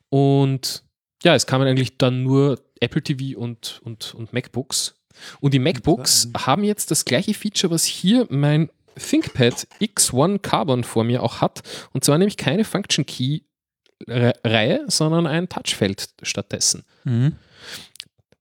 Und 0.10 0.84
ja, 1.24 1.36
es 1.36 1.48
kamen 1.48 1.68
eigentlich 1.68 1.98
dann 1.98 2.24
nur 2.24 2.60
Apple 2.80 3.02
TV 3.02 3.40
und, 3.40 3.82
und, 3.84 4.14
und 4.14 4.34
MacBooks. 4.34 4.96
Und 5.40 5.54
die 5.54 5.60
MacBooks 5.60 6.30
haben 6.46 6.64
jetzt 6.64 6.92
das 6.92 7.04
gleiche 7.06 7.34
Feature, 7.34 7.72
was 7.74 7.86
hier 7.86 8.28
mein 8.30 8.70
ThinkPad 9.00 9.68
X1 9.82 10.40
Carbon 10.40 10.84
vor 10.84 11.04
mir 11.04 11.24
auch 11.24 11.42
hat. 11.42 11.64
Und 11.92 12.04
zwar 12.04 12.18
nämlich 12.18 12.38
keine 12.38 12.64
Function 12.64 13.06
Key 13.06 13.42
Re- 14.08 14.34
Reihe, 14.44 14.86
sondern 14.88 15.26
ein 15.26 15.50
Touchfeld 15.50 16.10
stattdessen. 16.22 16.84
Mhm. 17.04 17.36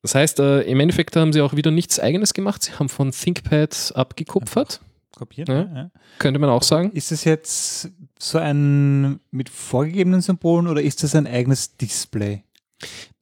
Das 0.02 0.14
heißt, 0.14 0.38
äh, 0.40 0.60
im 0.62 0.78
Endeffekt 0.80 1.16
haben 1.16 1.32
sie 1.32 1.40
auch 1.40 1.56
wieder 1.56 1.70
nichts 1.70 1.98
Eigenes 1.98 2.34
gemacht. 2.34 2.62
Sie 2.62 2.72
haben 2.72 2.88
von 2.90 3.10
ThinkPad 3.10 3.92
abgekupfert, 3.96 4.80
Kopiert? 5.16 5.48
Ja. 5.48 5.62
Ja. 5.74 5.90
Könnte 6.18 6.38
man 6.38 6.50
auch 6.50 6.62
sagen. 6.62 6.92
Ist 6.92 7.10
es 7.10 7.24
jetzt 7.24 7.90
so 8.18 8.38
ein 8.38 9.18
mit 9.32 9.48
vorgegebenen 9.48 10.20
Symbolen 10.20 10.68
oder 10.68 10.80
ist 10.82 11.02
das 11.02 11.14
ein 11.14 11.26
eigenes 11.26 11.76
Display? 11.76 12.42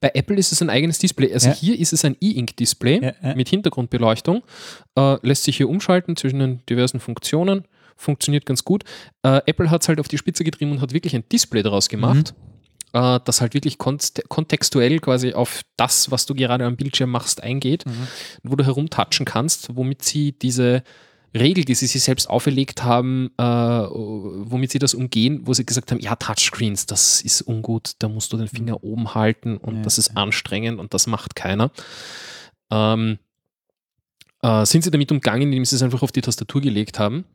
Bei 0.01 0.11
Apple 0.13 0.35
ist 0.35 0.51
es 0.51 0.61
ein 0.61 0.69
eigenes 0.69 0.99
Display. 0.99 1.33
Also 1.33 1.47
Ja. 1.49 1.55
hier 1.55 1.79
ist 1.79 1.93
es 1.93 2.03
ein 2.03 2.17
E-Ink-Display 2.19 3.13
mit 3.35 3.47
Hintergrundbeleuchtung. 3.49 4.43
Äh, 4.97 5.17
lässt 5.25 5.45
sich 5.45 5.55
hier 5.57 5.69
umschalten 5.69 6.15
zwischen 6.17 6.39
den 6.39 6.61
diversen 6.69 6.99
Funktionen. 6.99 7.63
Funktioniert 7.95 8.45
ganz 8.45 8.65
gut. 8.65 8.83
Äh, 9.23 9.41
Apple 9.45 9.69
hat 9.71 9.81
es 9.81 9.87
halt 9.87 10.01
auf 10.01 10.09
die 10.09 10.17
Spitze 10.17 10.43
getrieben 10.43 10.73
und 10.73 10.81
hat 10.81 10.91
wirklich 10.93 11.15
ein 11.15 11.23
Display 11.31 11.63
daraus 11.63 11.87
gemacht, 11.87 12.33
Mhm. 12.93 12.99
äh, 12.99 13.19
das 13.23 13.39
halt 13.39 13.53
wirklich 13.53 13.77
konst 13.77 14.21
kontextuell 14.27 14.99
quasi 14.99 15.31
auf 15.33 15.61
das, 15.77 16.11
was 16.11 16.25
du 16.25 16.35
gerade 16.35 16.65
am 16.65 16.75
Bildschirm 16.75 17.09
machst, 17.11 17.41
eingeht, 17.41 17.85
Mhm. 17.85 18.07
wo 18.43 18.57
du 18.57 18.65
herumtatschen 18.65 19.25
kannst, 19.25 19.73
womit 19.77 20.03
sie 20.03 20.33
diese 20.33 20.83
Regel, 21.35 21.65
die 21.65 21.75
sie 21.75 21.87
sich 21.87 22.03
selbst 22.03 22.29
auferlegt 22.29 22.83
haben, 22.83 23.31
äh, 23.37 23.43
womit 23.43 24.71
sie 24.71 24.79
das 24.79 24.93
umgehen, 24.93 25.41
wo 25.43 25.53
sie 25.53 25.65
gesagt 25.65 25.91
haben, 25.91 25.99
ja, 25.99 26.15
Touchscreens, 26.15 26.85
das 26.85 27.21
ist 27.21 27.41
ungut, 27.41 27.93
da 27.99 28.07
musst 28.07 28.33
du 28.33 28.37
den 28.37 28.47
Finger 28.47 28.83
oben 28.83 29.13
halten 29.13 29.57
und 29.57 29.77
Ja, 29.77 29.81
das 29.83 29.97
ist 29.97 30.15
anstrengend 30.17 30.79
und 30.79 30.93
das 30.93 31.07
macht 31.07 31.35
keiner. 31.35 31.71
Ähm, 32.71 33.19
äh, 34.41 34.65
sind 34.65 34.83
sie 34.83 34.91
damit 34.91 35.11
umgangen, 35.11 35.43
indem 35.43 35.65
sie 35.65 35.75
es 35.75 35.83
einfach 35.83 36.01
auf 36.01 36.11
die 36.11 36.21
Tastatur 36.21 36.61
gelegt 36.61 36.99
haben. 36.99 37.25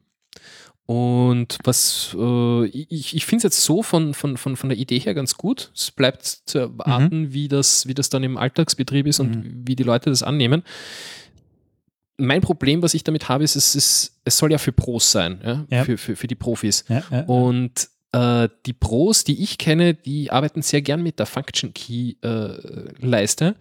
Und 0.86 1.58
was 1.62 2.16
äh, 2.18 2.66
ich, 2.66 3.14
ich 3.14 3.24
finde 3.24 3.36
es 3.36 3.42
jetzt 3.44 3.62
so 3.62 3.82
von, 3.82 4.12
von, 4.12 4.36
von, 4.36 4.56
von 4.56 4.70
der 4.70 4.78
Idee 4.78 4.98
her 4.98 5.14
ganz 5.14 5.36
gut. 5.36 5.70
Es 5.72 5.92
bleibt 5.92 6.24
zu 6.24 6.58
erwarten, 6.58 7.32
wie, 7.32 7.46
das, 7.46 7.86
wie 7.86 7.94
das 7.94 8.10
dann 8.10 8.24
im 8.24 8.36
Alltagsbetrieb 8.36 9.06
ist 9.06 9.20
und 9.20 9.68
wie 9.68 9.76
die 9.76 9.84
Leute 9.84 10.10
das 10.10 10.24
annehmen. 10.24 10.64
Mein 12.20 12.40
Problem, 12.40 12.82
was 12.82 12.94
ich 12.94 13.04
damit 13.04 13.28
habe, 13.28 13.44
ist, 13.44 13.56
es, 13.56 13.74
ist, 13.74 14.20
es 14.24 14.38
soll 14.38 14.52
ja 14.52 14.58
für 14.58 14.72
Pros 14.72 15.10
sein, 15.10 15.40
ja? 15.44 15.66
Ja. 15.70 15.84
Für, 15.84 15.96
für, 15.98 16.16
für 16.16 16.26
die 16.26 16.34
Profis. 16.34 16.84
Ja, 16.88 17.02
ja. 17.10 17.22
Und 17.24 17.88
äh, 18.12 18.48
die 18.66 18.72
Pros, 18.72 19.24
die 19.24 19.42
ich 19.42 19.58
kenne, 19.58 19.94
die 19.94 20.30
arbeiten 20.30 20.62
sehr 20.62 20.82
gern 20.82 21.02
mit 21.02 21.18
der 21.18 21.26
Function 21.26 21.72
Key 21.74 22.14
äh, 22.22 22.54
Leiste 23.00 23.56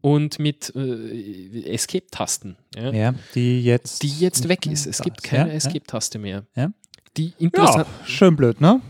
und 0.00 0.38
mit 0.38 0.72
äh, 0.76 1.72
Escape-Tasten. 1.72 2.56
Ja? 2.76 2.92
ja, 2.92 3.14
die 3.34 3.62
jetzt. 3.62 4.02
Die 4.02 4.08
jetzt 4.20 4.48
weg 4.48 4.66
ist. 4.66 4.86
Es 4.86 5.02
gibt 5.02 5.22
keine 5.22 5.50
Ja, 5.50 5.54
Escape-Taste 5.56 6.18
mehr. 6.18 6.44
Ja. 6.54 6.70
Die 7.16 7.26
Ja, 7.26 7.32
interessant. 7.38 7.86
schön 8.06 8.36
blöd, 8.36 8.60
ne? 8.60 8.80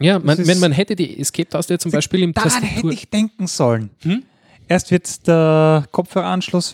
Ja, 0.00 0.18
man, 0.18 0.44
wenn 0.46 0.58
man 0.58 0.72
hätte 0.72 0.96
die 0.96 1.20
Escape-Taste 1.20 1.78
zum 1.78 1.92
Beispiel 1.92 2.22
im 2.22 2.32
Daran 2.32 2.50
Tastatur. 2.50 2.90
hätte 2.90 2.94
ich 2.94 3.08
denken 3.10 3.46
sollen. 3.46 3.90
Hm? 4.00 4.24
Erst 4.66 4.90
wird 4.90 5.26
der 5.28 5.86
Kopfhöreranschluss 5.92 6.72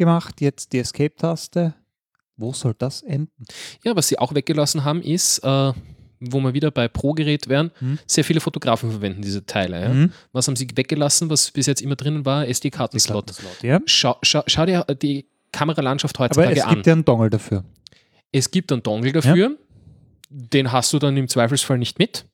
weggemacht, 0.00 0.40
jetzt 0.40 0.72
die 0.72 0.78
Escape-Taste. 0.78 1.74
Wo 2.36 2.52
soll 2.52 2.74
das 2.78 3.02
enden? 3.02 3.44
Ja, 3.84 3.94
was 3.94 4.08
sie 4.08 4.18
auch 4.18 4.34
weggelassen 4.34 4.82
haben, 4.84 5.02
ist, 5.02 5.40
äh, 5.40 5.72
wo 6.20 6.40
wir 6.40 6.54
wieder 6.54 6.70
bei 6.70 6.88
Pro-Gerät 6.88 7.48
wären, 7.48 7.70
Hm? 7.80 7.98
sehr 8.06 8.24
viele 8.24 8.40
Fotografen 8.40 8.90
verwenden 8.90 9.20
diese 9.22 9.44
Teile. 9.44 9.80
Ja? 9.82 9.88
Mhm. 9.90 10.12
Was 10.32 10.46
haben 10.48 10.56
sie 10.56 10.66
weggelassen, 10.74 11.28
was 11.28 11.50
bis 11.50 11.66
jetzt 11.66 11.82
immer 11.82 11.96
drinnen 11.96 12.24
war? 12.24 12.46
SD-Kartenslot. 12.48 13.32
Ja. 13.62 13.80
Schau, 13.86 14.16
schau, 14.22 14.42
schau 14.46 14.64
dir 14.66 14.84
die 15.02 15.26
Kameralandschaft 15.52 16.16
Aber 16.16 16.24
heutzutage 16.26 16.56
es 16.60 16.64
an. 16.64 16.74
gibt 16.76 16.86
ja 16.86 16.92
einen 16.94 17.04
Dongle 17.04 17.30
dafür. 17.30 17.64
Es 18.32 18.50
gibt 18.50 18.72
einen 18.72 18.82
Dongle 18.82 19.12
dafür. 19.12 19.56
Den 20.30 20.72
hast 20.72 20.92
du 20.92 20.98
dann 20.98 21.16
im 21.16 21.28
Zweifelsfall 21.28 21.76
nicht 21.78 21.98
mit. 21.98 22.24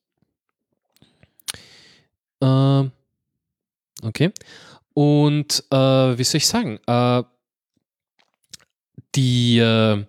Ähm, 2.40 2.92
okay. 4.02 4.30
Und 4.94 5.64
äh, 5.70 5.76
wie 6.18 6.24
soll 6.24 6.36
ich 6.38 6.46
sagen? 6.46 6.78
Äh, 6.86 7.22
die 9.16 9.58
äh, 9.58 10.04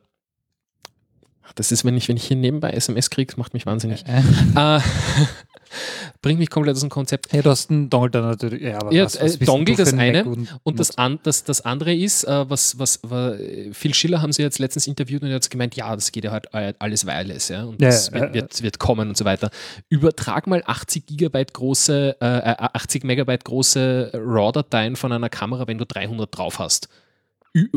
das 1.56 1.72
ist, 1.72 1.84
wenn 1.86 1.98
ich, 1.98 2.08
wenn 2.08 2.18
ich 2.18 2.26
hier 2.26 2.38
nebenbei 2.38 2.70
SMS 2.72 3.10
kriege, 3.10 3.34
macht 3.38 3.54
mich 3.54 3.66
wahnsinnig. 3.66 4.06
Äh, 4.06 4.22
Äh, 4.56 4.80
bringt 6.22 6.40
mich 6.40 6.50
komplett 6.50 6.76
aus 6.76 6.82
dem 6.82 6.90
Konzept. 6.90 7.34
ja, 7.34 7.42
du 7.42 7.50
hast 7.50 7.70
einen 7.70 7.90
Dongle 7.90 8.12
da 8.12 8.22
natürlich. 8.22 8.62
Ja, 8.62 8.80
aber 8.80 8.94
Ja, 8.94 9.06
was, 9.06 9.16
äh, 9.16 9.24
was 9.24 9.38
denn 9.40 9.46
Dongle 9.48 9.76
das 9.76 9.94
ein 9.94 10.00
eine 10.00 10.26
und, 10.26 10.60
Und 10.64 10.80
das, 10.80 10.98
an, 10.98 11.20
das, 11.24 11.44
das 11.44 11.62
andere 11.62 11.96
ist, 11.96 12.24
äh, 12.26 12.50
was, 12.50 12.78
was, 12.80 13.00
was 13.04 13.40
Phil 13.72 13.94
Schiller 13.94 14.22
haben 14.22 14.32
sie 14.32 14.44
jetzt 14.44 14.60
letztens 14.60 14.88
interviewt 14.88 15.24
und 15.24 15.30
er 15.30 15.36
hat 15.36 15.50
gemeint, 15.50 15.76
ja, 15.76 15.94
das 15.96 16.12
geht 16.12 16.26
ja 16.26 16.32
halt 16.32 16.48
äh, 16.54 16.74
alles 16.80 17.06
wireless, 17.06 17.50
ja, 17.50 17.64
und 17.64 17.82
Ja, 17.82 17.90
das 17.90 18.12
wird, 18.12 18.32
äh, 18.32 18.34
wird, 18.34 18.64
wird 18.64 18.80
kommen 18.80 19.10
und 19.10 19.18
so 19.18 19.26
weiter. 19.26 19.50
Übertrag 19.90 20.48
mal 20.48 20.64
80 20.66 21.06
Gigabyte 21.06 21.54
große, 21.54 22.18
äh, 22.22 22.26
äh, 22.26 22.56
80 22.74 23.04
Megabyte 23.04 23.46
große 23.46 24.12
RAW-Dateien 24.14 24.96
von 24.96 25.12
einer 25.12 25.30
Kamera, 25.30 25.68
wenn 25.68 25.78
du 25.78 25.86
300 25.86 26.36
drauf 26.36 26.60
hast. 26.60 26.88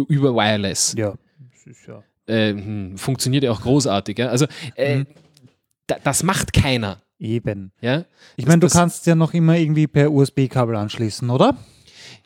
Über 0.08 0.34
Wireless. 0.34 0.94
Ja, 0.96 1.14
das 1.52 1.66
ist 1.66 1.86
ja. 1.86 2.02
Äh, 2.26 2.50
hm, 2.52 2.96
funktioniert 2.98 3.44
ja 3.44 3.50
auch 3.50 3.60
großartig. 3.60 4.18
Ja? 4.18 4.28
Also, 4.28 4.46
äh, 4.76 4.96
Mhm. 4.98 5.06
da, 5.86 5.96
das 6.02 6.22
macht 6.22 6.52
keiner. 6.52 7.02
Eben. 7.18 7.70
Ja, 7.82 8.04
Ich 8.36 8.46
meine, 8.46 8.60
du 8.60 8.66
das- 8.66 8.72
kannst 8.72 9.06
ja 9.06 9.14
noch 9.14 9.34
immer 9.34 9.54
irgendwie 9.56 9.86
per 9.86 10.10
USB-Kabel 10.10 10.74
anschließen, 10.76 11.28
oder? 11.28 11.56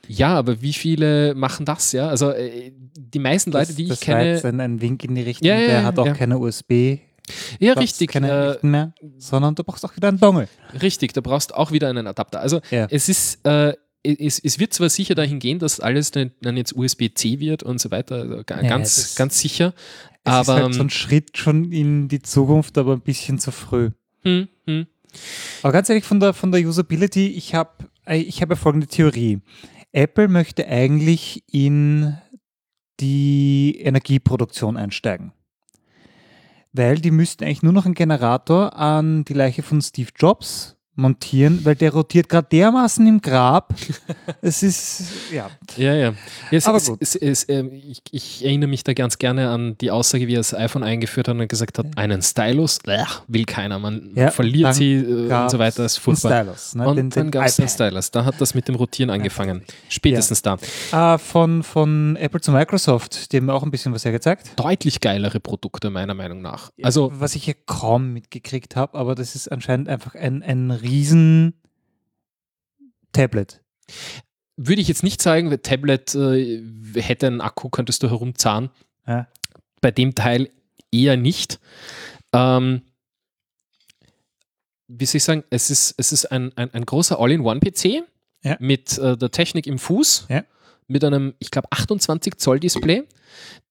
ja 0.06 0.34
aber 0.36 0.60
wie 0.60 0.72
viele 0.74 1.34
machen 1.34 1.64
das? 1.66 1.90
Ja, 1.92 2.08
also 2.08 2.30
äh, 2.30 2.70
die 2.96 3.18
meisten 3.18 3.50
Leute, 3.50 3.68
das, 3.68 3.76
die 3.76 3.84
ich 3.84 3.88
das 3.88 4.06
war 4.06 4.18
kenne. 4.18 4.30
jetzt 4.34 4.44
ein, 4.44 4.60
ein 4.60 4.80
Wink 4.80 5.02
in 5.02 5.14
die 5.14 5.22
Richtung. 5.22 5.48
Ja, 5.48 5.56
ja, 5.58 5.66
der 5.66 5.84
hat 5.84 5.98
auch 5.98 6.06
ja. 6.06 6.12
keine 6.14 6.38
USB. 6.38 6.98
Ja, 7.58 7.72
richtig. 7.72 8.10
Keine 8.12 8.58
Äh, 8.62 8.66
mehr, 8.66 8.92
sondern 9.18 9.54
du 9.54 9.64
brauchst 9.64 9.82
auch 9.84 9.96
wieder 9.96 10.08
einen 10.08 10.20
Dongle. 10.20 10.46
Richtig, 10.82 11.12
da 11.14 11.22
brauchst 11.22 11.54
auch 11.54 11.72
wieder 11.72 11.88
einen 11.88 12.06
Adapter. 12.06 12.40
Also 12.40 12.60
Ja. 12.70 12.86
es 12.90 13.08
ist, 13.08 13.44
äh, 13.46 13.72
es, 14.04 14.38
es 14.38 14.58
wird 14.58 14.72
zwar 14.74 14.90
sicher 14.90 15.14
dahin 15.14 15.38
gehen, 15.38 15.58
dass 15.58 15.80
alles 15.80 16.10
dann 16.10 16.30
jetzt 16.56 16.76
USB-C 16.76 17.40
wird 17.40 17.62
und 17.62 17.80
so 17.80 17.90
weiter, 17.90 18.16
also 18.16 18.36
Ja, 18.36 18.42
ganz, 18.68 18.96
das- 18.96 19.14
ganz 19.16 19.38
sicher. 19.40 19.72
Es 20.26 20.32
Aber 20.32 20.40
ist 20.56 20.62
halt 20.62 20.74
so 20.74 20.80
ähm, 20.80 20.86
ein 20.86 20.90
Schritt 20.90 21.36
schon 21.36 21.72
in 21.72 22.08
die 22.08 22.22
Zukunft, 22.22 22.78
aber 22.78 22.92
ein 22.94 23.00
bisschen 23.00 23.38
zu 23.38 23.50
früh. 23.50 23.90
hm, 24.22 24.48
hm, 24.66 24.86
Aber 25.62 25.72
ganz 25.72 25.88
ehrlich, 25.88 26.04
von 26.04 26.20
der, 26.20 26.32
von 26.34 26.50
der 26.52 26.66
Usability, 26.66 27.28
ich 27.28 27.54
habe 27.54 27.70
ich 28.08 28.40
hab 28.42 28.50
ja 28.50 28.56
folgende 28.56 28.86
Theorie. 28.86 29.40
Apple 29.92 30.28
möchte 30.28 30.66
eigentlich 30.66 31.42
in 31.50 32.16
die 33.00 33.78
Energieproduktion 33.80 34.76
einsteigen. 34.76 35.32
Weil 36.72 36.98
die 37.00 37.10
müssten 37.10 37.44
eigentlich 37.44 37.62
nur 37.62 37.72
noch 37.72 37.84
einen 37.84 37.94
Generator 37.94 38.76
an 38.76 39.24
die 39.24 39.32
Leiche 39.34 39.62
von 39.62 39.80
Steve 39.80 40.10
Jobs 40.16 40.73
montieren, 40.96 41.64
weil 41.64 41.74
der 41.74 41.92
rotiert 41.92 42.28
gerade 42.28 42.46
dermaßen 42.50 43.06
im 43.06 43.20
Grab. 43.20 43.74
es 44.42 44.62
ist, 44.62 45.02
ja. 45.32 45.50
Ja, 45.76 45.94
ja. 45.94 46.08
ja 46.10 46.14
es, 46.50 46.66
Aber 46.66 46.76
es, 46.76 46.86
gut. 46.86 46.98
Es, 47.00 47.16
es, 47.16 47.48
ähm, 47.48 47.72
ich, 47.72 48.00
ich 48.12 48.44
erinnere 48.44 48.68
mich 48.68 48.84
da 48.84 48.92
ganz 48.92 49.18
gerne 49.18 49.50
an 49.50 49.76
die 49.80 49.90
Aussage, 49.90 50.26
wie 50.28 50.34
er 50.34 50.38
das 50.40 50.54
iPhone 50.54 50.82
eingeführt 50.84 51.28
hat 51.28 51.36
und 51.36 51.48
gesagt 51.48 51.78
hat, 51.78 51.86
einen 51.96 52.22
Stylus 52.22 52.78
äh, 52.86 53.04
will 53.26 53.44
keiner, 53.44 53.78
man 53.78 54.10
Ja, 54.14 54.30
verliert 54.30 54.74
sie 54.74 54.94
äh, 54.94 55.32
und 55.32 55.50
so 55.50 55.58
weiter, 55.58 55.82
das 55.82 55.92
ist 55.94 55.98
furchtbar. 55.98 56.42
Stylus, 56.42 56.74
ne, 56.74 56.88
und 56.88 56.96
den- 56.96 57.10
dann 57.10 57.30
gab 57.30 57.46
es 57.46 57.56
den. 57.56 57.68
Stylus, 57.68 58.10
da 58.10 58.24
hat 58.24 58.40
das 58.40 58.54
mit 58.54 58.68
dem 58.68 58.76
Rotieren 58.76 59.10
angefangen. 59.10 59.62
Spätestens 59.88 60.42
da. 60.42 60.58
Äh, 60.92 61.18
von, 61.18 61.62
von 61.62 62.16
Apple 62.16 62.40
zu 62.40 62.52
Microsoft, 62.52 63.32
die 63.32 63.38
haben 63.38 63.50
auch 63.50 63.62
ein 63.62 63.70
bisschen 63.70 63.92
was 63.92 64.04
hergezeigt. 64.04 64.52
Deutlich 64.56 65.00
geilere 65.00 65.40
Produkte, 65.40 65.90
meiner 65.90 66.14
Meinung 66.14 66.40
nach. 66.40 66.70
Also, 66.82 67.10
was 67.14 67.34
ich 67.34 67.44
hier 67.44 67.54
kaum 67.66 68.12
mitgekriegt 68.12 68.76
habe, 68.76 68.96
aber 68.96 69.14
das 69.14 69.34
ist 69.34 69.48
anscheinend 69.50 69.88
einfach 69.88 70.14
ein, 70.14 70.42
ein 70.42 70.70
riesen 70.84 71.54
Tablet. 73.12 73.60
würde 74.56 74.80
ich 74.82 74.88
jetzt 74.88 75.02
nicht 75.02 75.20
sagen, 75.22 75.50
weil 75.50 75.58
Tablet 75.58 76.14
äh, 76.14 76.62
hätte 76.96 77.26
einen 77.26 77.40
Akku, 77.40 77.68
könntest 77.70 78.02
du 78.02 78.08
herumzahlen. 78.10 78.70
Ja. 79.06 79.28
Bei 79.80 79.90
dem 79.90 80.14
Teil 80.14 80.50
eher 80.92 81.16
nicht. 81.16 81.58
Ähm, 82.32 82.82
wie 84.88 85.06
soll 85.06 85.16
ich 85.18 85.24
sagen, 85.24 85.44
es 85.50 85.70
ist, 85.70 85.94
es 85.96 86.12
ist 86.12 86.26
ein, 86.30 86.52
ein, 86.56 86.72
ein 86.72 86.84
großer 86.86 87.18
All-in-One-PC 87.18 88.02
Ja. 88.42 88.56
mit 88.60 88.98
äh, 88.98 89.16
der 89.16 89.30
Technik 89.30 89.66
im 89.66 89.78
Fuß, 89.78 90.26
Ja. 90.28 90.44
mit 90.86 91.02
einem, 91.04 91.34
ich 91.38 91.50
glaube, 91.50 91.68
28 91.70 92.36
Zoll 92.36 92.60
Display. 92.60 93.04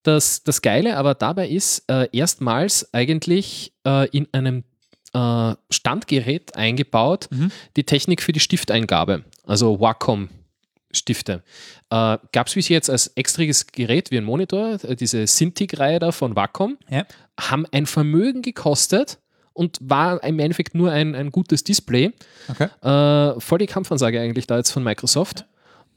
Das, 0.03 0.43
das 0.43 0.61
Geile 0.61 0.97
aber 0.97 1.15
dabei 1.15 1.47
ist, 1.47 1.83
äh, 1.89 2.09
erstmals 2.11 2.93
eigentlich 2.93 3.73
äh, 3.85 4.09
in 4.09 4.27
einem 4.33 4.63
äh, 5.13 5.55
Standgerät 5.69 6.55
eingebaut, 6.55 7.27
Mhm. 7.31 7.51
die 7.77 7.83
Technik 7.83 8.21
für 8.21 8.31
die 8.33 8.39
Stifteingabe, 8.39 9.23
also 9.45 9.79
Wacom. 9.79 10.29
Stifte. 10.95 11.41
Äh, 11.89 12.17
Gab 12.33 12.45
es 12.47 12.53
bis 12.53 12.69
jetzt 12.69 12.87
als 12.87 13.07
extriges 13.15 13.65
Gerät 13.65 14.11
wie 14.11 14.17
ein 14.19 14.23
Monitor, 14.23 14.77
äh, 14.83 14.95
diese 14.95 15.25
Cintiq-Reihe 15.25 15.97
da 15.97 16.11
von 16.11 16.35
Wacom, 16.35 16.77
Ja. 16.87 17.05
haben 17.39 17.65
ein 17.71 17.87
Vermögen 17.87 18.43
gekostet 18.43 19.17
und 19.53 19.79
war 19.81 20.23
im 20.23 20.37
Endeffekt 20.37 20.75
nur 20.75 20.91
ein, 20.91 21.15
ein 21.15 21.31
gutes 21.31 21.63
Display. 21.63 22.11
Okay. 22.47 22.67
Äh, 22.87 23.39
voll 23.39 23.57
die 23.57 23.65
Kampfansage 23.65 24.19
eigentlich 24.21 24.45
da 24.45 24.57
jetzt 24.57 24.69
von 24.69 24.83
Microsoft, 24.83 25.45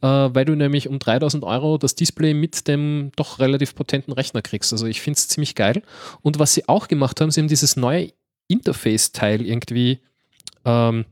äh, 0.00 0.06
weil 0.06 0.46
du 0.46 0.54
nämlich 0.54 0.88
um 0.88 0.98
3000 0.98 1.44
Euro 1.44 1.76
das 1.76 1.94
Display 1.94 2.32
mit 2.32 2.66
dem 2.66 3.12
doch 3.16 3.38
relativ 3.38 3.74
potenten 3.74 4.14
Rechner 4.14 4.40
kriegst. 4.40 4.72
Also 4.72 4.86
ich 4.86 5.02
finde 5.02 5.18
es 5.18 5.28
ziemlich 5.28 5.54
geil. 5.54 5.82
Und 6.22 6.38
was 6.38 6.54
sie 6.54 6.68
auch 6.70 6.88
gemacht 6.88 7.20
haben, 7.20 7.30
sie 7.30 7.40
haben 7.42 7.48
dieses 7.48 7.76
neue 7.76 8.12
Interface-Teil 8.49 9.44
irgendwie 9.47 10.01
ähm, 10.64 11.05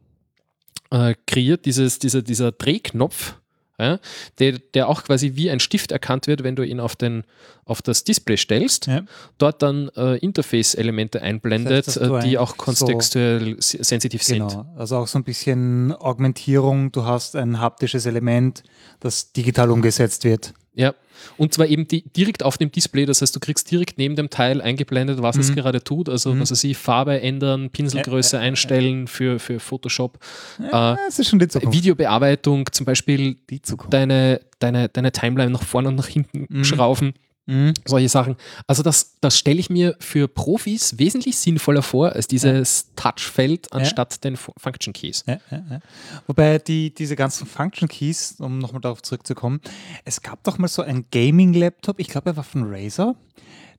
äh, 0.90 1.14
kreiert, 1.26 1.64
dieses, 1.66 1.98
dieser, 1.98 2.22
dieser 2.22 2.52
Drehknopf, 2.52 3.34
ja, 3.76 3.98
der, 4.38 4.60
der 4.74 4.88
auch 4.88 5.02
quasi 5.02 5.32
wie 5.34 5.50
ein 5.50 5.58
Stift 5.58 5.90
erkannt 5.90 6.28
wird, 6.28 6.44
wenn 6.44 6.54
du 6.54 6.62
ihn 6.62 6.78
auf, 6.78 6.94
den, 6.94 7.24
auf 7.64 7.82
das 7.82 8.04
Display 8.04 8.36
stellst, 8.36 8.86
Ja. 8.86 9.02
dort 9.38 9.62
dann 9.62 9.88
äh, 9.96 10.16
Interface-Elemente 10.18 11.20
einblendet, 11.22 11.88
Das 11.88 11.96
heißt, 12.00 12.08
äh, 12.24 12.28
die 12.28 12.38
auch 12.38 12.56
kontextuell 12.56 13.58
s- 13.58 13.70
sensitiv 13.70 14.22
sind. 14.22 14.48
Genau. 14.48 14.72
Also 14.76 14.98
auch 14.98 15.08
so 15.08 15.18
ein 15.18 15.24
bisschen 15.24 15.90
Augmentierung. 15.92 16.92
Du 16.92 17.04
hast 17.04 17.34
ein 17.34 17.58
haptisches 17.60 18.06
Element, 18.06 18.62
das 19.00 19.32
digital 19.32 19.70
umgesetzt 19.72 20.22
wird. 20.22 20.54
Ja, 20.76 20.94
und 21.36 21.54
zwar 21.54 21.66
eben 21.66 21.86
die, 21.86 22.02
direkt 22.02 22.42
auf 22.42 22.58
dem 22.58 22.70
Display, 22.72 23.06
das 23.06 23.22
heißt, 23.22 23.34
du 23.34 23.40
kriegst 23.40 23.70
direkt 23.70 23.96
neben 23.96 24.16
dem 24.16 24.28
Teil 24.30 24.60
eingeblendet, 24.60 25.22
was 25.22 25.36
es 25.36 25.50
Mhm. 25.50 25.54
gerade 25.54 25.82
tut. 25.84 26.08
Also, 26.08 26.34
Mhm. 26.34 26.40
was 26.40 26.50
weiß 26.50 26.64
ich, 26.64 26.76
Farbe 26.76 27.20
ändern, 27.20 27.70
Pinselgröße 27.70 28.36
ja, 28.36 28.42
ja, 28.42 28.48
einstellen 28.48 29.06
für, 29.06 29.38
für 29.38 29.60
Photoshop. 29.60 30.18
Ja, 30.58 30.94
äh, 30.94 30.96
das 31.06 31.18
ist 31.20 31.28
schon 31.28 31.38
die 31.38 31.46
Zukunft. 31.48 31.76
Videobearbeitung, 31.76 32.68
zum 32.72 32.86
Beispiel 32.86 33.36
Die 33.50 33.62
Zukunft. 33.62 33.92
deine, 33.94 34.40
deine, 34.58 34.88
deine 34.88 35.12
Timeline 35.12 35.50
nach 35.52 35.62
vorne 35.62 35.88
und 35.88 35.94
nach 35.94 36.08
hinten 36.08 36.46
Mhm. 36.48 36.64
schrauben. 36.64 37.14
Mhm. 37.46 37.74
Solche 37.84 38.08
Sachen. 38.08 38.36
Also 38.66 38.82
das, 38.82 39.16
das 39.20 39.38
stelle 39.38 39.60
ich 39.60 39.68
mir 39.68 39.96
für 40.00 40.28
Profis 40.28 40.98
wesentlich 40.98 41.36
sinnvoller 41.36 41.82
vor 41.82 42.12
als 42.12 42.26
dieses 42.26 42.94
Touchfeld 42.96 43.70
anstatt 43.72 44.24
den 44.24 44.36
Fu- 44.36 44.52
Function 44.56 44.92
Keys. 44.94 45.24
Ja, 45.26 45.38
ja, 45.50 45.62
ja. 45.70 45.80
Wobei 46.26 46.58
die, 46.58 46.94
diese 46.94 47.16
ganzen 47.16 47.46
Function 47.46 47.86
Keys, 47.88 48.36
um 48.38 48.58
nochmal 48.58 48.80
darauf 48.80 49.02
zurückzukommen, 49.02 49.60
es 50.06 50.22
gab 50.22 50.42
doch 50.44 50.56
mal 50.56 50.68
so 50.68 50.80
einen 50.82 51.04
Gaming-Laptop, 51.10 52.00
ich 52.00 52.08
glaube, 52.08 52.30
er 52.30 52.36
war 52.38 52.44
von 52.44 52.64
Razer, 52.66 53.14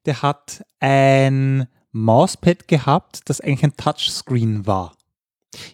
der 0.05 0.21
hat 0.21 0.63
ein 0.79 1.67
Mauspad 1.91 2.67
gehabt, 2.67 3.21
das 3.25 3.41
eigentlich 3.41 3.63
ein 3.63 3.75
Touchscreen 3.77 4.67
war. 4.67 4.93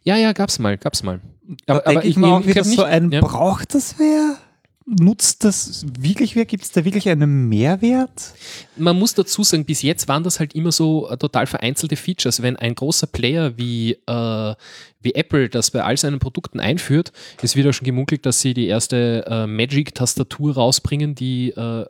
Ja, 0.03 0.15
ja, 0.15 0.31
gab's 0.31 0.59
mal, 0.59 0.77
gab's 0.77 1.03
mal. 1.03 1.19
Da 1.65 1.79
denke 1.79 2.07
ich 2.07 2.15
mir 2.15 2.27
auch 2.27 2.45
wieder 2.45 2.63
so 2.63 2.83
ein, 2.83 3.11
ja. 3.11 3.19
braucht 3.19 3.73
das 3.73 3.95
wer? 3.97 4.37
Nutzt 4.85 5.43
das 5.43 5.85
wirklich 5.99 6.35
wer? 6.35 6.45
Gibt 6.45 6.63
es 6.63 6.71
da 6.71 6.83
wirklich 6.83 7.07
einen 7.07 7.47
Mehrwert? 7.47 8.33
man 8.77 8.97
muss 8.97 9.13
dazu 9.13 9.43
sagen, 9.43 9.63
bis 9.63 9.83
jetzt 9.83 10.07
waren 10.07 10.23
das 10.23 10.39
halt 10.39 10.55
immer 10.55 10.71
so 10.71 11.07
äh, 11.09 11.17
total 11.17 11.45
vereinzelte 11.45 11.95
Features. 11.95 12.41
Wenn 12.41 12.55
ein 12.55 12.73
großer 12.73 13.07
Player 13.07 13.57
wie, 13.57 13.91
äh, 14.07 14.55
wie 15.01 15.13
Apple 15.13 15.49
das 15.49 15.69
bei 15.71 15.83
all 15.83 15.97
seinen 15.97 16.19
Produkten 16.19 16.59
einführt, 16.59 17.11
ist 17.41 17.55
wieder 17.55 17.73
schon 17.73 17.85
gemunkelt, 17.85 18.25
dass 18.25 18.41
sie 18.41 18.53
die 18.53 18.67
erste 18.67 19.23
äh, 19.27 19.45
Magic-Tastatur 19.47 20.55
rausbringen, 20.55 21.13
die 21.15 21.51
äh, 21.51 21.85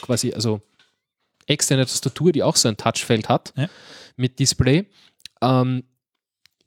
quasi, 0.00 0.32
also 0.32 0.60
externe 1.46 1.86
Tastatur, 1.86 2.32
die 2.32 2.42
auch 2.42 2.56
so 2.56 2.68
ein 2.68 2.76
Touchfeld 2.76 3.28
hat 3.28 3.52
Ja. 3.56 3.68
mit 4.16 4.38
Display. 4.38 4.86
Ähm, 5.40 5.84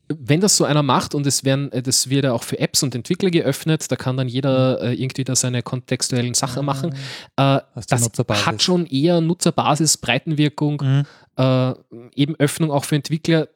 wenn 0.08 0.40
das 0.40 0.56
so 0.58 0.66
einer 0.66 0.84
macht 0.84 1.16
und 1.16 1.26
es 1.26 1.44
werden, 1.44 1.72
äh, 1.72 1.82
das 1.82 2.10
wird 2.10 2.26
ja 2.26 2.34
auch 2.34 2.44
für 2.44 2.60
Apps 2.60 2.84
und 2.84 2.94
Entwickler 2.96 3.30
geöffnet, 3.32 3.92
da 3.92 3.96
kann 3.96 4.18
dann 4.18 4.28
jeder 4.28 4.82
äh, 4.82 4.94
irgendwie 4.94 5.24
da 5.24 5.36
seine 5.36 5.62
kontextuellen 5.64 6.34
Sachen 6.34 6.66
machen. 6.66 6.94
Äh, 7.38 7.60
das 7.88 8.10
hat 8.46 8.62
schon 8.62 8.86
eher 8.86 9.22
Nutzerbasis, 9.22 9.98
Breitenwirkung, 9.98 10.82
Mhm. 10.84 11.04
äh, 11.38 11.74
eben 12.16 12.36
Öffnung 12.38 12.72
auch 12.72 12.86
für 12.86 12.96
Entwickler. 12.96 13.48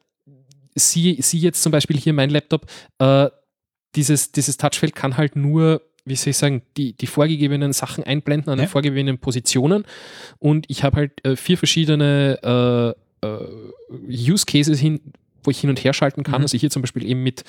Sie, 0.74 1.18
sie 1.20 1.38
jetzt 1.38 1.62
zum 1.62 1.72
Beispiel 1.72 1.96
hier 1.98 2.12
mein 2.12 2.30
Laptop, 2.30 2.66
äh, 2.98 3.28
dieses, 3.96 4.30
dieses 4.32 4.56
Touchfeld 4.56 4.94
kann 4.94 5.16
halt 5.16 5.34
nur, 5.36 5.82
wie 6.04 6.14
soll 6.14 6.30
ich 6.30 6.36
sagen, 6.36 6.62
die, 6.76 6.92
die 6.92 7.06
vorgegebenen 7.08 7.72
Sachen 7.72 8.04
einblenden 8.04 8.50
an 8.52 8.58
Ja. 8.58 8.64
den 8.66 8.70
vorgegebenen 8.70 9.18
Positionen. 9.18 9.84
Und 10.38 10.66
ich 10.68 10.84
habe 10.84 10.96
halt 10.96 11.24
äh, 11.24 11.34
vier 11.36 11.58
verschiedene 11.58 12.94
äh, 13.22 13.26
äh, 13.26 14.30
Use 14.30 14.46
Cases 14.46 14.78
hin, 14.78 15.00
wo 15.50 15.52
ich 15.52 15.60
hin 15.60 15.70
und 15.70 15.82
her 15.82 15.92
schalten 15.92 16.22
kann. 16.22 16.36
Mhm. 16.36 16.42
Also 16.42 16.56
hier 16.56 16.70
zum 16.70 16.82
Beispiel 16.82 17.04
eben 17.04 17.24
mit 17.24 17.42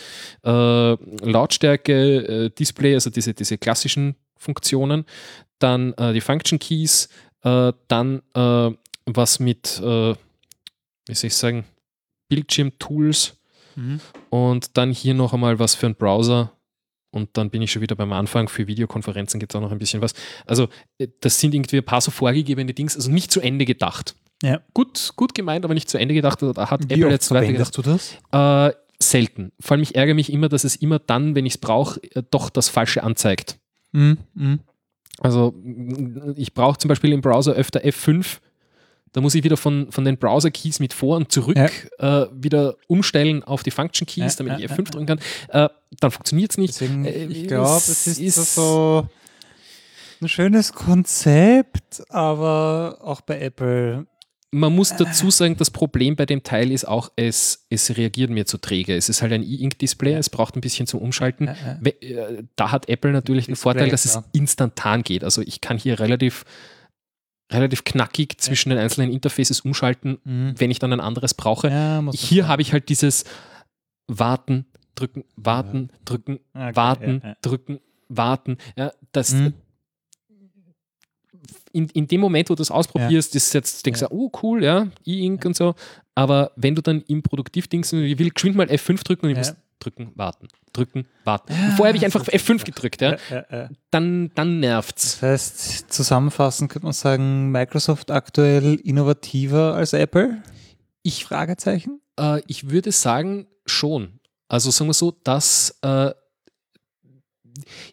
äh, 0.44 0.50
Lautstärke, 0.50 2.46
äh, 2.46 2.50
Display, 2.50 2.96
also 2.96 3.12
diese, 3.12 3.36
diese 3.36 3.60
klassischen 3.60 4.16
Funktionen, 4.36 5.06
dann 5.60 5.94
äh, 5.94 6.14
die 6.14 6.22
Function 6.22 6.58
Keys, 6.58 7.10
äh, 7.44 7.72
dann 7.88 8.24
äh, 8.34 8.72
was 9.06 9.40
mit, 9.40 9.80
äh, 9.80 10.16
wie 11.08 11.14
soll 11.14 11.28
ich 11.28 11.36
sagen, 11.36 11.66
Bildschirm-Tools 12.30 13.38
Mhm. 13.76 14.02
und 14.30 14.76
dann 14.78 14.92
hier 14.92 15.14
noch 15.14 15.34
einmal 15.34 15.58
was 15.58 15.76
für 15.76 15.86
einen 15.86 15.96
Browser. 15.96 16.52
Und 17.14 17.30
dann 17.38 17.50
bin 17.50 17.62
ich 17.62 17.72
schon 17.72 17.82
wieder 17.82 17.96
beim 17.96 18.12
Anfang. 18.12 18.50
Für 18.50 18.68
Videokonferenzen 18.68 19.40
gibt 19.40 19.54
es 19.54 19.56
auch 19.56 19.62
noch 19.62 19.72
ein 19.72 19.80
bisschen 19.80 20.02
was. 20.02 20.14
Also, 20.46 20.68
das 21.22 21.40
sind 21.40 21.54
irgendwie 21.54 21.78
ein 21.78 21.86
paar 21.86 22.02
so 22.02 22.12
vorgegebene 22.12 22.74
Dings, 22.74 22.96
also 22.98 23.10
nicht 23.12 23.32
zu 23.32 23.40
Ende 23.40 23.64
gedacht. 23.64 24.16
Ja. 24.42 24.62
Gut, 24.74 25.12
gut 25.16 25.34
gemeint, 25.36 25.66
aber 25.66 25.74
nicht 25.74 25.90
zu 25.90 25.98
Ende 25.98 26.14
gedacht. 26.14 26.42
Da 26.42 26.70
hat 26.72 26.82
Wie 26.90 26.94
Apple 26.94 27.06
oft 27.06 27.12
jetzt 27.12 27.28
verwendest 27.28 27.78
du 27.78 27.82
das? 27.82 28.18
äh, 28.32 28.74
selten. 29.00 29.52
Vor 29.60 29.76
allem, 29.76 29.84
ich 29.84 29.96
ärgere 29.96 30.16
mich 30.16 30.32
immer, 30.32 30.50
dass 30.50 30.64
es 30.64 30.76
immer 30.76 31.00
dann, 31.00 31.36
wenn 31.36 31.46
ich 31.46 31.54
es 31.54 31.58
brauche, 31.60 32.02
äh, 32.16 32.24
doch 32.32 32.50
das 32.50 32.70
Falsche 32.70 33.04
anzeigt. 33.04 33.58
Mhm. 33.92 34.18
Mhm. 34.34 34.60
Also 35.20 35.54
ich 36.36 36.54
brauche 36.54 36.78
zum 36.80 36.90
Beispiel 36.90 37.12
im 37.14 37.22
Browser 37.22 37.54
öfter 37.54 37.82
F5. 37.84 38.40
Da 39.14 39.20
muss 39.22 39.36
ich 39.36 39.44
wieder 39.44 39.58
von, 39.58 39.92
von 39.92 40.06
den 40.06 40.18
Browser-Keys 40.18 40.80
mit 40.80 40.94
vor 40.94 41.18
und 41.18 41.32
zurück 41.32 41.58
äh, 42.00 42.26
wieder 42.34 42.78
umstellen 42.88 43.44
auf 43.44 43.62
die 43.62 43.70
Function-Keys, 43.72 44.34
Ja, 44.34 44.38
damit 44.38 44.54
ja, 44.54 44.66
ich 44.66 44.70
ja, 44.72 44.76
F5 44.78 44.92
drücken 44.92 45.06
kann. 45.06 45.20
Äh, 45.50 45.68
dann 46.00 46.12
funktioniert 46.12 46.52
es 46.52 46.58
nicht. 46.58 46.74
Deswegen, 46.80 47.04
Äh, 47.06 47.26
ich 47.26 47.48
glaube, 47.48 47.76
es 47.78 47.90
es 47.90 48.08
ist, 48.08 48.20
ist- 48.38 48.56
so 48.56 49.08
ein 50.22 50.30
schönes 50.30 50.72
Konzept, 50.74 52.04
aber 52.10 53.00
auch 53.02 53.22
bei 53.22 53.42
Apple. 53.42 54.06
Man 54.54 54.76
muss 54.76 54.94
dazu 54.98 55.30
sagen, 55.32 55.56
das 55.56 55.72
Problem 55.72 56.18
bei 56.18 56.26
dem 56.26 56.44
Teil 56.44 56.72
ist 56.72 56.86
auch, 56.86 57.10
es, 57.16 57.66
es 57.70 57.96
reagiert 57.96 58.30
mir 58.32 58.46
zu 58.46 58.58
träge. 58.58 58.96
Es 58.98 59.08
ist 59.08 59.22
halt 59.22 59.32
ein 59.32 59.44
E-Ink-Display, 59.44 60.14
es 60.16 60.30
braucht 60.30 60.56
ein 60.58 60.62
bisschen 60.62 60.88
zum 60.88 61.00
Umschalten. 61.00 61.48
Äh, 61.48 62.44
Da 62.58 62.72
hat 62.72 62.90
Apple 62.90 63.12
natürlich 63.14 63.46
den 63.46 63.56
Vorteil, 63.56 63.86
dass 63.92 64.04
es 64.04 64.16
instantan 64.34 65.04
geht. 65.04 65.24
Also 65.24 65.42
ich 65.42 65.62
kann 65.62 65.78
hier 65.78 66.02
relativ, 66.02 66.44
relativ 67.52 67.86
knackig 67.86 68.40
zwischen 68.42 68.72
den 68.72 68.78
einzelnen 68.80 69.12
Interfaces 69.14 69.62
umschalten, 69.62 70.20
Mhm. 70.26 70.56
wenn 70.58 70.70
ich 70.70 70.80
dann 70.80 70.92
ein 70.92 71.00
anderes 71.00 71.34
brauche. 71.34 71.70
Hier 72.14 72.50
habe 72.50 72.62
ich 72.62 72.74
halt 72.74 72.90
dieses 72.90 73.24
Warten, 74.08 74.66
drücken, 74.96 75.24
warten, 75.38 75.92
drücken, 76.04 76.40
Okay, 76.54 76.76
warten, 76.76 77.22
drücken, 77.42 77.80
warten. 78.10 78.58
Ja, 78.76 78.92
das, 79.14 79.32
Mhm. 79.34 79.54
In, 81.74 81.88
in 81.90 82.08
dem 82.08 82.22
Moment, 82.22 82.50
wo 82.50 82.54
du 82.56 82.60
das 82.62 82.72
ausprobierst, 82.72 83.36
ist 83.36 83.54
jetzt, 83.54 83.86
denkst 83.86 84.00
du, 84.02 84.06
Ja. 84.06 84.12
oh 84.12 84.32
cool, 84.44 84.64
ja, 84.64 84.88
E-Ink 85.06 85.46
und 85.46 85.56
so. 85.56 85.76
Aber 86.16 86.52
wenn 86.56 86.76
du 86.76 86.82
dann 86.82 87.02
im 87.08 87.22
Produktivdings, 87.24 87.94
ich 87.94 88.20
will 88.20 88.30
geschwind 88.32 88.56
mal 88.56 88.68
F5 88.68 89.04
drücken 89.04 89.26
und 89.28 89.32
ich 89.32 89.38
Ja. 89.38 89.44
muss 89.54 89.56
drücken, 89.80 90.12
warten, 90.16 90.48
drücken, 90.74 91.08
warten. 91.24 91.54
Vorher 91.76 91.88
habe 91.88 91.98
ich 91.98 92.06
einfach 92.06 92.24
F5 92.28 92.64
gedrückt, 92.66 93.02
ja. 93.02 93.14
Ja, 93.14 93.18
ja, 93.32 93.46
ja. 93.52 93.70
Dann, 93.90 94.30
dann 94.36 94.60
nervt's. 94.60 95.20
Das 95.20 95.22
heißt, 95.24 95.92
zusammenfassend 95.92 96.72
könnte 96.72 96.86
man 96.86 96.94
sagen, 96.94 97.50
Microsoft 97.52 98.12
aktuell 98.12 98.76
innovativer 98.76 99.74
als 99.74 99.94
Apple? 99.94 100.44
Ich, 101.02 101.26
Fragezeichen? 101.26 102.00
äh, 102.20 102.42
ich 102.48 102.70
würde 102.70 102.92
sagen, 102.92 103.48
schon. 103.66 104.20
Also 104.48 104.70
sagen 104.70 104.90
wir 104.90 104.94
so, 104.94 105.12
dass 105.24 105.80
äh, 105.82 106.12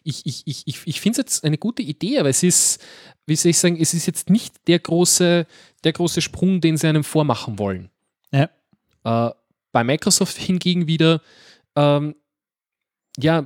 ich, 0.03 0.25
ich, 0.25 0.43
ich, 0.45 0.63
ich, 0.67 0.79
ich 0.85 1.01
finde 1.01 1.13
es 1.13 1.17
jetzt 1.17 1.43
eine 1.43 1.57
gute 1.57 1.81
Idee, 1.81 2.19
aber 2.19 2.29
es 2.29 2.43
ist, 2.43 2.79
wie 3.29 3.35
soll 3.35 3.51
ich 3.51 3.57
sagen, 3.57 3.77
es 3.79 3.93
ist 3.93 4.05
jetzt 4.05 4.29
nicht 4.29 4.55
der 4.67 4.79
große, 4.79 5.45
der 5.83 5.93
große 5.93 6.21
Sprung, 6.21 6.61
den 6.61 6.77
sie 6.77 6.87
einem 6.87 7.03
vormachen 7.03 7.57
wollen. 7.59 7.89
Ja. 8.31 8.49
Äh, 9.03 9.31
bei 9.71 9.83
Microsoft 9.83 10.37
hingegen 10.39 10.87
wieder, 10.87 11.21
ähm, 11.75 12.15
ja, 13.17 13.45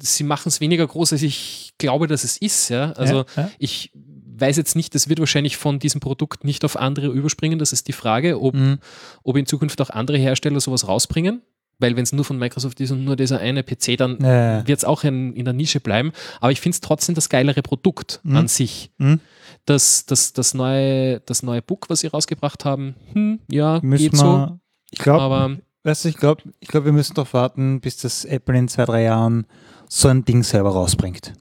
sie 0.00 0.24
machen 0.24 0.48
es 0.48 0.60
weniger 0.60 0.86
groß, 0.86 1.12
als 1.12 1.22
ich 1.22 1.74
glaube, 1.78 2.06
dass 2.06 2.24
es 2.24 2.36
ist. 2.38 2.68
Ja? 2.70 2.92
Also 2.92 3.18
ja, 3.18 3.26
ja. 3.36 3.50
ich 3.58 3.90
weiß 3.94 4.56
jetzt 4.56 4.74
nicht, 4.74 4.94
das 4.94 5.08
wird 5.08 5.20
wahrscheinlich 5.20 5.56
von 5.56 5.78
diesem 5.78 6.00
Produkt 6.00 6.44
nicht 6.44 6.64
auf 6.64 6.76
andere 6.76 7.08
überspringen. 7.08 7.58
Das 7.58 7.72
ist 7.72 7.86
die 7.88 7.92
Frage, 7.92 8.40
ob, 8.40 8.54
Mhm. 8.54 8.78
ob 9.22 9.36
in 9.36 9.46
Zukunft 9.46 9.80
auch 9.80 9.90
andere 9.90 10.18
Hersteller 10.18 10.60
sowas 10.60 10.88
rausbringen. 10.88 11.42
Weil 11.78 11.96
wenn 11.96 12.04
es 12.04 12.12
nur 12.12 12.24
von 12.24 12.38
Microsoft 12.38 12.80
ist 12.80 12.90
und 12.92 13.04
nur 13.04 13.16
dieser 13.16 13.40
eine 13.40 13.62
PC, 13.64 13.96
dann 13.96 14.18
Ja, 14.22 14.66
wird 14.66 14.78
es 14.78 14.84
auch 14.84 15.02
in, 15.04 15.32
in 15.34 15.44
der 15.44 15.54
Nische 15.54 15.80
bleiben. 15.80 16.12
Aber 16.40 16.52
ich 16.52 16.60
finde 16.60 16.74
es 16.76 16.80
trotzdem 16.80 17.14
das 17.14 17.28
geilere 17.28 17.62
Produkt 17.62 18.20
Mhm. 18.22 18.36
an 18.36 18.48
sich. 18.48 18.90
Mhm. 18.98 19.20
Das, 19.66 20.06
das, 20.06 20.32
das, 20.32 20.54
neue, 20.54 21.20
das 21.20 21.42
neue 21.42 21.62
Book, 21.62 21.88
was 21.90 22.00
sie 22.00 22.06
rausgebracht 22.08 22.64
haben, 22.64 22.94
hm, 23.12 23.38
ja, 23.50 23.78
Müssen 23.82 24.02
geht 24.04 24.12
wir, 24.12 24.18
so. 24.18 24.58
ich 24.90 24.98
glaube, 24.98 25.22
Aber 25.22 25.56
weißt 25.84 26.04
du, 26.04 26.08
ich 26.08 26.16
glaube, 26.16 26.42
ich 26.60 26.68
glaub, 26.68 26.84
wir 26.84 26.92
müssen 26.92 27.14
darauf 27.14 27.32
warten, 27.34 27.80
bis 27.80 27.96
das 27.98 28.24
Apple 28.24 28.56
in 28.58 28.66
zwei, 28.68 28.84
drei 28.84 29.02
Jahren 29.02 29.46
so 29.88 30.08
ein 30.08 30.24
Ding 30.24 30.42
selber 30.42 30.70
rausbringt. 30.70 31.32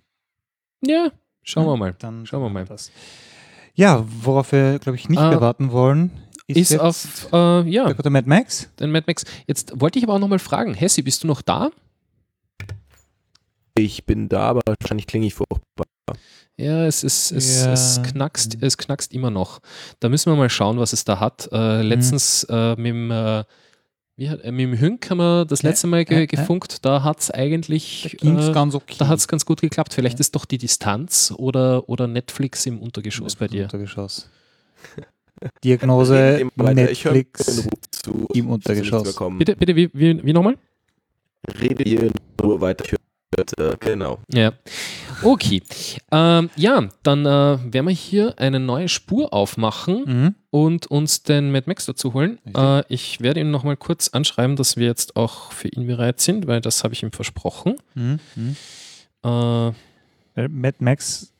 ja, 0.86 1.12
schauen 1.44 1.66
wir 1.66 1.72
Ja, 1.72 1.78
mal. 1.78 1.95
Dann 1.98 2.26
Schauen 2.26 2.41
wir 2.44 2.49
mal. 2.49 2.66
Das. 2.66 2.91
Ja, 3.74 4.06
worauf 4.22 4.52
wir, 4.52 4.78
glaube 4.80 4.98
ich, 4.98 5.08
nicht 5.10 5.20
Äh, 5.22 5.30
mehr 5.30 5.41
warten 5.41 5.72
wollen, 5.72 6.12
ist, 6.52 6.57
Ist 6.57 6.72
jetzt 6.72 6.82
auf, 6.82 7.28
äh, 7.34 7.69
ja, 7.69 7.91
der 7.94 8.11
Mad 8.11 8.28
Max. 8.28 8.69
den 8.80 8.91
Mad 8.91 9.06
Max. 9.07 9.23
Jetzt 9.48 9.80
wollte 9.80 9.99
ich 9.99 10.06
aber 10.06 10.14
auch 10.15 10.19
nochmal 10.19 10.40
fragen, 10.40 10.73
Hessi, 10.73 11.02
bist 11.02 11.23
du 11.23 11.28
noch 11.28 11.41
da? 11.41 11.69
Ich 13.78 14.06
bin 14.06 14.28
da, 14.30 14.41
aber 14.49 14.61
wahrscheinlich 14.65 15.07
klinge 15.07 15.28
ich 15.28 15.34
furchtbar. 15.34 15.86
Ja, 16.57 16.86
es, 16.86 17.03
ist, 17.03 17.32
es, 17.32 17.64
Ja. 17.64 17.72
es, 17.73 18.02
knackst, 18.03 18.57
es 18.61 18.78
knackst 18.78 19.14
immer 19.14 19.32
noch. 19.32 19.60
Da 19.99 20.10
müssen 20.10 20.32
wir 20.32 20.36
mal 20.36 20.49
schauen, 20.49 20.78
was 20.78 20.94
es 20.94 21.06
da 21.06 21.19
hat. 21.19 21.49
Mhm. 21.52 21.57
Äh, 21.57 21.82
letztens 21.82 22.44
äh, 22.49 22.76
mit, 22.76 22.88
dem, 22.88 23.10
äh, 23.11 23.44
wie 24.18 24.30
hat, 24.30 24.41
äh, 24.41 24.52
mit 24.52 24.60
dem 24.65 24.78
Hünk 24.78 25.10
haben 25.10 25.18
wir 25.18 25.45
das 25.45 25.61
Ja, 25.61 25.69
letzte 25.69 25.88
Mal 25.88 26.06
ge 26.06 26.15
ja, 26.18 26.19
ja. 26.22 26.26
gefunkt. 26.28 26.86
Da 26.86 27.02
hat 27.03 27.22
es 27.22 27.32
eigentlich 27.32 28.18
es 28.22 28.49
äh, 28.49 28.52
ganz 28.52 28.76
okay. 28.76 28.95
da 28.99 29.07
hat's 29.07 29.28
ganz 29.28 29.45
gut 29.45 29.61
geklappt. 29.61 29.94
Vielleicht 29.94 30.19
ist 30.19 30.36
doch 30.36 30.45
die 30.45 30.57
Distanz 30.57 31.34
oder, 31.36 31.88
oder 31.90 32.07
Netflix 32.07 32.65
im 32.65 32.80
Untergeschoss 32.80 33.36
bei 33.38 33.48
dir. 33.48 33.64
Untergeschoss. 33.64 34.30
Diagnose 35.63 36.49
Netflix 36.55 37.68
zu. 37.91 38.27
im 38.34 38.49
Untergeschoss. 38.49 39.05
Willkommen. 39.05 39.38
Bitte, 39.39 39.55
bitte, 39.55 39.76
wie, 39.76 39.89
wie, 39.93 40.23
wie 40.23 40.34
nochmal? 40.34 40.57
Redet 41.59 41.88
ihr 41.88 42.03
in 42.03 42.13
Ruhe 42.41 42.61
weiter. 42.61 42.85
Äh, 43.57 43.76
Genau. 43.80 44.19
Ja. 44.27 44.51
Okay. 45.23 45.61
Ähm, 46.11 46.49
ja, 46.57 46.89
dann 47.03 47.26
äh, 47.26 47.30
werden 47.73 47.88
wir 47.88 47.93
hier 47.93 48.38
eine 48.38 48.59
neue 48.59 48.89
Spur 48.89 49.34
aufmachen 49.34 50.03
Mhm. 50.05 50.35
und 50.49 50.88
uns 50.88 51.23
den 51.23 51.51
Mad 51.51 51.63
Max 51.68 51.85
dazu 51.85 52.13
holen. 52.13 52.39
Äh, 52.55 52.84
ich 52.93 53.22
werde 53.22 53.39
ihn 53.39 53.49
nochmal 53.51 53.77
kurz 53.77 54.09
anschreiben, 54.09 54.55
dass 54.57 54.76
wir 54.77 54.88
jetzt 54.88 55.15
auch 55.15 55.51
für 55.53 55.69
ihn 55.69 55.88
bereit 55.88 56.19
sind, 56.19 56.45
weil 56.47 56.59
das 56.59 56.84
habe 56.84 56.93
ich 56.93 57.03
ihm 57.03 57.11
versprochen. 57.13 57.76
Mhm. 57.95 58.19
Mhm. 58.35 58.55
Äh, 59.23 59.72
Weil 60.35 60.49
Mad 60.49 60.77
Max, 60.80 61.31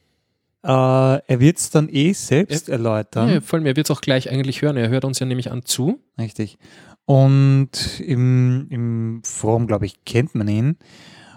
äh, 0.64 0.68
er 0.68 1.40
wird 1.40 1.58
es 1.58 1.70
dann 1.70 1.90
eh 1.90 2.14
selbst 2.14 2.70
erläutern. 2.70 3.30
ja, 3.30 3.42
vor 3.42 3.58
allem, 3.58 3.66
er 3.66 3.76
wird 3.76 3.90
es 3.90 3.92
auch 3.96 4.02
gleich 4.02 4.30
eigentlich 4.30 4.62
hören. 4.62 4.78
Er 4.78 4.90
hört 4.90 5.06
uns 5.06 5.20
ja 5.20 5.26
nämlich 5.26 5.52
an 5.52 5.66
zu. 5.66 6.00
Richtig. 6.20 6.58
Und 7.06 8.00
im, 8.00 8.68
im 8.70 9.22
Forum, 9.24 9.68
glaube 9.68 9.86
ich, 9.86 10.06
kennt 10.06 10.36
man 10.36 10.48
ihn. 10.48 10.78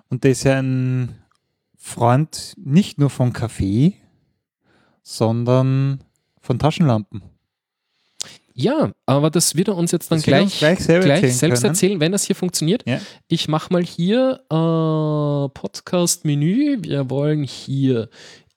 Und 0.08 0.24
der 0.24 0.32
ist 0.32 0.44
ja 0.44 0.60
ein 0.60 1.16
Freund 1.76 2.54
nicht 2.56 2.98
nur 2.98 3.10
von 3.10 3.32
Kaffee, 3.32 3.94
sondern 5.02 6.00
von 6.40 6.58
Taschenlampen. 6.58 7.22
Ja, 8.56 8.92
aber 9.04 9.30
das 9.30 9.56
wird 9.56 9.66
er 9.66 9.76
uns 9.76 9.90
jetzt 9.90 10.12
dann 10.12 10.18
Das 10.18 10.28
er 10.28 10.38
gleich, 10.38 10.58
gleich 10.58 10.78
selber 10.78 11.06
gleich 11.06 11.16
erzählen 11.16 11.38
selbst 11.38 11.64
erzählen, 11.64 11.98
wenn 11.98 12.12
das 12.12 12.22
hier 12.22 12.36
funktioniert. 12.36 12.84
Ja. 12.86 13.00
Ich 13.26 13.48
mache 13.48 13.72
mal 13.72 13.82
hier 13.82 14.42
äh, 14.48 15.48
Podcast-Menü. 15.58 16.78
Wir 16.82 17.10
wollen 17.10 17.42
hier 17.42 18.08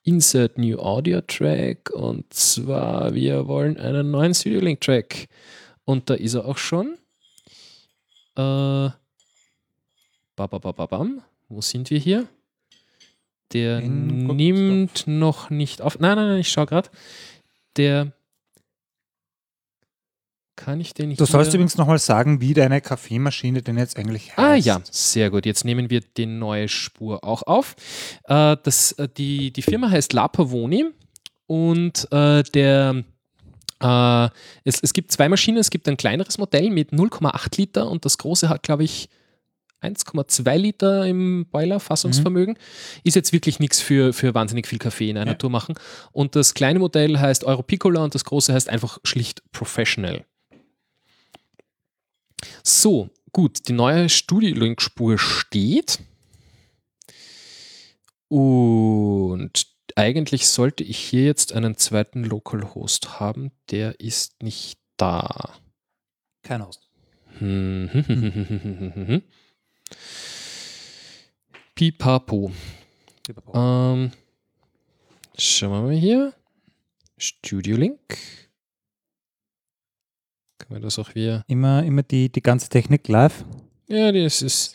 Insert 0.08 0.56
New 0.56 0.78
Audio 0.78 1.20
Track 1.20 1.90
und 1.90 2.32
zwar 2.32 3.12
wir 3.12 3.46
wollen 3.46 3.76
einen 3.76 4.10
neuen 4.10 4.32
Studio 4.32 4.60
Link 4.60 4.80
Track. 4.80 5.28
Und 5.84 6.08
da 6.08 6.14
ist 6.14 6.32
er 6.32 6.46
auch 6.46 6.56
schon. 6.56 6.96
Äh, 8.34 8.88
babababam. 10.34 11.20
Wo 11.50 11.60
sind 11.60 11.90
wir 11.90 11.98
hier? 11.98 12.26
Der 13.52 13.80
In 13.80 14.28
nimmt 14.28 15.06
noch 15.06 15.50
nicht 15.50 15.82
auf. 15.82 15.98
Nein, 15.98 16.16
nein, 16.16 16.28
nein, 16.28 16.40
ich 16.40 16.48
schaue 16.48 16.64
gerade. 16.64 16.88
Der 17.76 18.10
kann 20.58 20.80
ich 20.80 20.92
den 20.92 21.14
Du 21.14 21.24
sollst 21.24 21.50
hier- 21.52 21.58
übrigens 21.58 21.76
nochmal 21.78 21.98
sagen, 21.98 22.40
wie 22.40 22.52
deine 22.52 22.80
Kaffeemaschine 22.80 23.62
denn 23.62 23.78
jetzt 23.78 23.96
eigentlich 23.96 24.36
heißt. 24.36 24.38
Ah 24.38 24.54
ja, 24.56 24.80
sehr 24.90 25.30
gut. 25.30 25.46
Jetzt 25.46 25.64
nehmen 25.64 25.88
wir 25.88 26.00
die 26.16 26.26
neue 26.26 26.68
Spur 26.68 27.24
auch 27.24 27.42
auf. 27.44 27.76
Äh, 28.24 28.56
das, 28.62 28.92
äh, 28.92 29.08
die, 29.08 29.52
die 29.52 29.62
Firma 29.62 29.88
heißt 29.88 30.12
La 30.12 30.28
Pavoni 30.28 30.84
und 31.46 32.06
äh, 32.12 32.42
der 32.42 33.04
äh, 33.80 34.28
es, 34.64 34.80
es 34.82 34.92
gibt 34.92 35.12
zwei 35.12 35.28
Maschinen. 35.28 35.58
Es 35.58 35.70
gibt 35.70 35.88
ein 35.88 35.96
kleineres 35.96 36.36
Modell 36.38 36.68
mit 36.70 36.92
0,8 36.92 37.56
Liter 37.56 37.88
und 37.90 38.04
das 38.04 38.18
große 38.18 38.48
hat, 38.48 38.62
glaube 38.64 38.82
ich, 38.84 39.08
1,2 39.80 40.56
Liter 40.56 41.06
im 41.06 41.46
Boiler 41.52 41.78
Fassungsvermögen. 41.78 42.58
Ist 43.04 43.14
jetzt 43.14 43.32
wirklich 43.32 43.60
nichts 43.60 43.80
für, 43.80 44.12
für 44.12 44.34
wahnsinnig 44.34 44.66
viel 44.66 44.80
Kaffee 44.80 45.08
in 45.10 45.16
einer 45.16 45.30
Ja. 45.30 45.36
Tour 45.36 45.50
machen. 45.50 45.74
Und 46.10 46.34
das 46.34 46.54
kleine 46.54 46.80
Modell 46.80 47.18
heißt 47.18 47.44
Euro 47.44 47.62
Piccola 47.62 48.02
und 48.02 48.12
das 48.16 48.24
große 48.24 48.52
heißt 48.52 48.68
einfach 48.68 48.98
schlicht 49.04 49.40
Professional. 49.52 50.24
So, 52.62 53.10
gut, 53.32 53.68
die 53.68 53.72
neue 53.72 54.08
Studio-Link-Spur 54.08 55.18
steht. 55.18 56.00
Und 58.28 59.66
eigentlich 59.96 60.48
sollte 60.48 60.84
ich 60.84 60.98
hier 60.98 61.24
jetzt 61.24 61.52
einen 61.52 61.76
zweiten 61.76 62.24
Localhost 62.24 63.20
haben. 63.20 63.52
Der 63.70 64.00
ist 64.00 64.42
nicht 64.42 64.78
da. 64.96 65.54
Kein 66.42 66.64
Host. 66.66 66.84
Hm. 67.40 69.22
Pipapo. 71.74 72.50
Ähm, 73.54 74.10
schauen 75.38 75.70
wir 75.70 75.82
mal 75.82 75.94
hier. 75.94 76.34
Studio 77.16 77.76
Link. 77.76 78.18
Kann 80.58 80.72
man 80.72 80.82
das 80.82 80.98
auch 80.98 81.14
wieder. 81.14 81.44
Immer, 81.48 81.84
immer 81.84 82.02
die, 82.02 82.30
die 82.30 82.42
ganze 82.42 82.68
Technik 82.68 83.08
live. 83.08 83.44
Ja, 83.86 84.12
das 84.12 84.42
ist. 84.42 84.74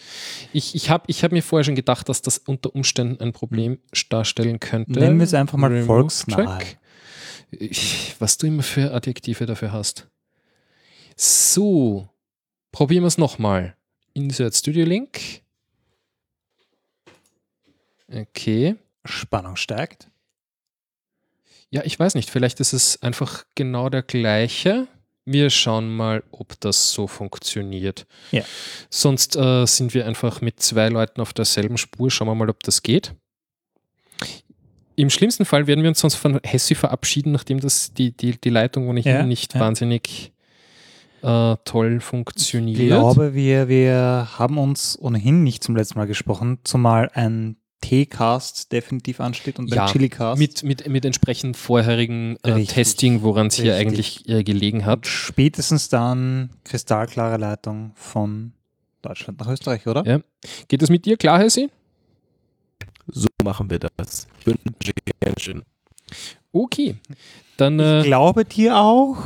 Ich, 0.53 0.73
ich 0.75 0.89
habe 0.89 1.03
ich 1.07 1.23
hab 1.23 1.31
mir 1.31 1.43
vorher 1.43 1.63
schon 1.63 1.75
gedacht, 1.75 2.09
dass 2.09 2.21
das 2.21 2.39
unter 2.39 2.73
Umständen 2.73 3.21
ein 3.21 3.31
Problem 3.33 3.77
darstellen 4.09 4.59
könnte. 4.59 4.99
Nennen 4.99 5.19
wir 5.19 5.25
es 5.25 5.33
einfach 5.35 5.57
mal 5.57 5.67
Remove 5.71 5.85
volksnahe. 5.85 6.45
Track. 6.45 6.77
Ich- 7.51 8.15
Was 8.19 8.37
du 8.39 8.47
immer 8.47 8.63
für 8.63 8.91
Adjektive 8.93 9.45
dafür 9.45 9.71
hast. 9.71 10.07
So, 11.15 12.09
probieren 12.71 13.03
wir 13.03 13.07
es 13.07 13.19
nochmal. 13.19 13.75
Insert 14.13 14.55
Studio 14.55 14.85
Link. 14.85 15.19
Okay. 18.11 18.75
Spannung 19.05 19.55
steigt. 19.55 20.09
Ja, 21.69 21.83
ich 21.83 21.99
weiß 21.99 22.15
nicht. 22.15 22.29
Vielleicht 22.29 22.59
ist 22.59 22.73
es 22.73 23.01
einfach 23.01 23.45
genau 23.55 23.89
der 23.89 24.03
gleiche. 24.03 24.87
Wir 25.25 25.49
schauen 25.49 25.95
mal, 25.95 26.23
ob 26.31 26.59
das 26.59 26.91
so 26.91 27.07
funktioniert. 27.07 28.05
Ja. 28.31 28.43
Sonst 28.89 29.35
äh, 29.37 29.65
sind 29.65 29.93
wir 29.93 30.05
einfach 30.05 30.41
mit 30.41 30.59
zwei 30.59 30.89
Leuten 30.89 31.21
auf 31.21 31.33
derselben 31.33 31.77
Spur. 31.77 32.11
Schauen 32.11 32.27
wir 32.27 32.35
mal, 32.35 32.49
ob 32.49 32.61
das 32.63 32.83
geht. 32.83 33.13
Im 34.95 35.09
schlimmsten 35.09 35.45
Fall 35.45 35.65
werden 35.65 35.81
wir 35.81 35.89
uns 35.89 35.99
sonst 35.99 36.15
von 36.15 36.39
Hessi 36.43 36.75
verabschieden, 36.75 37.31
nachdem 37.31 37.59
das 37.59 37.93
die, 37.93 38.11
die, 38.15 38.39
die 38.39 38.49
Leitung 38.49 38.87
ohnehin 38.89 39.11
Ja, 39.11 39.23
nicht 39.23 39.53
ja. 39.55 39.59
wahnsinnig 39.61 40.33
äh, 41.23 41.55
toll 41.65 41.95
Ich 41.97 42.03
funktioniert. 42.03 42.79
glaube, 42.79 43.33
wir, 43.33 43.69
wir 43.69 44.27
haben 44.37 44.57
uns 44.57 44.99
ohnehin 44.99 45.41
nicht 45.43 45.63
zum 45.63 45.75
letzten 45.75 45.97
Mal 45.97 46.05
gesprochen, 46.05 46.59
zumal 46.63 47.09
ein 47.13 47.55
T-Cast 47.83 48.71
definitiv 48.71 49.19
ansteht 49.19 49.59
und 49.59 49.69
Ja, 49.73 49.87
Chili-Cast. 49.87 50.39
mit, 50.39 50.63
mit, 50.63 50.87
mit 50.87 51.03
entsprechend 51.03 51.57
vorherigen 51.57 52.37
äh, 52.43 52.51
Richtig. 52.53 52.75
Testing, 52.75 53.21
woran 53.23 53.47
es 53.47 53.55
hier 53.55 53.75
eigentlich 53.75 54.27
äh, 54.29 54.43
gelegen 54.43 54.85
hat. 54.85 54.99
Und 54.99 55.07
spätestens 55.07 55.89
dann 55.89 56.49
kristallklare 56.63 57.35
Leitung 57.35 57.91
von 57.95 58.53
Deutschland 59.01 59.39
nach 59.41 59.49
Österreich, 59.49 59.85
oder? 59.85 60.05
Ja. 60.05 60.21
Geht 60.69 60.81
das 60.81 60.89
mit 60.89 61.05
dir 61.05 61.17
klar, 61.17 61.39
Hessi? 61.39 61.69
So 63.07 63.27
machen 63.43 63.69
wir 63.69 63.79
das. 63.79 64.27
Ich 64.39 64.47
wünsche 64.47 64.61
dir 64.81 65.27
einen 65.27 65.37
schönen. 65.37 65.63
Okay. 66.53 66.95
Dann, 67.57 67.79
Ich 67.79 67.85
äh, 67.85 68.01
glaube 68.03 68.45
dir 68.45 68.77
auch. 68.77 69.17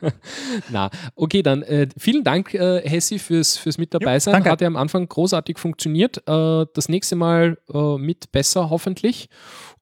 na, 0.70 0.90
okay, 1.14 1.42
dann 1.42 1.62
äh, 1.62 1.88
vielen 1.96 2.24
Dank, 2.24 2.54
äh, 2.54 2.88
Hessi, 2.88 3.18
fürs, 3.18 3.56
fürs 3.56 3.78
mit 3.78 3.92
dabei 3.92 4.18
sein. 4.18 4.34
danke. 4.34 4.50
Hat 4.50 4.60
ja 4.60 4.66
am 4.66 4.76
Anfang 4.76 5.08
großartig 5.08 5.58
funktioniert. 5.58 6.18
Äh, 6.28 6.66
das 6.74 6.88
nächste 6.88 7.16
Mal 7.16 7.58
äh, 7.72 7.96
mit 7.98 8.30
besser, 8.32 8.70
hoffentlich. 8.70 9.28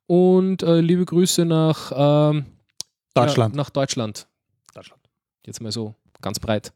Und 0.07 0.63
äh, 0.63 0.81
liebe 0.81 1.05
Grüße 1.05 1.45
nach 1.45 1.93
ähm, 1.95 2.47
Deutschland. 3.15 3.55
Ja, 3.55 3.57
nach 3.57 3.71
Deutschland. 3.71 4.27
Deutschland. 4.75 5.03
Jetzt 5.47 5.61
mal 5.61 5.73
so 5.73 5.95
ganz 6.21 6.39
breit. 6.39 6.73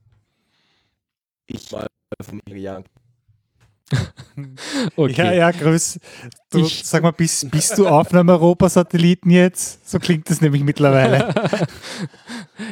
Ich 1.47 1.71
mal 1.73 1.87
von 2.23 2.41
mir 2.47 2.55
gejagt. 2.55 2.91
Okay. 4.97 5.17
Ja, 5.17 5.33
ja, 5.33 5.51
grüß. 5.51 5.99
Du, 6.51 6.61
Ich- 6.61 6.85
sag 6.85 7.03
mal, 7.03 7.11
bist, 7.13 7.51
bist 7.51 7.77
du 7.79 7.89
Aufnahme-Europa-Satelliten 7.89 9.31
jetzt? 9.31 9.89
So 9.89 9.99
klingt 9.99 10.29
das 10.31 10.41
nämlich 10.41 10.63
mittlerweile. 10.63 11.35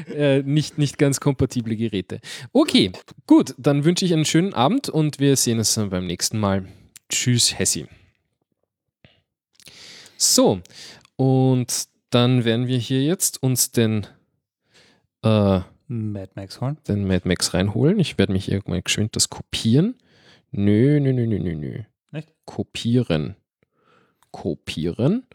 äh, 0.15 0.43
nicht, 0.43 0.79
nicht 0.79 0.99
ganz 0.99 1.19
kompatible 1.21 1.77
Geräte. 1.77 2.21
Okay, 2.53 2.93
gut, 3.27 3.55
dann 3.59 3.85
wünsche 3.85 4.05
ich 4.05 4.13
einen 4.13 4.25
schönen 4.25 4.55
Abend 4.55 4.89
und 4.89 5.19
wir 5.19 5.37
sehen 5.37 5.59
uns 5.59 5.75
dann 5.75 5.91
beim 5.91 6.07
nächsten 6.07 6.39
Mal. 6.39 6.67
Tschüss, 7.09 7.59
Hessi. 7.59 7.87
So, 10.17 10.61
und 11.17 11.89
dann 12.11 12.45
werden 12.45 12.67
wir 12.67 12.79
hier 12.79 13.03
jetzt 13.03 13.43
uns 13.43 13.71
den, 13.73 14.07
äh, 15.23 15.61
Mad 15.89 16.31
Max 16.35 16.61
holen. 16.61 16.79
den 16.89 17.07
Mad 17.07 17.29
Max 17.29 17.55
reinholen. 17.55 17.99
Ich 18.01 18.19
werde 18.19 18.33
mich 18.33 18.51
irgendwann 18.51 18.83
geschwind 18.83 19.15
das 19.15 19.29
kopieren. 19.31 19.95
Nö, 20.57 21.01
nö, 21.01 21.13
nö, 21.13 21.27
nö, 21.27 21.39
nö, 21.39 21.55
nö. 21.55 21.83
Nicht? 22.13 22.33
Kopieren. 22.47 23.37
Kopieren. 24.31 25.27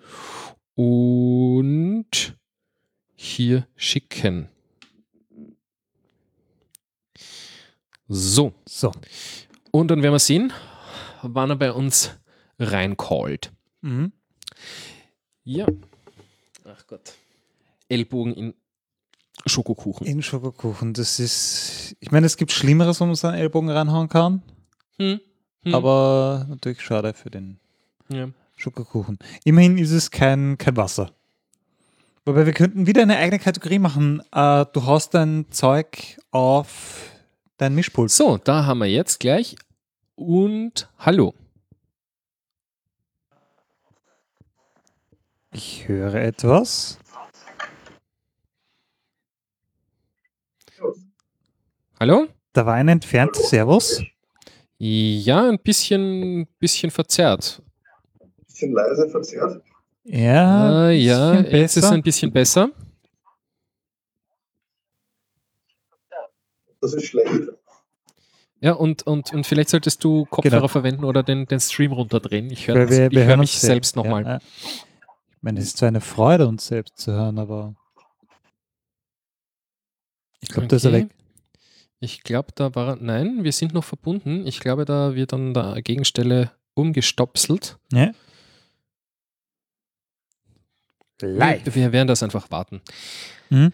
Und 0.73 2.35
hier 3.15 3.67
schicken. 3.75 4.49
So. 8.07 8.53
So. 8.67 8.91
Und 9.69 9.89
dann 9.91 10.01
werden 10.01 10.15
wir 10.15 10.19
sehen, 10.19 10.53
wann 11.21 11.51
er 11.51 11.55
bei 11.55 11.71
uns 11.71 12.17
reincallt. 12.57 13.53
Mhm. 13.81 14.13
Ja. 15.43 15.67
Ach 16.65 16.87
Gott. 16.87 17.13
Ellbogen 17.89 18.33
in 18.33 18.53
Schokokuchen. 19.45 20.07
In 20.07 20.23
Schokokuchen. 20.23 20.93
Das 20.93 21.19
ist. 21.19 21.95
Ich 21.99 22.09
meine, 22.09 22.25
es 22.25 22.37
gibt 22.37 22.51
Schlimmeres, 22.51 22.99
wo 23.01 23.05
man 23.05 23.13
seinen 23.13 23.35
Ellbogen 23.35 23.69
reinhauen 23.69 24.09
kann. 24.09 24.41
Hm. 24.99 25.19
Hm. 25.63 25.75
Aber 25.75 26.45
natürlich 26.49 26.81
schade 26.81 27.13
für 27.13 27.29
den 27.29 27.59
ja. 28.09 28.29
Schokokuchen. 28.55 29.19
Immerhin 29.43 29.77
ist 29.77 29.91
es 29.91 30.11
kein, 30.11 30.57
kein 30.57 30.77
Wasser. 30.77 31.11
Wobei 32.25 32.45
wir 32.45 32.53
könnten 32.53 32.85
wieder 32.85 33.01
eine 33.01 33.17
eigene 33.17 33.39
Kategorie 33.39 33.79
machen. 33.79 34.21
Äh, 34.31 34.65
du 34.73 34.85
haust 34.85 35.13
dein 35.13 35.47
Zeug 35.49 36.19
auf 36.29 37.11
dein 37.57 37.73
Mischpult. 37.73 38.11
So, 38.11 38.37
da 38.37 38.65
haben 38.65 38.79
wir 38.79 38.87
jetzt 38.87 39.19
gleich. 39.19 39.55
Und 40.15 40.89
hallo. 40.99 41.33
Ich 45.53 45.87
höre 45.87 46.15
etwas. 46.15 46.97
Hallo? 51.99 52.27
Da 52.53 52.65
war 52.65 52.75
ein 52.75 52.87
entferntes 52.87 53.49
Servus. 53.49 54.01
Ja, 54.83 55.47
ein 55.47 55.59
bisschen, 55.59 56.47
bisschen 56.57 56.89
verzerrt. 56.89 57.61
Bisschen 58.47 58.71
leise 58.71 59.07
verzerrt. 59.09 59.61
Ja, 60.05 60.89
Äh, 60.89 60.93
ja, 60.97 61.39
jetzt 61.41 61.77
ist 61.77 61.83
es 61.83 61.91
ein 61.91 62.01
bisschen 62.01 62.31
besser. 62.31 62.71
Das 66.81 66.95
ist 66.95 67.05
schlecht. 67.05 67.51
Ja, 68.59 68.73
und, 68.73 69.05
und, 69.05 69.31
und 69.31 69.45
vielleicht 69.45 69.69
solltest 69.69 70.03
du 70.03 70.25
Kopfhörer 70.25 70.55
Genau. 70.61 70.67
verwenden 70.67 71.03
oder 71.05 71.21
den, 71.21 71.45
den 71.45 71.59
Stream 71.59 71.91
runterdrehen. 71.91 72.49
Ich 72.49 72.67
höre 72.67 72.89
hör 72.89 73.11
hören 73.11 73.39
mich 73.39 73.53
uns 73.53 73.61
selbst 73.61 73.95
nochmal. 73.95 74.23
Ja. 74.23 74.39
Ich 74.39 75.43
meine, 75.43 75.59
es 75.59 75.65
ist 75.65 75.77
zwar 75.77 75.89
eine 75.89 76.01
Freude, 76.01 76.47
uns 76.47 76.65
selbst 76.65 76.97
zu 76.97 77.11
hören, 77.11 77.37
aber 77.37 77.75
ich 80.39 80.49
glaube, 80.49 80.67
da 80.67 80.75
ist 80.75 80.85
er 80.85 80.89
Okay. 80.91 81.03
weg. 81.03 81.09
Ich 82.03 82.23
glaube, 82.23 82.49
da 82.55 82.73
war. 82.73 82.97
Nein, 82.99 83.43
wir 83.43 83.51
sind 83.51 83.73
noch 83.73 83.83
verbunden. 83.83 84.47
Ich 84.47 84.59
glaube, 84.59 84.85
da 84.85 85.13
wird 85.13 85.33
an 85.33 85.53
der 85.53 85.83
Gegenstelle 85.83 86.51
umgestopselt. 86.73 87.77
Ja. 87.93 88.11
Wir, 91.19 91.61
wir 91.63 91.91
werden 91.91 92.07
das 92.07 92.23
einfach 92.23 92.49
warten. 92.49 92.81
Mhm. 93.51 93.71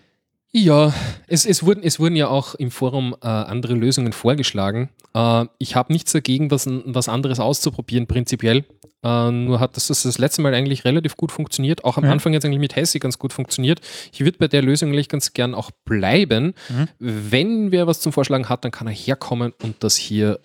Ja, 0.57 0.91
es, 1.27 1.45
es, 1.45 1.63
wurden, 1.63 1.83
es 1.83 1.99
wurden 1.99 2.15
ja 2.15 2.29
auch 2.29 2.55
im 2.55 2.71
Forum 2.71 3.15
äh, 3.21 3.27
andere 3.27 3.75
Lösungen 3.75 4.11
vorgeschlagen. 4.11 4.89
Äh, 5.13 5.45
ich 5.59 5.75
habe 5.75 5.93
nichts 5.93 6.13
dagegen, 6.13 6.49
was, 6.49 6.67
was 6.67 7.09
anderes 7.09 7.39
auszuprobieren, 7.39 8.07
prinzipiell. 8.07 8.65
Äh, 9.03 9.31
nur 9.31 9.59
hat 9.59 9.75
das, 9.77 9.87
das 9.87 10.01
das 10.01 10.17
letzte 10.17 10.41
Mal 10.41 10.55
eigentlich 10.55 10.83
relativ 10.83 11.15
gut 11.15 11.31
funktioniert. 11.31 11.85
Auch 11.85 11.97
am 11.97 12.05
Ja. 12.05 12.11
Anfang 12.11 12.33
jetzt 12.33 12.43
eigentlich 12.43 12.59
mit 12.59 12.75
Hessi 12.75 12.97
ganz 12.97 13.19
gut 13.19 13.33
funktioniert. 13.33 13.81
Ich 14.11 14.21
würde 14.21 14.39
bei 14.39 14.47
der 14.47 14.63
Lösung 14.63 14.89
eigentlich 14.89 15.09
ganz 15.09 15.33
gern 15.33 15.53
auch 15.53 15.69
bleiben. 15.85 16.55
Mhm. 16.69 16.87
Wenn 16.97 17.71
wer 17.71 17.85
was 17.85 17.99
zum 17.99 18.11
Vorschlagen 18.11 18.49
hat, 18.49 18.65
dann 18.65 18.71
kann 18.71 18.87
er 18.87 18.93
herkommen 18.93 19.53
und 19.61 19.75
das 19.83 19.95
hier 19.95 20.39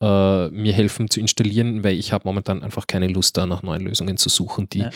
äh, 0.00 0.48
mir 0.48 0.72
helfen 0.72 1.08
zu 1.10 1.20
installieren, 1.20 1.84
weil 1.84 1.96
ich 1.98 2.12
habe 2.12 2.26
momentan 2.28 2.62
einfach 2.62 2.86
keine 2.86 3.08
Lust, 3.08 3.36
da 3.36 3.46
nach 3.46 3.62
neuen 3.62 3.82
Lösungen 3.82 4.16
zu 4.16 4.28
suchen, 4.28 4.68
die 4.68 4.80
Ja. 4.80 4.90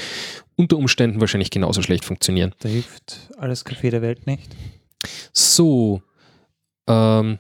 unter 0.57 0.77
Umständen 0.77 1.21
wahrscheinlich 1.21 1.51
genauso 1.51 1.83
schlecht 1.83 2.05
funktionieren. 2.05 2.55
Da 2.61 2.69
hilft 2.69 3.31
alles 3.39 3.65
Kaffee 3.65 3.91
der 3.91 4.03
Welt 4.03 4.27
nicht. 4.27 4.49
So. 5.33 6.03
Ähm, 6.89 7.39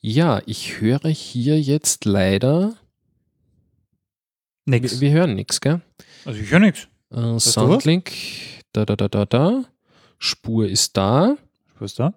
ja, 0.00 0.40
ich 0.46 0.80
höre 0.80 1.08
hier 1.08 1.60
jetzt 1.60 2.04
leider. 2.04 2.74
Nix. 4.66 5.00
Wir, 5.00 5.00
wir 5.00 5.10
hören 5.18 5.34
nichts, 5.34 5.60
gell? 5.60 5.80
Also 6.24 6.40
ich 6.40 6.50
höre 6.50 6.60
nichts. 6.60 6.86
Äh? 7.10 7.38
Soundlink. 7.38 8.12
Da, 8.72 8.84
da, 8.86 8.94
da, 8.96 9.08
da, 9.08 9.26
da. 9.26 9.64
Spur 10.18 10.68
ist 10.68 10.96
da. 10.96 11.36
Was 11.78 11.94
da? 11.94 12.14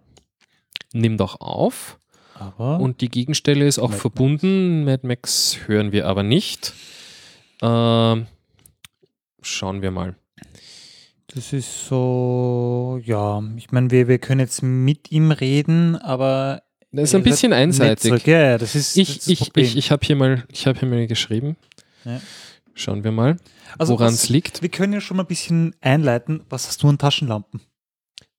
Nimm 0.93 1.17
doch 1.17 1.41
auf. 1.41 1.97
Aber 2.35 2.79
Und 2.79 3.01
die 3.01 3.09
Gegenstelle 3.09 3.65
ist 3.67 3.77
auch 3.79 3.83
Mad 3.89 3.93
Max. 3.93 4.01
verbunden. 4.01 4.83
Mad 4.85 5.05
Max 5.07 5.57
hören 5.67 5.91
wir 5.91 6.07
aber 6.07 6.23
nicht. 6.23 6.73
Ähm, 7.61 8.25
schauen 9.41 9.81
wir 9.81 9.91
mal. 9.91 10.15
das 11.27 11.53
ist 11.53 11.87
so, 11.87 12.99
ja, 13.03 13.41
ich 13.57 13.71
meine, 13.71 13.89
wir, 13.91 14.07
wir 14.07 14.17
können 14.19 14.39
jetzt 14.41 14.61
mit 14.63 15.11
ihm 15.11 15.31
reden, 15.31 15.95
aber 15.95 16.63
Das 16.91 17.09
ist 17.09 17.15
ein 17.15 17.23
bisschen 17.23 17.53
einseitig. 17.53 18.25
Ja, 18.27 18.39
ja, 18.51 18.57
das 18.57 18.75
ist, 18.75 18.97
Ich, 18.97 19.15
das 19.19 19.27
ich, 19.27 19.51
ich, 19.55 19.77
ich 19.77 19.91
habe 19.91 20.05
hier, 20.05 20.15
mal- 20.15 20.43
ich 20.51 20.67
hab 20.67 20.79
hier 20.79 20.87
mal 20.87 21.07
geschrieben. 21.07 21.55
Ja. 22.05 22.19
Schauen 22.75 23.03
wir 23.03 23.11
mal, 23.11 23.37
Also 23.77 23.93
woran 23.93 24.13
es 24.13 24.29
liegt. 24.29 24.61
Wir 24.63 24.69
können 24.69 24.93
ja 24.93 25.01
schon 25.01 25.17
mal 25.17 25.23
ein 25.23 25.27
bisschen 25.27 25.75
einleiten. 25.81 26.41
Was 26.49 26.67
hast 26.67 26.81
du 26.83 26.89
an 26.89 26.97
Taschenlampen? 26.97 27.61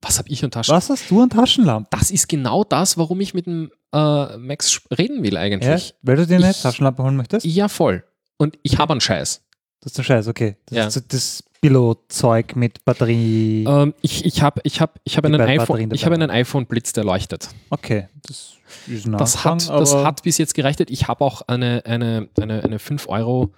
Was 0.05 0.19
habe 0.19 0.29
ich 0.29 0.45
an 0.45 0.51
Taschen? 0.51 0.75
Was 0.75 0.91
hast 0.91 1.11
du 1.11 1.23
an 1.23 1.31
Taschenlampen? 1.31 1.89
Das 1.99 2.11
ist 2.11 2.29
genau 2.29 2.63
das, 2.65 2.97
warum 2.99 3.21
ich 3.21 3.35
mit 3.35 3.47
dem 3.47 3.71
äh, 3.93 4.37
Max 4.37 4.81
reden 4.97 5.23
will 5.23 5.35
Ja, 5.35 5.41
eigentlich. 5.41 5.95
weil 6.03 6.17
du 6.17 6.27
dir 6.27 6.37
eine 6.37 6.51
Ich- 6.51 6.63
Taschenlampe 6.63 7.03
holen 7.03 7.17
möchtest? 7.17 7.47
Ja, 7.47 7.69
voll. 7.69 8.05
Und 8.37 8.59
ich 8.63 8.79
habe 8.79 8.93
einen 8.93 9.01
Scheiß. 9.01 9.41
Das 9.81 9.93
ist 9.93 9.99
der 9.99 10.03
Scheiß, 10.03 10.29
okay. 10.29 10.57
Das 10.67 10.77
Ja. 10.77 10.87
ist 10.87 10.95
so 10.95 11.01
das 11.07 11.45
Billo-Zeug 11.61 12.57
mit 12.57 12.85
Batterie. 12.85 13.65
Ähm, 13.67 13.95
ich 14.03 14.25
ich 14.25 14.43
habe 14.43 14.61
ich 14.65 14.81
hab, 14.81 14.99
ich 15.05 15.17
hab 15.17 15.25
einen, 15.25 15.41
iPhone, 15.41 15.91
ich 15.93 16.03
dabei. 16.03 16.15
einen 16.15 16.31
iPhone-Blitz, 16.31 16.93
der 16.93 17.05
leuchtet. 17.05 17.49
Okay, 17.71 18.09
das 18.27 18.55
ist 18.87 19.07
ein 19.07 19.13
Das 19.13 19.35
Anfang, 19.37 19.61
hat, 19.75 19.81
das 19.81 19.95
hat 19.95 20.23
bis 20.23 20.39
jetzt 20.39 20.55
gereicht. 20.55 20.81
Ich 20.91 21.09
habe 21.09 21.25
auch 21.25 21.43
eine, 21.49 21.83
eine, 21.87 22.29
eine, 22.41 22.63
eine 22.65 22.79
5 22.79 23.09
Euro, 23.09 23.53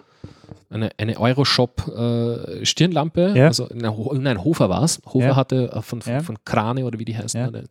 eine, 0.69 0.89
eine 0.97 1.19
Euroshop 1.19 1.87
äh, 1.87 2.65
Stirnlampe. 2.65 3.33
Ja. 3.35 3.47
Also 3.47 3.67
nein, 3.73 3.95
Ho- 3.95 4.13
nein, 4.15 4.43
Hofer 4.43 4.69
war 4.69 4.83
es. 4.83 4.99
Hofer 5.05 5.27
Ja. 5.27 5.35
hatte 5.35 5.71
äh, 5.71 5.81
von, 5.81 6.01
von, 6.01 6.13
Ja. 6.13 6.19
von 6.21 6.37
Krane 6.45 6.85
oder 6.85 6.99
wie 6.99 7.05
die 7.05 7.17
heißen. 7.17 7.39
Ja. 7.39 7.61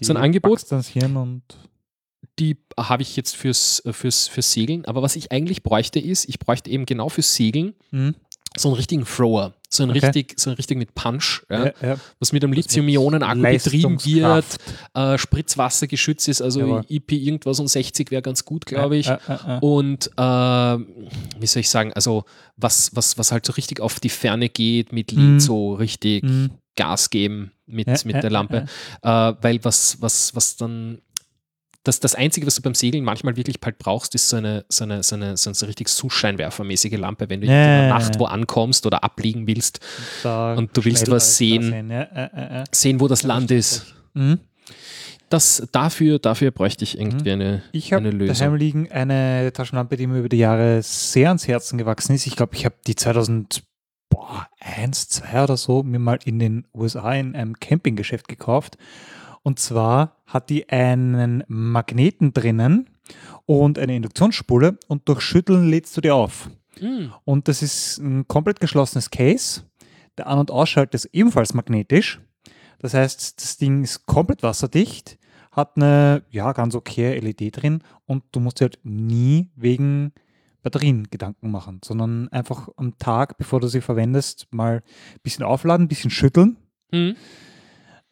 So 0.00 0.12
ein 0.12 0.16
Angebot. 0.16 0.60
die 2.38 2.56
habe 2.78 3.02
ich 3.02 3.16
jetzt 3.16 3.36
fürs, 3.36 3.80
äh, 3.84 3.92
fürs, 3.92 4.28
fürs 4.28 4.52
Segeln. 4.52 4.84
Aber 4.84 5.02
was 5.02 5.16
ich 5.16 5.32
eigentlich 5.32 5.62
bräuchte, 5.62 5.98
ist, 5.98 6.28
ich 6.28 6.38
bräuchte 6.38 6.70
eben 6.70 6.86
genau 6.86 7.08
fürs 7.08 7.34
Segeln 7.34 7.74
Mhm. 7.90 8.14
so 8.56 8.68
einen 8.68 8.76
richtigen 8.76 9.04
Thrower. 9.04 9.54
So 9.70 9.82
einen 9.82 9.90
Okay. 9.94 10.06
richtig, 10.06 10.40
so 10.40 10.48
einen 10.50 10.56
richtig 10.56 10.78
mit 10.78 10.94
Punch, 10.94 11.42
ja, 11.50 11.66
Ja, 11.66 11.72
ja. 11.82 11.96
was 12.18 12.32
mit 12.32 12.42
einem 12.42 12.54
Lithium-Ionen-Akku 12.54 13.42
betrieben 13.42 14.02
wird, 14.04 14.56
äh, 14.94 15.18
Spritzwasser 15.18 15.86
geschützt 15.86 16.26
ist, 16.28 16.40
also 16.40 16.60
Jawohl. 16.60 16.84
IP 16.88 17.12
irgendwas 17.12 17.60
und 17.60 17.68
60 17.68 18.10
wäre 18.10 18.22
ganz 18.22 18.44
gut, 18.46 18.64
glaube 18.64 18.96
ich. 18.96 19.10
Und 19.60 20.06
äh, 20.16 20.20
wie 20.22 21.46
soll 21.46 21.60
ich 21.60 21.68
sagen, 21.68 21.92
also 21.92 22.24
was, 22.56 22.96
was, 22.96 23.18
was 23.18 23.30
halt 23.30 23.44
so 23.44 23.52
richtig 23.52 23.80
auf 23.80 24.00
die 24.00 24.08
Ferne 24.08 24.48
geht 24.48 24.92
mit 24.92 25.12
Lied, 25.12 25.18
Mhm. 25.34 25.40
so 25.40 25.74
richtig 25.74 26.22
Mhm. 26.24 26.50
Gas 26.74 27.10
geben 27.10 27.52
mit, 27.66 27.88
mit 28.06 28.22
der 28.22 28.30
Lampe. 28.30 28.64
Äh, 29.02 29.08
weil 29.42 29.62
was, 29.64 30.00
was, 30.00 30.34
was 30.34 30.56
dann 30.56 31.02
das, 31.84 32.00
das 32.00 32.14
Einzige, 32.14 32.46
was 32.46 32.56
du 32.56 32.62
beim 32.62 32.74
Segeln 32.74 33.04
manchmal 33.04 33.36
wirklich 33.36 33.56
halt 33.64 33.78
brauchst, 33.78 34.14
ist 34.14 34.28
so 34.28 34.36
eine, 34.36 34.64
so 34.68 34.84
eine, 34.84 35.02
so 35.02 35.16
eine, 35.16 35.36
so 35.36 35.50
eine 35.50 35.68
richtig 35.68 35.88
Suchscheinwerfermäßige 35.88 36.98
Lampe, 36.98 37.30
wenn 37.30 37.40
du 37.40 37.46
Ja, 37.46 37.52
in 37.52 37.58
der 37.58 37.82
ja, 37.84 37.88
Nacht 37.88 38.14
ja. 38.14 38.20
wo 38.20 38.24
ankommst 38.26 38.84
oder 38.84 39.04
abliegen 39.04 39.46
willst 39.46 39.80
Da 40.22 40.54
und 40.54 40.76
du 40.76 40.84
willst 40.84 41.10
was 41.10 41.36
sehen, 41.36 41.62
sehen, 41.62 41.90
äh, 41.90 42.02
äh, 42.02 42.64
sehen, 42.72 43.00
wo 43.00 43.08
das 43.08 43.22
Land 43.22 43.50
ist. 43.50 43.94
Mhm. 44.14 44.40
Das, 45.30 45.68
dafür, 45.72 46.18
dafür 46.18 46.50
bräuchte 46.50 46.84
ich 46.84 46.98
irgendwie 46.98 47.32
eine, 47.32 47.62
Ich 47.72 47.92
habe 47.92 48.06
eine 48.06 48.16
Lösung. 48.16 48.34
daheim 48.34 48.54
liegen 48.54 48.90
eine 48.90 49.52
Taschenlampe, 49.52 49.96
die 49.96 50.06
mir 50.06 50.20
über 50.20 50.28
die 50.30 50.38
Jahre 50.38 50.82
sehr 50.82 51.28
ans 51.28 51.46
Herzen 51.46 51.76
gewachsen 51.76 52.14
ist. 52.14 52.26
Ich 52.26 52.34
glaube, 52.34 52.54
ich 52.56 52.64
habe 52.64 52.76
die 52.86 52.96
2001, 52.96 53.62
2 55.08 55.42
oder 55.42 55.56
so 55.58 55.82
mir 55.82 55.98
mal 55.98 56.18
in 56.24 56.38
den 56.38 56.66
USA 56.74 57.12
in 57.12 57.34
einem 57.36 57.58
Campinggeschäft 57.60 58.26
gekauft. 58.26 58.78
Und 59.48 59.58
zwar 59.58 60.14
hat 60.26 60.50
die 60.50 60.68
einen 60.68 61.42
Magneten 61.48 62.34
drinnen 62.34 62.90
und 63.46 63.78
eine 63.78 63.96
Induktionsspule 63.96 64.78
und 64.88 65.08
durch 65.08 65.22
Schütteln 65.22 65.70
lädst 65.70 65.96
du 65.96 66.02
die 66.02 66.10
auf. 66.10 66.50
Mm. 66.78 67.06
Und 67.24 67.48
das 67.48 67.62
ist 67.62 67.96
ein 67.96 68.28
komplett 68.28 68.60
geschlossenes 68.60 69.10
Case. 69.10 69.62
Der 70.18 70.26
An- 70.26 70.38
und 70.38 70.50
Ausschalter 70.50 70.96
ist 70.96 71.06
ebenfalls 71.14 71.54
magnetisch. 71.54 72.20
Das 72.78 72.92
heißt, 72.92 73.40
das 73.40 73.56
Ding 73.56 73.84
ist 73.84 74.04
komplett 74.04 74.42
wasserdicht, 74.42 75.18
hat 75.50 75.76
eine 75.76 76.24
ja, 76.28 76.52
ganz 76.52 76.74
okay 76.74 77.18
LED 77.18 77.56
drin 77.56 77.82
und 78.04 78.24
du 78.32 78.40
musst 78.40 78.60
dir 78.60 78.66
halt 78.66 78.78
nie 78.82 79.48
wegen 79.56 80.12
Batterien 80.62 81.08
Gedanken 81.08 81.50
machen, 81.50 81.80
sondern 81.82 82.28
einfach 82.28 82.68
am 82.76 82.98
Tag, 82.98 83.38
bevor 83.38 83.60
du 83.60 83.68
sie 83.68 83.80
verwendest, 83.80 84.46
mal 84.50 84.82
ein 85.14 85.20
bisschen 85.22 85.42
aufladen, 85.42 85.86
ein 85.86 85.88
bisschen 85.88 86.10
schütteln. 86.10 86.58
Mhm. 86.92 87.16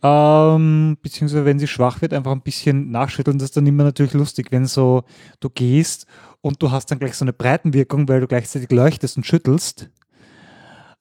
Ähm, 0.07 0.97
beziehungsweise 1.03 1.45
wenn 1.45 1.59
sie 1.59 1.67
schwach 1.67 2.01
wird, 2.01 2.13
einfach 2.13 2.33
ein 2.33 2.43
bisschen 2.43 2.91
nachschütteln. 2.91 3.39
Das 3.39 3.47
ist 3.47 3.57
dann 3.57 3.67
immer 3.67 3.85
natürlich 3.85 4.13
lustig, 4.13 4.53
wenn 4.53 4.67
so 4.67 5.03
du 5.41 5.51
gehst 5.51 6.07
und 6.43 6.63
du 6.63 6.71
hast 6.71 6.91
dann 6.91 6.99
gleich 6.99 7.15
so 7.15 7.25
eine 7.25 7.33
Breitenwirkung, 7.33 8.09
weil 8.09 8.21
du 8.21 8.27
gleichzeitig 8.29 8.71
leuchtest 8.71 9.17
und 9.17 9.27
schüttelst. 9.27 9.91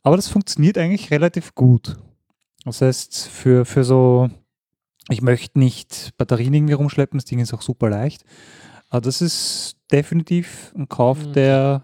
Aber 0.04 0.16
das 0.16 0.28
funktioniert 0.28 0.78
eigentlich 0.78 1.12
relativ 1.12 1.54
gut. 1.56 1.98
Das 2.64 2.82
heißt, 2.82 3.28
für, 3.28 3.66
für 3.66 3.84
so, 3.84 4.30
ich 5.10 5.22
möchte 5.22 5.60
nicht 5.60 6.12
Batterien 6.18 6.54
irgendwie 6.54 6.74
rumschleppen, 6.74 7.18
das 7.20 7.26
Ding 7.26 7.40
ist 7.40 7.54
auch 7.54 7.62
super 7.62 7.90
leicht. 7.90 8.24
Aber 8.90 9.02
das 9.02 9.22
ist 9.22 9.78
definitiv 9.92 10.72
ein 10.76 10.88
Kauf, 10.90 11.20
Mhm. 11.26 11.34
der, 11.34 11.84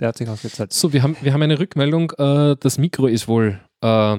der 0.00 0.08
hat 0.08 0.16
sich 0.16 0.28
ausgezahlt. 0.28 0.72
So, 0.72 0.92
wir 0.92 1.02
haben, 1.02 1.16
wir 1.20 1.32
haben 1.32 1.42
eine 1.42 1.58
Rückmeldung. 1.58 2.12
Äh, 2.18 2.56
das 2.58 2.78
Mikro 2.78 3.06
ist 3.06 3.28
wohl, 3.28 3.60
äh, 3.80 4.18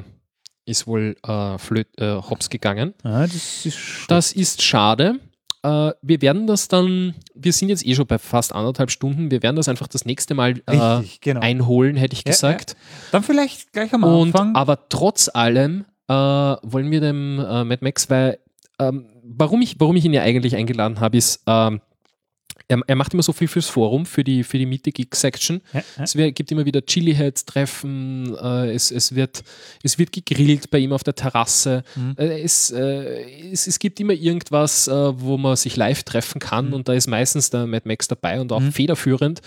ist 0.70 0.88
wohl 0.88 1.16
äh, 1.28 1.58
flöt, 1.58 1.88
äh, 2.00 2.16
hops 2.16 2.50
gegangen. 2.50 2.94
Ja, 3.04 3.22
das 3.28 3.66
ist. 3.66 3.78
Das 4.08 4.32
ist 4.32 4.62
schade. 4.62 5.20
Äh, 5.64 5.92
wir 6.02 6.22
werden 6.22 6.48
das 6.48 6.70
dann, 6.70 7.16
wir 7.36 7.52
sind 7.52 7.68
jetzt 7.70 7.86
eh 7.86 7.94
schon 7.96 8.08
bei 8.08 8.18
fast 8.18 8.56
anderthalb 8.56 8.92
Stunden, 8.92 9.30
wir 9.30 9.44
werden 9.44 9.58
das 9.58 9.68
einfach 9.68 9.88
das 9.88 10.06
nächste 10.06 10.34
Mal 10.34 10.62
äh, 10.68 10.72
Richtig, 10.72 11.20
genau. 11.20 11.42
einholen, 11.42 11.98
hätte 11.98 12.14
ich 12.14 12.24
Ja, 12.26 12.32
gesagt. 12.32 12.78
Dann 13.12 13.24
vielleicht 13.24 13.74
gleich 13.74 13.94
am 13.94 14.04
Und, 14.06 14.28
Anfang. 14.30 14.56
aber 14.56 14.88
trotz 14.88 15.30
allem 15.34 15.84
äh, 16.08 16.14
wollen 16.14 16.90
wir 16.92 17.02
dem 17.02 17.40
äh, 17.40 17.66
Mad 17.66 17.80
Max, 17.82 18.10
weil 18.10 18.40
ähm, 18.80 19.08
warum, 19.24 19.62
ich, 19.62 19.76
warum 19.80 19.98
ich 19.98 20.06
ihn 20.06 20.14
ja 20.14 20.22
eigentlich 20.22 20.56
eingeladen 20.56 21.02
habe, 21.02 21.18
ist, 21.18 21.44
ähm, 21.46 21.82
er, 22.70 22.80
er 22.88 22.96
macht 22.96 23.14
immer 23.14 23.24
so 23.24 23.34
viel 23.34 23.48
fürs 23.50 23.68
Forum, 23.68 24.06
für 24.06 24.24
die, 24.24 24.44
für 24.46 24.58
die 24.58 24.66
Miete 24.66 24.92
Geek 24.92 25.14
Section. 25.16 25.60
Ja, 25.74 25.82
ja. 25.98 26.04
Es 26.04 26.14
gibt 26.14 26.52
immer 26.52 26.66
wieder 26.66 26.86
Chili 26.86 27.14
Heads 27.14 27.44
Treffen, 27.46 28.36
äh, 28.42 28.72
es, 28.74 28.92
es, 28.92 29.14
wird, 29.16 29.44
es 29.84 29.98
wird 30.00 30.14
gegrillt 30.14 30.70
bei 30.70 30.78
ihm 30.80 30.94
auf 30.94 31.04
der 31.04 31.16
Terrasse. 31.16 31.84
Mhm. 31.96 32.16
Äh, 32.18 32.42
es, 32.42 32.72
äh, 32.72 33.52
es, 33.52 33.68
es 33.68 33.80
gibt 33.80 34.00
immer 34.00 34.14
irgendwas, 34.14 34.88
äh, 34.88 34.94
wo 35.20 35.38
man 35.38 35.56
sich 35.58 35.76
live 35.76 36.04
treffen 36.04 36.40
kann 36.40 36.68
Mhm. 36.68 36.74
und 36.74 36.88
da 36.88 36.94
ist 36.94 37.08
meistens 37.08 37.50
der 37.50 37.68
Mad 37.68 37.88
Max 37.88 38.08
dabei 38.08 38.40
und 38.40 38.52
auch 38.52 38.62
federführend. 38.62 39.42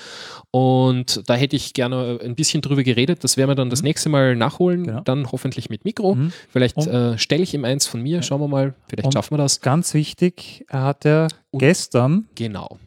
Und 0.50 1.22
da 1.28 1.34
hätte 1.34 1.56
ich 1.56 1.72
gerne 1.74 2.18
ein 2.22 2.34
bisschen 2.34 2.60
drüber 2.60 2.82
geredet. 2.82 3.24
Das 3.24 3.36
werden 3.36 3.50
wir 3.50 3.54
dann 3.54 3.70
das 3.70 3.82
nächste 3.82 4.08
Mal 4.08 4.36
nachholen, 4.36 4.80
Mhm. 4.82 4.86
Genau. 4.86 5.00
dann 5.02 5.30
hoffentlich 5.32 5.70
mit 5.70 5.84
Mikro. 5.84 6.16
Mhm. 6.16 6.32
Vielleicht 6.50 6.76
äh, 6.78 7.16
stelle 7.18 7.42
ich 7.42 7.54
ihm 7.54 7.64
eins 7.64 7.86
von 7.86 8.02
mir, 8.02 8.22
schauen 8.22 8.40
wir 8.40 8.48
mal, 8.48 8.74
vielleicht 8.88 9.06
Und 9.06 9.12
schaffen 9.12 9.32
wir 9.34 9.38
das. 9.38 9.60
Ganz 9.60 9.94
wichtig, 9.94 10.64
er 10.68 10.82
hat 10.82 11.04
ja 11.04 11.28
gestern 11.52 12.26
Genau, 12.34 12.78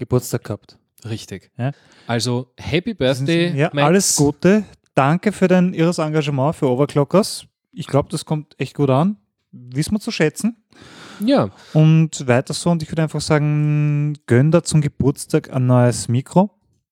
Geburtstag 0.00 0.42
gehabt. 0.44 0.76
richtig. 1.04 1.50
Ja. 1.56 1.70
Also 2.08 2.52
Happy 2.58 2.92
Birthday, 2.94 3.56
Ja, 3.56 3.70
Max. 3.72 3.86
alles 3.86 4.16
Gute. 4.16 4.64
Danke 4.94 5.30
für 5.32 5.46
dein 5.48 5.72
irres 5.72 5.98
Engagement 5.98 6.56
für 6.56 6.68
Overclockers. 6.68 7.44
Ich 7.72 7.86
glaube, 7.86 8.08
das 8.10 8.24
kommt 8.24 8.54
echt 8.58 8.74
gut 8.74 8.90
an. 8.90 9.16
Wissen 9.52 9.92
wir 9.94 10.00
zu 10.00 10.10
schätzen. 10.10 10.56
Ja, 11.24 11.50
Und 11.74 12.26
weiter 12.26 12.52
so. 12.54 12.70
Und 12.70 12.82
ich 12.82 12.90
würde 12.90 13.02
einfach 13.02 13.20
sagen, 13.20 14.14
gönn 14.26 14.50
da 14.50 14.62
zum 14.64 14.80
Geburtstag 14.80 15.52
ein 15.54 15.66
neues 15.66 16.08
Mikro. 16.08 16.50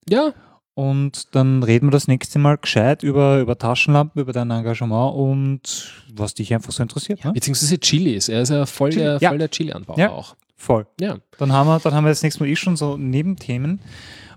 ja, 0.08 0.32
Und 0.74 1.34
dann 1.34 1.62
reden 1.64 1.88
wir 1.88 1.90
das 1.92 2.06
nächste 2.08 2.38
Mal 2.38 2.56
gescheit 2.58 3.02
über, 3.02 3.40
über 3.40 3.58
Taschenlampen, 3.58 4.20
über 4.22 4.32
dein 4.32 4.50
Engagement 4.50 5.14
und 5.16 5.92
was 6.14 6.34
dich 6.34 6.54
einfach 6.54 6.72
so 6.72 6.82
interessiert. 6.82 7.24
Ne? 7.24 7.32
beziehungsweise 7.32 7.78
Chilis. 7.80 8.28
Er 8.28 8.42
ist 8.42 8.50
ja 8.50 8.64
voll 8.66 8.90
Chili, 8.90 9.02
der, 9.04 9.18
ja. 9.20 9.28
voll 9.30 9.38
der 9.38 9.50
Chili-Anbauer 9.50 9.98
Ja. 9.98 10.10
auch. 10.10 10.36
Voll. 10.58 10.86
Ja. 11.00 11.18
Dann 11.38 11.52
haben 11.52 11.68
wir, 11.68 11.78
dann 11.78 11.94
haben 11.94 12.04
wir 12.04 12.10
das 12.10 12.22
nächste 12.22 12.42
Mal 12.42 12.50
eh 12.50 12.56
schon 12.56 12.76
so 12.76 12.96
Nebenthemen. 12.96 13.80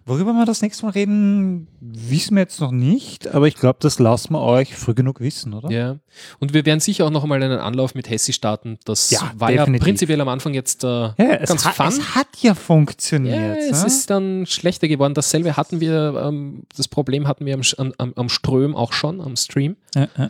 Worüber 0.06 0.34
wir 0.34 0.46
das 0.46 0.64
nächste 0.64 0.86
Mal 0.86 0.94
reden, 0.94 1.68
wissen 1.80 2.36
wir 2.36 2.42
jetzt 2.42 2.60
noch 2.60 2.72
nicht, 2.72 3.28
aber 3.28 3.48
ich 3.48 3.56
glaube, 3.56 3.78
das 3.82 4.00
lassen 4.00 4.34
wir 4.34 4.42
euch 4.42 4.76
früh 4.76 4.96
genug 4.96 5.20
wissen, 5.20 5.54
oder? 5.54 5.70
Ja. 5.70 5.98
Und 6.40 6.56
wir 6.56 6.66
werden 6.66 6.80
sicher 6.80 7.06
auch 7.06 7.12
noch 7.12 7.22
einmal 7.24 7.42
einen 7.42 7.60
Anlauf 7.60 7.94
mit 7.94 8.10
Hessi 8.10 8.34
starten. 8.34 8.80
Das 8.84 9.12
Ja, 9.12 9.32
war 9.36 9.50
definitiv. 9.50 9.74
ja 9.82 9.84
prinzipiell 9.86 10.22
am 10.22 10.28
Anfang 10.28 10.56
jetzt 10.56 10.84
äh, 10.84 10.88
Ja, 10.88 11.14
es, 11.18 11.50
ganz 11.50 11.66
hat, 11.66 11.76
fun. 11.76 11.86
es 11.88 12.16
hat 12.16 12.28
ja 12.42 12.50
Ja, 12.50 12.56
funktioniert. 12.56 13.58
es 13.70 13.82
ne? 13.82 13.88
ist 13.88 14.10
dann 14.10 14.46
schlechter 14.48 14.88
geworden. 14.88 15.14
Dasselbe 15.14 15.56
hatten 15.56 15.80
wir, 15.82 16.20
ähm, 16.26 16.64
das 16.76 16.88
Problem 16.88 17.28
hatten 17.28 17.46
wir 17.46 17.54
am, 17.54 17.94
am, 18.00 18.14
am 18.16 18.30
Ström 18.30 18.76
auch 18.76 18.94
schon, 18.94 19.22
am 19.22 19.36
Stream. 19.36 19.76
Äh, 19.96 20.04
äh. 20.18 20.28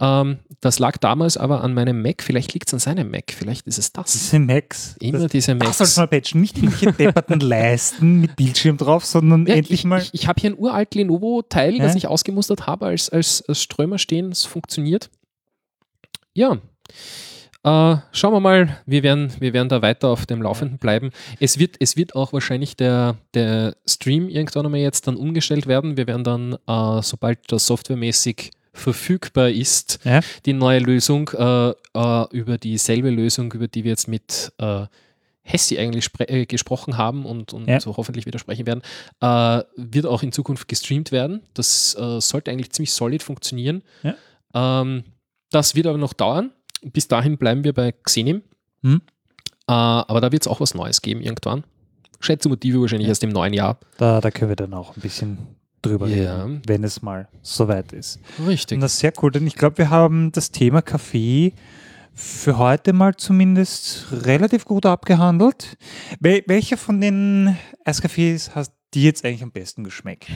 Ähm, 0.00 0.38
das 0.60 0.78
lag 0.78 0.96
damals 0.98 1.36
aber 1.36 1.62
an 1.62 1.74
meinem 1.74 2.02
Mac. 2.02 2.22
Vielleicht 2.22 2.52
liegt 2.54 2.68
es 2.68 2.74
an 2.74 2.80
seinem 2.80 3.10
Mac. 3.10 3.32
Vielleicht 3.32 3.66
ist 3.66 3.78
es 3.78 3.92
das. 3.92 4.12
Diese 4.12 4.38
Macs. 4.38 4.96
Immer 5.00 5.18
das, 5.20 5.32
diese 5.32 5.54
das 5.56 5.66
Macs. 5.66 5.78
sollst 5.78 5.96
du 5.96 6.00
mal 6.02 6.06
patchen. 6.06 6.40
Nicht 6.40 6.56
irgendwelche 6.56 6.92
depperten 6.92 7.40
Leisten 7.40 8.20
mit 8.20 8.36
Bildschirm 8.36 8.76
drauf, 8.76 9.04
sondern 9.04 9.46
Ja, 9.46 9.54
endlich 9.54 9.80
ich 9.80 9.84
mal. 9.84 10.00
ich, 10.00 10.10
ich 10.14 10.28
habe 10.28 10.40
hier 10.40 10.50
ein 10.50 10.58
uralt 10.58 10.94
Lenovo-Teil, 10.94 11.78
das 11.78 11.92
Ja. 11.92 11.96
ich 11.98 12.06
ausgemustert 12.06 12.66
habe 12.66 12.86
als, 12.86 13.08
als, 13.10 13.42
als 13.48 13.62
Strömer 13.62 13.98
stehen. 13.98 14.30
Es 14.30 14.44
funktioniert. 14.44 15.10
Ja. 16.34 16.58
Äh, 17.64 17.96
schauen 18.12 18.32
wir 18.32 18.40
mal, 18.40 18.78
wir 18.86 19.02
werden, 19.02 19.32
wir 19.40 19.52
werden 19.52 19.68
da 19.68 19.82
weiter 19.82 20.08
auf 20.08 20.26
dem 20.26 20.40
Laufenden 20.42 20.78
bleiben. 20.78 21.10
Es 21.40 21.58
wird, 21.58 21.76
es 21.80 21.96
wird 21.96 22.14
auch 22.14 22.32
wahrscheinlich 22.32 22.76
der, 22.76 23.16
der 23.34 23.76
Stream 23.86 24.28
irgendwann 24.28 24.64
einmal 24.66 24.80
jetzt 24.80 25.08
dann 25.08 25.16
umgestellt 25.16 25.66
werden. 25.66 25.96
Wir 25.96 26.06
werden 26.06 26.22
dann, 26.24 26.52
äh, 26.68 27.02
sobald 27.02 27.50
das 27.50 27.66
softwaremäßig 27.66 28.52
verfügbar 28.78 29.50
ist, 29.50 29.98
Ja. 30.04 30.20
die 30.46 30.52
neue 30.52 30.78
Lösung 30.80 31.28
äh, 31.30 31.70
äh, 31.70 32.24
über 32.30 32.58
dieselbe 32.58 33.10
Lösung, 33.10 33.52
über 33.52 33.68
die 33.68 33.84
wir 33.84 33.90
jetzt 33.90 34.08
mit 34.08 34.52
äh, 34.58 34.86
Hessi 35.42 35.78
eigentlich 35.78 36.08
äh, 36.20 36.46
gesprochen 36.46 36.96
haben 36.98 37.24
und, 37.24 37.52
und 37.54 37.68
Ja. 37.68 37.80
so 37.80 37.96
hoffentlich 37.96 38.26
widersprechen 38.26 38.66
werden, 38.66 38.82
äh, 39.20 39.62
wird 39.76 40.06
auch 40.06 40.22
in 40.22 40.32
Zukunft 40.32 40.68
gestreamt 40.68 41.10
werden. 41.12 41.42
Das 41.54 41.94
äh, 41.98 42.20
sollte 42.20 42.50
eigentlich 42.50 42.70
ziemlich 42.72 42.92
solid 42.92 43.22
funktionieren. 43.22 43.82
Ja. 44.02 44.14
Ähm, 44.82 45.04
das 45.50 45.74
wird 45.74 45.86
aber 45.86 45.98
noch 45.98 46.12
dauern. 46.12 46.50
Bis 46.82 47.08
dahin 47.08 47.38
bleiben 47.38 47.64
wir 47.64 47.72
bei 47.72 47.92
Xenim. 47.92 48.42
Hm. 48.82 49.00
Äh, 49.66 49.72
aber 49.72 50.20
da 50.20 50.30
wird 50.32 50.42
es 50.42 50.48
auch 50.48 50.60
was 50.60 50.74
Neues 50.74 51.00
geben 51.02 51.20
irgendwann. 51.22 51.64
Schätzemotive 52.20 52.80
wahrscheinlich 52.80 53.08
erst 53.08 53.22
im 53.24 53.30
neuen 53.30 53.52
Jahr. 53.54 53.78
Da, 53.96 54.20
da 54.20 54.30
können 54.30 54.50
wir 54.50 54.56
dann 54.56 54.74
auch 54.74 54.96
ein 54.96 55.00
bisschen 55.00 55.38
drüber 55.82 56.08
Ja. 56.08 56.42
reden, 56.44 56.62
wenn 56.66 56.84
es 56.84 57.02
mal 57.02 57.28
soweit 57.42 57.92
ist. 57.92 58.18
Richtig. 58.46 58.76
Und 58.76 58.80
das 58.82 58.94
ist 58.94 59.00
sehr 59.00 59.12
cool, 59.22 59.30
denn 59.30 59.46
ich 59.46 59.54
glaube, 59.54 59.78
wir 59.78 59.90
haben 59.90 60.32
das 60.32 60.50
Thema 60.50 60.82
Kaffee 60.82 61.52
für 62.14 62.58
heute 62.58 62.92
mal 62.92 63.14
zumindest 63.16 64.06
relativ 64.10 64.64
gut 64.64 64.86
abgehandelt. 64.86 65.76
Wel 66.20 66.42
welcher 66.46 66.76
von 66.76 67.00
den 67.00 67.56
Eiskaffees 67.84 68.54
hast 68.54 68.72
dir 68.94 69.04
jetzt 69.04 69.24
eigentlich 69.24 69.42
am 69.42 69.52
besten 69.52 69.84
geschmeckt? 69.84 70.26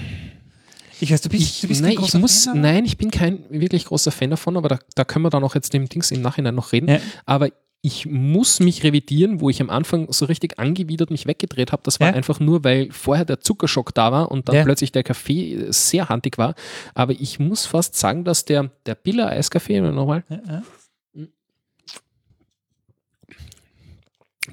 Ich 1.00 1.10
weiß, 1.12 1.20
du 1.22 1.28
bist, 1.30 1.42
Ich, 1.42 1.60
du 1.62 1.66
bist 1.66 1.82
nein, 1.82 1.98
ein 1.98 2.04
ich 2.04 2.14
muss, 2.14 2.44
Fan, 2.44 2.60
nein, 2.60 2.84
ich 2.84 2.96
bin 2.96 3.10
kein 3.10 3.40
wirklich 3.50 3.86
großer 3.86 4.12
Fan 4.12 4.30
davon, 4.30 4.56
aber 4.56 4.68
da, 4.68 4.78
da 4.94 5.04
können 5.04 5.24
wir 5.24 5.30
dann 5.30 5.42
auch 5.42 5.56
jetzt 5.56 5.72
dem 5.72 5.88
Dings 5.88 6.12
im 6.12 6.22
Nachhinein 6.22 6.54
noch 6.54 6.70
reden. 6.70 6.88
Ja. 6.88 7.00
Aber 7.26 7.48
ich 7.84 8.06
muss 8.06 8.60
mich 8.60 8.84
revidieren, 8.84 9.40
wo 9.40 9.50
ich 9.50 9.60
am 9.60 9.68
Anfang 9.68 10.06
so 10.12 10.26
richtig 10.26 10.58
angewidert 10.60 11.10
mich 11.10 11.26
weggedreht 11.26 11.72
habe. 11.72 11.82
Das 11.84 11.98
war 11.98 12.08
Ja. 12.10 12.14
einfach 12.14 12.38
nur, 12.38 12.62
weil 12.62 12.92
vorher 12.92 13.24
der 13.24 13.40
Zuckerschock 13.40 13.92
da 13.92 14.12
war 14.12 14.30
und 14.30 14.48
dann 14.48 14.54
Ja. 14.54 14.62
plötzlich 14.64 14.92
der 14.92 15.02
Kaffee 15.02 15.66
sehr 15.70 16.08
handig 16.08 16.38
war. 16.38 16.54
Aber 16.94 17.12
ich 17.12 17.40
muss 17.40 17.66
fast 17.66 17.96
sagen, 17.96 18.22
dass 18.24 18.44
der, 18.44 18.70
der 18.86 18.94
Biller 18.94 19.28
Eiskaffee, 19.30 19.80
nochmal, 19.80 20.22
Ja, 20.28 20.62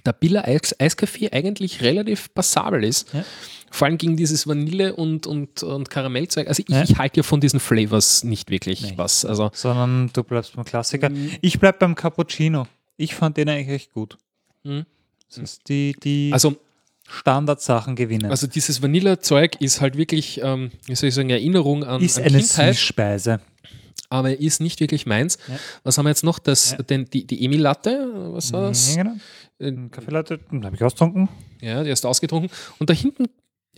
der 0.05 0.13
Biller 0.13 0.45
Eis 0.47 0.75
Eiskaffee 0.79 1.31
eigentlich 1.31 1.81
relativ 1.81 2.33
passabel 2.33 2.83
ist. 2.83 3.09
Vor 3.71 3.87
allem 3.87 3.97
gegen 3.97 4.17
dieses 4.17 4.47
Vanille 4.47 4.95
und, 4.95 5.25
und, 5.27 5.61
und 5.63 5.89
Karamellzeug. 5.89 6.47
Also 6.47 6.63
ich, 6.67 6.73
Ja. 6.73 6.83
ich 6.83 6.97
halte 6.97 7.17
ja 7.17 7.23
von 7.23 7.41
diesen 7.41 7.59
Flavors 7.59 8.23
nicht 8.23 8.49
wirklich 8.49 8.81
Nee. 8.83 8.93
was. 8.97 9.25
Also 9.25 9.49
Sondern 9.53 10.09
du 10.13 10.23
bleibst 10.23 10.55
beim 10.55 10.65
Klassiker. 10.65 11.09
Mhm. 11.09 11.31
Ich 11.41 11.59
bleib 11.59 11.79
beim 11.79 11.95
Cappuccino. 11.95 12.67
Ich 12.99 13.15
fand 13.15 13.37
den 13.37 13.47
eigentlich 13.49 13.69
echt 13.69 13.93
gut. 13.93 14.17
Mhm. 14.63 14.85
Das 15.29 15.39
heißt, 15.39 15.61
die, 15.69 15.95
die 16.03 16.29
Also, 16.33 16.55
Standardsachen 17.07 17.95
gewinnen. 17.95 18.29
also 18.29 18.45
dieses 18.45 18.81
Vanillezeug 18.81 19.59
ist 19.61 19.81
halt 19.81 19.97
wirklich, 19.97 20.41
ähm, 20.43 20.71
wie 20.85 20.95
soll 20.95 21.09
ich 21.09 21.15
sagen, 21.15 21.29
Erinnerung 21.29 21.83
an, 21.83 22.01
ist 22.01 22.17
an 22.17 22.25
eine 22.25 22.37
Kindheit, 22.39 22.75
Süßspeise. 22.75 23.39
aber 24.09 24.37
ist 24.39 24.59
nicht 24.61 24.79
wirklich 24.79 25.05
meins. 25.05 25.37
Ja. 25.47 25.55
Was 25.83 25.97
haben 25.97 26.05
wir 26.05 26.09
jetzt 26.09 26.23
noch? 26.23 26.39
Das, 26.39 26.71
Ja. 26.71 26.77
den, 26.83 27.05
die, 27.09 27.25
die 27.25 27.43
Emil 27.45 27.61
Latte, 27.61 28.11
was 28.33 28.51
war 28.53 28.67
das? 28.69 28.95
Ja, 28.95 29.03
genau. 29.03 29.15
Äh, 29.59 29.89
Kaffeelatte, 29.89 30.39
habe 30.51 30.75
ich 30.75 30.83
ausgetrunken. 30.83 31.29
Ja, 31.61 31.83
der 31.83 31.93
ist 31.93 32.05
ausgetrunken. 32.05 32.51
Und 32.79 32.89
da 32.89 32.93
hinten, 32.93 33.25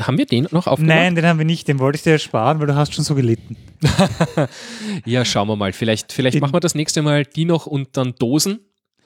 haben 0.02 0.18
wir 0.18 0.26
den 0.26 0.48
noch 0.52 0.68
aufgemacht? 0.68 0.96
Nein, 0.98 1.16
den 1.16 1.26
haben 1.26 1.38
wir 1.38 1.46
nicht, 1.46 1.68
den 1.68 1.80
wollte 1.80 1.98
ich 1.98 2.04
dir 2.04 2.12
ersparen, 2.14 2.60
weil 2.60 2.68
du 2.68 2.76
hast 2.76 2.94
schon 2.94 3.04
so 3.04 3.14
gelitten. 3.16 3.56
Ja, 5.06 5.26
schauen 5.26 5.48
wir 5.48 5.56
mal. 5.56 5.74
Vielleicht, 5.74 6.12
vielleicht 6.14 6.36
Den- 6.36 6.42
machen 6.42 6.54
wir 6.54 6.60
das 6.60 6.76
nächste 6.76 7.02
Mal 7.02 7.26
die 7.26 7.46
noch 7.46 7.66
und 7.66 7.90
dann 7.98 8.14
Dosen. 8.20 8.60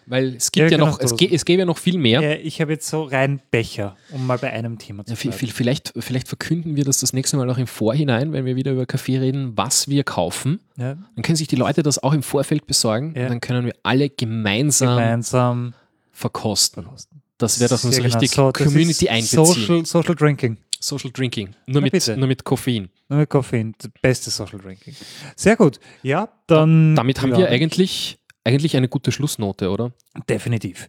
Weil 0.08 0.36
es 0.36 0.52
gibt 0.52 0.58
Ja, 0.58 0.64
ja, 0.66 0.70
genau, 0.78 0.92
noch, 0.92 1.00
es, 1.00 1.12
es 1.14 1.46
gäbe 1.46 1.60
ja 1.60 1.66
noch 1.66 1.78
viel 1.78 1.98
mehr. 1.98 2.22
Ja, 2.22 2.32
ich 2.34 2.62
habe 2.62 2.72
jetzt 2.74 2.88
so 2.88 3.04
rein 3.04 3.42
Becher, 3.52 3.96
um 4.12 4.28
mal 4.28 4.38
bei 4.38 4.52
einem 4.52 4.78
Thema 4.78 5.06
zu 5.06 5.14
Ja, 5.14 5.20
bleiben. 5.20 5.38
vi- 5.38 5.52
vielleicht, 5.52 5.94
vielleicht 5.98 6.28
verkünden 6.28 6.76
wir 6.76 6.84
das 6.86 7.00
das 7.00 7.12
nächste 7.14 7.38
Mal 7.38 7.50
auch 7.50 7.58
im 7.58 7.68
Vorhinein, 7.68 8.32
wenn 8.34 8.46
wir 8.46 8.56
wieder 8.56 8.72
über 8.74 8.86
Kaffee 8.86 9.18
reden, 9.18 9.54
was 9.58 9.88
wir 9.88 10.04
kaufen. 10.04 10.60
Ja, 10.78 10.96
Dann 11.16 11.24
können 11.24 11.36
sich 11.36 11.48
die 11.48 11.56
Leute 11.56 11.82
das 11.84 12.02
auch 12.04 12.14
im 12.14 12.24
Vorfeld 12.24 12.68
besorgen 12.68 13.14
Ja. 13.16 13.24
und 13.24 13.30
dann 13.30 13.42
können 13.42 13.66
wir 13.66 13.74
alle 13.84 14.10
gemeinsam 14.10 14.90
gemeinsam 14.98 15.74
verkosten. 16.12 16.84
verkosten. 16.84 17.22
Das 17.38 17.60
wird 17.60 17.74
auch 17.74 17.84
uns 17.84 17.98
Ja, 17.98 18.04
genau. 18.04 18.14
richtig 18.18 18.32
So, 18.32 18.52
das 18.52 18.64
Community 18.64 19.10
einbeziehen. 19.10 19.46
Social, 19.46 19.86
Social 19.86 20.16
Drinking. 20.16 20.58
Social 20.80 21.12
Drinking. 21.12 21.48
Nur, 21.66 21.76
Na 21.76 21.82
mit, 21.82 21.92
bitte. 21.94 22.16
nur 22.16 22.28
mit 22.28 22.44
Koffein. 22.44 22.90
Nur 23.10 23.20
mit 23.20 23.30
Koffein. 23.30 23.74
Das 23.80 23.90
beste 24.02 24.30
Social 24.30 24.60
Drinking. 24.60 24.96
Sehr 25.36 25.56
gut. 25.56 25.80
Ja, 26.04 26.30
dann. 26.48 26.96
Damit 26.96 27.22
haben 27.22 27.32
ja, 27.32 27.40
wir 27.40 27.50
eigentlich, 27.50 28.20
eigentlich 28.46 28.78
eine 28.78 28.88
gute 28.88 29.12
Schlussnote, 29.12 29.70
oder? 29.70 29.92
Definitiv. 30.30 30.88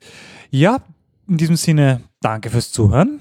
Ja, 0.50 0.80
in 1.26 1.38
diesem 1.38 1.56
Sinne, 1.56 2.02
danke 2.20 2.50
fürs 2.50 2.70
Zuhören. 2.70 3.20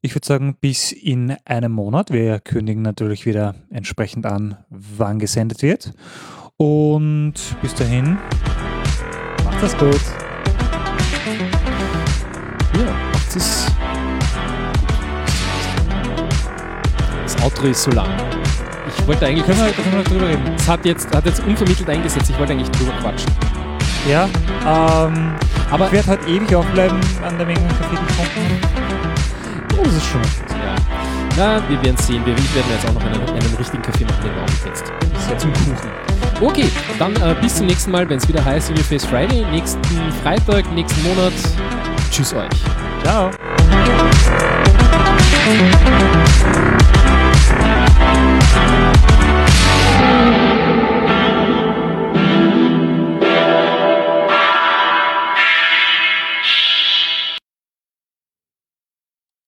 Ich 0.00 0.14
würde 0.14 0.26
sagen, 0.26 0.56
bis 0.60 0.92
in 0.92 1.36
einem 1.44 1.72
Monat. 1.72 2.10
Wir 2.10 2.38
kündigen 2.38 2.82
natürlich 2.82 3.26
wieder 3.26 3.54
entsprechend 3.70 4.26
an, 4.26 4.58
wann 4.70 5.18
gesendet 5.18 5.62
wird. 5.62 5.92
Und 6.56 7.34
bis 7.60 7.74
dahin, 7.74 8.18
macht 9.44 9.62
das 9.62 9.76
gut. 9.76 10.00
Ja, 12.78 12.92
macht 13.12 13.36
es. 13.36 13.66
Das 17.22 17.42
Outro 17.42 17.66
ist 17.66 17.82
so 17.82 17.90
lang. 17.90 18.33
Ich 18.98 19.06
wollte 19.06 19.26
eigentlich. 19.26 19.44
Können 19.46 19.60
wir, 19.64 19.72
können 19.72 19.96
wir 19.96 20.04
drüber 20.04 20.28
reden? 20.28 20.54
Es 20.56 20.68
hat 20.68 20.84
jetzt, 20.84 21.14
hat 21.14 21.26
jetzt 21.26 21.42
unvermittelt 21.44 21.88
eingesetzt. 21.88 22.30
Ich 22.30 22.38
wollte 22.38 22.52
eigentlich 22.52 22.70
drüber 22.70 22.92
quatschen. 23.00 23.30
Ja, 24.08 24.28
ähm, 24.66 25.32
Aber 25.70 25.86
ich 25.86 25.92
werde 25.92 26.08
halt 26.08 26.28
ewig 26.28 26.54
aufbleiben 26.54 27.00
an 27.26 27.38
der 27.38 27.46
Menge 27.46 27.60
an 27.60 27.68
Kaffee 27.68 27.96
getrunken. 27.96 28.60
Oh, 29.78 29.82
das 29.82 29.94
ist 29.94 30.06
schon 30.06 30.20
ja. 30.20 30.74
Na, 31.36 31.68
wir 31.68 31.82
werden 31.82 31.96
sehen. 31.96 32.24
Wir 32.24 32.36
werden 32.36 32.70
jetzt 32.70 32.86
auch 32.86 32.92
noch 32.92 33.04
einen, 33.04 33.28
einen 33.28 33.56
richtigen 33.58 33.82
Kaffee 33.82 34.04
machen, 34.04 34.22
den 34.24 34.34
wir 34.34 34.42
aufgesetzt. 34.42 34.92
Zum 35.38 35.52
Kuchen. 35.52 35.90
Okay, 36.40 36.68
dann 36.98 37.16
äh, 37.16 37.34
bis 37.40 37.56
zum 37.56 37.66
nächsten 37.66 37.90
Mal, 37.90 38.08
wenn 38.08 38.18
es 38.18 38.28
wieder 38.28 38.44
heißt 38.44 38.70
Your 38.70 38.84
Face 38.84 39.04
Friday. 39.06 39.44
Nächsten 39.50 39.80
Freitag, 40.22 40.70
nächsten 40.72 41.02
Monat. 41.02 41.32
Tschüss 42.10 42.34
euch. 42.34 42.48
Ciao. 43.02 43.30
Thank 48.54 49.13